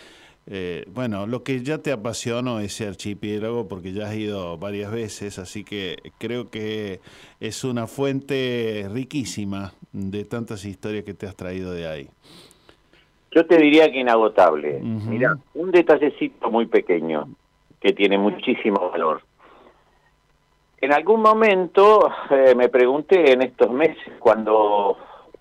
Eh, 0.46 0.84
bueno, 0.92 1.26
lo 1.26 1.42
que 1.42 1.60
ya 1.62 1.78
te 1.78 1.92
apasionó 1.92 2.60
ese 2.60 2.86
archipiélago, 2.86 3.68
porque 3.68 3.92
ya 3.92 4.08
has 4.08 4.16
ido 4.16 4.56
varias 4.56 4.90
veces, 4.90 5.38
así 5.38 5.62
que 5.62 5.96
creo 6.18 6.50
que 6.50 7.00
es 7.38 7.62
una 7.64 7.86
fuente 7.86 8.88
riquísima 8.92 9.74
de 9.92 10.24
tantas 10.24 10.64
historias 10.64 11.04
que 11.04 11.14
te 11.14 11.26
has 11.26 11.36
traído 11.36 11.72
de 11.72 11.86
ahí. 11.86 12.08
Yo 13.32 13.46
te 13.46 13.58
diría 13.58 13.92
que 13.92 14.00
inagotable. 14.00 14.80
Mira, 14.80 15.38
un 15.54 15.70
detallecito 15.70 16.50
muy 16.50 16.66
pequeño 16.66 17.28
que 17.80 17.92
tiene 17.92 18.18
muchísimo 18.18 18.90
valor. 18.90 19.22
En 20.80 20.92
algún 20.92 21.20
momento 21.20 22.10
eh, 22.30 22.54
me 22.54 22.68
pregunté 22.68 23.32
en 23.32 23.42
estos 23.42 23.70
meses 23.70 24.14
cuando 24.18 24.96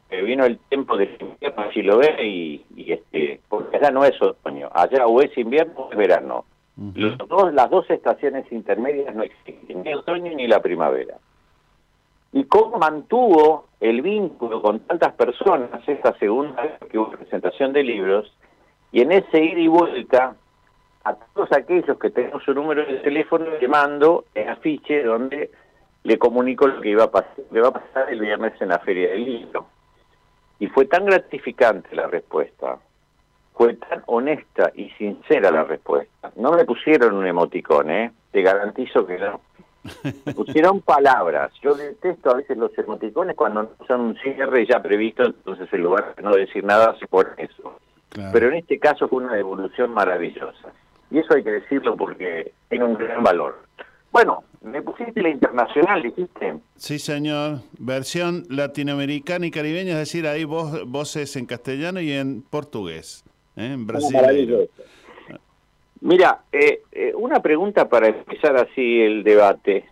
eh, 0.10 0.22
vino 0.22 0.45
el 0.45 0.60
tiempo 0.60 0.98
de 0.98 1.06
invierno 1.06 1.64
en 1.64 1.70
Chiloé 1.72 2.26
y, 2.26 2.66
y 2.76 2.91
este, 2.91 3.40
porque 3.48 3.78
allá 3.78 3.91
no 3.91 4.03
es 4.03 4.22
otoño, 4.22 4.70
allá 4.74 5.07
o 5.07 5.22
es 5.22 5.36
invierno 5.38 5.74
o 5.78 5.91
es 5.91 5.98
verano. 5.98 6.45
Los 6.95 7.18
dos, 7.18 7.53
las 7.53 7.70
dos 7.70 7.90
estaciones 7.90 8.49
intermedias 8.53 9.14
no 9.14 9.24
existen, 9.24 9.84
ni 9.84 9.90
el 9.90 9.98
otoño 9.98 10.34
ni 10.34 10.48
la 10.48 10.61
primavera. 10.61 11.18
Y 12.32 12.45
cómo 12.45 12.78
mantuvo 12.78 13.66
el 13.82 14.02
vínculo 14.02 14.61
con 14.61 14.80
tantas 14.80 15.14
personas 15.14 15.70
esta 15.88 16.18
segunda 16.20 16.61
vez 16.61 16.80
que 16.90 16.98
hubo 16.98 17.11
presentación 17.11 17.74
de 17.74 17.84
libros, 17.84 18.34
y 18.94 19.02
en 19.02 19.11
ese 19.11 19.44
ida 19.44 19.60
y 19.60 19.68
vuelta, 19.68 20.36
a 21.10 21.18
todos 21.34 21.52
aquellos 21.52 21.98
que 21.98 22.10
tenemos 22.10 22.44
su 22.44 22.53
número 22.53 22.86
de 22.86 22.98
teléfono, 22.98 23.45
le 23.60 23.68
mando 23.68 24.26
el 24.34 24.49
afiche 24.49 25.03
donde 25.03 25.52
le 26.03 26.18
comunico 26.18 26.68
lo 26.68 26.81
que 26.81 26.90
iba 26.90 27.06
a 27.06 27.11
pasar, 27.11 27.36
que 27.52 27.60
va 27.60 27.69
a 27.69 27.73
pasar 27.73 28.11
el 28.11 28.19
viernes 28.19 28.53
en 28.61 28.69
la 28.69 28.80
Feria 28.80 29.10
del 29.10 29.26
Libro. 29.26 29.68
Y 30.60 30.68
fue 30.68 30.86
tan 30.86 31.06
gratificante 31.06 31.95
la 31.95 32.07
respuesta, 32.07 32.77
fue 33.53 33.76
tan 33.76 34.03
honesta 34.07 34.72
y 34.76 34.90
sincera 34.91 35.52
la 35.52 35.64
respuesta. 35.64 36.31
No 36.36 36.52
me 36.52 36.65
pusieron 36.65 37.15
un 37.15 37.27
emoticón, 37.27 37.91
¿eh? 37.91 38.11
Te 38.31 38.41
garantizo 38.41 39.06
que 39.06 39.18
no. 39.18 39.41
Me 40.26 40.34
pusieron 40.34 40.81
palabras. 40.95 41.52
Yo 41.61 41.76
detesto 41.76 42.31
a 42.31 42.36
veces 42.36 42.57
los 42.57 42.77
emoticones 42.77 43.36
cuando 43.36 43.64
no 43.64 43.69
son 43.88 44.02
un 44.02 44.15
cierre 44.18 44.65
ya 44.65 44.81
previsto, 44.81 45.23
entonces 45.23 45.72
en 45.72 45.84
lugar 45.84 46.14
de 46.15 46.22
no 46.22 46.31
decir 46.31 46.64
nada 46.64 46.95
se 46.99 47.07
pone 47.07 47.30
eso. 47.38 47.80
Pero 48.34 48.48
en 48.48 48.56
este 48.56 48.80
caso 48.80 49.07
fue 49.07 49.23
una 49.23 49.38
evolución 49.38 49.91
maravillosa. 49.94 50.73
Y 51.11 51.19
eso 51.19 51.36
hay 51.36 51.44
que 51.44 51.52
decirlo 51.52 51.95
porque 51.95 52.52
tiene 52.69 52.86
un 52.86 52.95
gran 52.95 53.23
valor. 53.23 53.60
Bueno, 54.11 54.44
me 54.61 54.81
pusiste 54.81 55.22
la 55.22 55.30
internacional, 55.30 56.02
dijiste. 56.02 56.56
Sí, 56.76 56.99
señor. 56.99 57.60
Versión 57.77 58.44
latinoamericana 58.49 59.45
y 59.45 59.52
caribeña, 59.52 59.94
es 59.94 59.99
decir, 59.99 60.27
hay 60.27 60.44
voz, 60.44 60.86
voces 60.88 61.36
en 61.36 61.45
castellano 61.45 62.02
y 62.02 62.11
en 62.11 62.41
portugués, 62.41 63.23
¿eh? 63.56 63.73
en 63.73 63.88
brasileño. 63.88 64.22
Maravilloso. 64.22 64.69
Mira, 66.02 66.44
eh, 66.52 66.81
eh, 66.91 67.14
una 67.15 67.41
pregunta 67.41 67.90
para 67.90 68.07
empezar 68.07 68.56
así 68.56 69.02
el 69.02 69.23
debate. 69.23 69.86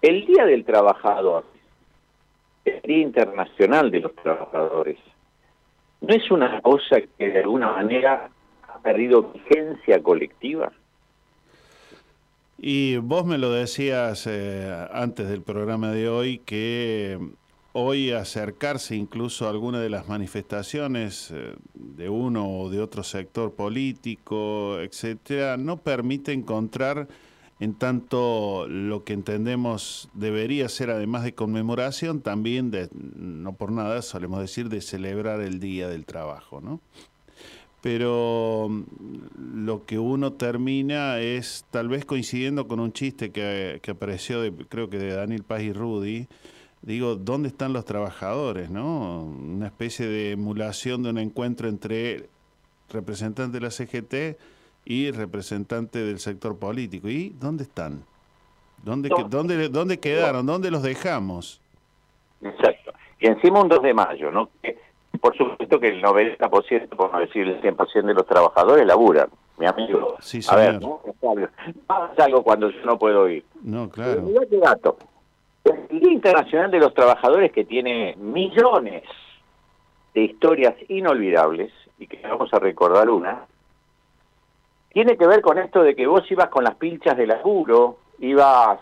El 0.00 0.24
Día 0.26 0.46
del 0.46 0.64
Trabajador, 0.64 1.44
el 2.64 2.80
Día 2.82 3.02
Internacional 3.02 3.90
de 3.90 4.00
los 4.00 4.14
Trabajadores, 4.14 4.98
¿no 6.00 6.14
es 6.14 6.30
una 6.30 6.60
cosa 6.62 7.00
que 7.18 7.30
de 7.30 7.40
alguna 7.40 7.72
manera 7.72 8.30
perdido 8.82 9.32
vigencia 9.32 10.02
colectiva? 10.02 10.72
Y 12.58 12.96
vos 12.98 13.24
me 13.24 13.38
lo 13.38 13.50
decías 13.50 14.26
eh, 14.26 14.86
antes 14.92 15.28
del 15.28 15.40
programa 15.40 15.92
de 15.92 16.08
hoy 16.10 16.38
que 16.44 17.18
hoy 17.72 18.10
acercarse 18.10 18.96
incluso 18.96 19.46
a 19.46 19.50
alguna 19.50 19.80
de 19.80 19.88
las 19.88 20.08
manifestaciones 20.08 21.30
eh, 21.30 21.54
de 21.74 22.08
uno 22.08 22.60
o 22.60 22.70
de 22.70 22.80
otro 22.80 23.02
sector 23.02 23.54
político, 23.54 24.78
etcétera, 24.80 25.56
no 25.56 25.78
permite 25.78 26.32
encontrar 26.32 27.08
en 27.60 27.74
tanto 27.74 28.66
lo 28.68 29.04
que 29.04 29.12
entendemos 29.12 30.08
debería 30.14 30.68
ser 30.68 30.90
además 30.90 31.24
de 31.24 31.34
conmemoración, 31.34 32.22
también 32.22 32.70
de 32.70 32.88
no 32.92 33.52
por 33.52 33.70
nada 33.70 34.00
solemos 34.00 34.40
decir 34.40 34.70
de 34.70 34.80
celebrar 34.80 35.42
el 35.42 35.60
día 35.60 35.86
del 35.88 36.06
trabajo, 36.06 36.60
¿no? 36.62 36.80
Pero 37.82 38.66
mm, 38.68 39.64
lo 39.64 39.84
que 39.86 39.98
uno 39.98 40.32
termina 40.32 41.18
es 41.18 41.64
tal 41.70 41.88
vez 41.88 42.04
coincidiendo 42.04 42.68
con 42.68 42.80
un 42.80 42.92
chiste 42.92 43.30
que, 43.30 43.80
que 43.82 43.90
apareció, 43.92 44.40
de, 44.42 44.52
creo 44.68 44.90
que 44.90 44.98
de 44.98 45.14
Daniel 45.14 45.42
Paz 45.44 45.62
y 45.62 45.72
Rudy, 45.72 46.26
digo, 46.82 47.16
¿dónde 47.16 47.48
están 47.48 47.72
los 47.72 47.84
trabajadores? 47.84 48.70
no 48.70 49.22
Una 49.24 49.66
especie 49.66 50.06
de 50.06 50.32
emulación 50.32 51.02
de 51.02 51.10
un 51.10 51.18
encuentro 51.18 51.68
entre 51.68 52.28
representante 52.90 53.58
de 53.58 53.64
la 53.64 53.70
CGT 53.70 54.38
y 54.84 55.10
representante 55.10 55.98
del 56.00 56.18
sector 56.18 56.58
político. 56.58 57.08
¿Y 57.08 57.30
dónde 57.38 57.64
están? 57.64 58.02
¿Dónde, 58.82 59.10
que- 59.10 59.24
dónde, 59.28 59.68
dónde 59.68 60.00
quedaron? 60.00 60.46
¿Dónde 60.46 60.70
los 60.70 60.82
dejamos? 60.82 61.60
Exacto. 62.42 62.92
Y 63.20 63.26
encima 63.26 63.60
un 63.60 63.68
2 63.68 63.82
de 63.82 63.92
mayo, 63.94 64.30
¿no? 64.32 64.48
Que, 64.62 64.78
por 65.20 65.36
supuesto 65.36 65.78
que 65.78 65.88
el 65.88 66.02
90%, 66.02 66.88
por 66.90 67.12
no 67.12 67.20
decir 67.20 67.46
el 67.46 67.60
100% 67.60 68.02
de 68.06 68.14
los 68.14 68.26
trabajadores 68.26 68.86
laburan, 68.86 69.28
mi 69.58 69.66
amigo. 69.66 70.16
Sí, 70.20 70.40
A 70.48 70.56
ver. 70.56 70.80
¿no? 70.80 71.00
algo, 72.18 72.42
cuando 72.42 72.70
yo 72.70 72.84
no 72.84 72.98
puedo 72.98 73.28
ir. 73.28 73.44
No, 73.62 73.88
claro. 73.88 74.22
Mirá 74.22 74.42
qué 74.48 74.58
dato. 74.58 74.96
El 75.64 76.00
Día 76.00 76.12
Internacional 76.12 76.70
de 76.70 76.78
los 76.78 76.94
Trabajadores, 76.94 77.52
que 77.52 77.64
tiene 77.64 78.16
millones 78.16 79.02
de 80.14 80.22
historias 80.22 80.74
inolvidables, 80.88 81.70
y 81.98 82.06
que 82.06 82.18
vamos 82.26 82.52
a 82.54 82.58
recordar 82.58 83.10
una, 83.10 83.44
tiene 84.88 85.16
que 85.16 85.26
ver 85.26 85.42
con 85.42 85.58
esto 85.58 85.82
de 85.82 85.94
que 85.94 86.06
vos 86.06 86.28
ibas 86.30 86.48
con 86.48 86.64
las 86.64 86.74
pilchas 86.76 87.16
de 87.16 87.26
laburo, 87.26 87.98
ibas 88.18 88.80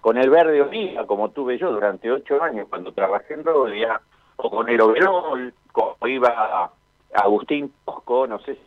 con 0.00 0.18
el 0.18 0.30
verde 0.30 0.60
oliva, 0.62 1.06
como 1.06 1.30
tuve 1.30 1.58
yo 1.58 1.72
durante 1.72 2.10
ocho 2.12 2.42
años 2.42 2.66
cuando 2.68 2.92
trabajé 2.92 3.34
en 3.34 3.44
Rodia, 3.44 4.00
o 4.36 4.50
con 4.50 4.68
el 4.68 4.80
overol, 4.80 5.52
como 5.78 6.08
iba 6.08 6.70
Agustín 7.14 7.72
Tosco, 7.84 8.26
no 8.26 8.38
sé 8.40 8.54
si 8.54 8.60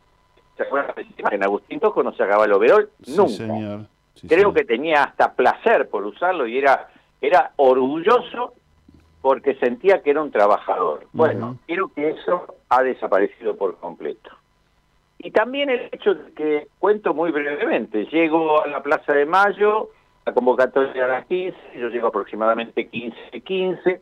se 0.58 0.64
acuerdan 0.64 0.96
imagen, 1.18 1.44
Agustín 1.44 1.80
Tosco 1.80 2.04
no 2.04 2.14
sacaba 2.14 2.46
el 2.46 2.54
overol 2.54 2.90
nunca. 3.08 3.30
Sí, 3.30 3.38
señor. 3.38 3.82
Sí, 4.16 4.28
Creo 4.28 4.54
que 4.54 4.64
tenía 4.64 5.04
hasta 5.04 5.34
placer 5.34 5.90
por 5.90 6.06
usarlo 6.06 6.48
y 6.48 6.58
era, 6.58 6.90
era 7.22 7.52
orgulloso 7.58 8.54
porque 9.22 9.56
sentía 9.56 10.02
que 10.02 10.12
era 10.12 10.22
un 10.22 10.32
trabajador. 10.32 11.08
Bueno, 11.14 11.58
creo 11.68 11.92
que 11.94 12.10
eso 12.10 12.56
ha 12.70 12.82
desaparecido 12.82 13.56
por 13.56 13.78
completo. 13.78 14.32
Y 15.20 15.30
también 15.30 15.70
el 15.70 15.90
hecho 15.92 16.16
de 16.16 16.34
que, 16.34 16.68
cuento 16.80 17.14
muy 17.14 17.32
brevemente, 17.32 18.06
llego 18.06 18.64
a 18.64 18.68
la 18.68 18.82
Plaza 18.82 19.14
de 19.14 19.28
Mayo, 19.28 19.90
la 20.26 20.34
convocatoria 20.34 21.06
a 21.06 21.08
las 21.08 21.26
15, 21.28 21.56
yo 21.80 21.90
llego 21.90 22.08
aproximadamente 22.08 22.88
15, 22.88 23.42
15, 23.42 24.02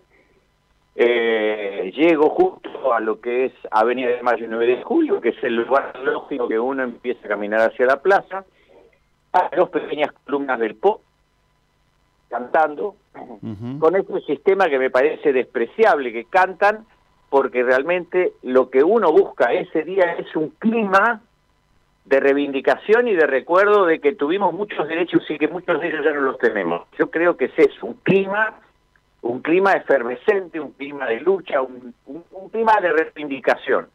eh, 1.02 1.94
llego 1.96 2.30
justo 2.30 2.94
a 2.94 3.00
lo 3.00 3.22
que 3.22 3.46
es 3.46 3.54
Avenida 3.72 4.10
de 4.10 4.22
Mayo 4.22 4.44
y 4.44 4.50
9 4.50 4.68
de 4.68 4.84
Julio, 4.84 5.22
que 5.22 5.30
es 5.30 5.42
el 5.46 5.56
lugar 5.56 5.98
lógico 6.04 6.50
que 6.50 6.60
uno 6.60 6.84
empieza 6.84 7.26
a 7.26 7.30
caminar 7.30 7.62
hacia 7.62 7.86
la 7.86 8.02
plaza, 8.02 8.44
hay 9.32 9.58
dos 9.58 9.70
pequeñas 9.70 10.12
columnas 10.26 10.60
del 10.60 10.76
pop 10.76 11.02
cantando, 12.28 12.96
con 13.80 13.96
este 13.96 14.20
sistema 14.22 14.68
que 14.68 14.78
me 14.78 14.90
parece 14.90 15.32
despreciable, 15.32 16.12
que 16.12 16.26
cantan 16.26 16.86
porque 17.30 17.64
realmente 17.64 18.34
lo 18.44 18.70
que 18.70 18.84
uno 18.84 19.12
busca 19.14 19.54
ese 19.54 19.84
día 19.84 20.16
es 20.16 20.36
un 20.36 20.50
clima 20.50 21.22
de 22.04 22.20
reivindicación 22.20 23.08
y 23.08 23.16
de 23.16 23.26
recuerdo 23.26 23.86
de 23.86 24.00
que 24.00 24.16
tuvimos 24.16 24.54
muchos 24.54 24.86
derechos 24.88 25.24
y 25.30 25.38
que 25.38 25.48
muchos 25.48 25.80
de 25.80 25.88
ellos 25.88 26.04
ya 26.04 26.12
no 26.12 26.22
los 26.22 26.38
tenemos. 26.40 26.88
Yo 26.98 27.10
creo 27.10 27.38
que 27.38 27.46
es 27.46 27.58
eso, 27.58 27.86
un 27.86 27.94
clima, 28.04 28.60
un 29.22 29.42
clima 29.42 29.74
efervescente, 29.74 30.60
un 30.60 30.72
clima 30.74 31.06
de 31.08 31.20
lucha, 31.20 31.62
un, 31.62 31.94
un- 32.06 32.26
un 32.32 32.50
clima 32.50 32.74
de 32.82 32.92
reivindicación. 32.94 33.90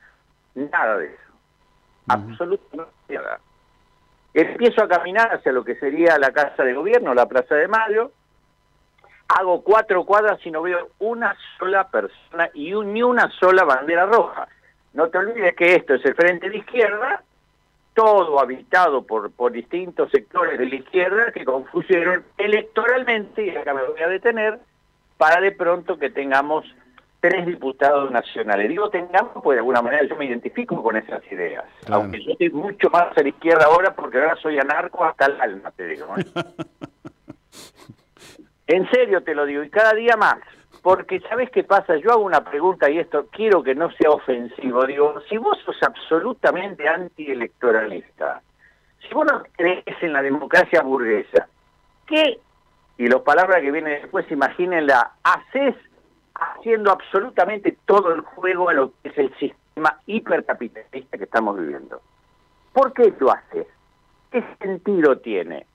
Nada 0.55 0.99
de 0.99 1.07
eso. 1.07 1.33
Absolutamente 2.09 3.15
nada. 3.15 3.41
Empiezo 4.35 4.83
a 4.85 4.89
caminar 4.89 5.33
hacia 5.35 5.53
lo 5.53 5.65
que 5.65 5.77
sería 5.77 6.19
la 6.19 6.33
Casa 6.33 6.65
de 6.65 6.75
Gobierno, 6.75 7.15
la 7.15 7.27
Plaza 7.27 7.55
de 7.55 7.69
Mayo, 7.69 8.11
hago 9.29 9.63
cuatro 9.63 10.05
cuadras 10.05 10.45
y 10.45 10.51
no 10.51 10.63
veo 10.63 10.91
una 10.99 11.35
sola 11.59 11.89
persona 11.89 12.51
y 12.53 12.75
un- 12.75 12.93
ni 12.93 13.03
una 13.03 13.31
sola 13.41 13.65
bandera 13.65 14.07
roja. 14.07 14.47
No 14.93 15.09
te 15.09 15.19
olvides 15.19 15.55
que 15.57 15.75
esto 15.75 15.95
es 15.95 16.05
el 16.05 16.15
frente 16.15 16.51
de 16.51 16.59
izquierda, 16.59 17.23
todo 17.95 18.41
habitado 18.41 19.03
por, 19.03 19.31
por 19.33 19.53
distintos 19.53 20.11
sectores 20.11 20.59
de 20.59 20.67
la 20.67 20.75
izquierda 20.75 21.33
que 21.33 21.45
confusieron 21.45 22.25
electoralmente, 22.37 23.47
y 23.47 23.57
acá 23.57 23.73
me 23.73 23.83
voy 23.85 24.01
a 24.03 24.09
detener, 24.09 24.59
para 25.16 25.41
de 25.41 25.53
pronto 25.53 25.99
que 25.99 26.11
tengamos 26.11 26.65
tres 27.20 27.47
diputados 27.47 28.11
nacionales. 28.11 28.69
Digo 28.69 28.91
tengamos, 28.91 29.32
porque 29.32 29.55
de 29.55 29.61
alguna 29.61 29.82
manera 29.82 30.07
yo 30.07 30.16
me 30.16 30.27
identifico 30.27 30.82
con 30.82 30.97
esas 30.97 31.20
ideas. 31.32 31.65
Aunque 31.91 32.23
yo 32.23 32.32
estoy 32.32 32.51
mucho 32.51 32.91
más 32.91 33.16
a 33.16 33.23
la 33.23 33.28
izquierda 33.28 33.65
ahora 33.65 33.95
porque 33.95 34.19
ahora 34.19 34.36
soy 34.36 34.59
anarco 34.59 35.05
hasta 35.05 35.27
el 35.27 35.41
alma, 35.41 35.70
te 35.70 35.86
digo. 35.86 36.07
En 38.66 38.89
serio 38.91 39.23
te 39.23 39.35
lo 39.35 39.45
digo, 39.45 39.62
y 39.62 39.70
cada 39.70 39.93
día 39.93 40.16
más. 40.16 40.39
Porque, 40.82 41.20
¿sabes 41.28 41.51
qué 41.51 41.65
pasa? 41.65 41.97
Yo 41.97 42.12
hago 42.12 42.23
una 42.23 42.45
pregunta 42.45 42.91
y 42.91 42.99
esto 42.99 43.27
quiero 43.31 43.62
que 43.62 43.74
no 43.74 43.91
sea 43.93 44.11
ofensivo. 44.11 44.85
Digo, 44.85 45.20
si 45.28 45.39
vos 45.39 45.59
sos 45.65 45.77
absolutamente 45.82 46.86
antielectoralista, 46.86 48.43
si 49.01 49.15
vos 49.15 49.27
no 49.31 49.43
crees 49.53 49.85
en 50.03 50.12
la 50.12 50.23
democracia 50.23 50.82
burguesa, 50.82 51.49
¿qué? 52.07 52.39
Y 52.97 53.09
las 53.09 53.21
palabras 53.23 53.61
que 53.61 53.71
vienen 53.71 54.01
después, 54.03 54.31
imagínenla, 54.31 55.12
haces 55.23 55.75
haciendo 56.35 56.91
absolutamente 56.91 57.77
todo 57.87 58.12
el 58.12 58.21
juego 58.21 58.69
a 58.69 58.75
lo 58.75 58.93
que 59.03 59.09
es 59.09 59.19
el 59.19 59.35
sistema 59.37 59.99
hipercapitalista 60.07 61.19
que 61.19 61.25
estamos 61.25 61.59
viviendo. 61.59 62.01
¿Por 62.73 62.93
qué 62.93 63.12
lo 63.19 63.33
haces? 63.33 63.66
¿Qué 64.31 64.45
sentido 64.61 65.19
tiene? 65.19 65.66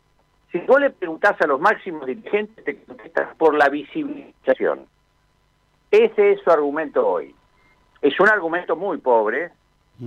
Si 0.52 0.60
vos 0.60 0.80
le 0.80 0.90
preguntás 0.90 1.40
a 1.42 1.48
los 1.48 1.60
máximos 1.60 2.06
dirigentes, 2.06 2.64
te 2.64 2.84
contestan 2.84 3.30
por 3.38 3.54
la 3.54 3.70
visibilización. 3.70 4.86
Ese 5.92 6.32
es 6.32 6.42
su 6.42 6.52
argumento 6.52 7.08
hoy. 7.08 7.36
Es 8.02 8.20
un 8.20 8.30
argumento 8.30 8.76
muy 8.76 8.98
pobre, 8.98 9.52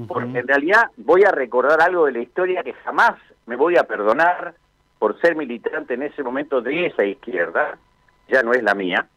porque 0.08 0.38
en 0.38 0.48
realidad 0.48 0.90
voy 0.96 1.24
a 1.24 1.30
recordar 1.30 1.80
algo 1.80 2.06
de 2.06 2.12
la 2.12 2.20
historia 2.20 2.62
que 2.62 2.72
jamás 2.72 3.14
me 3.46 3.56
voy 3.56 3.76
a 3.76 3.84
perdonar 3.84 4.54
por 5.02 5.20
ser 5.20 5.34
militante 5.34 5.94
en 5.94 6.04
ese 6.04 6.22
momento 6.22 6.60
de 6.60 6.86
esa 6.86 7.04
izquierda, 7.04 7.76
ya 8.28 8.40
no 8.44 8.52
es 8.52 8.62
la 8.62 8.72
mía. 8.72 9.08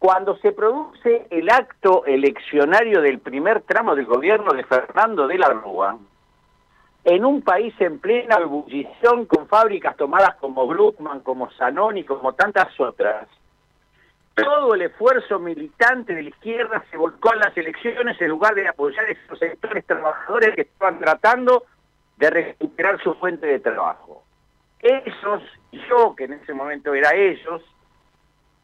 Cuando 0.00 0.36
se 0.38 0.50
produce 0.50 1.28
el 1.30 1.48
acto 1.48 2.04
eleccionario 2.06 3.00
del 3.00 3.20
primer 3.20 3.62
tramo 3.62 3.94
del 3.94 4.06
gobierno 4.06 4.52
de 4.52 4.64
Fernando 4.64 5.28
de 5.28 5.38
la 5.38 5.50
Rúa, 5.50 5.96
en 7.04 7.24
un 7.24 7.42
país 7.42 7.72
en 7.78 8.00
plena 8.00 8.34
ebullición 8.34 9.26
con 9.26 9.46
fábricas 9.46 9.96
tomadas 9.96 10.34
como 10.40 10.66
Bruckman, 10.66 11.20
como 11.20 11.52
Zanoni, 11.52 12.02
como 12.02 12.32
tantas 12.32 12.68
otras, 12.80 13.28
todo 14.34 14.74
el 14.74 14.82
esfuerzo 14.82 15.38
militante 15.38 16.16
de 16.16 16.22
la 16.24 16.30
izquierda 16.30 16.84
se 16.90 16.96
volcó 16.96 17.30
a 17.30 17.36
las 17.36 17.56
elecciones 17.56 18.20
en 18.20 18.28
lugar 18.28 18.56
de 18.56 18.66
apoyar 18.66 19.04
a 19.04 19.12
esos 19.12 19.38
sectores 19.38 19.86
trabajadores 19.86 20.56
que 20.56 20.62
estaban 20.62 20.98
tratando 20.98 21.62
de 22.16 22.28
recuperar 22.28 23.00
su 23.04 23.14
fuente 23.14 23.46
de 23.46 23.60
trabajo. 23.60 24.24
Esos, 24.84 25.42
yo 25.88 26.14
que 26.14 26.24
en 26.24 26.34
ese 26.34 26.52
momento 26.52 26.92
era 26.92 27.14
ellos, 27.14 27.62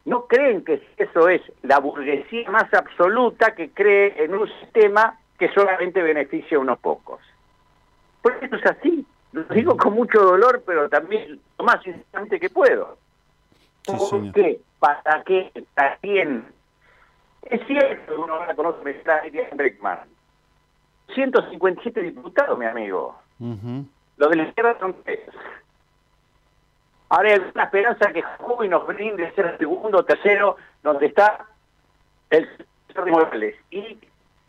no 0.05 0.27
creen 0.27 0.63
que 0.63 0.87
eso 0.95 1.27
es 1.27 1.41
la 1.63 1.79
burguesía 1.79 2.49
más 2.51 2.71
absoluta 2.73 3.55
que 3.55 3.71
cree 3.71 4.23
en 4.23 4.35
un 4.35 4.47
sistema 4.59 5.19
que 5.39 5.51
solamente 5.51 5.99
beneficia 6.03 6.57
a 6.57 6.59
unos 6.59 6.77
pocos. 6.77 7.19
Por 8.21 8.37
eso 8.39 8.55
es 8.55 8.65
así. 8.67 9.03
Lo 9.31 9.43
digo 9.45 9.75
con 9.75 9.93
mucho 9.93 10.21
dolor, 10.21 10.61
pero 10.63 10.87
también 10.89 11.39
lo 11.57 11.65
más 11.65 11.81
sinceramente 11.81 12.39
que 12.39 12.51
puedo. 12.51 12.97
¿Por 13.87 14.31
qué? 14.31 14.59
¿Para 14.77 15.23
qué? 15.23 15.51
¿Para 15.73 15.97
quién? 15.97 16.45
Es 17.43 17.65
cierto 17.65 18.13
que 18.13 18.21
uno 18.21 18.35
ahora 18.35 18.53
conoce 18.53 19.01
a 19.07 19.55
Breckman. 19.55 19.99
157 21.15 22.01
diputados, 22.03 22.59
mi 22.59 22.65
amigo. 22.67 23.15
Los 24.17 24.29
de 24.29 24.35
la 24.35 24.43
izquierda 24.43 24.77
son 24.79 24.95
tres. 25.03 25.19
Ahora 27.11 27.27
hay 27.29 27.35
alguna 27.35 27.63
esperanza 27.65 28.13
que 28.13 28.21
Jujuy 28.39 28.69
nos 28.69 28.87
brinde 28.87 29.29
ser 29.33 29.57
segundo 29.57 30.03
tercero 30.05 30.55
donde 30.81 31.07
está 31.07 31.45
el 32.29 32.47
Morales. 33.07 33.55
Y 33.69 33.97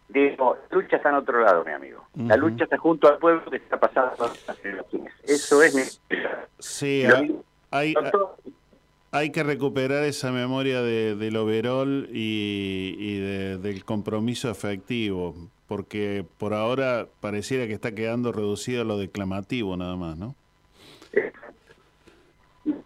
digo, 0.09 0.57
la 0.71 0.77
lucha 0.77 0.97
está 0.99 1.09
en 1.09 1.17
otro 1.17 1.41
lado, 1.43 1.65
mi 1.65 1.73
amigo. 1.73 2.05
La 2.15 2.37
lucha 2.37 2.65
está 2.65 2.79
junto 2.79 3.09
al 3.09 3.19
pueblo 3.19 3.45
que 3.51 3.57
está 3.57 3.81
pasando 3.81 4.15
las 4.47 4.65
elecciones. 4.65 5.13
Eso 5.25 5.61
es 5.61 5.75
mi... 5.75 5.83
Sí, 6.61 7.05
hay, 9.11 9.31
que 9.33 9.43
recuperar 9.43 10.05
esa 10.05 10.31
memoria 10.31 10.83
de, 10.83 11.17
del 11.17 11.37
overall 11.37 12.09
y, 12.13 12.95
y 12.97 13.19
de- 13.21 13.59
del 13.59 13.85
compromiso 13.85 14.49
efectivo, 14.51 15.35
porque 15.67 16.25
por 16.39 16.55
ahora 16.55 17.09
pareciera 17.21 17.67
que 17.67 17.73
está 17.73 17.93
quedando 17.93 18.31
reducido 18.31 18.83
a 18.83 18.85
lo 18.85 18.99
declamativo 18.99 19.77
nada 19.77 19.97
más, 19.97 20.17
¿no? 20.17 20.37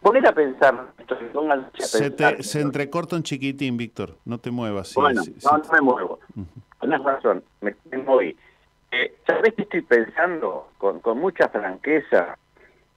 Ponete 0.06 0.28
a 0.28 0.32
pensar, 0.32 0.86
esto, 0.98 1.16
a 1.16 1.70
Se, 1.80 2.10
pensar. 2.10 2.36
te, 2.36 2.42
se 2.44 2.60
entrecorta 2.60 3.16
un 3.16 3.24
chiquitín, 3.24 3.76
Víctor, 3.76 4.18
no 4.24 4.38
te 4.38 4.52
muevas. 4.52 4.90
sí, 4.90 5.00
bueno, 5.00 5.20
sí, 5.24 5.34
sí. 5.36 5.44
no, 5.50 5.58
no 5.58 5.64
me 5.72 5.80
muevo. 5.80 6.20
Tienes 6.78 7.02
razón, 7.02 7.42
me, 7.60 7.74
me 7.90 7.98
moví. 7.98 8.36
Eh, 8.92 9.16
¿Sabés 9.26 9.54
qué 9.56 9.62
estoy 9.62 9.82
pensando 9.82 10.68
con, 10.78 11.00
con 11.00 11.18
mucha 11.18 11.48
franqueza? 11.48 12.38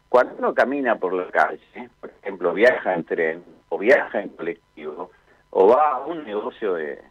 Cuando 0.08 0.36
uno 0.38 0.54
camina 0.54 0.98
por 0.98 1.14
la 1.14 1.28
calle, 1.32 1.90
por 2.00 2.12
ejemplo, 2.22 2.54
viaja 2.54 2.94
en 2.94 3.04
tren 3.04 3.44
o 3.70 3.80
viaja 3.80 4.22
en 4.22 4.30
colectivo 4.30 5.10
o 5.50 5.68
va 5.68 5.94
a 5.94 6.06
un 6.06 6.24
negocio 6.24 6.76
de 6.76 7.02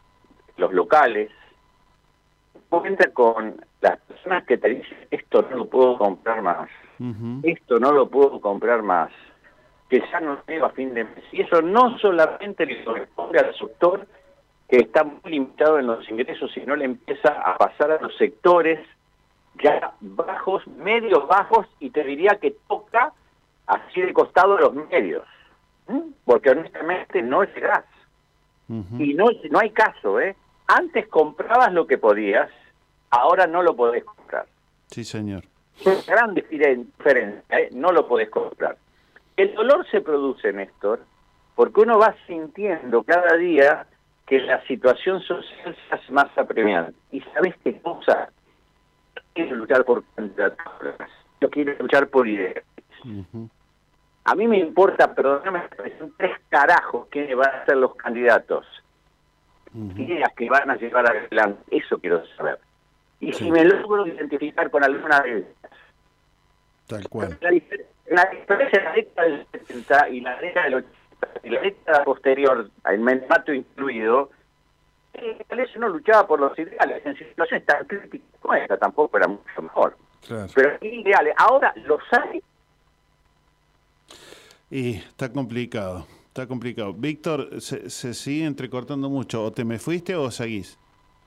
los 0.59 0.73
locales, 0.73 1.33
cuenta 2.69 3.11
con 3.13 3.57
las 3.81 3.99
personas 4.03 4.45
que 4.47 4.59
te 4.59 4.69
dicen 4.69 4.99
esto 5.11 5.43
no 5.51 5.57
lo 5.57 5.67
puedo 5.69 5.99
comprar 5.99 6.41
más, 6.41 6.69
esto 7.43 7.81
no 7.81 7.91
lo 7.91 8.09
puedo 8.09 8.41
comprar 8.41 8.83
más, 8.85 9.11
que 9.89 10.03
ya 10.13 10.21
no 10.21 10.39
llego 10.47 10.67
a 10.67 10.71
fin 10.71 10.93
de 10.95 11.05
mes. 11.05 11.25
Y 11.33 11.43
eso 11.43 11.63
no 11.63 11.99
solamente 11.99 12.67
le 12.67 12.85
corresponde 12.85 13.39
al 13.41 13.55
sector 13.57 14.07
que 14.69 14.77
está 14.77 15.03
muy 15.05 15.21
limitado 15.31 15.79
en 15.79 15.87
los 15.87 16.09
ingresos, 16.11 16.51
sino 16.53 16.77
le 16.77 16.85
empieza 16.85 17.29
a 17.31 17.57
pasar 17.57 17.93
a 17.93 18.01
los 18.01 18.15
sectores 18.19 18.79
ya 19.63 19.93
bajos, 20.01 20.67
medios 20.69 21.27
bajos, 21.27 21.67
y 21.81 21.91
te 21.91 22.05
diría 22.05 22.39
que 22.41 22.55
toca 22.69 23.13
así 23.67 24.01
de 24.03 24.13
costado 24.13 24.59
los 24.59 24.73
medios. 24.75 25.25
Porque 26.25 26.51
honestamente 26.51 27.23
no 27.23 27.43
llegás. 27.45 27.85
Y 28.99 29.15
no, 29.15 29.25
no 29.51 29.59
hay 29.59 29.71
caso, 29.71 30.21
¿eh? 30.21 30.37
Antes 30.67 31.09
comprabas 31.09 31.73
lo 31.73 31.87
que 31.87 31.97
podías, 31.97 32.51
ahora 33.09 33.47
no 33.47 33.63
lo 33.63 33.75
podés 33.75 34.05
comprar. 34.05 34.45
Sí, 34.89 35.03
señor. 35.03 35.45
Es 35.81 35.87
una 35.87 36.15
gran 36.17 36.35
diferen- 36.35 36.85
diferencia, 36.99 37.59
¿eh? 37.59 37.71
no 37.73 37.91
lo 37.91 38.07
podés 38.07 38.29
comprar. 38.29 38.77
El 39.39 39.55
dolor 39.55 39.87
se 39.89 40.01
produce, 40.01 40.53
Néstor, 40.53 40.99
porque 41.55 41.83
uno 41.83 41.97
va 41.97 42.13
sintiendo 42.27 43.05
cada 43.05 43.37
día 43.37 43.87
que 44.27 44.41
la 44.41 44.61
situación 44.67 45.23
social 45.23 45.77
se 45.89 45.95
hace 45.95 46.13
más 46.13 46.27
apremiante. 46.37 46.99
¿Y 47.13 47.21
sabes 47.21 47.55
qué 47.63 47.81
cosa? 47.81 48.31
Yo 49.15 49.23
quiero 49.35 49.55
luchar 49.55 49.85
por 49.85 50.03
candidaturas, 50.17 51.09
yo 51.41 51.49
quiero 51.51 51.73
luchar 51.79 52.09
por 52.09 52.27
ideas. 52.27 52.65
A 54.25 54.35
mí 54.35 54.49
me 54.49 54.59
importa, 54.59 55.15
perdóname, 55.15 55.63
son 56.01 56.13
tres 56.17 56.37
carajos 56.49 57.07
quiénes 57.09 57.37
van 57.37 57.55
a 57.55 57.65
ser 57.65 57.77
los 57.77 57.95
candidatos. 57.95 58.67
Ideas 59.73 60.33
que 60.37 60.51
van 60.51 60.69
a 60.69 60.75
llevar 60.75 61.09
adelante, 61.09 61.63
eso 61.71 61.97
quiero 61.99 62.27
saber. 62.37 62.59
Y 63.21 63.33
si 63.33 63.53
me 63.53 63.65
logro 63.65 64.05
identificar 64.05 64.69
con 64.69 64.83
alguna 64.83 65.21
de 65.21 65.39
ellas. 65.39 65.73
Tal 66.89 67.09
cual. 67.09 67.39
La, 67.41 67.51
la 68.11 68.25
diferencia 68.27 68.79
de 68.79 68.85
la 68.85 68.93
década 68.93 69.29
del 69.29 69.47
70 69.53 70.09
y 70.11 70.21
la 70.21 70.37
década 70.41 70.65
del 70.65 70.75
80 70.75 70.99
y 71.43 71.51
la 71.51 71.61
década 71.61 72.05
posterior, 72.05 72.71
el 72.85 72.99
menmato 73.01 73.53
incluido, 73.53 74.31
eh, 75.15 75.45
tal 75.49 75.59
vez 75.59 75.75
uno 75.77 75.89
luchaba 75.89 76.27
por 76.27 76.41
los 76.41 76.59
ideales. 76.59 77.05
En 77.05 77.17
situaciones 77.17 77.67
tan 77.67 77.87
críticas 77.87 78.29
como 78.41 78.55
esta 78.55 78.77
tampoco 78.77 79.17
era 79.17 79.27
mucho 79.27 79.63
mejor. 79.63 79.97
Claro. 80.27 80.51
Pero 80.55 80.79
ideales, 80.81 81.35
ahora 81.37 81.73
los 81.87 82.01
hay. 82.13 82.43
Y 84.71 84.97
está 84.97 85.33
complicado, 85.33 86.07
está 86.29 86.47
complicado. 86.47 86.93
Víctor, 86.93 87.61
se, 87.61 87.91
se 87.91 88.15
sigue 88.15 88.45
entrecortando 88.45 89.09
mucho. 89.09 89.45
¿O 89.45 89.53
te 89.53 89.65
me 89.65 89.79
fuiste 89.79 90.15
o 90.15 90.31
seguís? 90.31 90.79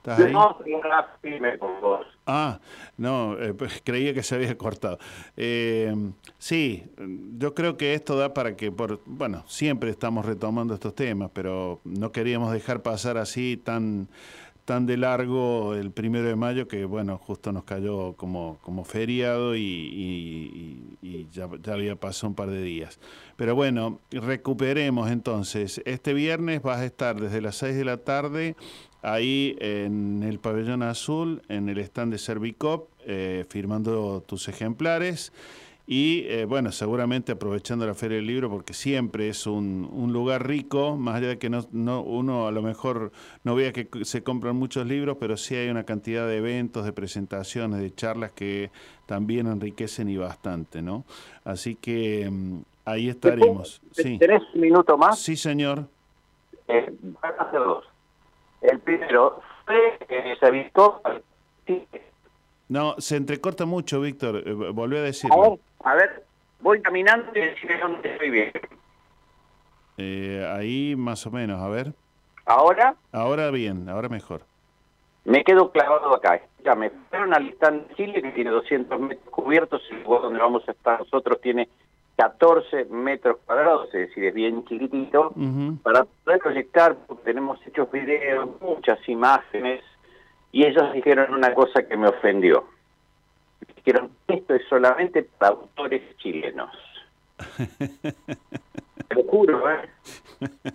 ¿Estás 0.02 0.18
ahí? 0.18 0.32
No, 0.32 0.58
no, 0.66 1.04
firme 1.20 1.56
con 1.58 1.80
vos. 1.80 2.04
Ah, 2.26 2.58
no, 2.96 3.38
eh, 3.40 3.54
pues, 3.54 3.80
creía 3.84 4.12
que 4.12 4.24
se 4.24 4.34
había 4.34 4.58
cortado. 4.58 4.98
Eh, 5.36 5.94
sí, 6.38 6.82
yo 7.38 7.54
creo 7.54 7.76
que 7.76 7.94
esto 7.94 8.16
da 8.16 8.34
para 8.34 8.56
que, 8.56 8.72
por, 8.72 9.00
bueno, 9.06 9.44
siempre 9.46 9.90
estamos 9.90 10.26
retomando 10.26 10.74
estos 10.74 10.96
temas, 10.96 11.30
pero 11.32 11.80
no 11.84 12.10
queríamos 12.10 12.52
dejar 12.52 12.82
pasar 12.82 13.16
así 13.16 13.56
tan, 13.62 14.08
tan 14.64 14.86
de 14.86 14.96
largo 14.96 15.74
el 15.74 15.92
primero 15.92 16.26
de 16.26 16.34
mayo 16.34 16.66
que, 16.66 16.84
bueno, 16.84 17.16
justo 17.18 17.52
nos 17.52 17.62
cayó 17.62 18.14
como, 18.14 18.58
como 18.62 18.84
feriado 18.84 19.54
y, 19.54 19.60
y- 19.60 20.96
y- 21.00 21.08
y 21.08 21.28
ya, 21.30 21.48
ya 21.62 21.74
había 21.74 21.94
pasado 21.94 22.28
un 22.30 22.34
par 22.34 22.50
de 22.50 22.60
días. 22.62 22.98
Pero 23.36 23.54
bueno, 23.54 24.00
recuperemos 24.10 25.10
entonces. 25.12 25.80
Este 25.84 26.12
viernes 26.12 26.60
vas 26.62 26.78
a 26.78 26.84
estar 26.86 27.20
desde 27.20 27.40
las 27.40 27.54
6 27.56 27.76
de 27.76 27.84
la 27.84 27.98
tarde 27.98 28.56
ahí 29.02 29.56
en 29.60 30.22
el 30.22 30.38
pabellón 30.38 30.82
azul, 30.82 31.42
en 31.48 31.68
el 31.68 31.78
stand 31.78 32.12
de 32.12 32.18
Servicop, 32.18 32.88
eh, 33.04 33.44
firmando 33.48 34.22
tus 34.26 34.48
ejemplares. 34.48 35.32
Y 35.84 36.24
eh, 36.28 36.44
bueno, 36.44 36.70
seguramente 36.70 37.32
aprovechando 37.32 37.84
la 37.84 37.94
Feria 37.94 38.16
del 38.16 38.26
Libro, 38.26 38.48
porque 38.48 38.72
siempre 38.72 39.28
es 39.28 39.48
un, 39.48 39.88
un 39.92 40.12
lugar 40.12 40.46
rico, 40.46 40.96
más 40.96 41.16
allá 41.16 41.28
de 41.28 41.38
que 41.38 41.50
no, 41.50 41.66
no, 41.72 42.02
uno 42.02 42.46
a 42.46 42.52
lo 42.52 42.62
mejor 42.62 43.10
no 43.42 43.56
vea 43.56 43.72
que 43.72 43.88
se 44.04 44.22
compran 44.22 44.54
muchos 44.54 44.86
libros, 44.86 45.16
pero 45.18 45.36
sí 45.36 45.56
hay 45.56 45.68
una 45.68 45.82
cantidad 45.82 46.26
de 46.28 46.36
eventos, 46.36 46.84
de 46.84 46.92
presentaciones, 46.92 47.80
de 47.80 47.92
charlas 47.92 48.30
que 48.30 48.70
también 49.06 49.48
enriquecen 49.48 50.08
y 50.08 50.16
bastante, 50.16 50.82
¿no? 50.82 51.04
Así 51.44 51.74
que 51.74 52.30
mm, 52.30 52.60
ahí 52.84 53.08
estaremos. 53.08 53.82
Sí. 53.90 54.18
¿Tenés 54.18 54.42
un 54.54 54.60
minuto 54.60 54.96
más? 54.96 55.18
Sí, 55.18 55.34
señor. 55.34 55.88
Eh, 56.68 56.94
van 57.20 57.32
a 57.40 57.50
ser 57.50 57.60
dos. 57.60 57.91
El 58.62 58.78
primero 58.80 59.40
fue 59.66 59.98
que 60.08 60.36
se 60.38 60.46
avistó 60.46 61.00
sí, 61.66 61.86
No, 62.68 62.94
se 62.98 63.16
entrecorta 63.16 63.64
mucho, 63.66 64.00
Víctor. 64.00 64.42
eh, 64.46 64.52
volví 64.52 64.96
a 64.96 65.02
decirlo. 65.02 65.58
a 65.84 65.94
ver, 65.94 66.24
voy 66.60 66.80
caminando 66.80 67.30
y 67.34 67.40
decime 67.40 67.78
dónde 67.80 68.12
estoy 68.12 68.30
bien. 68.30 68.52
Eh, 69.98 70.46
ahí 70.56 70.94
más 70.96 71.26
o 71.26 71.30
menos, 71.30 71.60
a 71.60 71.68
ver. 71.68 71.92
Ahora 72.46 72.96
Ahora 73.12 73.50
bien, 73.50 73.88
ahora 73.88 74.08
mejor. 74.08 74.42
me 75.24 75.44
quedo 75.44 75.70
clavado 75.70 76.14
acá. 76.14 76.40
Ya 76.64 76.74
me 76.74 76.90
fueron 77.10 77.34
al 77.34 77.48
stand 77.50 77.94
Chile 77.96 78.22
que 78.22 78.30
tiene 78.32 78.50
200 78.50 78.98
metros 79.00 79.28
cubiertos, 79.30 79.82
el 79.90 80.02
lugar 80.02 80.22
donde 80.22 80.38
vamos 80.40 80.66
a 80.68 80.72
estar 80.72 81.00
nosotros 81.00 81.40
tiene 81.40 81.68
14 82.22 82.84
metros 82.84 83.38
cuadrados, 83.44 83.88
es 83.94 84.08
decir, 84.08 84.24
es 84.24 84.34
bien 84.34 84.64
chiquitito. 84.66 85.32
para 85.82 86.04
poder 86.04 86.38
proyectar, 86.38 86.94
porque 87.06 87.24
tenemos 87.24 87.58
hechos 87.66 87.90
videos, 87.90 88.48
muchas 88.60 89.00
imágenes, 89.08 89.82
y 90.52 90.64
ellos 90.64 90.92
dijeron 90.92 91.34
una 91.34 91.52
cosa 91.52 91.82
que 91.82 91.96
me 91.96 92.08
ofendió. 92.08 92.64
Dijeron, 93.76 94.12
esto 94.28 94.54
es 94.54 94.62
solamente 94.68 95.24
para 95.24 95.56
autores 95.56 96.16
chilenos. 96.18 96.70
Te 97.98 99.14
lo 99.16 99.24
juro, 99.24 99.68
¿eh? 99.68 99.88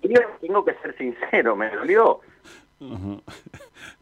Y 0.01 0.09
yo 0.09 0.19
tengo 0.41 0.65
que 0.65 0.73
ser 0.75 0.97
sincero, 0.97 1.55
me 1.55 1.69
dolió. 1.69 2.19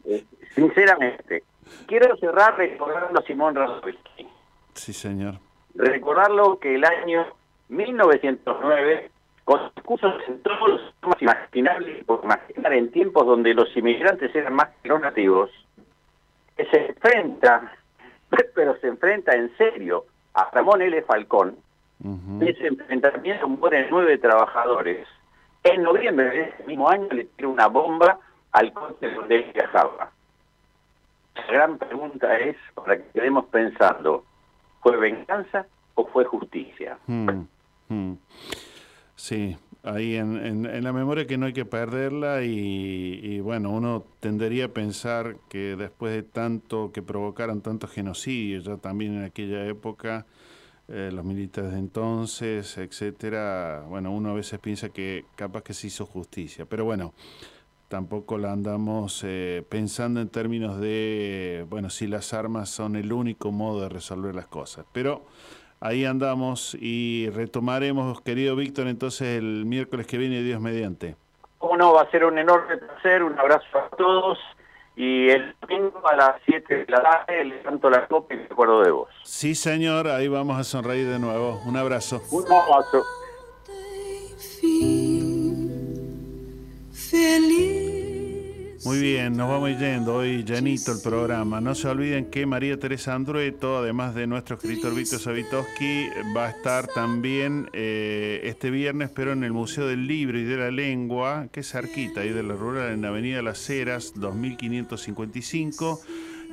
Eh, 0.04 0.24
sinceramente. 0.52 1.44
Quiero 1.86 2.16
cerrar 2.16 2.56
recordando 2.56 3.20
a 3.20 3.22
Simón 3.22 3.54
Radovisky. 3.54 4.26
Sí, 4.74 4.92
señor. 4.92 5.45
Recordarlo 5.76 6.58
que 6.58 6.74
el 6.74 6.84
año 6.84 7.26
1909, 7.68 9.10
con 9.44 9.60
discursos 9.74 10.14
en 10.26 10.42
todos 10.42 10.68
los 10.68 10.94
temas 11.00 11.22
imaginables, 11.22 12.04
por 12.04 12.20
imaginar 12.24 12.72
en 12.72 12.90
tiempos 12.90 13.26
donde 13.26 13.54
los 13.54 13.76
inmigrantes 13.76 14.34
eran 14.34 14.54
más 14.54 14.68
que 14.82 14.88
los 14.88 15.00
nativos, 15.00 15.50
que 16.56 16.64
se 16.66 16.86
enfrenta, 16.86 17.72
pero 18.54 18.76
se 18.80 18.88
enfrenta 18.88 19.34
en 19.34 19.54
serio 19.56 20.04
a 20.34 20.50
Ramón 20.52 20.82
L. 20.82 21.02
Falcón, 21.02 21.56
ese 22.40 22.66
enfrentamiento 22.66 23.48
mueren 23.48 23.86
nueve 23.90 24.18
trabajadores. 24.18 25.06
En 25.64 25.82
noviembre 25.82 26.26
de 26.26 26.42
ese 26.42 26.64
mismo 26.64 26.88
año 26.88 27.08
le 27.10 27.24
tiró 27.24 27.50
una 27.50 27.66
bomba 27.68 28.18
al 28.52 28.72
coche 28.72 29.10
donde 29.10 29.36
él 29.36 29.50
viajaba. 29.54 30.10
La 31.34 31.46
gran 31.46 31.78
pregunta 31.78 32.38
es, 32.38 32.56
para 32.74 32.96
que 32.98 33.04
quedemos 33.14 33.46
pensando, 33.46 34.24
¿fue 34.86 34.96
venganza 34.98 35.66
o 35.96 36.06
fue 36.06 36.24
justicia? 36.24 36.96
Mm, 37.08 37.48
mm. 37.88 38.12
Sí, 39.16 39.56
ahí 39.82 40.14
en, 40.14 40.36
en- 40.36 40.64
en 40.66 40.84
la 40.84 40.92
memoria 40.92 41.26
que 41.26 41.36
no 41.36 41.46
hay 41.46 41.52
que 41.52 41.64
perderla 41.64 42.44
y, 42.44 43.18
y, 43.20 43.40
bueno, 43.40 43.70
uno 43.72 44.04
tendería 44.20 44.66
a 44.66 44.68
pensar 44.68 45.38
que 45.48 45.74
después 45.74 46.12
de 46.14 46.22
tanto 46.22 46.92
que 46.92 47.02
provocaron 47.02 47.62
tantos 47.62 47.90
genocidios, 47.90 48.62
ya 48.64 48.76
también 48.76 49.16
en 49.16 49.24
aquella 49.24 49.66
época, 49.66 50.24
eh, 50.86 51.10
los 51.12 51.24
militares 51.24 51.72
de 51.72 51.80
entonces, 51.80 52.78
etcétera, 52.78 53.86
bueno, 53.88 54.12
uno 54.12 54.30
a 54.30 54.34
veces 54.34 54.60
piensa 54.60 54.90
que 54.90 55.24
capaz 55.34 55.64
que 55.64 55.74
se 55.74 55.88
hizo 55.88 56.06
justicia, 56.06 56.64
pero 56.64 56.84
bueno, 56.84 57.12
tampoco 57.88 58.38
la 58.38 58.52
andamos 58.52 59.22
eh, 59.24 59.64
pensando 59.68 60.20
en 60.20 60.28
términos 60.28 60.80
de, 60.80 61.64
bueno, 61.68 61.90
si 61.90 62.06
las 62.06 62.34
armas 62.34 62.68
son 62.68 62.96
el 62.96 63.12
único 63.12 63.52
modo 63.52 63.82
de 63.82 63.88
resolver 63.88 64.34
las 64.34 64.46
cosas. 64.46 64.86
Pero 64.92 65.22
ahí 65.80 66.04
andamos 66.04 66.76
y 66.80 67.30
retomaremos, 67.30 68.20
querido 68.22 68.56
Víctor, 68.56 68.88
entonces 68.88 69.38
el 69.38 69.64
miércoles 69.66 70.06
que 70.06 70.18
viene, 70.18 70.42
Dios 70.42 70.60
mediante. 70.60 71.16
Cómo 71.58 71.76
no, 71.76 71.94
va 71.94 72.02
a 72.02 72.10
ser 72.10 72.24
un 72.24 72.38
enorme 72.38 72.76
placer, 72.76 73.22
un 73.22 73.38
abrazo 73.38 73.78
a 73.78 73.88
todos 73.96 74.38
y 74.96 75.28
el 75.28 75.54
domingo 75.60 76.00
a 76.08 76.16
las 76.16 76.36
7 76.46 76.74
de 76.74 76.86
la 76.88 77.02
tarde 77.02 77.44
le 77.44 77.60
canto 77.62 77.90
la 77.90 78.06
copa 78.06 78.34
y 78.34 78.38
me 78.38 78.44
acuerdo 78.44 78.82
de 78.82 78.90
vos. 78.90 79.08
Sí, 79.22 79.54
señor, 79.54 80.08
ahí 80.08 80.26
vamos 80.26 80.58
a 80.58 80.64
sonreír 80.64 81.06
de 81.06 81.18
nuevo. 81.18 81.60
Un 81.66 81.76
abrazo. 81.76 82.22
Un 82.30 82.44
abrazo. 82.50 83.02
Muy 88.86 89.00
bien, 89.00 89.36
nos 89.36 89.48
vamos 89.48 89.70
yendo 89.80 90.14
hoy 90.14 90.44
llenito 90.44 90.92
el 90.92 91.00
programa. 91.00 91.60
No 91.60 91.74
se 91.74 91.88
olviden 91.88 92.26
que 92.26 92.46
María 92.46 92.78
Teresa 92.78 93.14
Andrueto, 93.14 93.78
además 93.78 94.14
de 94.14 94.28
nuestro 94.28 94.54
escritor 94.54 94.94
Víctor 94.94 95.18
Savitoski, 95.18 96.06
va 96.36 96.46
a 96.46 96.50
estar 96.50 96.86
también 96.86 97.68
eh, 97.72 98.42
este 98.44 98.70
viernes, 98.70 99.10
pero 99.10 99.32
en 99.32 99.42
el 99.42 99.52
Museo 99.52 99.88
del 99.88 100.06
Libro 100.06 100.38
y 100.38 100.44
de 100.44 100.56
la 100.56 100.70
Lengua, 100.70 101.48
que 101.50 101.60
es 101.60 101.70
cerquita, 101.72 102.20
ahí 102.20 102.28
de 102.28 102.44
la 102.44 102.54
rural, 102.54 102.92
en 102.92 103.04
Avenida 103.04 103.42
Las 103.42 103.68
Heras, 103.68 104.12
2555, 104.14 106.00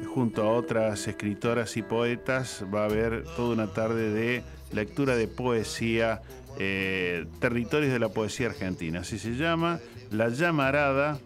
junto 0.07 0.41
a 0.41 0.52
otras 0.52 1.07
escritoras 1.07 1.77
y 1.77 1.84
poetas. 1.84 2.65
Va 2.73 2.81
a 2.81 2.85
haber 2.85 3.26
toda 3.35 3.53
una 3.53 3.68
tarde 3.68 4.10
de 4.10 4.44
lectura 4.72 5.15
de 5.15 5.27
poesía, 5.27 6.23
eh, 6.57 7.27
Territorios 7.40 7.94
de 7.94 7.99
la 7.99 8.10
Poesía 8.10 8.48
Argentina, 8.48 9.02
así 9.02 9.19
se 9.19 9.35
llama. 9.35 9.80
La 10.14 10.30
Llamarada 10.30 11.18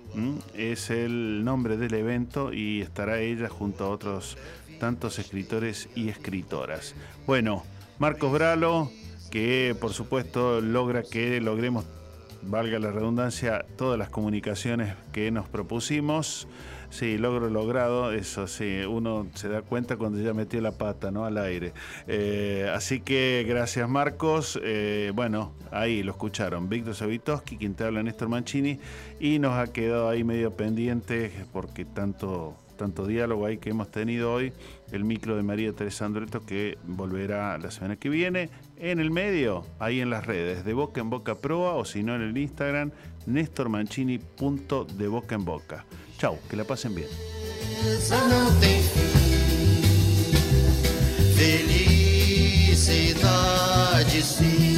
es 0.55 0.89
el 0.91 1.43
nombre 1.43 1.75
del 1.75 1.93
evento 1.93 2.53
y 2.53 2.79
estará 2.79 3.19
ella 3.19 3.49
junto 3.49 3.83
a 3.83 3.89
otros 3.89 4.37
tantos 4.79 5.19
escritores 5.19 5.89
y 5.93 6.07
escritoras. 6.07 6.95
Bueno, 7.25 7.65
Marcos 7.99 8.31
Bralo, 8.31 8.89
que 9.29 9.75
por 9.81 9.91
supuesto 9.91 10.61
logra 10.61 11.03
que 11.03 11.41
logremos, 11.41 11.83
valga 12.43 12.79
la 12.79 12.91
redundancia, 12.91 13.65
todas 13.75 13.99
las 13.99 14.07
comunicaciones 14.07 14.95
que 15.11 15.31
nos 15.31 15.49
propusimos. 15.49 16.47
Sí, 16.89 17.17
logro 17.17 17.49
logrado, 17.49 18.11
eso 18.13 18.47
sí, 18.47 18.79
uno 18.87 19.27
se 19.35 19.49
da 19.49 19.61
cuenta 19.61 19.97
cuando 19.97 20.19
ya 20.19 20.33
metió 20.33 20.61
la 20.61 20.71
pata, 20.71 21.11
¿no? 21.11 21.25
Al 21.25 21.37
aire. 21.37 21.73
Eh, 22.07 22.71
así 22.73 23.01
que 23.01 23.45
gracias 23.47 23.89
Marcos. 23.89 24.59
Eh, 24.63 25.11
bueno, 25.13 25.53
ahí 25.71 26.01
lo 26.01 26.11
escucharon. 26.11 26.69
Víctor 26.69 26.95
Savitoski, 26.95 27.57
quien 27.57 27.75
te 27.75 27.83
habla 27.83 28.01
Néstor 28.03 28.29
Mancini, 28.29 28.79
y 29.19 29.37
nos 29.39 29.53
ha 29.53 29.71
quedado 29.71 30.09
ahí 30.09 30.23
medio 30.23 30.51
pendiente 30.55 31.31
porque 31.51 31.85
tanto 31.85 32.55
diálogo 33.05 33.45
ahí 33.45 33.57
que 33.57 33.71
hemos 33.71 33.91
tenido 33.91 34.33
hoy, 34.33 34.53
el 34.91 35.03
micro 35.03 35.35
de 35.35 35.43
María 35.43 35.73
Teresa 35.73 36.05
Andreto 36.05 36.45
que 36.45 36.77
volverá 36.85 37.57
la 37.57 37.69
semana 37.69 37.97
que 37.97 38.09
viene. 38.09 38.49
En 38.77 38.99
el 38.99 39.11
medio, 39.11 39.65
ahí 39.79 39.99
en 39.99 40.09
las 40.09 40.25
redes, 40.25 40.63
de 40.63 40.73
boca 40.73 41.01
en 41.01 41.09
boca 41.09 41.35
proa 41.35 41.73
o 41.73 41.83
si 41.85 42.01
no 42.01 42.15
en 42.15 42.21
el 42.21 42.37
Instagram, 42.37 42.91
nestormancini.de 43.25 45.07
boca 45.07 45.35
en 45.35 45.45
boca. 45.45 45.85
Tchau, 46.17 46.39
que 46.49 46.55
lhe 46.55 46.63
passem 46.63 46.89
bem. 46.89 47.05
não 48.27 48.51
tem 48.59 48.81
fim, 48.81 49.11
felicidade 52.65 54.23
sim. 54.23 54.77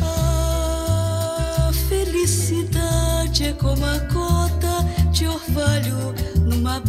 Ah, 0.00 1.70
é 3.44 3.52
como 3.52 3.86
a 3.86 4.00
cota 4.12 4.84
de 5.12 5.28
orvalho 5.28 6.12
numa 6.40 6.80